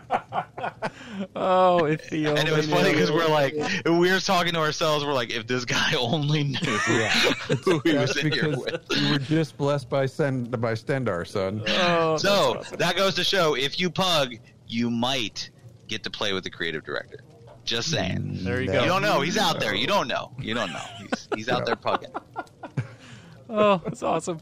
Oh, 1.34 1.84
if 1.84 2.08
the 2.10 2.26
and 2.26 2.48
it 2.48 2.52
was 2.54 2.68
funny 2.68 2.90
because 2.90 3.10
we're 3.12 3.28
like, 3.28 3.54
we 3.84 4.10
were 4.10 4.20
talking 4.20 4.52
to 4.54 4.58
ourselves. 4.58 5.04
We're 5.04 5.12
like, 5.14 5.30
if 5.30 5.46
this 5.46 5.64
guy 5.64 5.94
only 5.98 6.44
knew 6.44 6.58
who 7.64 7.80
he 7.84 7.94
was 7.94 8.16
in 8.16 8.32
here 8.32 8.50
with. 8.56 8.82
you 8.90 9.12
were 9.12 9.18
just 9.18 9.56
blessed 9.56 9.88
by 9.88 10.06
Sen- 10.06 10.44
by 10.44 10.72
Stendarr, 10.72 11.26
son. 11.26 11.62
Oh, 11.68 12.16
So 12.18 12.62
that 12.78 12.96
goes 12.96 13.14
to 13.16 13.24
show 13.24 13.54
if 13.56 13.78
you 13.80 13.88
pug, 13.90 14.34
you 14.66 14.90
might 14.90 15.50
get 15.88 16.02
to 16.04 16.10
play 16.10 16.32
with 16.32 16.44
the 16.44 16.50
creative 16.50 16.84
director. 16.84 17.20
Just 17.64 17.90
saying. 17.90 18.44
there 18.44 18.60
you 18.60 18.66
No. 18.68 18.72
go. 18.74 18.82
You 18.82 18.88
don't 18.88 19.02
know. 19.02 19.20
He's 19.20 19.38
out 19.38 19.58
there. 19.60 19.74
You 19.74 19.86
don't 19.86 20.08
know. 20.08 20.32
You 20.40 20.54
don't 20.54 20.70
know. 20.72 20.84
He's, 20.98 21.28
he's 21.34 21.48
out 21.48 21.66
there 21.66 21.76
pugging. 21.76 22.14
Oh, 23.48 23.80
that's 23.84 24.02
awesome. 24.02 24.40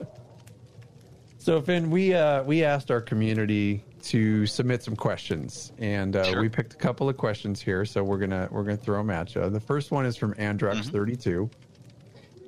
So 1.38 1.60
Finn, 1.60 1.90
we 1.90 2.14
uh, 2.14 2.42
we 2.44 2.64
asked 2.64 2.90
our 2.90 3.00
community 3.02 3.84
to 4.04 4.46
submit 4.46 4.82
some 4.82 4.96
questions, 4.96 5.72
and 5.78 6.16
uh, 6.16 6.24
Sure. 6.24 6.40
we 6.40 6.48
picked 6.48 6.72
a 6.74 6.76
couple 6.76 7.08
of 7.08 7.16
questions 7.16 7.60
here. 7.60 7.84
So 7.84 8.02
we're 8.02 8.18
gonna 8.18 8.48
we're 8.50 8.62
gonna 8.64 8.76
throw 8.76 8.98
them 8.98 9.10
at 9.10 9.34
you. 9.34 9.48
The 9.50 9.60
first 9.60 9.90
one 9.90 10.06
is 10.06 10.16
from 10.16 10.32
Androx 10.34 10.90
thirty 10.90 11.16
two, 11.16 11.50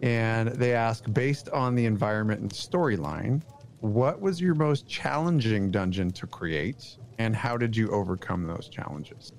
and 0.02 0.48
they 0.48 0.74
ask, 0.74 1.04
based 1.12 1.50
on 1.50 1.74
the 1.74 1.84
environment 1.84 2.40
and 2.40 2.50
storyline, 2.50 3.42
what 3.80 4.20
was 4.20 4.40
your 4.40 4.54
most 4.54 4.88
challenging 4.88 5.70
dungeon 5.70 6.10
to 6.12 6.26
create, 6.26 6.96
and 7.18 7.36
how 7.36 7.58
did 7.58 7.76
you 7.76 7.90
overcome 7.90 8.46
those 8.46 8.68
challenges? 8.68 9.32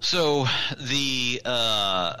So 0.00 0.46
the 0.78 1.42
uh, 1.44 2.14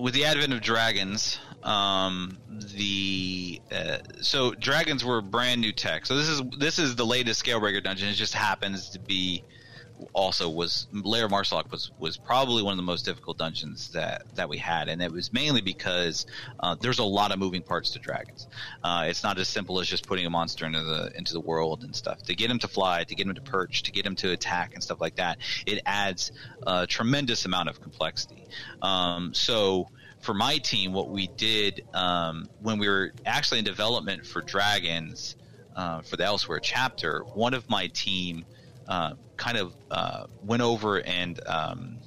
with 0.00 0.14
the 0.14 0.24
advent 0.24 0.52
of 0.52 0.60
dragons, 0.60 1.38
um, 1.62 2.38
the 2.74 3.60
uh, 3.70 3.98
so 4.20 4.52
dragons 4.52 5.04
were 5.04 5.20
brand 5.20 5.60
new 5.60 5.72
tech. 5.72 6.06
So 6.06 6.16
this 6.16 6.28
is 6.28 6.42
this 6.58 6.78
is 6.78 6.96
the 6.96 7.06
latest 7.06 7.44
Scalebreaker 7.44 7.82
dungeon. 7.82 8.08
It 8.08 8.14
just 8.14 8.34
happens 8.34 8.90
to 8.90 8.98
be 8.98 9.44
also 10.12 10.48
was 10.48 10.86
Lair 10.92 11.26
of 11.26 11.32
was 11.32 11.90
was 11.98 12.16
probably 12.16 12.62
one 12.62 12.72
of 12.72 12.76
the 12.76 12.82
most 12.82 13.04
difficult 13.04 13.38
dungeons 13.38 13.90
that 13.92 14.22
that 14.34 14.48
we 14.48 14.58
had, 14.58 14.88
and 14.88 15.02
it 15.02 15.12
was 15.12 15.32
mainly 15.32 15.60
because 15.60 16.26
uh, 16.60 16.74
there's 16.80 16.98
a 16.98 17.04
lot 17.04 17.32
of 17.32 17.38
moving 17.38 17.62
parts 17.62 17.90
to 17.90 17.98
dragons. 17.98 18.48
Uh, 18.82 19.06
it's 19.08 19.22
not 19.22 19.38
as 19.38 19.48
simple 19.48 19.80
as 19.80 19.88
just 19.88 20.06
putting 20.06 20.26
a 20.26 20.30
monster 20.30 20.66
into 20.66 20.82
the 20.82 21.12
into 21.16 21.32
the 21.32 21.40
world 21.40 21.84
and 21.84 21.94
stuff. 21.94 22.22
To 22.24 22.34
get 22.34 22.50
him 22.50 22.58
to 22.60 22.68
fly, 22.68 23.04
to 23.04 23.14
get 23.14 23.26
him 23.26 23.34
to 23.34 23.40
perch, 23.42 23.84
to 23.84 23.92
get 23.92 24.06
him 24.06 24.16
to 24.16 24.32
attack 24.32 24.74
and 24.74 24.82
stuff 24.82 25.00
like 25.00 25.16
that, 25.16 25.38
it 25.66 25.82
adds 25.86 26.32
a 26.66 26.86
tremendous 26.86 27.44
amount 27.44 27.68
of 27.68 27.80
complexity. 27.80 28.46
Um, 28.80 29.34
so 29.34 29.88
for 30.22 30.34
my 30.34 30.58
team, 30.58 30.92
what 30.92 31.10
we 31.10 31.26
did 31.26 31.84
um, 31.92 32.48
when 32.60 32.78
we 32.78 32.88
were 32.88 33.12
actually 33.26 33.58
in 33.58 33.64
development 33.64 34.24
for 34.24 34.40
dragons 34.40 35.36
uh, 35.76 36.00
for 36.02 36.16
the 36.16 36.22
Elsweyr 36.22 36.60
chapter, 36.62 37.24
one 37.34 37.54
of 37.54 37.68
my 37.68 37.88
team 37.88 38.44
uh, 38.88 39.14
kind 39.36 39.58
of 39.58 39.74
uh, 39.90 40.26
went 40.44 40.62
over 40.62 41.00
and 41.00 41.40
um, 41.46 41.98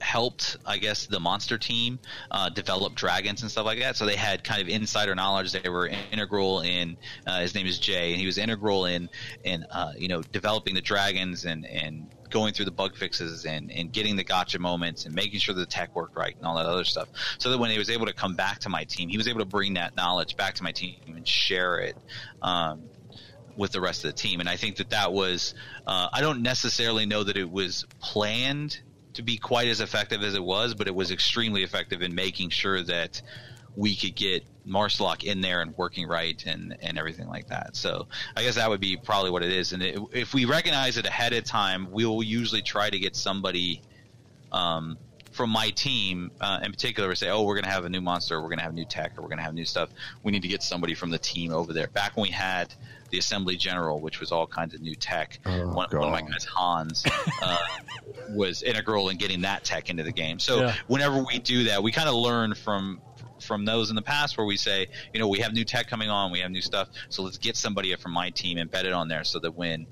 helped, 0.00 0.58
I 0.66 0.76
guess, 0.76 1.06
the 1.06 1.18
monster 1.18 1.56
team 1.56 1.98
uh, 2.30 2.50
develop 2.50 2.94
dragons 2.94 3.40
and 3.40 3.50
stuff 3.50 3.64
like 3.64 3.78
that. 3.78 3.96
So 3.96 4.04
they 4.04 4.16
had 4.16 4.44
kind 4.44 4.60
of 4.60 4.68
insider 4.68 5.14
knowledge. 5.14 5.52
They 5.52 5.68
were 5.70 5.90
integral 6.12 6.60
in. 6.60 6.98
Uh, 7.26 7.40
his 7.40 7.54
name 7.54 7.66
is 7.66 7.78
Jay, 7.78 8.12
and 8.12 8.20
he 8.20 8.26
was 8.26 8.36
integral 8.36 8.84
in 8.84 9.08
in 9.42 9.64
uh, 9.70 9.92
you 9.96 10.08
know 10.08 10.20
developing 10.20 10.74
the 10.74 10.82
dragons 10.82 11.46
and 11.46 11.64
and 11.66 12.10
going 12.34 12.52
through 12.52 12.64
the 12.64 12.72
bug 12.72 12.96
fixes 12.96 13.46
and, 13.46 13.70
and 13.70 13.92
getting 13.92 14.16
the 14.16 14.24
gotcha 14.24 14.58
moments 14.58 15.06
and 15.06 15.14
making 15.14 15.38
sure 15.38 15.54
the 15.54 15.64
tech 15.64 15.94
worked 15.94 16.16
right 16.16 16.36
and 16.36 16.44
all 16.44 16.56
that 16.56 16.66
other 16.66 16.84
stuff. 16.84 17.08
So 17.38 17.50
that 17.50 17.58
when 17.58 17.70
he 17.70 17.78
was 17.78 17.88
able 17.88 18.06
to 18.06 18.12
come 18.12 18.34
back 18.34 18.58
to 18.60 18.68
my 18.68 18.82
team, 18.82 19.08
he 19.08 19.16
was 19.16 19.28
able 19.28 19.38
to 19.38 19.46
bring 19.46 19.74
that 19.74 19.94
knowledge 19.96 20.36
back 20.36 20.54
to 20.56 20.64
my 20.64 20.72
team 20.72 20.96
and 21.06 21.26
share 21.26 21.78
it. 21.78 21.96
Um, 22.42 22.82
with 23.56 23.70
the 23.70 23.80
rest 23.80 24.04
of 24.04 24.10
the 24.10 24.16
team. 24.16 24.40
And 24.40 24.48
I 24.48 24.56
think 24.56 24.76
that 24.76 24.90
that 24.90 25.12
was, 25.12 25.54
uh, 25.86 26.08
I 26.12 26.20
don't 26.22 26.42
necessarily 26.42 27.06
know 27.06 27.22
that 27.22 27.36
it 27.36 27.48
was 27.48 27.86
planned 28.00 28.80
to 29.12 29.22
be 29.22 29.36
quite 29.36 29.68
as 29.68 29.80
effective 29.80 30.24
as 30.24 30.34
it 30.34 30.42
was, 30.42 30.74
but 30.74 30.88
it 30.88 30.94
was 30.94 31.12
extremely 31.12 31.62
effective 31.62 32.02
in 32.02 32.16
making 32.16 32.50
sure 32.50 32.82
that 32.82 33.22
we 33.76 33.94
could 33.96 34.14
get 34.14 34.44
Maarselok 34.66 35.24
in 35.24 35.40
there 35.40 35.60
and 35.60 35.76
working 35.76 36.08
right 36.08 36.42
and, 36.46 36.76
and 36.80 36.98
everything 36.98 37.28
like 37.28 37.48
that. 37.48 37.76
So 37.76 38.06
I 38.36 38.42
guess 38.42 38.54
that 38.54 38.68
would 38.70 38.80
be 38.80 38.96
probably 38.96 39.30
what 39.30 39.42
it 39.42 39.50
is. 39.52 39.72
And 39.72 39.82
it, 39.82 39.98
if 40.12 40.32
we 40.32 40.44
recognize 40.46 40.96
it 40.96 41.06
ahead 41.06 41.32
of 41.32 41.44
time, 41.44 41.90
we 41.90 42.06
will 42.06 42.22
usually 42.22 42.62
try 42.62 42.88
to 42.88 42.98
get 42.98 43.14
somebody, 43.16 43.82
um, 44.52 44.96
from 45.32 45.50
my 45.50 45.70
team 45.70 46.30
uh, 46.40 46.60
in 46.62 46.70
particular 46.70 47.08
would 47.08 47.18
say, 47.18 47.28
"Oh, 47.28 47.42
we're 47.42 47.56
going 47.56 47.64
to 47.64 47.70
have 47.70 47.84
a 47.84 47.88
new 47.88 48.00
monster, 48.00 48.40
we're 48.40 48.48
going 48.48 48.58
to 48.58 48.64
have 48.64 48.72
new 48.72 48.84
tech, 48.84 49.18
or 49.18 49.22
we're 49.22 49.28
going 49.28 49.38
to 49.38 49.42
have 49.44 49.52
new 49.52 49.64
stuff." 49.64 49.90
We 50.22 50.30
need 50.30 50.42
to 50.42 50.48
get 50.48 50.62
somebody 50.62 50.94
from 50.94 51.10
the 51.10 51.18
team 51.18 51.52
over 51.52 51.72
there. 51.72 51.88
Back 51.88 52.16
when 52.16 52.22
we 52.22 52.30
had 52.30 52.72
the 53.10 53.18
Assembly 53.18 53.56
General, 53.56 54.00
which 54.00 54.20
was 54.20 54.30
all 54.30 54.46
kinds 54.46 54.74
of 54.74 54.80
new 54.80 54.94
tech, 54.94 55.40
Oh, 55.44 55.66
one, 55.72 55.88
one 55.90 56.04
of 56.04 56.10
my 56.12 56.20
guys, 56.20 56.44
Hans, 56.44 57.04
uh, 57.42 57.58
was 58.30 58.62
integral 58.62 59.08
in 59.08 59.16
getting 59.16 59.40
that 59.40 59.64
tech 59.64 59.90
into 59.90 60.04
the 60.04 60.12
game. 60.12 60.38
So 60.38 60.60
Yeah. 60.60 60.74
whenever 60.86 61.18
we 61.24 61.40
do 61.40 61.64
that, 61.64 61.82
we 61.82 61.90
kind 61.90 62.08
of 62.08 62.14
learn 62.14 62.54
from 62.54 63.02
from 63.40 63.64
those 63.64 63.90
in 63.90 63.96
the 63.96 64.02
past 64.02 64.36
where 64.38 64.46
we 64.46 64.56
say, 64.56 64.86
you 65.12 65.20
know, 65.20 65.28
we 65.28 65.38
have 65.40 65.52
new 65.52 65.64
tech 65.64 65.88
coming 65.88 66.08
on, 66.10 66.30
we 66.30 66.40
have 66.40 66.50
new 66.50 66.60
stuff, 66.62 66.88
so 67.08 67.22
let's 67.22 67.38
get 67.38 67.56
somebody 67.56 67.94
from 67.96 68.12
my 68.12 68.30
team 68.30 68.58
embedded 68.58 68.92
on 68.92 69.08
there 69.08 69.24
so 69.24 69.38
that 69.38 69.52
when 69.54 69.86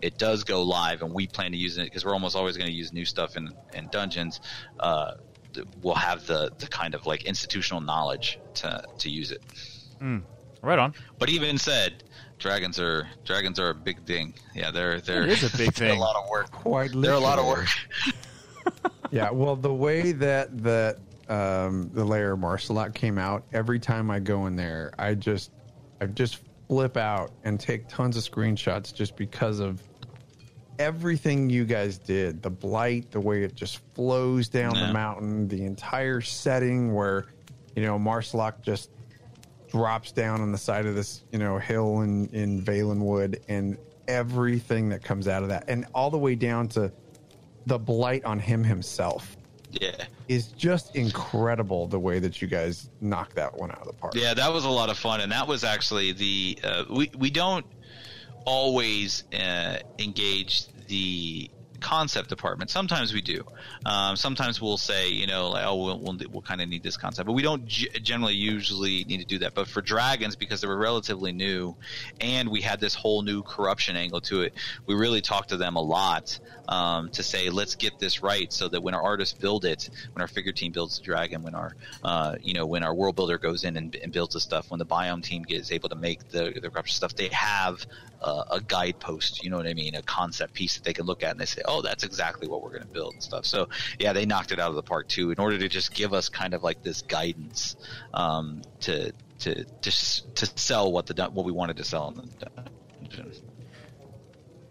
it 0.00 0.16
does 0.18 0.44
go 0.44 0.62
live 0.62 1.02
and 1.02 1.12
we 1.12 1.26
plan 1.26 1.50
to 1.52 1.56
use 1.58 1.76
it 1.78 1.84
because 1.84 2.04
we're 2.04 2.12
almost 2.12 2.36
always 2.36 2.56
going 2.56 2.68
to 2.68 2.72
use 2.76 2.92
new 2.92 3.04
stuff 3.04 3.36
in, 3.36 3.50
in 3.74 3.88
dungeons 3.90 4.40
uh, 4.80 5.14
we'll 5.82 5.94
have 5.94 6.24
the, 6.26 6.52
the 6.58 6.68
kind 6.68 6.94
of 6.94 7.04
like 7.06 7.24
institutional 7.24 7.80
knowledge 7.80 8.38
to, 8.54 8.80
to 8.98 9.10
use 9.10 9.32
it 9.32 9.42
Right 10.62 10.78
on. 10.78 10.94
but 11.18 11.28
even 11.30 11.58
said 11.58 12.04
dragons 12.38 12.78
are 12.78 13.08
dragons 13.24 13.58
are 13.58 13.70
a 13.70 13.74
big 13.74 14.04
thing 14.04 14.34
yeah 14.54 14.70
they're 14.70 15.00
they're 15.00 15.22
It 15.24 15.42
is 15.42 15.52
a 15.54 15.56
big 15.56 15.72
thing. 15.74 15.96
a 15.96 16.00
lot 16.00 16.14
of 16.14 16.28
work 16.30 16.50
Quite 16.52 16.94
literally. 16.94 17.06
they're 17.06 17.14
a 17.14 17.18
lot 17.18 17.38
of 17.40 17.46
work 17.46 17.66
yeah, 19.10 19.30
well, 19.30 19.56
the 19.56 19.72
way 19.72 20.12
that 20.12 20.62
that 20.62 20.98
um, 21.28 21.90
the 21.92 22.04
layer 22.04 22.32
of 22.32 22.40
Maarselok 22.40 22.94
came 22.94 23.18
out, 23.18 23.44
every 23.52 23.78
time 23.78 24.10
I 24.10 24.18
go 24.18 24.46
in 24.46 24.56
there, 24.56 24.92
I 24.98 25.14
just 25.14 25.50
I 26.00 26.06
just 26.06 26.40
flip 26.68 26.96
out 26.96 27.32
and 27.44 27.58
take 27.58 27.88
tons 27.88 28.16
of 28.16 28.22
screenshots 28.22 28.94
just 28.94 29.16
because 29.16 29.58
of 29.58 29.82
everything 30.78 31.50
you 31.50 31.64
guys 31.64 31.98
did. 31.98 32.42
The 32.42 32.50
blight, 32.50 33.10
the 33.10 33.20
way 33.20 33.42
it 33.42 33.54
just 33.54 33.80
flows 33.94 34.48
down 34.48 34.74
Yeah. 34.74 34.86
the 34.88 34.92
mountain, 34.92 35.48
the 35.48 35.64
entire 35.64 36.20
setting 36.20 36.94
where 36.94 37.26
you 37.74 37.82
know 37.82 37.98
Maarselok 37.98 38.62
just 38.62 38.90
drops 39.70 40.12
down 40.12 40.40
on 40.40 40.50
the 40.52 40.58
side 40.58 40.86
of 40.86 40.94
this 40.94 41.24
you 41.32 41.38
know 41.38 41.58
hill 41.58 42.00
in 42.02 42.28
in 42.28 42.62
Valenwood 42.62 43.40
and 43.48 43.76
everything 44.06 44.88
that 44.88 45.02
comes 45.02 45.28
out 45.28 45.42
of 45.42 45.50
that, 45.50 45.64
and 45.68 45.84
all 45.94 46.10
the 46.10 46.18
way 46.18 46.34
down 46.34 46.68
to 46.68 46.90
the 47.66 47.78
blight 47.78 48.24
on 48.24 48.38
him 48.38 48.64
himself 48.64 49.36
yeah 49.70 50.04
is 50.28 50.48
just 50.48 50.94
incredible 50.94 51.86
the 51.86 51.98
way 51.98 52.18
that 52.18 52.40
you 52.40 52.48
guys 52.48 52.90
knocked 53.00 53.34
that 53.34 53.56
one 53.56 53.70
out 53.70 53.80
of 53.80 53.86
the 53.86 53.92
park. 53.94 54.14
Yeah, 54.14 54.34
that 54.34 54.52
was 54.52 54.64
a 54.64 54.70
lot 54.70 54.90
of 54.90 54.98
fun, 54.98 55.20
and 55.20 55.32
that 55.32 55.48
was 55.48 55.64
actually 55.64 56.12
the 56.12 56.58
uh, 56.62 56.84
we 56.90 57.10
we 57.16 57.30
don't 57.30 57.64
always 58.44 59.24
uh, 59.32 59.78
engage 59.98 60.66
the 60.86 61.50
concept 61.80 62.28
department. 62.28 62.70
Sometimes 62.70 63.12
we 63.12 63.20
do. 63.20 63.44
Um, 63.86 64.16
sometimes 64.16 64.60
we'll 64.60 64.76
say, 64.76 65.08
you 65.08 65.26
know, 65.26 65.50
like, 65.50 65.64
oh, 65.66 65.76
we'll, 65.76 65.98
we'll, 65.98 66.18
we'll 66.30 66.42
kind 66.42 66.60
of 66.60 66.68
need 66.68 66.82
this 66.82 66.96
concept, 66.96 67.26
but 67.26 67.32
we 67.32 67.42
don't 67.42 67.66
g- 67.66 67.88
generally 68.02 68.34
usually 68.34 69.04
need 69.04 69.18
to 69.18 69.26
do 69.26 69.38
that. 69.38 69.54
But 69.54 69.68
for 69.68 69.80
dragons, 69.80 70.36
because 70.36 70.60
they 70.60 70.68
were 70.68 70.76
relatively 70.78 71.32
new, 71.32 71.76
and 72.20 72.48
we 72.48 72.60
had 72.60 72.80
this 72.80 72.94
whole 72.94 73.22
new 73.22 73.42
corruption 73.42 73.96
angle 73.96 74.20
to 74.22 74.42
it, 74.42 74.54
we 74.86 74.94
really 74.94 75.20
talked 75.20 75.50
to 75.50 75.56
them 75.56 75.76
a 75.76 75.82
lot 75.82 76.38
um, 76.68 77.08
to 77.10 77.22
say, 77.22 77.48
let's 77.48 77.76
get 77.76 77.98
this 77.98 78.22
right, 78.22 78.52
so 78.52 78.68
that 78.68 78.82
when 78.82 78.94
our 78.94 79.02
artists 79.02 79.38
build 79.38 79.64
it, 79.64 79.88
when 80.12 80.20
our 80.20 80.28
figure 80.28 80.52
team 80.52 80.72
builds 80.72 80.98
the 80.98 81.04
dragon, 81.04 81.42
when 81.42 81.54
our, 81.54 81.74
uh, 82.04 82.36
you 82.42 82.52
know, 82.54 82.66
when 82.66 82.84
our 82.84 82.94
world 82.94 83.16
builder 83.16 83.38
goes 83.38 83.64
in 83.64 83.76
and, 83.76 83.96
and 83.96 84.12
builds 84.12 84.34
the 84.34 84.40
stuff, 84.40 84.70
when 84.70 84.78
the 84.78 84.86
biome 84.86 85.22
team 85.22 85.44
is 85.48 85.72
able 85.72 85.88
to 85.88 85.96
make 85.96 86.28
the 86.30 86.58
the 86.60 86.70
corruption 86.70 86.94
stuff, 86.94 87.14
they 87.14 87.28
have 87.28 87.86
uh, 88.20 88.44
a 88.50 88.60
guidepost. 88.60 89.42
You 89.42 89.50
know 89.50 89.56
what 89.56 89.66
I 89.66 89.74
mean? 89.74 89.94
A 89.94 90.02
concept 90.02 90.54
piece 90.54 90.74
that 90.74 90.84
they 90.84 90.92
can 90.92 91.06
look 91.06 91.22
at 91.22 91.30
and 91.30 91.40
they 91.40 91.46
say, 91.46 91.62
"Oh, 91.68 91.82
that's 91.82 92.04
exactly 92.04 92.48
what 92.48 92.62
we're 92.62 92.70
going 92.70 92.82
to 92.82 92.88
build" 92.88 93.14
and 93.14 93.22
stuff. 93.22 93.44
So 93.44 93.68
yeah, 93.98 94.12
they 94.12 94.26
knocked 94.26 94.52
it 94.52 94.58
out 94.58 94.70
of 94.70 94.76
the 94.76 94.82
park 94.82 95.08
too. 95.08 95.30
In 95.30 95.38
order 95.38 95.58
to 95.58 95.68
just 95.68 95.94
give 95.94 96.12
us 96.12 96.28
kind 96.28 96.54
of 96.54 96.62
like 96.62 96.82
this 96.82 97.02
guidance 97.02 97.76
um, 98.14 98.62
to 98.80 99.12
to 99.40 99.64
to 99.64 99.90
to 100.34 100.46
sell 100.56 100.90
what 100.90 101.06
the 101.06 101.30
what 101.30 101.44
we 101.44 101.52
wanted 101.52 101.76
to 101.76 101.84
sell 101.84 102.08
in 102.08 102.16
the 102.16 102.22
dungeon. 103.10 103.32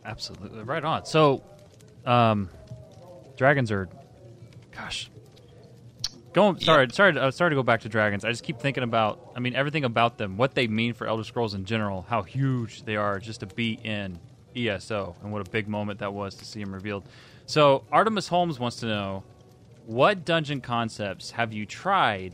Absolutely 0.03 0.63
right 0.63 0.83
on. 0.83 1.05
So, 1.05 1.43
um, 2.05 2.49
dragons 3.35 3.71
are, 3.71 3.89
gosh, 4.71 5.09
going. 6.31 6.59
Sorry, 6.61 6.87
sorry, 6.91 7.13
to- 7.13 7.23
uh, 7.23 7.31
sorry 7.31 7.51
to 7.51 7.55
go 7.55 7.63
back 7.63 7.81
to 7.81 7.89
dragons. 7.89 8.23
I 8.23 8.29
just 8.29 8.43
keep 8.43 8.59
thinking 8.59 8.83
about. 8.83 9.31
I 9.35 9.39
mean, 9.39 9.55
everything 9.55 9.83
about 9.83 10.17
them, 10.17 10.37
what 10.37 10.55
they 10.55 10.67
mean 10.67 10.93
for 10.93 11.07
Elder 11.07 11.25
Scrolls 11.25 11.53
in 11.53 11.65
general, 11.65 12.05
how 12.07 12.23
huge 12.23 12.83
they 12.83 12.95
are 12.95 13.19
just 13.19 13.41
to 13.41 13.47
be 13.47 13.73
in 13.73 14.17
ESO, 14.55 15.15
and 15.21 15.31
what 15.31 15.45
a 15.45 15.49
big 15.49 15.67
moment 15.67 15.99
that 15.99 16.13
was 16.13 16.35
to 16.35 16.45
see 16.45 16.61
him 16.61 16.73
revealed. 16.73 17.03
So, 17.45 17.83
Artemis 17.91 18.27
Holmes 18.27 18.59
wants 18.59 18.77
to 18.77 18.85
know, 18.87 19.23
what 19.85 20.25
dungeon 20.25 20.59
concepts 20.61 21.31
have 21.31 21.53
you 21.53 21.65
tried 21.65 22.33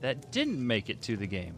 that 0.00 0.30
didn't 0.30 0.64
make 0.64 0.90
it 0.90 1.00
to 1.02 1.16
the 1.16 1.26
game? 1.26 1.54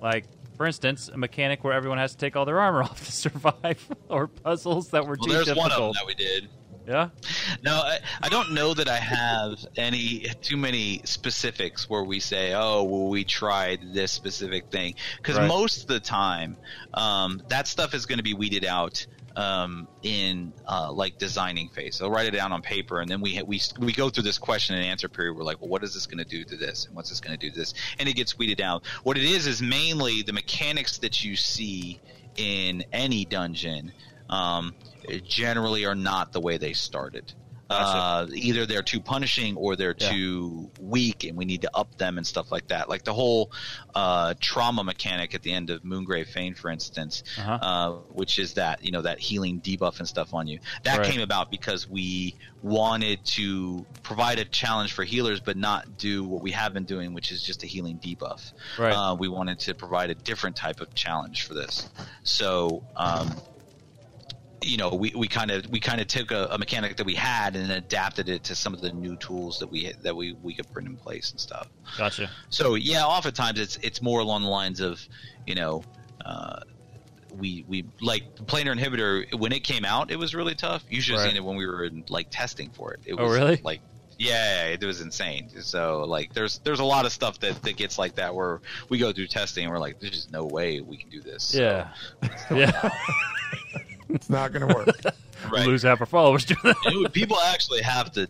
Like, 0.00 0.26
for 0.56 0.64
instance, 0.66 1.08
a 1.08 1.16
mechanic 1.16 1.64
where 1.64 1.72
everyone 1.72 1.98
has 1.98 2.12
to 2.12 2.18
take 2.18 2.36
all 2.36 2.44
their 2.44 2.60
armor 2.60 2.82
off 2.84 3.04
to 3.04 3.12
survive, 3.12 3.84
or 4.08 4.28
puzzles 4.28 4.90
that 4.90 5.04
were 5.06 5.16
Well, 5.18 5.26
too 5.26 5.32
there's 5.32 5.46
difficult. 5.46 5.70
one 5.70 5.72
of 5.72 5.78
them 5.82 5.92
that 5.94 6.06
we 6.06 6.14
did. 6.14 6.48
Yeah. 6.86 7.08
No, 7.64 7.72
I, 7.78 7.98
I 8.22 8.28
don't 8.28 8.52
know 8.52 8.72
that 8.72 8.88
I 8.88 8.94
have 8.98 9.66
any 9.76 10.20
too 10.40 10.56
many 10.56 11.00
specifics 11.04 11.90
where 11.90 12.04
we 12.04 12.20
say, 12.20 12.54
"Oh, 12.54 12.84
well, 12.84 13.08
we 13.08 13.24
tried 13.24 13.92
this 13.92 14.12
specific 14.12 14.68
thing," 14.70 14.94
because 15.16 15.36
Right. 15.36 15.48
most 15.48 15.82
of 15.82 15.88
the 15.88 15.98
time, 15.98 16.56
um, 16.94 17.42
that 17.48 17.66
stuff 17.66 17.92
is 17.92 18.06
going 18.06 18.18
to 18.18 18.22
be 18.22 18.34
weeded 18.34 18.64
out 18.64 19.04
um, 19.36 19.86
in 20.02 20.52
uh, 20.66 20.90
like 20.90 21.18
designing 21.18 21.68
phase. 21.68 21.98
They'll 21.98 22.10
write 22.10 22.26
it 22.26 22.32
down 22.32 22.52
on 22.52 22.62
paper, 22.62 23.00
and 23.00 23.10
then 23.10 23.20
we 23.20 23.40
we 23.42 23.60
we 23.78 23.92
go 23.92 24.08
through 24.08 24.24
this 24.24 24.38
question 24.38 24.74
and 24.74 24.84
answer 24.84 25.08
period. 25.08 25.36
We're 25.36 25.44
like, 25.44 25.60
"Well, 25.60 25.68
what 25.68 25.84
is 25.84 25.94
this 25.94 26.06
going 26.06 26.24
to 26.24 26.28
do 26.28 26.42
to 26.44 26.56
this, 26.56 26.86
and 26.86 26.96
what's 26.96 27.10
this 27.10 27.20
going 27.20 27.38
to 27.38 27.46
do 27.46 27.50
to 27.52 27.58
this?" 27.58 27.74
And 27.98 28.08
it 28.08 28.14
gets 28.14 28.38
weeded 28.38 28.60
out. 28.60 28.84
What 29.04 29.16
it 29.18 29.24
is 29.24 29.46
is 29.46 29.62
mainly 29.62 30.22
the 30.22 30.32
mechanics 30.32 30.98
that 30.98 31.22
you 31.22 31.36
see 31.36 32.00
in 32.36 32.84
any 32.92 33.24
dungeon. 33.24 33.92
Um, 34.28 34.74
generally 35.24 35.84
are 35.84 35.94
not 35.94 36.32
the 36.32 36.40
way 36.40 36.58
they 36.58 36.72
started. 36.72 37.32
Uh, 37.68 38.26
either 38.32 38.64
they're 38.64 38.82
too 38.82 39.00
punishing 39.00 39.56
or 39.56 39.74
they're 39.74 39.96
Yeah. 39.98 40.10
too 40.10 40.70
weak, 40.80 41.24
and 41.24 41.36
we 41.36 41.44
need 41.44 41.62
to 41.62 41.70
up 41.74 41.96
them 41.98 42.16
and 42.16 42.26
stuff 42.26 42.52
like 42.52 42.68
that. 42.68 42.88
Like 42.88 43.02
the 43.04 43.12
whole 43.14 43.50
uh, 43.94 44.34
trauma 44.40 44.84
mechanic 44.84 45.34
at 45.34 45.42
the 45.42 45.52
end 45.52 45.70
of 45.70 45.82
Moongrave 45.82 46.28
Fane, 46.28 46.54
for 46.54 46.70
instance, 46.70 47.24
Uh-huh. 47.38 47.52
uh, 47.60 47.90
which 48.12 48.38
is 48.38 48.54
that 48.54 48.84
you 48.84 48.92
know 48.92 49.02
that 49.02 49.18
healing 49.18 49.60
debuff 49.60 49.98
and 49.98 50.06
stuff 50.08 50.32
on 50.34 50.46
you. 50.46 50.60
That 50.84 50.98
Right. 50.98 51.10
came 51.10 51.20
about 51.20 51.50
because 51.50 51.88
we 51.88 52.36
wanted 52.62 53.24
to 53.24 53.84
provide 54.02 54.38
a 54.38 54.44
challenge 54.44 54.92
for 54.92 55.02
healers, 55.04 55.40
but 55.40 55.56
not 55.56 55.98
do 55.98 56.22
what 56.24 56.42
we 56.42 56.52
have 56.52 56.72
been 56.72 56.84
doing, 56.84 57.14
which 57.14 57.32
is 57.32 57.42
just 57.42 57.62
a 57.62 57.66
healing 57.66 57.98
debuff. 57.98 58.52
Right. 58.78 58.92
Uh, 58.92 59.14
we 59.14 59.28
wanted 59.28 59.58
to 59.60 59.74
provide 59.74 60.10
a 60.10 60.14
different 60.14 60.56
type 60.56 60.80
of 60.80 60.94
challenge 60.94 61.44
for 61.44 61.54
this. 61.54 61.88
So. 62.22 62.84
Um, 62.96 63.34
you 64.66 64.76
know, 64.76 64.90
we, 64.90 65.12
we 65.16 65.28
kind 65.28 65.50
of 65.50 65.66
we 65.70 65.80
kind 65.80 66.00
of 66.00 66.06
took 66.08 66.30
a, 66.32 66.48
a 66.50 66.58
mechanic 66.58 66.96
that 66.96 67.06
we 67.06 67.14
had 67.14 67.56
and 67.56 67.70
adapted 67.72 68.28
it 68.28 68.42
to 68.44 68.54
some 68.54 68.74
of 68.74 68.80
the 68.80 68.92
new 68.92 69.16
tools 69.16 69.58
that 69.60 69.70
we 69.70 69.92
that 70.02 70.14
we, 70.14 70.32
we 70.42 70.54
could 70.54 70.70
put 70.72 70.84
in 70.84 70.96
place 70.96 71.30
and 71.30 71.40
stuff. 71.40 71.68
Gotcha. 71.96 72.30
So 72.50 72.74
yeah, 72.74 73.04
oftentimes 73.04 73.58
it's 73.60 73.76
it's 73.76 74.02
more 74.02 74.20
along 74.20 74.42
the 74.42 74.48
lines 74.48 74.80
of, 74.80 75.00
you 75.46 75.54
know, 75.54 75.84
uh, 76.24 76.58
we 77.38 77.64
we 77.68 77.84
like 78.00 78.22
the 78.36 78.42
planar 78.44 78.76
inhibitor 78.76 79.32
when 79.38 79.52
it 79.52 79.62
came 79.64 79.84
out, 79.84 80.10
it 80.10 80.18
was 80.18 80.34
really 80.34 80.54
tough. 80.54 80.84
You 80.88 81.00
should 81.00 81.14
have 81.14 81.22
Right. 81.24 81.30
seen 81.30 81.36
it 81.36 81.44
when 81.44 81.56
we 81.56 81.66
were 81.66 81.84
in, 81.84 82.04
like 82.08 82.28
testing 82.30 82.70
for 82.70 82.92
it. 82.94 83.00
It 83.06 83.14
Oh, 83.18 83.24
was 83.24 83.34
really? 83.38 83.60
like 83.62 83.80
yeah, 84.18 84.68
it 84.68 84.82
was 84.82 85.02
insane. 85.02 85.50
So 85.60 86.04
like 86.04 86.32
there's 86.32 86.58
there's 86.64 86.80
a 86.80 86.84
lot 86.84 87.04
of 87.04 87.12
stuff 87.12 87.38
that, 87.40 87.62
that 87.62 87.76
gets 87.76 87.98
like 87.98 88.14
that 88.14 88.34
where 88.34 88.62
we 88.88 88.96
go 88.96 89.12
through 89.12 89.26
testing 89.26 89.64
and 89.64 89.72
we're 89.72 89.78
like, 89.78 90.00
there's 90.00 90.12
just 90.14 90.32
no 90.32 90.46
way 90.46 90.80
we 90.80 90.96
can 90.96 91.10
do 91.10 91.20
this. 91.20 91.44
So, 91.44 91.58
Yeah. 91.58 92.90
yeah. 94.16 94.26
It's 94.26 94.30
not 94.30 94.52
going 94.52 94.68
to 94.68 94.74
work. 94.74 94.88
right. 95.52 95.66
Lose 95.66 95.82
half 95.82 96.00
our 96.00 96.06
followers 96.06 96.44
doing 96.44 96.60
that. 96.64 97.10
people 97.12 97.38
actually 97.46 97.82
have 97.82 98.12
to 98.12 98.28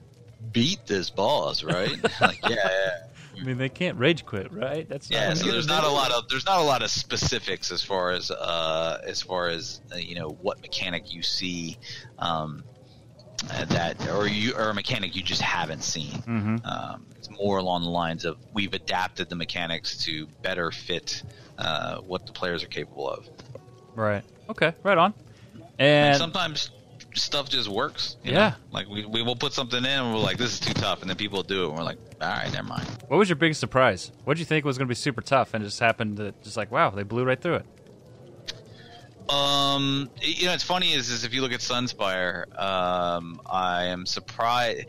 beat 0.52 0.86
this 0.86 1.10
boss, 1.10 1.62
right? 1.62 1.96
like, 2.20 2.40
yeah, 2.48 2.56
yeah, 2.56 3.06
I 3.40 3.44
mean, 3.44 3.58
they 3.58 3.68
can't 3.68 3.98
rage 3.98 4.24
quit, 4.24 4.52
right? 4.52 4.88
That's 4.88 5.10
yeah. 5.10 5.28
what 5.28 5.38
So 5.38 5.50
there's 5.50 5.66
not 5.66 5.84
a 5.84 5.90
lot 5.90 6.10
of 6.12 6.28
there's 6.28 6.46
not 6.46 6.60
a 6.60 6.64
lot 6.64 6.82
of 6.82 6.90
specifics 6.90 7.70
as 7.70 7.82
far 7.82 8.12
as 8.12 8.30
uh, 8.30 9.00
as 9.04 9.22
far 9.22 9.48
as 9.48 9.80
uh, 9.92 9.96
you 9.96 10.14
know 10.14 10.30
what 10.40 10.60
mechanic 10.62 11.12
you 11.12 11.22
see 11.22 11.76
um, 12.18 12.64
uh, 13.50 13.64
that 13.66 14.08
or 14.08 14.26
you 14.26 14.54
or 14.54 14.70
a 14.70 14.74
mechanic 14.74 15.14
you 15.14 15.22
just 15.22 15.42
haven't 15.42 15.82
seen. 15.82 16.12
Mhm. 16.12 16.66
Um, 16.66 17.06
it's 17.16 17.30
more 17.30 17.58
along 17.58 17.82
the 17.82 17.90
lines 17.90 18.24
of 18.24 18.38
we've 18.54 18.74
adapted 18.74 19.28
the 19.28 19.36
mechanics 19.36 19.98
to 20.04 20.26
better 20.42 20.70
fit 20.70 21.22
uh, 21.58 21.98
what 21.98 22.26
the 22.26 22.32
players 22.32 22.62
are 22.62 22.68
capable 22.68 23.08
of. 23.08 23.28
Right. 23.94 24.24
Okay. 24.48 24.74
Right 24.82 24.98
on. 24.98 25.14
And 25.78 26.16
sometimes 26.16 26.70
stuff 27.14 27.48
just 27.48 27.68
works. 27.68 28.16
you 28.22 28.32
Yeah. 28.32 28.38
know? 28.50 28.54
Like 28.72 28.88
we, 28.88 29.04
we 29.06 29.22
will 29.22 29.36
put 29.36 29.52
something 29.52 29.78
in 29.78 29.86
and 29.86 30.12
we're 30.14 30.20
like, 30.20 30.36
this 30.38 30.52
is 30.52 30.60
too 30.60 30.74
tough. 30.74 31.00
And 31.00 31.08
then 31.10 31.16
people 31.16 31.42
do 31.42 31.64
it. 31.64 31.68
And 31.68 31.76
we're 31.78 31.84
like, 31.84 31.98
all 32.20 32.28
right, 32.28 32.52
never 32.52 32.66
mind. 32.68 32.86
what 33.08 33.16
was 33.18 33.28
your 33.28 33.36
biggest 33.36 33.60
surprise? 33.60 34.12
What 34.24 34.34
did 34.34 34.40
you 34.40 34.46
think 34.46 34.64
was 34.64 34.76
going 34.78 34.86
to 34.86 34.90
be 34.90 34.94
super 34.94 35.22
tough, 35.22 35.54
and 35.54 35.62
it 35.62 35.66
just 35.66 35.80
happened 35.80 36.16
to 36.18 36.34
just 36.42 36.56
like 36.56 36.70
wow, 36.70 36.90
they 36.90 37.02
blew 37.02 37.24
right 37.24 37.40
through 37.40 37.56
it. 37.56 37.66
Um, 39.28 40.08
you 40.20 40.46
know, 40.46 40.52
it's 40.52 40.62
funny 40.62 40.92
is, 40.92 41.10
is 41.10 41.24
if 41.24 41.34
you 41.34 41.40
look 41.42 41.52
at 41.52 41.58
Sunspire, 41.60 42.44
um, 42.60 43.40
I 43.44 43.84
am 43.86 44.06
surprised. 44.06 44.86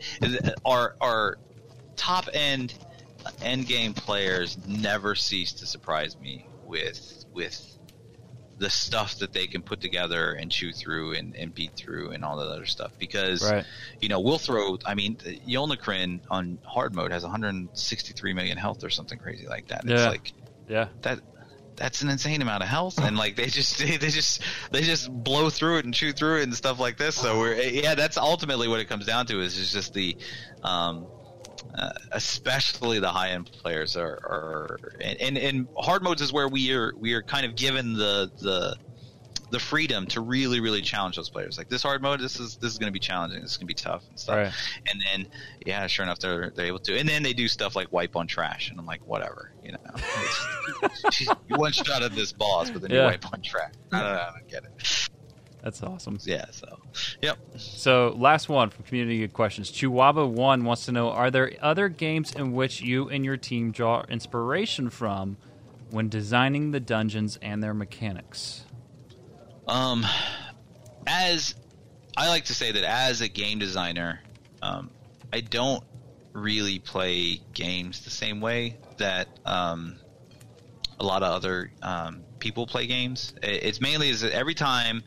Our, 0.64 0.94
our 1.00 1.38
top 1.96 2.28
end 2.32 2.74
end 3.42 3.66
game 3.66 3.94
players 3.94 4.56
never 4.66 5.16
cease 5.16 5.52
to 5.54 5.66
surprise 5.66 6.16
me 6.20 6.46
with, 6.64 7.24
with 7.32 7.77
the 8.58 8.68
stuff 8.70 9.18
that 9.18 9.32
they 9.32 9.46
can 9.46 9.62
put 9.62 9.80
together 9.80 10.32
and 10.32 10.50
chew 10.50 10.72
through 10.72 11.12
and, 11.12 11.34
and 11.36 11.54
beat 11.54 11.72
through 11.76 12.10
and 12.10 12.24
all 12.24 12.36
that 12.38 12.48
other 12.48 12.66
stuff 12.66 12.92
because 12.98 13.42
Right. 13.42 13.64
you 14.00 14.08
know 14.08 14.20
we'll 14.20 14.38
throw 14.38 14.78
I 14.84 14.94
mean 14.94 15.16
Yolnahkriin 15.46 16.20
on 16.30 16.58
hard 16.64 16.94
mode 16.94 17.12
has 17.12 17.22
163 17.22 18.32
million 18.34 18.58
health 18.58 18.82
or 18.84 18.90
something 18.90 19.18
crazy 19.18 19.46
like 19.46 19.68
that. 19.68 19.82
And 19.82 19.90
It's 19.90 20.02
Yeah. 20.02 20.08
like 20.08 20.32
Yeah. 20.68 20.88
that 21.02 21.20
that's 21.76 22.02
an 22.02 22.08
insane 22.10 22.42
amount 22.42 22.60
of 22.64 22.68
health 22.68 22.98
and 22.98 23.16
like 23.16 23.36
they 23.36 23.46
just 23.46 23.78
they, 23.84 23.96
they 23.96 24.08
just 24.10 24.42
they 24.72 24.82
just 24.82 25.08
blow 25.12 25.48
through 25.48 25.78
it 25.78 25.84
and 25.84 25.94
chew 25.94 26.12
through 26.12 26.38
it 26.40 26.42
and 26.42 26.54
stuff 26.54 26.80
like 26.80 26.96
this 26.96 27.14
so 27.14 27.38
we're 27.38 27.54
yeah 27.54 27.94
that's 27.94 28.16
ultimately 28.16 28.66
what 28.66 28.80
it 28.80 28.86
comes 28.88 29.06
down 29.06 29.26
to 29.26 29.40
is 29.40 29.56
is 29.56 29.72
just 29.72 29.94
the 29.94 30.16
um 30.64 31.06
uh, 31.76 31.90
especially 32.12 32.98
the 33.00 33.10
high 33.10 33.30
end 33.30 33.50
players 33.62 33.96
are, 33.96 34.18
are 34.24 34.78
and, 35.00 35.20
and 35.20 35.38
and 35.38 35.68
hard 35.76 36.02
modes 36.02 36.22
is 36.22 36.32
where 36.32 36.48
we 36.48 36.72
are 36.72 36.92
we 36.96 37.12
are 37.14 37.22
kind 37.22 37.44
of 37.46 37.54
given 37.56 37.94
the 37.94 38.30
the 38.40 38.76
the 39.50 39.58
freedom 39.58 40.06
to 40.06 40.20
really 40.20 40.60
really 40.60 40.82
challenge 40.82 41.16
those 41.16 41.30
players. 41.30 41.56
Like 41.56 41.68
this 41.70 41.82
hard 41.82 42.02
mode 42.02 42.20
this 42.20 42.38
is 42.38 42.56
this 42.58 42.70
is 42.72 42.78
going 42.78 42.88
to 42.88 42.92
be 42.92 42.98
challenging 42.98 43.40
this 43.40 43.52
is 43.52 43.56
going 43.56 43.66
to 43.66 43.74
be 43.74 43.74
tough 43.74 44.04
and 44.10 44.18
stuff. 44.20 44.36
Right. 44.36 44.52
and 44.92 45.02
then 45.10 45.26
yeah 45.66 45.86
sure 45.86 46.02
enough 46.04 46.18
they're 46.18 46.50
they're 46.54 46.66
able 46.66 46.80
to 46.80 46.98
and 46.98 47.08
then 47.08 47.22
they 47.22 47.32
do 47.32 47.48
stuff 47.48 47.74
like 47.74 47.90
wipe 47.90 48.14
on 48.14 48.26
trash 48.26 48.68
and 48.70 48.78
i'm 48.78 48.84
like 48.86 49.06
whatever 49.06 49.52
you 49.62 49.72
know? 49.72 49.78
One 51.56 51.72
shot 51.72 52.02
at 52.02 52.12
this 52.14 52.32
boss 52.32 52.70
but 52.70 52.82
then 52.82 52.90
you 52.90 52.98
Yeah. 52.98 53.06
wipe 53.06 53.24
on 53.32 53.40
trash. 53.42 53.72
I 53.92 54.00
don't 54.02 54.12
know 54.12 54.20
i 54.20 54.30
don't 54.38 54.48
get 54.48 54.64
it 54.64 55.08
That's 55.68 55.82
awesome. 55.82 56.18
yeah 56.24 56.46
so 56.50 56.78
yep 57.20 57.36
So, 57.58 58.14
last 58.16 58.48
one 58.48 58.70
from 58.70 58.84
community 58.84 59.18
Good 59.18 59.34
questions. 59.34 59.70
Chihuahua 59.70 60.24
One 60.24 60.64
wants 60.64 60.86
to 60.86 60.92
know: 60.92 61.10
Are 61.10 61.30
there 61.30 61.52
other 61.60 61.90
games 61.90 62.32
in 62.32 62.52
which 62.54 62.80
you 62.80 63.10
and 63.10 63.22
your 63.22 63.36
team 63.36 63.70
draw 63.70 64.02
inspiration 64.08 64.88
from 64.88 65.36
when 65.90 66.08
designing 66.08 66.70
the 66.70 66.80
dungeons 66.80 67.38
and 67.42 67.62
their 67.62 67.74
mechanics? 67.74 68.64
Um, 69.66 70.06
as 71.06 71.54
I 72.16 72.28
like 72.28 72.46
to 72.46 72.54
say 72.54 72.72
that 72.72 72.84
as 72.84 73.20
a 73.20 73.28
game 73.28 73.58
designer, 73.58 74.20
um, 74.62 74.88
I 75.30 75.40
don't 75.40 75.84
really 76.32 76.78
play 76.78 77.42
games 77.52 78.04
the 78.04 78.10
same 78.10 78.40
way 78.40 78.78
that 78.96 79.28
um, 79.44 79.96
a 80.98 81.04
lot 81.04 81.22
of 81.22 81.30
other 81.34 81.70
um, 81.82 82.22
people 82.38 82.66
play 82.66 82.86
games. 82.86 83.34
It's 83.42 83.80
mainly 83.80 84.08
is 84.08 84.22
that 84.22 84.32
every 84.32 84.54
time 84.54 85.02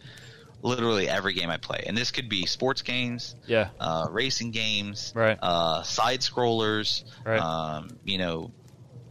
literally 0.62 1.10
every 1.10 1.34
game 1.34 1.50
I 1.50 1.58
play, 1.58 1.84
and 1.88 1.98
this 1.98 2.12
could 2.12 2.30
be 2.30 2.46
sports 2.46 2.82
games, 2.82 3.36
Yeah. 3.48 3.70
uh, 3.80 4.08
racing 4.10 4.52
games, 4.52 5.12
Right. 5.16 5.38
uh, 5.42 5.84
side 5.84 6.22
scrollers, 6.22 7.04
Right. 7.26 7.40
um, 7.40 7.98
you 8.04 8.18
know, 8.18 8.52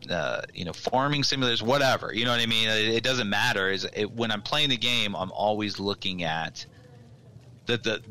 uh, 0.09 0.41
you 0.55 0.65
know, 0.65 0.73
farming 0.73 1.23
simulators, 1.23 1.61
whatever. 1.63 2.13
You 2.13 2.25
know 2.25 2.31
what 2.31 2.41
I 2.41 2.47
mean? 2.47 2.69
It, 2.69 2.89
it 2.97 3.05
doesn't 3.05 3.29
matter. 3.29 3.71
Is 3.71 3.87
it, 3.93 4.11
when 4.11 4.31
I'm 4.31 4.43
playing 4.43 4.71
the 4.71 4.77
game, 4.79 5.15
I'm 5.15 5.31
always 5.33 5.79
looking 5.79 6.23
at 6.25 6.65
the 7.67 7.77
the 7.77 8.03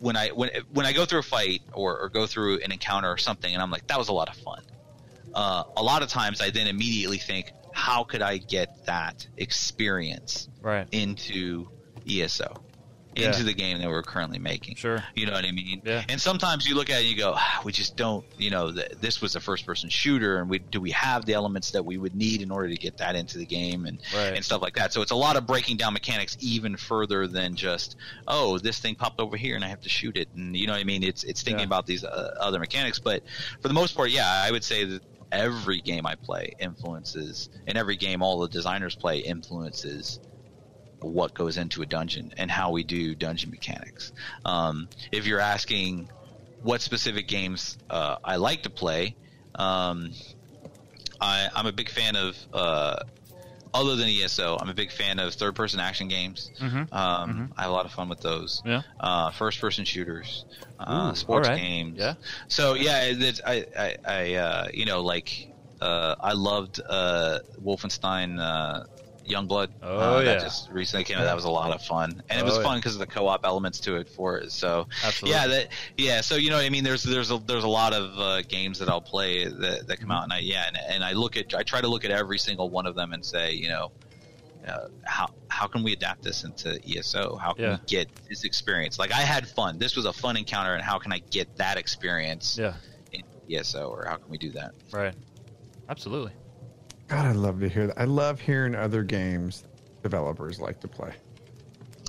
when 0.00 0.16
I 0.16 0.28
when 0.28 0.50
when 0.72 0.86
I 0.86 0.92
go 0.92 1.04
through 1.04 1.18
a 1.20 1.22
fight 1.24 1.60
or, 1.72 1.98
or 1.98 2.08
go 2.08 2.26
through 2.26 2.60
an 2.64 2.72
encounter 2.72 3.10
or 3.10 3.18
something, 3.18 3.52
and 3.52 3.62
I'm 3.62 3.70
like, 3.70 3.86
that 3.88 3.98
was 3.98 4.08
a 4.08 4.12
lot 4.12 4.28
of 4.28 4.36
fun. 4.36 4.62
Uh, 5.34 5.64
a 5.76 5.82
lot 5.82 6.02
of 6.02 6.08
times, 6.08 6.40
I 6.40 6.50
then 6.50 6.66
immediately 6.66 7.18
think, 7.18 7.52
how 7.72 8.04
could 8.04 8.22
I 8.22 8.38
get 8.38 8.86
that 8.86 9.26
experience 9.36 10.48
Right. 10.62 10.86
into 10.92 11.68
ESO, 12.08 12.62
Yeah. 13.18 13.28
into 13.28 13.44
the 13.44 13.52
game 13.54 13.78
that 13.78 13.88
we're 13.88 14.02
currently 14.02 14.38
making? 14.38 14.76
Sure. 14.76 15.02
You 15.14 15.26
know 15.26 15.32
what 15.32 15.44
I 15.44 15.50
mean? 15.52 15.82
Yeah. 15.84 16.04
And 16.08 16.20
sometimes 16.20 16.66
you 16.68 16.74
look 16.74 16.90
at 16.90 16.96
it 16.96 17.06
and 17.06 17.08
you 17.10 17.16
go, 17.16 17.32
ah, 17.36 17.60
we 17.64 17.72
just 17.72 17.96
don't, 17.96 18.24
you 18.38 18.50
know, 18.50 18.72
th- 18.72 18.92
this 19.00 19.20
was 19.20 19.36
a 19.36 19.40
first 19.40 19.66
person 19.66 19.88
shooter 19.88 20.38
and 20.38 20.48
we, 20.48 20.58
do 20.58 20.80
we 20.80 20.90
have 20.92 21.24
the 21.24 21.34
elements 21.34 21.70
that 21.72 21.84
we 21.84 21.98
would 21.98 22.14
need 22.14 22.42
in 22.42 22.50
order 22.50 22.68
to 22.68 22.76
get 22.76 22.98
that 22.98 23.16
into 23.16 23.38
the 23.38 23.46
game 23.46 23.86
and, 23.86 23.98
Right. 24.14 24.34
and 24.34 24.44
stuff 24.44 24.62
like 24.62 24.74
that. 24.76 24.92
So 24.92 25.02
it's 25.02 25.10
a 25.12 25.16
lot 25.16 25.36
of 25.36 25.46
breaking 25.46 25.76
down 25.78 25.92
mechanics 25.92 26.36
even 26.40 26.76
further 26.76 27.26
than 27.26 27.56
just, 27.56 27.96
oh, 28.26 28.58
this 28.58 28.78
thing 28.78 28.94
popped 28.94 29.20
over 29.20 29.36
here 29.36 29.56
and 29.56 29.64
I 29.64 29.68
have 29.68 29.80
to 29.82 29.88
shoot 29.88 30.16
it. 30.16 30.28
And 30.36 30.56
you 30.56 30.66
know 30.66 30.72
what 30.74 30.80
I 30.80 30.84
mean? 30.84 31.02
It's, 31.02 31.24
it's 31.24 31.42
thinking 31.42 31.60
Yeah. 31.60 31.66
about 31.66 31.86
these 31.86 32.04
uh, 32.04 32.34
other 32.40 32.58
mechanics. 32.58 32.98
But 32.98 33.22
for 33.60 33.68
the 33.68 33.74
most 33.74 33.94
part, 33.96 34.10
yeah, 34.10 34.42
I 34.44 34.50
would 34.50 34.64
say 34.64 34.84
that 34.84 35.02
every 35.30 35.80
game 35.80 36.06
I 36.06 36.14
play 36.14 36.54
influences, 36.58 37.50
and 37.66 37.76
every 37.76 37.96
game 37.96 38.22
all 38.22 38.38
the 38.40 38.48
designers 38.48 38.94
play 38.94 39.18
influences 39.18 40.20
what 41.00 41.34
goes 41.34 41.56
into 41.56 41.82
a 41.82 41.86
dungeon 41.86 42.32
and 42.36 42.50
how 42.50 42.70
we 42.70 42.84
do 42.84 43.14
dungeon 43.14 43.50
mechanics. 43.50 44.12
Um, 44.44 44.88
if 45.12 45.26
you're 45.26 45.40
asking 45.40 46.08
what 46.62 46.80
specific 46.80 47.28
games 47.28 47.78
uh, 47.88 48.16
I 48.24 48.36
like 48.36 48.62
to 48.64 48.70
play, 48.70 49.16
um, 49.54 50.12
I, 51.20 51.48
I'm 51.54 51.66
a 51.66 51.72
big 51.72 51.88
fan 51.90 52.16
of. 52.16 52.36
Uh, 52.52 52.96
other 53.74 53.96
than 53.96 54.08
ESO, 54.08 54.56
I'm 54.58 54.70
a 54.70 54.74
big 54.74 54.90
fan 54.90 55.18
of 55.18 55.34
third-person 55.34 55.78
action 55.78 56.08
games. 56.08 56.50
Mhm. 56.58 56.90
Um, 56.90 57.52
I 57.54 57.62
have 57.62 57.70
a 57.70 57.74
lot 57.74 57.84
of 57.84 57.92
fun 57.92 58.08
with 58.08 58.20
those. 58.20 58.62
Yeah. 58.64 58.80
Uh, 58.98 59.30
first-person 59.30 59.84
shooters, 59.84 60.46
uh, 60.80 61.10
Ooh, 61.12 61.14
sports 61.14 61.48
right. 61.48 61.60
games. 61.60 61.98
Yeah. 61.98 62.14
So 62.48 62.72
yeah, 62.74 63.02
it's, 63.04 63.42
I, 63.46 63.66
I, 63.78 63.96
I 64.06 64.34
uh, 64.34 64.68
you 64.72 64.86
know, 64.86 65.02
like 65.02 65.52
uh, 65.82 66.14
I 66.18 66.32
loved 66.32 66.80
uh, 66.88 67.40
Wolfenstein 67.62 68.40
uh, 68.40 68.84
Youngblood. 69.28 69.68
Oh, 69.82 70.16
uh, 70.16 70.18
yeah. 70.20 70.24
that 70.34 70.40
just 70.40 70.70
recently 70.70 71.04
came 71.04 71.18
out. 71.18 71.24
That 71.24 71.36
was 71.36 71.44
a 71.44 71.50
lot 71.50 71.70
of 71.72 71.82
fun, 71.82 72.22
and 72.28 72.38
it 72.40 72.44
was 72.44 72.58
Oh, 72.58 72.62
fun 72.62 72.74
yeah. 72.74 72.78
because 72.80 72.94
of 72.94 73.00
the 73.00 73.06
co-op 73.06 73.44
elements 73.44 73.78
to 73.80 73.96
it 73.96 74.08
for 74.08 74.38
it. 74.38 74.50
So 74.52 74.88
Absolutely. 75.04 75.38
yeah, 75.38 75.46
that 75.46 75.68
yeah. 75.96 76.20
So 76.22 76.36
you 76.36 76.50
know 76.50 76.58
I 76.58 76.68
mean. 76.70 76.84
There's 76.84 77.02
there's 77.02 77.30
a 77.30 77.38
there's 77.38 77.64
a 77.64 77.68
lot 77.68 77.92
of 77.92 78.18
uh, 78.18 78.42
games 78.42 78.78
that 78.78 78.88
I'll 78.88 79.00
play 79.00 79.46
that, 79.46 79.86
that 79.86 80.00
come 80.00 80.10
out, 80.10 80.24
and 80.24 80.32
I 80.32 80.38
yeah, 80.38 80.66
and, 80.68 80.78
and 80.88 81.04
I 81.04 81.12
look 81.12 81.36
at 81.36 81.54
I 81.54 81.62
try 81.62 81.80
to 81.80 81.88
look 81.88 82.04
at 82.04 82.10
every 82.10 82.38
single 82.38 82.70
one 82.70 82.86
of 82.86 82.94
them 82.94 83.12
and 83.12 83.24
say, 83.24 83.52
you 83.52 83.68
know. 83.68 83.92
Uh, 84.66 84.88
how 85.04 85.26
how 85.48 85.66
can 85.66 85.82
we 85.82 85.94
adapt 85.94 86.22
this 86.22 86.44
into 86.44 86.78
ESO? 86.86 87.36
How 87.36 87.54
can 87.54 87.64
Yeah. 87.64 87.70
we 87.80 87.86
get 87.86 88.08
this 88.28 88.44
experience? 88.44 88.98
Like 88.98 89.12
I 89.12 89.20
had 89.22 89.48
fun. 89.48 89.78
This 89.78 89.96
was 89.96 90.04
a 90.04 90.12
fun 90.12 90.36
encounter, 90.36 90.74
and 90.74 90.82
how 90.82 90.98
can 90.98 91.10
I 91.10 91.20
get 91.30 91.56
that 91.56 91.78
experience 91.78 92.58
Yeah. 92.58 92.74
in 93.12 93.22
ESO, 93.50 93.88
or 93.88 94.04
how 94.06 94.16
can 94.16 94.28
we 94.30 94.36
do 94.36 94.50
that? 94.50 94.72
Right. 94.92 95.14
Absolutely. 95.88 96.32
God, 97.08 97.26
I 97.26 97.32
love 97.32 97.60
to 97.60 97.68
hear 97.68 97.86
that. 97.88 97.98
I 97.98 98.04
love 98.04 98.40
hearing 98.40 98.74
other 98.74 99.02
games 99.02 99.64
developers 100.02 100.60
like 100.60 100.80
to 100.80 100.88
play. 100.88 101.12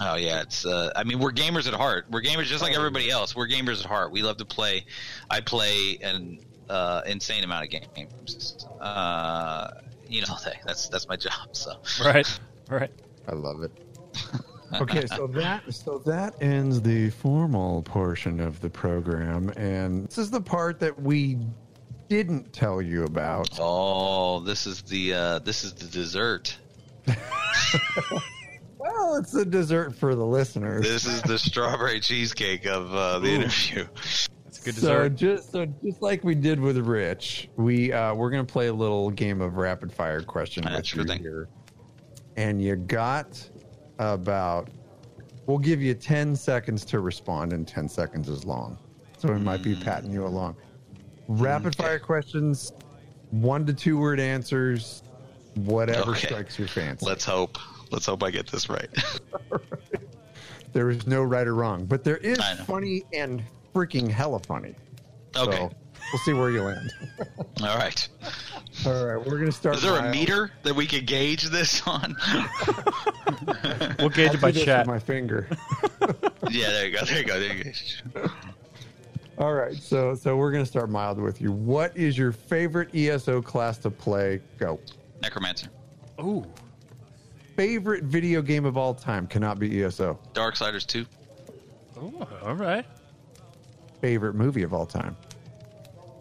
Oh 0.02 0.16
yeah, 0.16 0.42
it's. 0.42 0.66
Uh, 0.66 0.92
I 0.96 1.04
mean, 1.04 1.20
we're 1.20 1.32
gamers 1.32 1.68
at 1.68 1.74
heart. 1.74 2.06
We're 2.10 2.22
gamers 2.22 2.46
just 2.46 2.62
like 2.62 2.76
everybody 2.76 3.10
else. 3.10 3.36
We're 3.36 3.48
gamers 3.48 3.80
at 3.80 3.86
heart. 3.86 4.12
We 4.12 4.22
love 4.22 4.38
to 4.38 4.46
play. 4.46 4.86
I 5.30 5.42
play 5.42 5.98
an 6.02 6.40
uh, 6.70 7.02
insane 7.06 7.44
amount 7.44 7.66
of 7.66 7.70
games. 7.72 8.66
Uh, 8.80 9.72
you 10.08 10.22
know, 10.22 10.38
that's 10.66 10.88
that's 10.90 11.08
my 11.08 11.16
job. 11.16 11.50
So 11.54 11.74
Right. 12.04 12.40
Right. 12.70 12.92
I 13.28 13.34
love 13.34 13.64
it. 13.64 13.72
okay, 14.82 15.08
so 15.08 15.26
that 15.26 15.74
so 15.74 15.98
that 16.06 16.36
ends 16.40 16.80
the 16.84 17.10
formal 17.10 17.82
portion 17.82 18.40
of 18.40 18.62
the 18.62 18.70
program, 18.70 19.50
and 19.58 20.08
this 20.08 20.20
is 20.20 20.30
the 20.30 20.40
part 20.40 20.80
that 20.82 21.02
we 21.02 21.40
didn't 22.10 22.52
tell 22.52 22.82
you 22.82 23.04
about. 23.06 23.50
Oh, 23.60 24.40
this 24.40 24.66
is 24.68 24.82
the 24.82 25.14
uh, 25.14 25.40
this 25.40 25.64
is 25.64 25.74
the 25.74 25.86
dessert. 25.86 26.58
Well, 28.78 29.18
it's 29.18 29.32
the 29.34 29.44
dessert 29.46 29.94
for 29.94 30.16
the 30.16 30.26
listeners. 30.26 30.84
This 30.88 31.06
is 31.06 31.22
the 31.24 31.38
strawberry 31.38 32.00
cheesecake 32.00 32.66
of 32.66 32.94
uh, 32.96 33.20
the 33.20 33.28
interview. 33.30 33.86
That's 33.94 34.30
a 34.62 34.62
good 34.64 34.76
dessert. 34.76 35.04
So 35.04 35.10
just 35.10 35.52
so 35.52 35.66
just 35.84 36.02
like 36.02 36.24
we 36.24 36.34
did 36.34 36.62
with 36.62 36.78
Rich, 36.78 37.50
we 37.58 37.92
uh, 37.92 38.14
we're 38.14 38.30
gonna 38.30 38.46
play 38.46 38.68
a 38.68 38.74
little 38.74 39.10
game 39.12 39.42
of 39.42 39.56
rapid 39.58 39.92
fire 39.92 40.22
question 40.22 40.64
with 40.64 40.86
sure 40.86 41.02
you 41.02 41.08
thing. 41.10 41.20
here, 41.20 41.50
and 42.38 42.62
you 42.64 42.78
got 42.78 43.50
about. 44.00 44.70
We'll 45.46 45.58
give 45.58 45.82
you 45.82 45.94
ten 45.94 46.34
seconds 46.36 46.86
to 46.86 47.02
respond, 47.02 47.52
and 47.52 47.68
ten 47.68 47.90
seconds 47.90 48.30
is 48.30 48.46
long, 48.46 48.78
so 49.18 49.30
we 49.34 49.40
might 49.40 49.62
be 49.62 49.76
Mm. 49.76 49.84
patting 49.84 50.12
you 50.14 50.26
along. 50.26 50.56
Rapid 51.30 51.76
fire 51.76 52.00
questions, 52.00 52.74
one 53.30 53.64
to 53.68 53.74
two 53.74 54.00
word 54.00 54.20
answers, 54.20 55.04
whatever 55.54 56.12
Okay. 56.12 56.26
strikes 56.28 56.58
your 56.58 56.68
fancy. 56.68 57.06
Let's 57.06 57.24
hope. 57.24 57.60
Let's 57.92 58.08
hope 58.08 58.24
I 58.24 58.32
get 58.32 58.48
this 58.48 58.68
right. 58.68 58.90
there 60.74 60.90
is 60.90 61.06
no 61.06 61.22
right 61.22 61.46
or 61.46 61.54
wrong, 61.54 61.86
but 61.86 62.04
there 62.04 62.18
is 62.18 62.40
funny 62.66 63.04
and 63.14 63.44
freaking 63.76 64.10
hella 64.10 64.40
funny. 64.40 64.74
Okay. 65.36 65.58
So 65.58 65.72
we'll 66.12 66.20
see 66.26 66.34
where 66.34 66.50
you 66.50 66.64
land. 66.64 66.92
All 67.62 67.78
right. 67.78 68.10
All 68.88 69.06
right, 69.06 69.28
we're 69.28 69.38
gonna 69.38 69.52
start. 69.52 69.76
Is 69.76 69.84
there 69.84 69.98
a 69.98 70.02
mild. 70.02 70.16
meter 70.16 70.52
that 70.64 70.74
we 70.76 70.88
could 70.88 71.06
gauge 71.06 71.44
this 71.44 71.86
on? 71.88 72.16
We'll 74.00 74.10
gauge 74.10 74.30
I'll 74.30 74.36
it 74.36 74.42
by 74.42 74.52
do 74.52 74.66
chat. 74.66 74.88
with 74.88 74.96
my 74.96 75.00
finger. 75.00 75.48
yeah, 76.50 76.70
there 76.72 76.88
you 76.88 76.98
go. 76.98 77.06
There 77.06 77.18
you 77.20 77.26
go. 77.26 77.40
There 77.40 77.56
you 77.56 77.74
go. 78.14 78.28
All 79.40 79.54
right, 79.54 79.74
so 79.76 80.16
so 80.16 80.36
we're 80.36 80.52
gonna 80.52 80.66
start 80.66 80.90
mild 80.90 81.18
with 81.18 81.40
you. 81.42 81.54
What 81.54 81.96
is 81.96 82.18
your 82.18 82.34
favorite 82.34 82.94
ESO 82.94 83.42
class 83.42 83.78
to 83.80 83.90
play? 83.90 84.42
Go. 84.58 84.80
Necromancer. 85.22 85.70
Ooh. 86.20 86.46
Favorite 87.56 88.04
video 88.04 88.42
game 88.42 88.66
of 88.66 88.76
all 88.76 88.94
time 88.94 89.28
cannot 89.28 89.58
be 89.58 89.82
ESO. 89.82 90.20
Darksiders 90.34 90.86
2. 90.86 91.06
Ooh. 91.98 92.28
All 92.44 92.56
right. 92.56 92.86
Favorite 94.02 94.34
movie 94.36 94.64
of 94.64 94.74
all 94.74 94.86
time. 94.86 95.16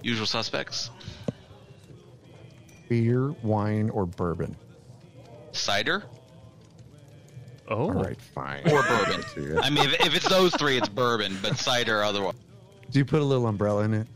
Usual 0.03 0.27
Suspects. 0.27 0.91
Beer, 2.89 3.31
wine, 3.43 3.91
or 3.91 4.07
bourbon. 4.07 4.57
Cider 5.53 6.05
Oh. 7.71 7.83
All 7.83 7.93
right, 7.93 8.21
fine. 8.21 8.63
or 8.71 8.83
bourbon. 8.83 9.59
I 9.63 9.71
mean, 9.71 9.91
if, 9.91 10.07
if 10.07 10.17
it's 10.17 10.29
those 10.29 10.55
three, 10.55 10.79
it's 10.79 10.89
bourbon, 10.89 11.37
but 11.43 11.59
cider 11.59 12.03
otherwise. 12.03 12.35
Do 12.91 12.99
you 12.99 13.05
put 13.05 13.21
a 13.21 13.25
little 13.25 13.47
umbrella 13.47 13.85
in 13.85 13.95
it? 13.95 14.07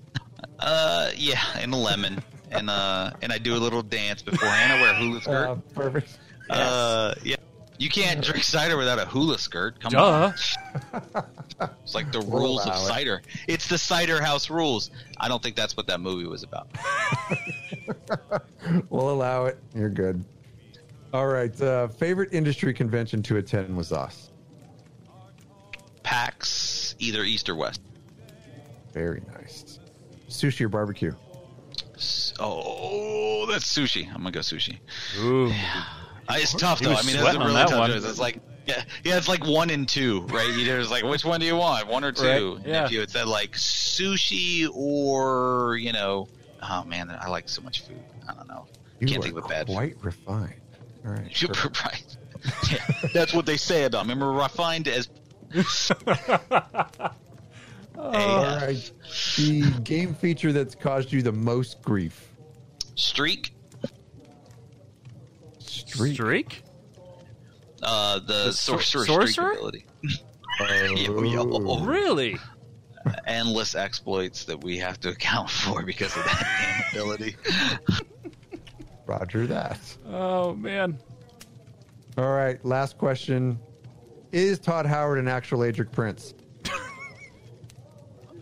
Uh, 0.58 1.10
yeah, 1.16 1.42
and 1.58 1.72
a 1.72 1.76
lemon. 1.76 2.22
And 2.50 2.68
uh, 2.70 3.12
and 3.22 3.32
I 3.32 3.38
do 3.38 3.54
a 3.54 3.58
little 3.58 3.82
dance 3.82 4.22
beforehand. 4.22 4.72
I 4.72 4.80
wear 4.82 4.90
a 4.92 4.96
hula 4.96 5.20
skirt. 5.22 5.46
Uh, 5.48 5.54
perfect. 5.74 6.18
Uh, 6.50 7.14
yeah. 7.24 7.36
You 7.78 7.88
can't 7.88 8.22
drink 8.22 8.44
cider 8.44 8.76
without 8.76 8.98
a 9.00 9.06
hula 9.06 9.38
skirt. 9.38 9.80
Come 9.80 9.94
on. 9.96 10.34
Duh. 10.92 11.22
It's 11.82 11.94
like 11.94 12.12
the 12.12 12.20
We'll 12.20 12.40
rules 12.42 12.66
of 12.66 12.74
it. 12.74 12.78
cider. 12.78 13.22
It's 13.48 13.66
the 13.68 13.78
cider 13.78 14.22
house 14.22 14.50
rules. 14.50 14.90
I 15.18 15.28
don't 15.28 15.42
think 15.42 15.56
that's 15.56 15.76
what 15.76 15.86
that 15.88 16.00
movie 16.00 16.26
was 16.26 16.42
about. 16.42 16.68
We'll 18.90 19.10
allow 19.10 19.46
it. 19.46 19.58
You're 19.74 19.88
good. 19.90 20.24
All 21.12 21.26
right. 21.26 21.58
Uh, 21.60 21.88
favorite 21.88 22.32
industry 22.32 22.72
convention 22.72 23.20
to 23.24 23.38
attend 23.38 23.76
was 23.76 23.92
us. 23.92 24.30
PAX, 26.04 26.94
either 27.00 27.24
east 27.24 27.48
or 27.48 27.56
west. 27.56 27.80
Very 28.92 29.22
nice. 29.34 29.78
Sushi 30.28 30.62
or 30.62 30.68
barbecue? 30.68 31.12
Oh, 32.40 33.46
that's 33.50 33.64
sushi. 33.72 34.06
I'm 34.08 34.18
gonna 34.18 34.32
go 34.32 34.40
sushi. 34.40 34.78
Ooh. 35.20 35.50
Uh, 36.28 36.34
it's 36.38 36.54
tough 36.54 36.80
though. 36.80 36.92
I 36.92 37.02
mean, 37.02 37.14
it's 37.14 37.20
sweating 37.20 37.40
a 37.40 37.44
on 37.44 37.50
really 37.50 37.54
that 37.54 37.68
tough 37.68 37.78
one. 37.78 37.90
choice. 37.90 38.04
It's 38.04 38.18
like 38.18 38.40
yeah, 38.66 38.82
yeah, 39.04 39.16
it's 39.16 39.28
like 39.28 39.44
one 39.46 39.70
and 39.70 39.88
two, 39.88 40.20
right? 40.28 40.48
You 40.48 40.64
There's 40.64 40.90
like 40.90 41.04
which 41.04 41.24
one 41.24 41.40
do 41.40 41.46
you 41.46 41.56
want, 41.56 41.86
one 41.88 42.04
or 42.04 42.12
two? 42.12 42.56
Right, 42.56 42.66
yeah. 42.66 42.84
If 42.84 42.92
you 42.92 43.00
had 43.00 43.10
said 43.10 43.26
like 43.26 43.52
sushi 43.52 44.68
or 44.72 45.76
you 45.76 45.92
know, 45.92 46.28
oh 46.62 46.84
man, 46.84 47.10
I 47.10 47.28
like 47.28 47.48
so 47.48 47.62
much 47.62 47.82
food. 47.86 48.02
I 48.28 48.34
don't 48.34 48.48
know. 48.48 48.66
You 49.00 49.06
Can't 49.06 49.18
are 49.18 49.22
think 49.22 49.36
of 49.36 49.44
a 49.44 49.48
bad 49.48 49.66
food. 49.66 49.74
quite 49.74 49.96
refined. 50.02 50.60
All 51.04 51.12
right. 51.12 51.30
Super 51.36 51.70
right. 51.84 52.16
Yeah, 52.72 52.78
that's 53.14 53.32
what 53.32 53.46
they 53.46 53.56
say 53.56 53.82
said. 53.82 53.94
I 53.94 54.00
remember 54.00 54.32
refined 54.32 54.88
as. 54.88 55.08
All 57.98 58.14
a 58.14 58.56
right. 58.66 58.92
The 59.36 59.80
game 59.84 60.14
feature 60.14 60.52
that's 60.52 60.74
caused 60.74 61.12
you 61.12 61.22
the 61.22 61.32
most 61.32 61.82
grief. 61.82 62.28
streak. 62.94 63.54
Streak. 65.58 66.14
Streak? 66.14 66.62
Uh, 67.82 68.18
the, 68.20 68.44
The 68.46 68.52
sorcerer, 68.52 69.04
sorcerer? 69.04 69.26
streak 69.52 69.58
ability. 69.58 69.86
Yo, 71.02 71.22
yo. 71.22 71.84
Really? 71.84 72.36
Endless 73.26 73.74
exploits 73.74 74.44
that 74.44 74.62
we 74.62 74.78
have 74.78 75.00
to 75.00 75.08
account 75.08 75.48
for 75.50 75.82
because 75.82 76.14
of 76.16 76.22
that 76.24 76.84
ability. 76.92 77.34
Roger 79.06 79.46
that. 79.46 79.78
Oh 80.08 80.54
man. 80.54 80.98
All 82.18 82.30
right, 82.30 82.62
last 82.64 82.98
question. 82.98 83.58
Is 84.30 84.58
Todd 84.58 84.84
Howard 84.86 85.18
an 85.18 85.26
actual 85.26 85.60
Daedric 85.60 85.90
Prince? 85.90 86.34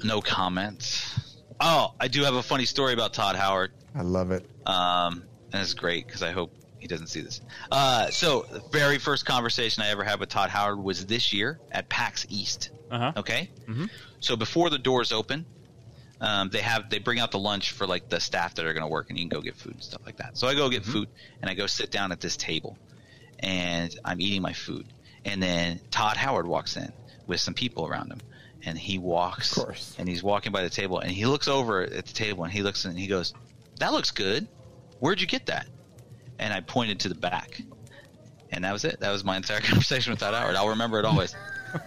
No 0.05 0.21
comments. 0.21 1.19
Oh, 1.61 1.95
I 2.01 2.09
do 2.09 2.23
have 2.25 2.35
a 2.35 2.43
funny 2.43 2.65
story 2.65 2.93
about 2.95 3.13
Todd 3.13 3.37
Howard. 3.37 3.73
I 3.95 4.03
love 4.03 4.31
it. 4.31 4.49
Um, 4.67 5.25
and 5.53 5.63
it's 5.63 5.75
great 5.75 6.07
because 6.07 6.23
I 6.23 6.31
hope 6.31 6.53
he 6.79 6.87
doesn't 6.87 7.09
see 7.09 7.21
this. 7.21 7.41
Uh, 7.71 8.09
so 8.11 8.47
the 8.51 8.61
very 8.73 8.99
first 8.99 9.27
conversation 9.27 9.83
I 9.83 9.89
ever 9.91 10.03
had 10.05 10.21
with 10.21 10.31
Todd 10.31 10.49
Howard 10.51 10.79
was 10.83 11.05
this 11.07 11.33
year 11.33 11.59
at 11.71 11.89
PAX 11.89 12.27
East. 12.31 12.71
Uh 12.91 12.99
huh. 12.99 13.13
Okay. 13.19 13.51
Mhm. 13.69 13.91
So 14.21 14.37
before 14.37 14.71
the 14.71 14.79
doors 14.79 15.13
open, 15.13 15.45
um, 16.21 16.49
they 16.51 16.61
have 16.61 16.89
they 16.91 16.99
bring 16.99 17.19
out 17.19 17.31
the 17.31 17.39
lunch 17.39 17.73
for 17.73 17.87
like 17.87 18.09
the 18.09 18.21
staff 18.21 18.55
that 18.55 18.65
are 18.65 18.73
going 18.73 18.83
to 18.85 18.89
work, 18.91 19.11
and 19.11 19.19
you 19.19 19.25
can 19.25 19.29
go 19.29 19.43
get 19.43 19.57
food 19.57 19.75
and 19.75 19.83
stuff 19.83 20.03
like 20.07 20.17
that. 20.17 20.37
So 20.39 20.47
I 20.49 20.55
go 20.55 20.69
get 20.71 20.85
food, 20.85 21.09
and 21.43 21.51
I 21.51 21.55
go 21.55 21.67
sit 21.67 21.91
down 21.91 22.11
at 22.13 22.21
this 22.21 22.37
table, 22.37 22.79
and 23.39 23.95
I'm 24.05 24.21
eating 24.21 24.43
my 24.43 24.53
food, 24.53 24.87
and 25.25 25.43
then 25.43 25.81
Todd 25.91 26.17
Howard 26.17 26.47
walks 26.47 26.77
in 26.77 26.93
with 27.27 27.41
some 27.41 27.55
people 27.55 27.87
around 27.87 28.11
him, 28.11 28.21
and 28.65 28.79
he 28.79 28.99
walks, 28.99 29.57
Of 29.57 29.65
course. 29.65 29.95
and 29.99 30.09
he's 30.09 30.23
walking 30.23 30.53
by 30.53 30.63
the 30.63 30.71
table, 30.71 30.99
and 30.99 31.11
he 31.11 31.27
looks 31.27 31.49
over 31.49 31.83
at 31.83 32.07
the 32.07 32.13
table, 32.13 32.45
and 32.45 32.53
he 32.53 32.63
looks 32.63 32.85
and 32.85 32.99
he 32.99 33.07
goes, 33.07 33.33
"That 33.79 33.93
looks 33.93 34.11
good. 34.11 34.47
Where'd 34.99 35.21
you 35.21 35.27
get 35.27 35.47
that?" 35.47 35.67
And 36.39 36.53
I 36.53 36.61
pointed 36.61 37.01
to 37.01 37.09
the 37.09 37.15
back. 37.15 37.63
And 38.53 38.65
that 38.65 38.73
was 38.73 38.85
it. 38.85 38.99
That 39.01 39.11
was 39.13 39.23
my 39.25 39.37
entire 39.37 39.61
conversation 39.61 40.11
with 40.13 40.21
Todd 40.21 40.35
Howard. 40.35 40.57
I'll 40.57 40.69
remember 40.71 40.99
it 40.99 41.05
always. 41.05 41.35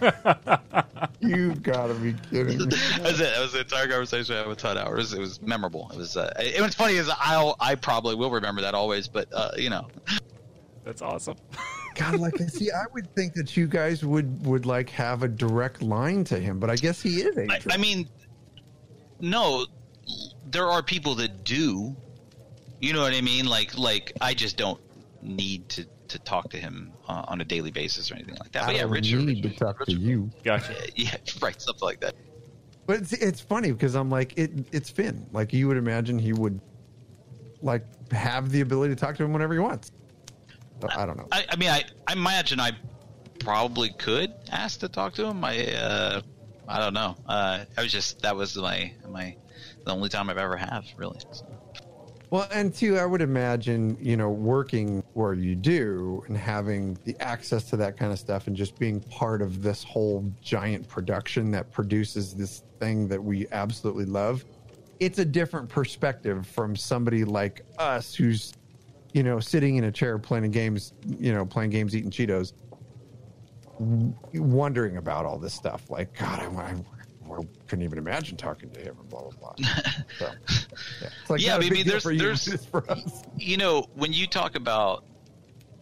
You've 1.20 1.62
gotta 1.62 1.94
be 1.94 2.14
kidding 2.30 2.58
me. 2.58 2.64
that 2.66 3.00
was 3.02 3.20
it. 3.20 3.34
That 3.34 3.40
was 3.40 3.52
the 3.52 3.60
entire 3.60 3.86
conversation 3.88 4.34
I 4.34 4.38
had 4.38 4.48
with 4.48 4.58
Todd 4.58 4.76
Howard. 4.78 4.94
It 4.94 5.02
was, 5.02 5.14
was 5.14 5.42
memorable. 5.42 5.90
It 5.92 5.98
was. 5.98 6.16
Uh, 6.16 6.32
it, 6.38 6.60
what's 6.60 6.74
funny 6.74 6.94
is 6.94 7.10
I'll. 7.18 7.56
I 7.60 7.74
probably 7.74 8.14
will 8.14 8.30
remember 8.30 8.62
that 8.62 8.74
always, 8.74 9.08
but 9.08 9.28
uh, 9.32 9.50
you 9.56 9.68
know, 9.70 9.88
That's 10.84 11.02
awesome. 11.02 11.36
God, 11.94 12.20
like 12.20 12.36
see, 12.50 12.70
I 12.70 12.84
would 12.92 13.12
think 13.14 13.34
that 13.34 13.56
you 13.56 13.66
guys 13.66 14.04
would 14.04 14.46
would 14.46 14.66
like 14.66 14.90
have 14.90 15.22
a 15.22 15.28
direct 15.28 15.82
line 15.82 16.24
to 16.24 16.38
him, 16.38 16.58
but 16.58 16.70
I 16.70 16.76
guess 16.76 17.00
he 17.00 17.20
is 17.22 17.36
I, 17.38 17.60
I 17.70 17.76
mean, 17.76 18.08
no, 19.20 19.66
there 20.50 20.68
are 20.70 20.82
people 20.82 21.14
that 21.16 21.44
do. 21.44 21.94
You 22.80 22.92
know 22.92 23.00
what 23.00 23.14
I 23.14 23.20
mean? 23.20 23.46
Like 23.46 23.76
like 23.78 24.12
I 24.20 24.34
just 24.34 24.56
don't 24.56 24.80
need 25.22 25.68
to 25.70 25.86
to 26.08 26.18
talk 26.18 26.50
to 26.50 26.58
him 26.58 26.92
uh, 27.08 27.24
on 27.28 27.40
a 27.40 27.44
daily 27.44 27.70
basis 27.70 28.10
or 28.10 28.14
anything 28.14 28.36
like 28.38 28.52
that. 28.52 28.64
I 28.64 28.66
But 28.66 28.74
yeah, 28.74 28.82
don't 28.82 28.90
Richard, 28.90 29.24
need 29.24 29.42
to 29.42 29.48
Richard- 29.48 29.58
talk 29.58 29.86
to 29.86 29.92
you. 29.92 30.30
Gotcha. 30.44 30.74
Yeah, 30.96 31.16
right, 31.40 31.60
something 31.60 31.86
like 31.86 32.00
that. 32.00 32.14
But 32.86 33.00
it's, 33.00 33.12
it's 33.14 33.40
funny 33.40 33.72
because 33.72 33.94
I'm 33.94 34.10
like, 34.10 34.36
it, 34.36 34.50
it's 34.70 34.90
Finn. 34.90 35.26
Like 35.32 35.54
you 35.54 35.66
would 35.68 35.78
imagine 35.78 36.18
he 36.18 36.34
would 36.34 36.60
like 37.62 37.84
have 38.12 38.50
the 38.50 38.60
ability 38.60 38.94
to 38.94 39.00
talk 39.00 39.16
to 39.16 39.24
him 39.24 39.32
whenever 39.32 39.54
he 39.54 39.60
wants. 39.60 39.90
I 40.96 41.06
don't 41.06 41.16
know. 41.16 41.28
I, 41.32 41.44
I 41.48 41.56
mean, 41.56 41.70
I, 41.70 41.84
I 42.06 42.12
imagine 42.12 42.60
I 42.60 42.72
probably 43.40 43.90
could 43.90 44.32
ask 44.50 44.80
to 44.80 44.88
talk 44.88 45.14
to 45.14 45.26
him. 45.26 45.44
I, 45.44 45.72
uh, 45.74 46.20
I 46.68 46.78
don't 46.78 46.94
know. 46.94 47.16
Uh, 47.26 47.64
I 47.76 47.82
was 47.82 47.92
just 47.92 48.22
that 48.22 48.36
was 48.36 48.56
my 48.56 48.92
my 49.08 49.36
the 49.84 49.92
only 49.92 50.08
time 50.08 50.30
I've 50.30 50.38
ever 50.38 50.56
have 50.56 50.84
really. 50.96 51.18
So, 51.30 51.46
Well, 52.30 52.48
and 52.52 52.74
two, 52.74 52.98
I 52.98 53.04
would 53.04 53.20
imagine, 53.20 53.96
you 54.00 54.16
know, 54.16 54.30
working 54.30 55.04
where 55.12 55.34
you 55.34 55.54
do 55.54 56.24
and 56.26 56.36
having 56.36 56.98
the 57.04 57.16
access 57.20 57.64
to 57.70 57.76
that 57.76 57.96
kind 57.96 58.12
of 58.12 58.18
stuff 58.18 58.46
and 58.46 58.56
just 58.56 58.78
being 58.78 59.00
part 59.00 59.42
of 59.42 59.62
this 59.62 59.84
whole 59.84 60.32
giant 60.40 60.88
production 60.88 61.50
that 61.52 61.70
produces 61.70 62.34
this 62.34 62.62
thing 62.80 63.08
that 63.08 63.22
we 63.22 63.46
absolutely 63.52 64.06
love. 64.06 64.44
It's 65.00 65.18
a 65.18 65.24
different 65.24 65.68
perspective 65.68 66.46
from 66.46 66.76
somebody 66.76 67.24
like 67.24 67.62
us 67.78 68.14
who's, 68.14 68.54
you 69.14 69.22
know, 69.22 69.40
sitting 69.40 69.76
in 69.76 69.84
a 69.84 69.92
chair 69.92 70.18
playing 70.18 70.50
games, 70.50 70.92
you 71.18 71.32
know, 71.32 71.46
playing 71.46 71.70
games, 71.70 71.96
eating 71.96 72.10
Cheetos, 72.10 72.52
wondering 73.78 74.96
about 74.96 75.24
all 75.24 75.38
this 75.38 75.54
stuff. 75.54 75.88
Like, 75.90 76.16
God, 76.18 76.40
I, 76.40 76.46
I, 76.46 76.74
I 77.32 77.40
couldn't 77.68 77.84
even 77.84 77.98
imagine 77.98 78.36
talking 78.36 78.70
to 78.70 78.80
him 78.80 78.96
and 79.00 79.08
blah, 79.08 79.22
blah, 79.22 79.30
blah. 79.54 79.54
So, 80.18 80.30
yeah, 81.00 81.08
like 81.28 81.40
Yeah, 81.40 81.48
not 81.52 81.54
a 81.62 81.66
I 81.66 81.68
big 81.68 81.72
mean, 81.72 81.86
there's- 81.86 82.04
you, 82.04 82.18
there's- 82.18 82.48
it's 82.52 82.66
for 82.66 82.88
us. 82.90 83.22
you 83.38 83.56
know, 83.56 83.86
when 83.94 84.12
you 84.12 84.26
talk 84.26 84.56
about 84.56 85.04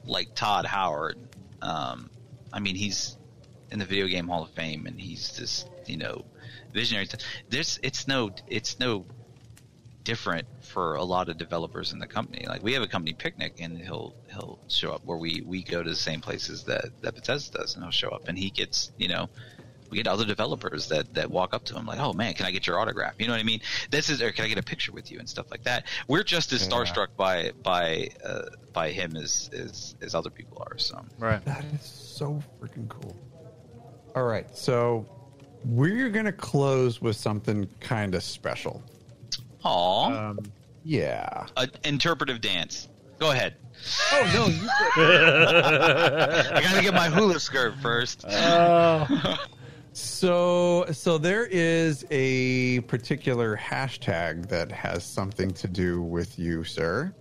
like 0.05 0.35
Todd 0.35 0.67
Howard, 0.67 1.19
um, 1.63 2.11
I 2.53 2.61
mean, 2.61 2.75
he's 2.77 3.17
in 3.71 3.79
the 3.79 3.85
video 3.87 4.07
game 4.09 4.29
Hall 4.29 4.43
of 4.45 4.51
Fame, 4.51 4.87
and 4.87 5.01
he's 5.01 5.37
this, 5.39 5.65
you 5.87 5.97
know, 5.97 6.25
visionary. 6.73 7.09
There's, 7.49 7.79
it's 7.83 8.07
no, 8.09 8.31
it's 8.47 8.79
no 8.79 9.07
different 10.05 10.47
for 10.61 10.95
a 10.97 11.05
lot 11.05 11.29
of 11.29 11.39
developers 11.39 11.93
in 11.93 11.99
the 11.99 12.07
company. 12.07 12.45
Like 12.49 12.63
we 12.63 12.73
have 12.75 12.83
a 12.83 12.89
company 12.89 13.13
picnic, 13.13 13.55
and 13.61 13.79
he'll 13.79 14.15
he'll 14.31 14.59
show 14.69 14.93
up 14.93 15.03
where 15.05 15.19
we 15.19 15.43
we 15.47 15.63
go 15.63 15.83
to 15.83 15.91
the 15.91 15.97
same 15.97 16.21
places 16.21 16.65
that 16.65 16.87
that 17.03 17.15
Bethesda 17.15 17.59
does, 17.59 17.75
and 17.75 17.85
he'll 17.85 17.91
show 17.93 18.09
up, 18.09 18.23
and 18.29 18.39
he 18.39 18.51
gets, 18.51 18.91
you 18.97 19.09
know. 19.09 19.29
We 19.91 19.99
get 19.99 20.07
other 20.07 20.25
developers 20.25 20.89
that, 20.89 21.13
that 21.13 21.31
walk 21.31 21.53
up 21.53 21.65
to 21.65 21.75
him 21.75 21.85
like, 21.85 21.99
"Oh 22.01 22.15
man, 22.15 22.33
can 22.33 22.47
I 22.47 22.51
get 22.51 22.67
your 22.67 22.81
autograph?" 22.81 23.13
You 23.19 23.27
know 23.27 23.35
what 23.35 23.41
I 23.41 23.43
mean? 23.43 23.61
This 23.91 24.09
is, 24.09 24.23
or 24.23 24.33
can 24.33 24.47
I 24.47 24.49
get 24.49 24.57
a 24.57 24.63
picture 24.63 24.91
with 24.91 25.11
you 25.13 25.19
and 25.19 25.29
stuff 25.29 25.51
like 25.51 25.65
that. 25.65 25.85
We're 26.09 26.23
just 26.23 26.51
as 26.55 26.63
Yeah. 26.63 26.71
starstruck 26.73 27.09
by 27.15 27.53
by 27.63 28.09
uh, 28.25 28.45
by 28.73 28.91
him 28.91 29.17
as, 29.17 29.51
as 29.53 29.95
as 30.01 30.15
other 30.15 30.31
people 30.31 30.67
are. 30.67 30.79
So 30.79 31.05
Right. 31.19 31.45
That 31.45 31.67
is 31.75 31.83
so 31.83 32.43
freaking 32.59 32.89
cool. 32.89 33.15
All 34.15 34.23
right, 34.25 34.47
so 34.57 35.07
we're 35.67 36.09
gonna 36.09 36.33
close 36.33 37.03
with 37.03 37.17
something 37.17 37.69
kind 37.81 38.15
of 38.15 38.23
special. 38.23 38.83
Aw, 39.65 40.31
Um, 40.31 40.39
Yeah. 40.85 41.47
an 41.57 41.71
interpretive 41.85 42.41
dance. 42.41 42.89
Go 43.19 43.31
ahead. 43.31 43.57
Oh 44.13 44.31
no, 44.35 44.47
you 44.49 44.69
I 44.97 46.61
gotta 46.63 46.83
get 46.83 46.95
my 46.95 47.09
hula 47.09 47.39
skirt 47.41 47.75
first. 47.81 48.25
oh, 48.29 49.37
So, 49.93 50.87
so 50.93 51.19
there 51.19 51.47
is 51.47 52.05
a 52.11 52.81
particular 52.83 53.57
hashtag 53.57 54.49
that 54.49 54.73
has 54.73 55.05
something 55.05 55.51
to 55.53 55.69
do 55.69 56.01
with 56.03 56.39
you, 56.39 56.65
sir. 56.65 57.15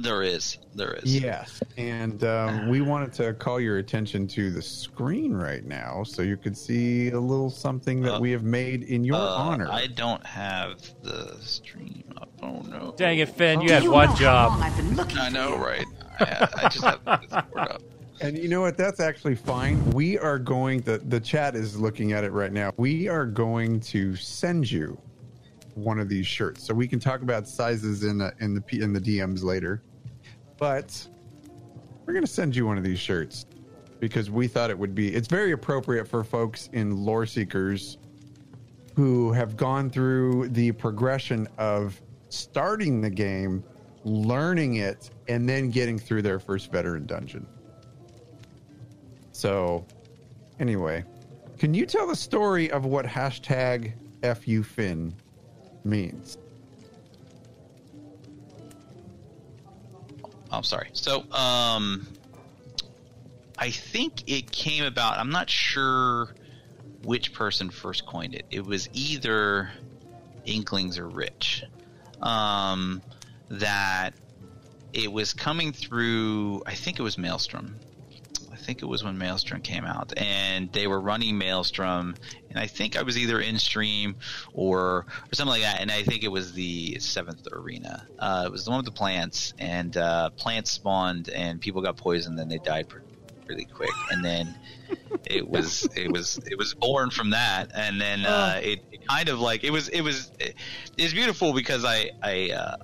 There 0.00 0.22
is, 0.22 0.58
there 0.74 0.94
is. 0.94 1.18
Yes, 1.18 1.62
and 1.76 2.22
um, 2.24 2.68
we 2.68 2.80
wanted 2.80 3.12
to 3.14 3.32
call 3.34 3.58
your 3.60 3.78
attention 3.78 4.26
to 4.28 4.50
the 4.50 4.62
screen 4.62 5.32
right 5.32 5.64
now, 5.64 6.02
so 6.04 6.22
you 6.22 6.36
could 6.36 6.56
see 6.56 7.10
a 7.10 7.20
little 7.20 7.50
something 7.50 8.00
that 8.02 8.14
Uh, 8.16 8.20
we 8.20 8.30
have 8.30 8.42
made 8.42 8.82
in 8.84 9.04
your 9.04 9.16
Uh, 9.16 9.20
honor. 9.20 9.68
I 9.70 9.86
don't 9.86 10.24
have 10.26 10.80
the 11.02 11.36
stream 11.40 12.04
up. 12.20 12.28
Oh 12.42 12.60
no! 12.68 12.94
dang 12.96 13.18
it, 13.18 13.28
Finn! 13.30 13.60
You 13.60 13.68
Do 13.68 13.74
had 13.74 13.82
you 13.82 13.90
one 13.92 14.14
job. 14.16 14.58
I've 14.62 14.76
been 14.76 14.94
looking 14.96 15.18
I 15.18 15.28
know, 15.30 15.56
right? 15.56 15.86
I, 16.20 16.48
I 16.56 16.68
just 16.68 16.84
have 16.84 17.04
the 17.04 17.16
Discord 17.16 17.68
up. 17.68 17.82
And 18.22 18.38
you 18.38 18.48
know 18.48 18.62
what? 18.62 18.78
That's 18.78 18.98
actually 18.98 19.34
fine. 19.34 19.90
We 19.90 20.18
are 20.18 20.38
going. 20.38 20.80
The 20.80 20.96
the 21.08 21.20
chat 21.20 21.54
is 21.54 21.78
looking 21.78 22.12
at 22.12 22.24
it 22.24 22.32
right 22.32 22.50
now. 22.50 22.72
We 22.78 23.08
are 23.08 23.26
going 23.26 23.78
to 23.80 24.16
send 24.16 24.70
you 24.70 24.98
one 25.74 25.98
of 26.00 26.08
these 26.08 26.26
shirts, 26.26 26.64
so 26.64 26.72
we 26.72 26.88
can 26.88 26.98
talk 26.98 27.20
about 27.20 27.46
sizes 27.46 28.04
in 28.04 28.16
the 28.16 28.32
in 28.40 28.54
the 28.54 28.62
P- 28.62 28.80
in 28.80 28.94
the 28.94 29.00
DMs 29.00 29.42
later. 29.44 29.82
But 30.58 31.06
we're 32.04 32.12
going 32.12 32.24
to 32.24 32.30
send 32.30 32.56
you 32.56 32.66
one 32.66 32.78
of 32.78 32.84
these 32.84 32.98
shirts 32.98 33.46
because 34.00 34.30
we 34.30 34.46
thought 34.46 34.70
it 34.70 34.78
would 34.78 34.94
be. 34.94 35.14
It's 35.14 35.28
very 35.28 35.52
appropriate 35.52 36.06
for 36.06 36.22
folks 36.24 36.68
in 36.72 37.04
lore 37.04 37.26
seekers 37.26 37.98
who 38.94 39.32
have 39.32 39.56
gone 39.56 39.90
through 39.90 40.48
the 40.48 40.72
progression 40.72 41.46
of 41.58 42.00
starting 42.28 43.00
the 43.00 43.10
game, 43.10 43.62
learning 44.04 44.76
it, 44.76 45.10
and 45.28 45.48
then 45.48 45.70
getting 45.70 45.98
through 45.98 46.22
their 46.22 46.38
first 46.38 46.72
veteran 46.72 47.06
dungeon. 47.06 47.46
So, 49.32 49.84
anyway, 50.58 51.04
can 51.58 51.74
you 51.74 51.84
tell 51.84 52.06
the 52.06 52.16
story 52.16 52.70
of 52.70 52.86
what 52.86 53.04
hashtag 53.04 53.92
FU 54.22 54.62
FUFinn 54.62 55.12
means? 55.84 56.38
I'm 60.50 60.62
sorry. 60.62 60.88
So, 60.92 61.30
um, 61.32 62.06
I 63.58 63.70
think 63.70 64.24
it 64.28 64.50
came 64.50 64.84
about. 64.84 65.18
I'm 65.18 65.30
not 65.30 65.48
sure 65.50 66.34
which 67.02 67.32
person 67.32 67.70
first 67.70 68.06
coined 68.06 68.34
it. 68.34 68.44
It 68.50 68.64
was 68.64 68.88
either 68.92 69.70
Inklings 70.44 70.98
or 70.98 71.08
Rich. 71.08 71.64
Um, 72.20 73.02
that 73.48 74.14
it 74.92 75.12
was 75.12 75.32
coming 75.32 75.72
through. 75.72 76.62
I 76.66 76.74
think 76.74 76.98
it 76.98 77.02
was 77.02 77.18
Maelstrom. 77.18 77.76
I 78.66 78.70
think 78.74 78.82
it 78.82 78.86
was 78.86 79.04
when 79.04 79.16
Maelstrom 79.16 79.60
came 79.60 79.84
out, 79.84 80.12
and 80.16 80.72
they 80.72 80.88
were 80.88 81.00
running 81.00 81.38
Maelstrom, 81.38 82.16
and 82.50 82.58
I 82.58 82.66
think 82.66 82.96
I 82.96 83.02
was 83.02 83.16
either 83.16 83.38
in 83.38 83.60
stream 83.60 84.16
or 84.54 85.06
or 85.06 85.34
something 85.34 85.52
like 85.52 85.62
that, 85.62 85.80
and 85.80 85.88
I 85.88 86.02
think 86.02 86.24
it 86.24 86.32
was 86.32 86.52
the 86.52 86.98
seventh 86.98 87.46
arena. 87.52 88.04
Uh, 88.18 88.42
it 88.46 88.50
was 88.50 88.64
the 88.64 88.72
one 88.72 88.78
with 88.78 88.86
the 88.86 88.90
plants, 88.90 89.54
and 89.60 89.96
uh, 89.96 90.30
plants 90.30 90.72
spawned, 90.72 91.28
and 91.28 91.60
people 91.60 91.80
got 91.80 91.96
poisoned, 91.96 92.40
and 92.40 92.50
they 92.50 92.58
died. 92.58 92.88
pretty, 92.88 93.06
really 93.46 93.66
quick, 93.66 93.92
and 94.10 94.24
then 94.24 94.52
it 95.24 95.48
was 95.48 95.88
it 95.94 96.10
was 96.10 96.40
it 96.50 96.58
was 96.58 96.74
born 96.74 97.10
from 97.10 97.30
that, 97.30 97.70
and 97.72 98.00
then 98.00 98.26
uh, 98.26 98.60
it, 98.60 98.80
it 98.90 99.06
kind 99.06 99.28
of 99.28 99.38
like 99.38 99.62
it 99.62 99.70
was 99.70 99.88
it 99.90 100.00
was 100.00 100.32
it, 100.40 100.56
it's 100.98 101.12
beautiful 101.12 101.52
because 101.52 101.84
I 101.84 102.10
I 102.20 102.50
uh, 102.50 102.76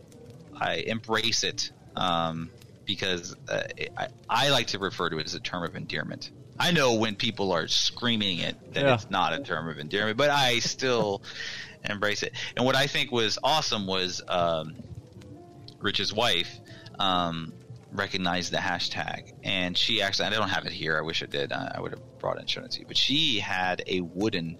I 0.54 0.74
embrace 0.86 1.42
it 1.42 1.72
um, 1.96 2.50
because 2.94 3.34
uh, 3.48 3.62
I 3.96 4.08
I 4.28 4.50
like 4.50 4.68
to 4.68 4.78
refer 4.78 5.08
to 5.10 5.18
it 5.18 5.26
as 5.26 5.34
a 5.34 5.40
term 5.40 5.64
of 5.64 5.74
endearment. 5.76 6.30
I 6.58 6.70
know 6.70 6.94
when 6.94 7.16
people 7.16 7.50
are 7.52 7.66
screaming 7.68 8.38
it 8.40 8.74
that 8.74 8.84
Yeah. 8.84 8.94
it's 8.94 9.08
not 9.10 9.32
a 9.32 9.40
term 9.42 9.68
of 9.68 9.78
endearment, 9.78 10.16
but 10.18 10.30
I 10.30 10.58
still 10.58 11.22
embrace 11.88 12.22
it. 12.22 12.34
And 12.56 12.64
what 12.66 12.76
I 12.76 12.86
think 12.86 13.10
was 13.10 13.38
awesome 13.42 13.86
was 13.86 14.20
um, 14.28 14.74
Rich's 15.80 16.12
wife 16.12 16.50
um, 16.98 17.52
recognized 17.90 18.52
the 18.52 18.58
hashtag, 18.58 19.32
and 19.42 19.76
she 19.76 20.02
actually 20.02 20.26
I 20.26 20.30
don't 20.30 20.48
have 20.50 20.66
it 20.66 20.72
here. 20.72 20.96
I 20.98 21.00
wish 21.00 21.22
I 21.22 21.26
did. 21.26 21.52
I, 21.52 21.72
I 21.76 21.80
would 21.80 21.92
have 21.92 22.18
brought 22.18 22.36
it 22.36 22.40
and 22.40 22.50
shown 22.50 22.64
it 22.64 22.72
to 22.72 22.80
you. 22.80 22.86
But 22.86 22.96
she 22.98 23.38
had 23.40 23.82
a 23.86 24.00
wooden 24.02 24.58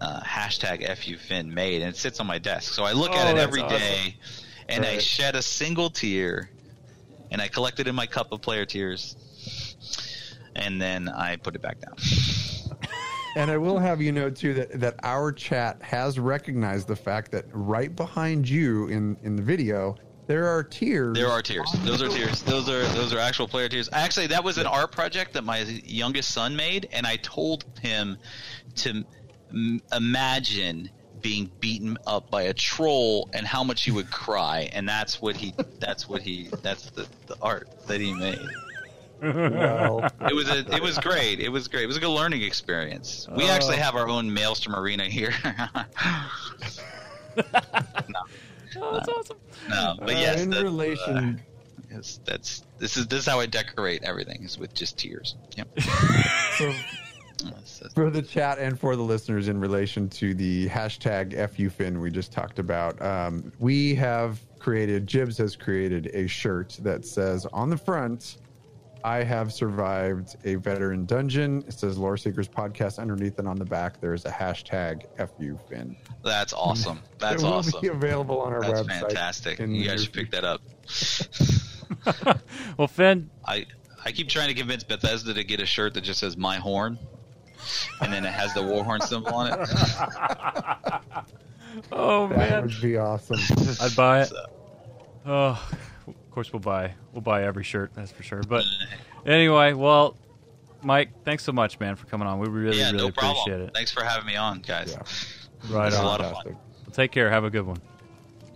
uh, 0.00 0.20
hashtag 0.22 0.86
FUFinn 0.88 1.46
made, 1.48 1.82
and 1.82 1.90
it 1.90 1.96
sits 1.96 2.20
on 2.20 2.26
my 2.26 2.38
desk. 2.38 2.72
So 2.74 2.84
I 2.84 2.92
look 2.92 3.10
Oh, 3.12 3.18
at 3.18 3.34
it 3.34 3.38
every 3.38 3.62
day, 3.62 4.16
awesome. 4.22 4.46
and 4.68 4.84
I 4.86 4.98
shed 4.98 5.34
a 5.36 5.42
single 5.42 5.90
tear, 5.90 6.50
and 7.32 7.42
I 7.42 7.48
collected 7.48 7.88
in 7.88 7.94
my 7.94 8.06
cup 8.06 8.30
of 8.30 8.40
player 8.40 8.64
tears, 8.64 9.16
and 10.54 10.80
then 10.80 11.08
I 11.08 11.36
put 11.36 11.56
it 11.56 11.62
back 11.62 11.80
down. 11.80 11.96
And 13.34 13.50
I 13.50 13.56
will 13.56 13.78
have 13.78 14.02
you 14.02 14.12
know 14.12 14.28
too 14.28 14.52
that, 14.54 14.78
that 14.80 14.96
our 15.02 15.32
chat 15.32 15.82
has 15.82 16.18
recognized 16.18 16.86
the 16.86 16.96
fact 16.96 17.32
that 17.32 17.46
right 17.52 17.94
behind 17.96 18.46
you 18.46 18.88
in, 18.88 19.16
in 19.22 19.36
the 19.36 19.42
video 19.42 19.96
there 20.26 20.46
are 20.46 20.62
tears. 20.62 21.16
There 21.16 21.28
are 21.28 21.42
tears. 21.42 21.70
Those 21.82 22.00
are 22.00 22.08
tears. 22.08 22.42
Those 22.42 22.68
are 22.68 22.84
those 22.94 23.12
are 23.12 23.18
actual 23.18 23.48
player 23.48 23.68
tears. 23.68 23.88
Actually, 23.92 24.28
that 24.28 24.44
was 24.44 24.56
an 24.56 24.66
art 24.66 24.92
project 24.92 25.32
that 25.32 25.42
my 25.42 25.60
youngest 25.84 26.30
son 26.30 26.54
made, 26.54 26.88
and 26.92 27.06
I 27.06 27.16
told 27.16 27.64
him 27.80 28.16
to 28.76 29.04
m- 29.50 29.80
imagine 29.92 30.90
being 31.22 31.50
beaten 31.60 31.96
up 32.06 32.30
by 32.30 32.42
a 32.42 32.52
troll 32.52 33.28
and 33.32 33.46
how 33.46 33.62
much 33.64 33.84
he 33.84 33.90
would 33.90 34.10
cry, 34.10 34.68
and 34.72 34.88
that's 34.88 35.22
what 35.22 35.36
he. 35.36 35.54
That's 35.80 36.08
what 36.08 36.20
he. 36.22 36.48
That's 36.62 36.90
the, 36.90 37.06
the 37.26 37.36
art 37.40 37.68
that 37.86 38.00
he 38.00 38.12
made. 38.12 38.38
Well, 39.22 40.10
It 40.28 40.34
was 40.34 40.50
a. 40.50 40.58
It 40.74 40.82
was 40.82 40.98
great. 40.98 41.38
It 41.40 41.48
was 41.48 41.68
great. 41.68 41.84
It 41.84 41.86
was 41.86 41.96
a 41.96 42.00
good 42.00 42.08
learning 42.10 42.42
experience. 42.42 43.28
We 43.36 43.48
actually 43.48 43.76
have 43.76 43.94
our 43.94 44.08
own 44.08 44.32
Maelstrom 44.34 44.74
arena 44.74 45.04
here. 45.04 45.32
Oh, 48.74 48.94
that's 48.94 49.08
awesome. 49.08 49.36
no, 49.68 49.96
but 49.98 50.08
uh, 50.08 50.12
yes, 50.12 50.40
in 50.40 50.50
that- 50.50 50.62
relation, 50.64 51.42
Yes, 51.90 52.20
that's 52.24 52.62
this 52.78 52.96
is 52.96 53.06
this 53.08 53.20
is 53.20 53.26
how 53.26 53.38
I 53.38 53.44
decorate 53.44 54.02
everything 54.02 54.42
is 54.44 54.56
with 54.58 54.72
just 54.72 54.96
tears. 54.96 55.34
Yep. 55.58 55.68
so 55.80 55.88
That's- 55.92 56.58
that's- 56.58 57.11
for 57.94 58.10
the 58.10 58.22
chat 58.22 58.58
and 58.58 58.78
for 58.78 58.96
the 58.96 59.02
listeners 59.02 59.48
in 59.48 59.58
relation 59.58 60.08
to 60.10 60.34
the 60.34 60.68
hashtag 60.68 61.34
FUFinn 61.34 62.00
we 62.00 62.10
just 62.10 62.32
talked 62.32 62.58
about, 62.58 63.00
um, 63.02 63.52
we 63.58 63.94
have 63.94 64.40
created, 64.58 65.06
Jibs 65.06 65.36
has 65.38 65.56
created 65.56 66.10
a 66.14 66.26
shirt 66.26 66.78
that 66.82 67.04
says 67.04 67.46
on 67.52 67.70
the 67.70 67.76
front, 67.76 68.38
I 69.04 69.24
have 69.24 69.52
survived 69.52 70.36
a 70.44 70.54
veteran 70.54 71.06
dungeon. 71.06 71.64
It 71.66 71.74
says 71.74 71.98
Lore 71.98 72.16
Seekers 72.16 72.48
Podcast 72.48 73.00
underneath, 73.00 73.36
and 73.40 73.48
on 73.48 73.56
the 73.56 73.64
back, 73.64 74.00
there's 74.00 74.24
a 74.26 74.30
hashtag 74.30 75.06
FUFinn. 75.16 75.96
That's 76.22 76.52
awesome. 76.52 77.00
That's 77.18 77.42
it 77.42 77.46
will 77.46 77.54
awesome. 77.54 77.80
be 77.80 77.88
available 77.88 78.40
on 78.40 78.52
our 78.52 78.60
That's 78.60 78.82
website. 78.82 79.00
fantastic. 79.00 79.58
You 79.58 79.84
guys 79.84 80.04
should 80.04 80.12
pick 80.12 80.30
that 80.30 80.44
up. 80.44 80.60
Well, 82.76 82.88
Finn, 82.88 83.30
I 83.44 83.66
I 84.04 84.12
keep 84.12 84.28
trying 84.28 84.48
to 84.48 84.54
convince 84.54 84.82
Bethesda 84.82 85.34
to 85.34 85.44
get 85.44 85.60
a 85.60 85.66
shirt 85.66 85.94
that 85.94 86.00
just 86.02 86.20
says 86.20 86.36
"My 86.36 86.56
Horn," 86.56 86.98
and 88.00 88.12
then 88.12 88.24
it 88.24 88.32
has 88.32 88.52
the 88.54 88.60
Warhorn 88.60 89.02
symbol 89.02 89.34
on 89.34 89.52
it. 89.52 89.58
oh 91.92 92.28
man. 92.28 92.38
That 92.38 92.50
man, 92.50 92.62
would 92.64 92.80
be 92.80 92.96
awesome. 92.96 93.38
I'd 93.80 93.96
buy 93.96 94.22
it. 94.22 94.28
So, 94.28 94.46
Oh, 95.24 95.70
of 96.08 96.30
course 96.30 96.52
we'll 96.52 96.60
buy 96.60 96.94
we'll 97.12 97.20
buy 97.22 97.44
every 97.44 97.64
shirt. 97.64 97.92
That's 97.94 98.10
for 98.10 98.22
sure. 98.22 98.42
But 98.42 98.64
anyway, 99.24 99.72
well, 99.72 100.16
Mike, 100.82 101.10
thanks 101.24 101.44
so 101.44 101.52
much, 101.52 101.78
man, 101.78 101.96
for 101.96 102.06
coming 102.06 102.26
on. 102.26 102.40
We 102.40 102.48
really 102.48 102.78
yeah, 102.78 102.86
really 102.86 102.98
no 102.98 103.06
appreciate 103.08 103.44
problem. 103.44 103.62
it. 103.68 103.74
Thanks 103.74 103.92
for 103.92 104.02
having 104.02 104.26
me 104.26 104.36
on, 104.36 104.60
guys. 104.60 104.92
Yeah. 104.92 105.76
Right 105.76 105.88
It's 105.88 105.96
a 105.96 106.02
lot 106.02 106.20
of 106.20 106.26
Fantastic. 106.26 106.52
Well, 106.54 106.92
take 106.92 107.12
care. 107.12 107.30
Have 107.30 107.44
a 107.44 107.50
good 107.50 107.64
one. 107.64 107.78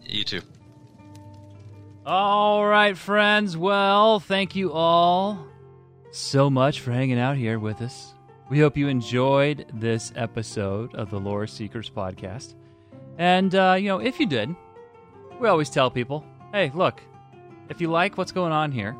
You 0.04 0.24
too. 0.24 0.42
All 2.04 2.66
right, 2.66 2.96
friends. 2.96 3.56
Well, 3.56 4.20
thank 4.20 4.56
you 4.56 4.72
all 4.72 5.46
so 6.12 6.48
much 6.50 6.80
for 6.80 6.92
hanging 6.92 7.18
out 7.18 7.36
here 7.36 7.58
with 7.58 7.80
us. 7.82 8.12
We 8.48 8.60
hope 8.60 8.76
you 8.76 8.86
enjoyed 8.86 9.66
this 9.74 10.12
episode 10.14 10.94
of 10.94 11.10
the 11.10 11.18
Lore 11.18 11.48
Seekers 11.48 11.90
podcast. 11.90 12.54
And, 13.18 13.52
uh, 13.52 13.76
you 13.76 13.88
know, 13.88 13.98
if 13.98 14.20
you 14.20 14.26
did, 14.26 14.54
we 15.40 15.48
always 15.48 15.68
tell 15.68 15.90
people 15.90 16.24
hey, 16.52 16.70
look, 16.72 17.02
if 17.68 17.80
you 17.80 17.90
like 17.90 18.16
what's 18.16 18.30
going 18.30 18.52
on 18.52 18.70
here, 18.70 18.96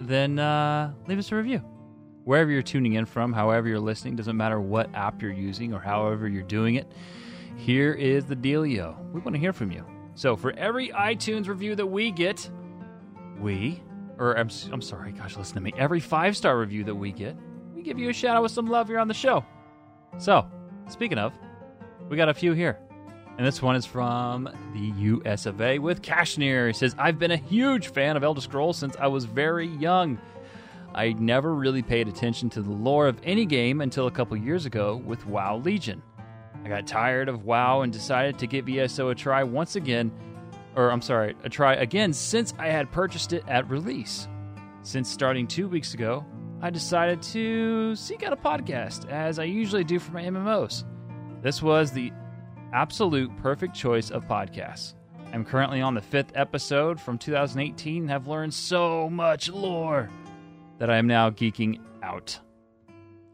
then 0.00 0.40
uh, 0.40 0.92
leave 1.06 1.20
us 1.20 1.30
a 1.30 1.36
review. 1.36 1.58
Wherever 2.24 2.50
you're 2.50 2.62
tuning 2.62 2.94
in 2.94 3.06
from, 3.06 3.32
however 3.32 3.68
you're 3.68 3.78
listening, 3.78 4.16
doesn't 4.16 4.36
matter 4.36 4.60
what 4.60 4.92
app 4.92 5.22
you're 5.22 5.30
using 5.30 5.72
or 5.72 5.78
however 5.78 6.26
you're 6.26 6.42
doing 6.42 6.74
it. 6.74 6.90
Here 7.56 7.92
is 7.92 8.24
the 8.24 8.34
dealio. 8.34 8.98
We 9.12 9.20
want 9.20 9.34
to 9.36 9.40
hear 9.40 9.52
from 9.52 9.70
you. 9.70 9.86
So 10.16 10.34
for 10.34 10.52
every 10.54 10.88
iTunes 10.88 11.46
review 11.46 11.76
that 11.76 11.86
we 11.86 12.10
get, 12.10 12.50
we, 13.38 13.82
or 14.18 14.36
I'm, 14.36 14.50
I'm 14.72 14.82
sorry, 14.82 15.12
gosh, 15.12 15.36
listen 15.36 15.54
to 15.54 15.60
me. 15.60 15.72
Every 15.78 16.00
five 16.00 16.36
star 16.36 16.58
review 16.58 16.82
that 16.84 16.94
we 16.94 17.12
get, 17.12 17.36
we 17.80 17.84
give 17.84 17.98
you 17.98 18.10
a 18.10 18.12
shout 18.12 18.36
out 18.36 18.42
with 18.42 18.52
some 18.52 18.66
love 18.66 18.88
here 18.88 18.98
on 18.98 19.08
the 19.08 19.14
show. 19.14 19.42
So, 20.18 20.46
speaking 20.90 21.16
of, 21.16 21.32
we 22.10 22.16
got 22.18 22.28
a 22.28 22.34
few 22.34 22.52
here. 22.52 22.78
And 23.38 23.46
this 23.46 23.62
one 23.62 23.74
is 23.74 23.86
from 23.86 24.44
the 24.74 24.92
US 25.16 25.46
of 25.46 25.62
A 25.62 25.78
with 25.78 26.02
Kashmir. 26.02 26.66
He 26.66 26.74
says, 26.74 26.94
I've 26.98 27.18
been 27.18 27.30
a 27.30 27.38
huge 27.38 27.88
fan 27.88 28.18
of 28.18 28.22
Elder 28.22 28.42
Scrolls 28.42 28.76
since 28.76 28.96
I 29.00 29.06
was 29.06 29.24
very 29.24 29.66
young. 29.66 30.18
I 30.94 31.14
never 31.14 31.54
really 31.54 31.80
paid 31.80 32.06
attention 32.06 32.50
to 32.50 32.60
the 32.60 32.70
lore 32.70 33.06
of 33.06 33.18
any 33.24 33.46
game 33.46 33.80
until 33.80 34.08
a 34.08 34.10
couple 34.10 34.36
years 34.36 34.66
ago 34.66 34.96
with 34.96 35.24
WoW 35.24 35.56
Legion. 35.56 36.02
I 36.62 36.68
got 36.68 36.86
tired 36.86 37.30
of 37.30 37.44
WoW 37.46 37.80
and 37.80 37.90
decided 37.90 38.38
to 38.40 38.46
give 38.46 38.68
ESO 38.68 39.08
a 39.08 39.14
try 39.14 39.42
once 39.42 39.76
again, 39.76 40.12
or 40.76 40.92
I'm 40.92 41.00
sorry, 41.00 41.34
a 41.44 41.48
try 41.48 41.76
again 41.76 42.12
since 42.12 42.52
I 42.58 42.66
had 42.66 42.92
purchased 42.92 43.32
it 43.32 43.44
at 43.48 43.70
release. 43.70 44.28
Since 44.82 45.10
starting 45.10 45.46
two 45.46 45.66
weeks 45.66 45.94
ago, 45.94 46.26
I 46.62 46.70
decided 46.70 47.22
to 47.22 47.96
seek 47.96 48.22
out 48.22 48.32
a 48.32 48.36
podcast, 48.36 49.08
as 49.10 49.38
I 49.38 49.44
usually 49.44 49.84
do 49.84 49.98
for 49.98 50.12
my 50.12 50.22
MMOs. 50.22 50.84
This 51.42 51.62
was 51.62 51.90
the 51.90 52.12
absolute 52.72 53.34
perfect 53.38 53.74
choice 53.74 54.10
of 54.10 54.26
podcasts. 54.26 54.94
I'm 55.32 55.44
currently 55.44 55.80
on 55.80 55.94
the 55.94 56.02
fifth 56.02 56.32
episode 56.34 57.00
from 57.00 57.16
2018 57.16 58.02
and 58.02 58.10
have 58.10 58.26
learned 58.26 58.52
so 58.52 59.08
much 59.08 59.48
lore 59.48 60.10
that 60.78 60.90
I 60.90 60.98
am 60.98 61.06
now 61.06 61.30
geeking 61.30 61.80
out. 62.02 62.38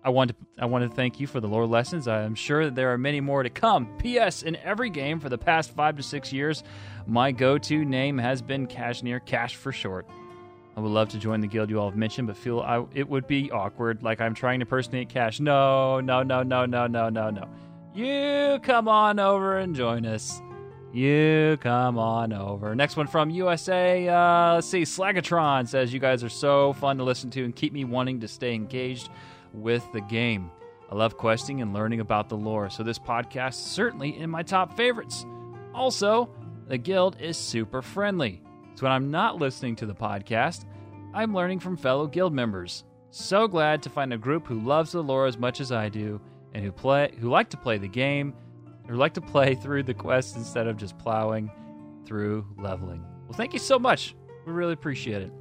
I 0.04 0.10
want 0.10 0.30
to 0.30 0.36
I 0.56 0.66
want 0.66 0.88
to 0.88 0.94
thank 0.94 1.18
you 1.18 1.26
for 1.26 1.40
the 1.40 1.48
lore 1.48 1.66
lessons. 1.66 2.06
I 2.06 2.22
am 2.22 2.36
sure 2.36 2.66
that 2.66 2.76
there 2.76 2.92
are 2.92 2.98
many 2.98 3.20
more 3.20 3.42
to 3.42 3.50
come. 3.50 3.88
P.S. 3.98 4.44
In 4.44 4.54
every 4.56 4.88
game 4.88 5.18
for 5.18 5.28
the 5.28 5.38
past 5.38 5.74
five 5.74 5.96
to 5.96 6.02
six 6.04 6.32
years, 6.32 6.62
my 7.06 7.32
go-to 7.32 7.84
name 7.84 8.18
has 8.18 8.40
been 8.40 8.68
Kashmir, 8.68 9.18
Cash 9.18 9.56
for 9.56 9.72
short. 9.72 10.06
I 10.76 10.80
would 10.80 10.90
love 10.92 11.08
to 11.10 11.18
join 11.18 11.40
the 11.40 11.46
guild 11.46 11.70
you 11.70 11.80
all 11.80 11.88
have 11.88 11.96
mentioned, 11.96 12.26
but 12.26 12.36
feel 12.36 12.60
I, 12.60 12.84
it 12.92 13.08
would 13.08 13.26
be 13.26 13.50
awkward, 13.50 14.02
like 14.02 14.20
I'm 14.20 14.34
trying 14.34 14.60
to 14.60 14.64
impersonate 14.64 15.08
Cash. 15.08 15.40
No, 15.40 16.00
no, 16.00 16.22
no, 16.22 16.42
no, 16.42 16.66
no, 16.66 16.86
no, 16.86 17.08
no, 17.08 17.30
no. 17.30 17.48
You 17.94 18.58
come 18.62 18.86
on 18.86 19.18
over 19.18 19.56
and 19.58 19.74
join 19.74 20.04
us. 20.04 20.42
You 20.92 21.56
come 21.60 21.98
on 21.98 22.34
over. 22.34 22.74
Next 22.74 22.96
one 22.96 23.06
from 23.06 23.30
USA. 23.30 24.06
Uh, 24.06 24.54
let's 24.56 24.66
see. 24.66 24.82
Slagatron 24.82 25.66
says 25.66 25.94
you 25.94 26.00
guys 26.00 26.22
are 26.22 26.28
so 26.28 26.74
fun 26.74 26.98
to 26.98 27.04
listen 27.04 27.30
to 27.30 27.44
and 27.44 27.56
keep 27.56 27.72
me 27.72 27.84
wanting 27.84 28.20
to 28.20 28.28
stay 28.28 28.54
engaged 28.54 29.08
with 29.54 29.86
the 29.94 30.02
game. 30.02 30.50
I 30.90 30.94
love 30.94 31.16
questing 31.16 31.62
and 31.62 31.72
learning 31.72 32.00
about 32.00 32.28
the 32.28 32.36
lore, 32.36 32.68
so 32.70 32.82
this 32.82 32.98
podcast 32.98 33.50
is 33.50 33.56
certainly 33.56 34.16
in 34.18 34.28
my 34.30 34.42
top 34.42 34.76
favorites. 34.76 35.24
Also, 35.74 36.28
the 36.68 36.78
guild 36.78 37.16
is 37.18 37.36
super 37.36 37.82
friendly. 37.82 38.42
So 38.76 38.82
when 38.82 38.92
I'm 38.92 39.10
not 39.10 39.38
listening 39.38 39.74
to 39.76 39.86
the 39.86 39.94
podcast, 39.94 40.66
I'm 41.14 41.34
learning 41.34 41.60
from 41.60 41.78
fellow 41.78 42.06
guild 42.06 42.34
members. 42.34 42.84
So 43.10 43.48
glad 43.48 43.82
to 43.84 43.90
find 43.90 44.12
a 44.12 44.18
group 44.18 44.46
who 44.46 44.60
loves 44.60 44.92
the 44.92 45.02
lore 45.02 45.26
as 45.26 45.38
much 45.38 45.62
as 45.62 45.72
I 45.72 45.88
do 45.88 46.20
and 46.52 46.62
who 46.62 46.70
play 46.70 47.10
who 47.18 47.30
like 47.30 47.48
to 47.50 47.56
play 47.56 47.78
the 47.78 47.88
game 47.88 48.34
who 48.86 48.96
like 48.96 49.14
to 49.14 49.22
play 49.22 49.54
through 49.62 49.84
the 49.84 49.94
quests 49.94 50.36
instead 50.36 50.66
of 50.66 50.76
just 50.76 50.98
plowing 50.98 51.50
through 52.04 52.46
leveling. 52.58 53.02
Well, 53.26 53.36
thank 53.36 53.54
you 53.54 53.58
so 53.58 53.78
much. 53.78 54.14
We 54.44 54.52
really 54.52 54.74
appreciate 54.74 55.22
it. 55.22 55.32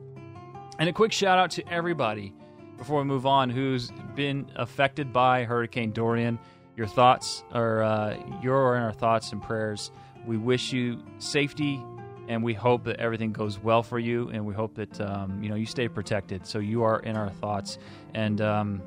And 0.80 0.88
a 0.88 0.94
quick 0.94 1.12
shout 1.12 1.38
out 1.38 1.52
to 1.52 1.70
everybody 1.70 2.34
before 2.78 3.00
we 3.00 3.06
move 3.06 3.26
on 3.26 3.50
who's 3.50 3.92
been 4.16 4.50
affected 4.56 5.12
by 5.12 5.44
Hurricane 5.44 5.92
Dorian. 5.92 6.40
Your 6.78 6.88
thoughts 6.88 7.44
are 7.52 7.84
uh, 7.84 8.18
you're 8.42 8.78
in 8.78 8.84
our 8.84 8.94
thoughts 8.94 9.34
and 9.34 9.42
prayers. 9.42 9.92
We 10.26 10.38
wish 10.38 10.72
you 10.72 11.04
safety 11.18 11.84
and 12.28 12.44
we 12.44 12.54
hope 12.54 12.84
that 12.86 13.00
everything 13.00 13.32
goes 13.32 13.60
well 13.60 13.84
for 13.84 14.00
you, 14.00 14.30
and 14.30 14.46
we 14.46 14.54
hope 14.54 14.76
that 14.76 15.00
um, 15.02 15.42
you 15.42 15.50
know 15.50 15.56
you 15.56 15.66
stay 15.66 15.88
protected. 15.88 16.46
So 16.46 16.60
you 16.60 16.84
are 16.84 17.00
in 17.00 17.16
our 17.16 17.30
thoughts, 17.30 17.78
and 18.14 18.42
um, 18.42 18.82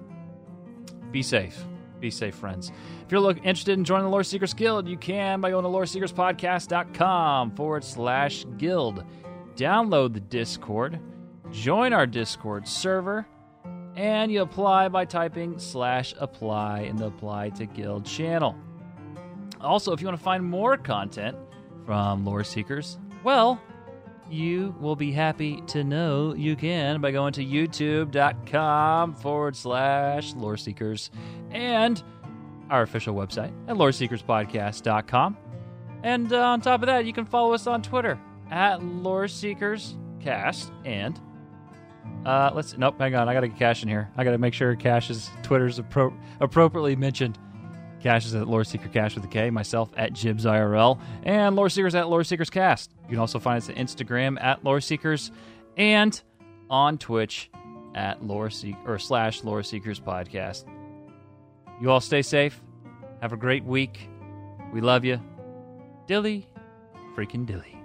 be 1.11 1.23
safe. 1.23 1.65
Be 2.01 2.11
safe, 2.11 2.37
friends. 2.37 2.71
If 3.05 3.11
you're 3.11 3.21
look, 3.21 3.39
interested 3.39 3.73
in 3.73 3.85
joining 3.85 4.05
the 4.05 4.11
Lore 4.11 4.23
Seekers 4.23 4.55
Guild, 4.55 4.89
you 4.89 4.97
can 4.97 5.41
by 5.41 5.51
going 5.51 5.65
to 5.65 5.71
loreseekerspodcast.com 5.71 7.57
forward 7.57 7.83
slash 7.83 8.45
guild. 8.57 9.05
Download 9.57 10.15
the 10.15 10.21
Discord, 10.21 11.01
join 11.51 11.93
our 11.93 12.07
Discord 12.07 12.69
server, 12.69 13.27
and 13.97 14.31
you 14.31 14.43
apply 14.43 14.89
by 14.89 15.05
typing 15.05 15.59
slash 15.59 16.15
apply 16.19 16.83
in 16.83 16.95
the 16.95 17.07
apply 17.07 17.51
to 17.51 17.67
guild 17.67 18.07
channel. 18.07 18.57
Also, 19.61 19.93
if 19.93 20.01
you 20.01 20.07
want 20.07 20.17
to 20.17 20.23
find 20.23 20.45
more 20.45 20.77
content 20.77 21.37
from 21.85 22.25
Lore 22.25 22.45
Seekers, 22.45 22.99
well, 23.25 23.61
you 24.31 24.75
will 24.81 24.97
be 24.97 25.11
happy 25.13 25.63
to 25.69 25.83
know 25.85 26.35
you 26.35 26.55
can 26.57 27.01
by 27.01 27.11
going 27.11 27.33
to 27.33 27.45
youtube.com 27.45 29.15
forward 29.15 29.57
slash 29.57 30.35
lore 30.35 30.57
seekers 30.57 31.11
and 31.51 32.03
our 32.71 32.83
official 32.83 33.15
website 33.15 33.53
at 33.69 33.77
loreseekerspodcast.com. 33.77 35.37
And 36.03 36.33
uh, 36.33 36.41
on 36.43 36.61
top 36.61 36.83
of 36.83 36.87
that, 36.87 37.07
you 37.07 37.13
can 37.13 37.25
follow 37.25 37.53
us 37.55 37.67
on 37.67 37.83
Twitter 37.83 38.21
at 38.51 38.81
loreseekerscast 38.81 40.71
and 40.85 41.21
uh, 42.27 42.51
let's 42.55 42.77
nope, 42.77 42.97
hang 42.99 43.15
on. 43.15 43.29
I 43.29 43.35
gotta 43.35 43.49
get 43.49 43.59
Cash 43.59 43.83
in 43.83 43.89
here. 43.89 44.11
I 44.17 44.25
gotta 44.25 44.39
make 44.39 44.53
sure 44.53 44.75
Cash's 44.75 45.31
Twitter's 45.43 45.79
appro- 45.81 46.17
appropriately 46.41 46.97
mentioned. 46.97 47.39
Cash 48.03 48.27
is 48.27 48.35
at 48.35 48.47
Lore 48.47 48.65
Seeker 48.65 48.89
Cash 48.89 49.15
with 49.15 49.25
a 49.25 49.29
K, 49.29 49.51
myself 49.51 49.91
at 49.97 50.13
Jibs 50.13 50.45
IRL, 50.45 50.99
and 51.25 51.57
Lore 51.57 51.69
Seekers 51.69 51.95
at 51.95 52.09
Lore 52.09 52.25
Seekers 52.25 52.51
Cast. 52.51 52.93
You 53.05 53.11
can 53.11 53.19
also 53.19 53.39
find 53.39 53.59
us 53.59 53.69
at 53.69 53.77
Instagram 53.77 54.41
at 54.43 54.65
Lore 54.65 54.81
Seekers 54.81 55.33
and 55.77 56.21
on 56.71 56.99
Twitch 56.99 57.51
at 57.95 58.25
Lore 58.25 58.51
Seek 58.51 58.77
or 58.87 58.99
slash 58.99 59.43
Lore 59.43 59.63
Seekers 59.63 60.01
Podcast. 60.01 60.65
You 61.81 61.91
all 61.91 62.01
stay 62.01 62.23
safe. 62.23 62.61
Have 63.21 63.33
a 63.33 63.37
great 63.37 63.65
week. 63.65 64.09
We 64.73 64.81
love 64.81 65.05
you. 65.05 65.21
Dilly 66.07 66.47
freaking 67.17 67.47
dilly. 67.47 67.78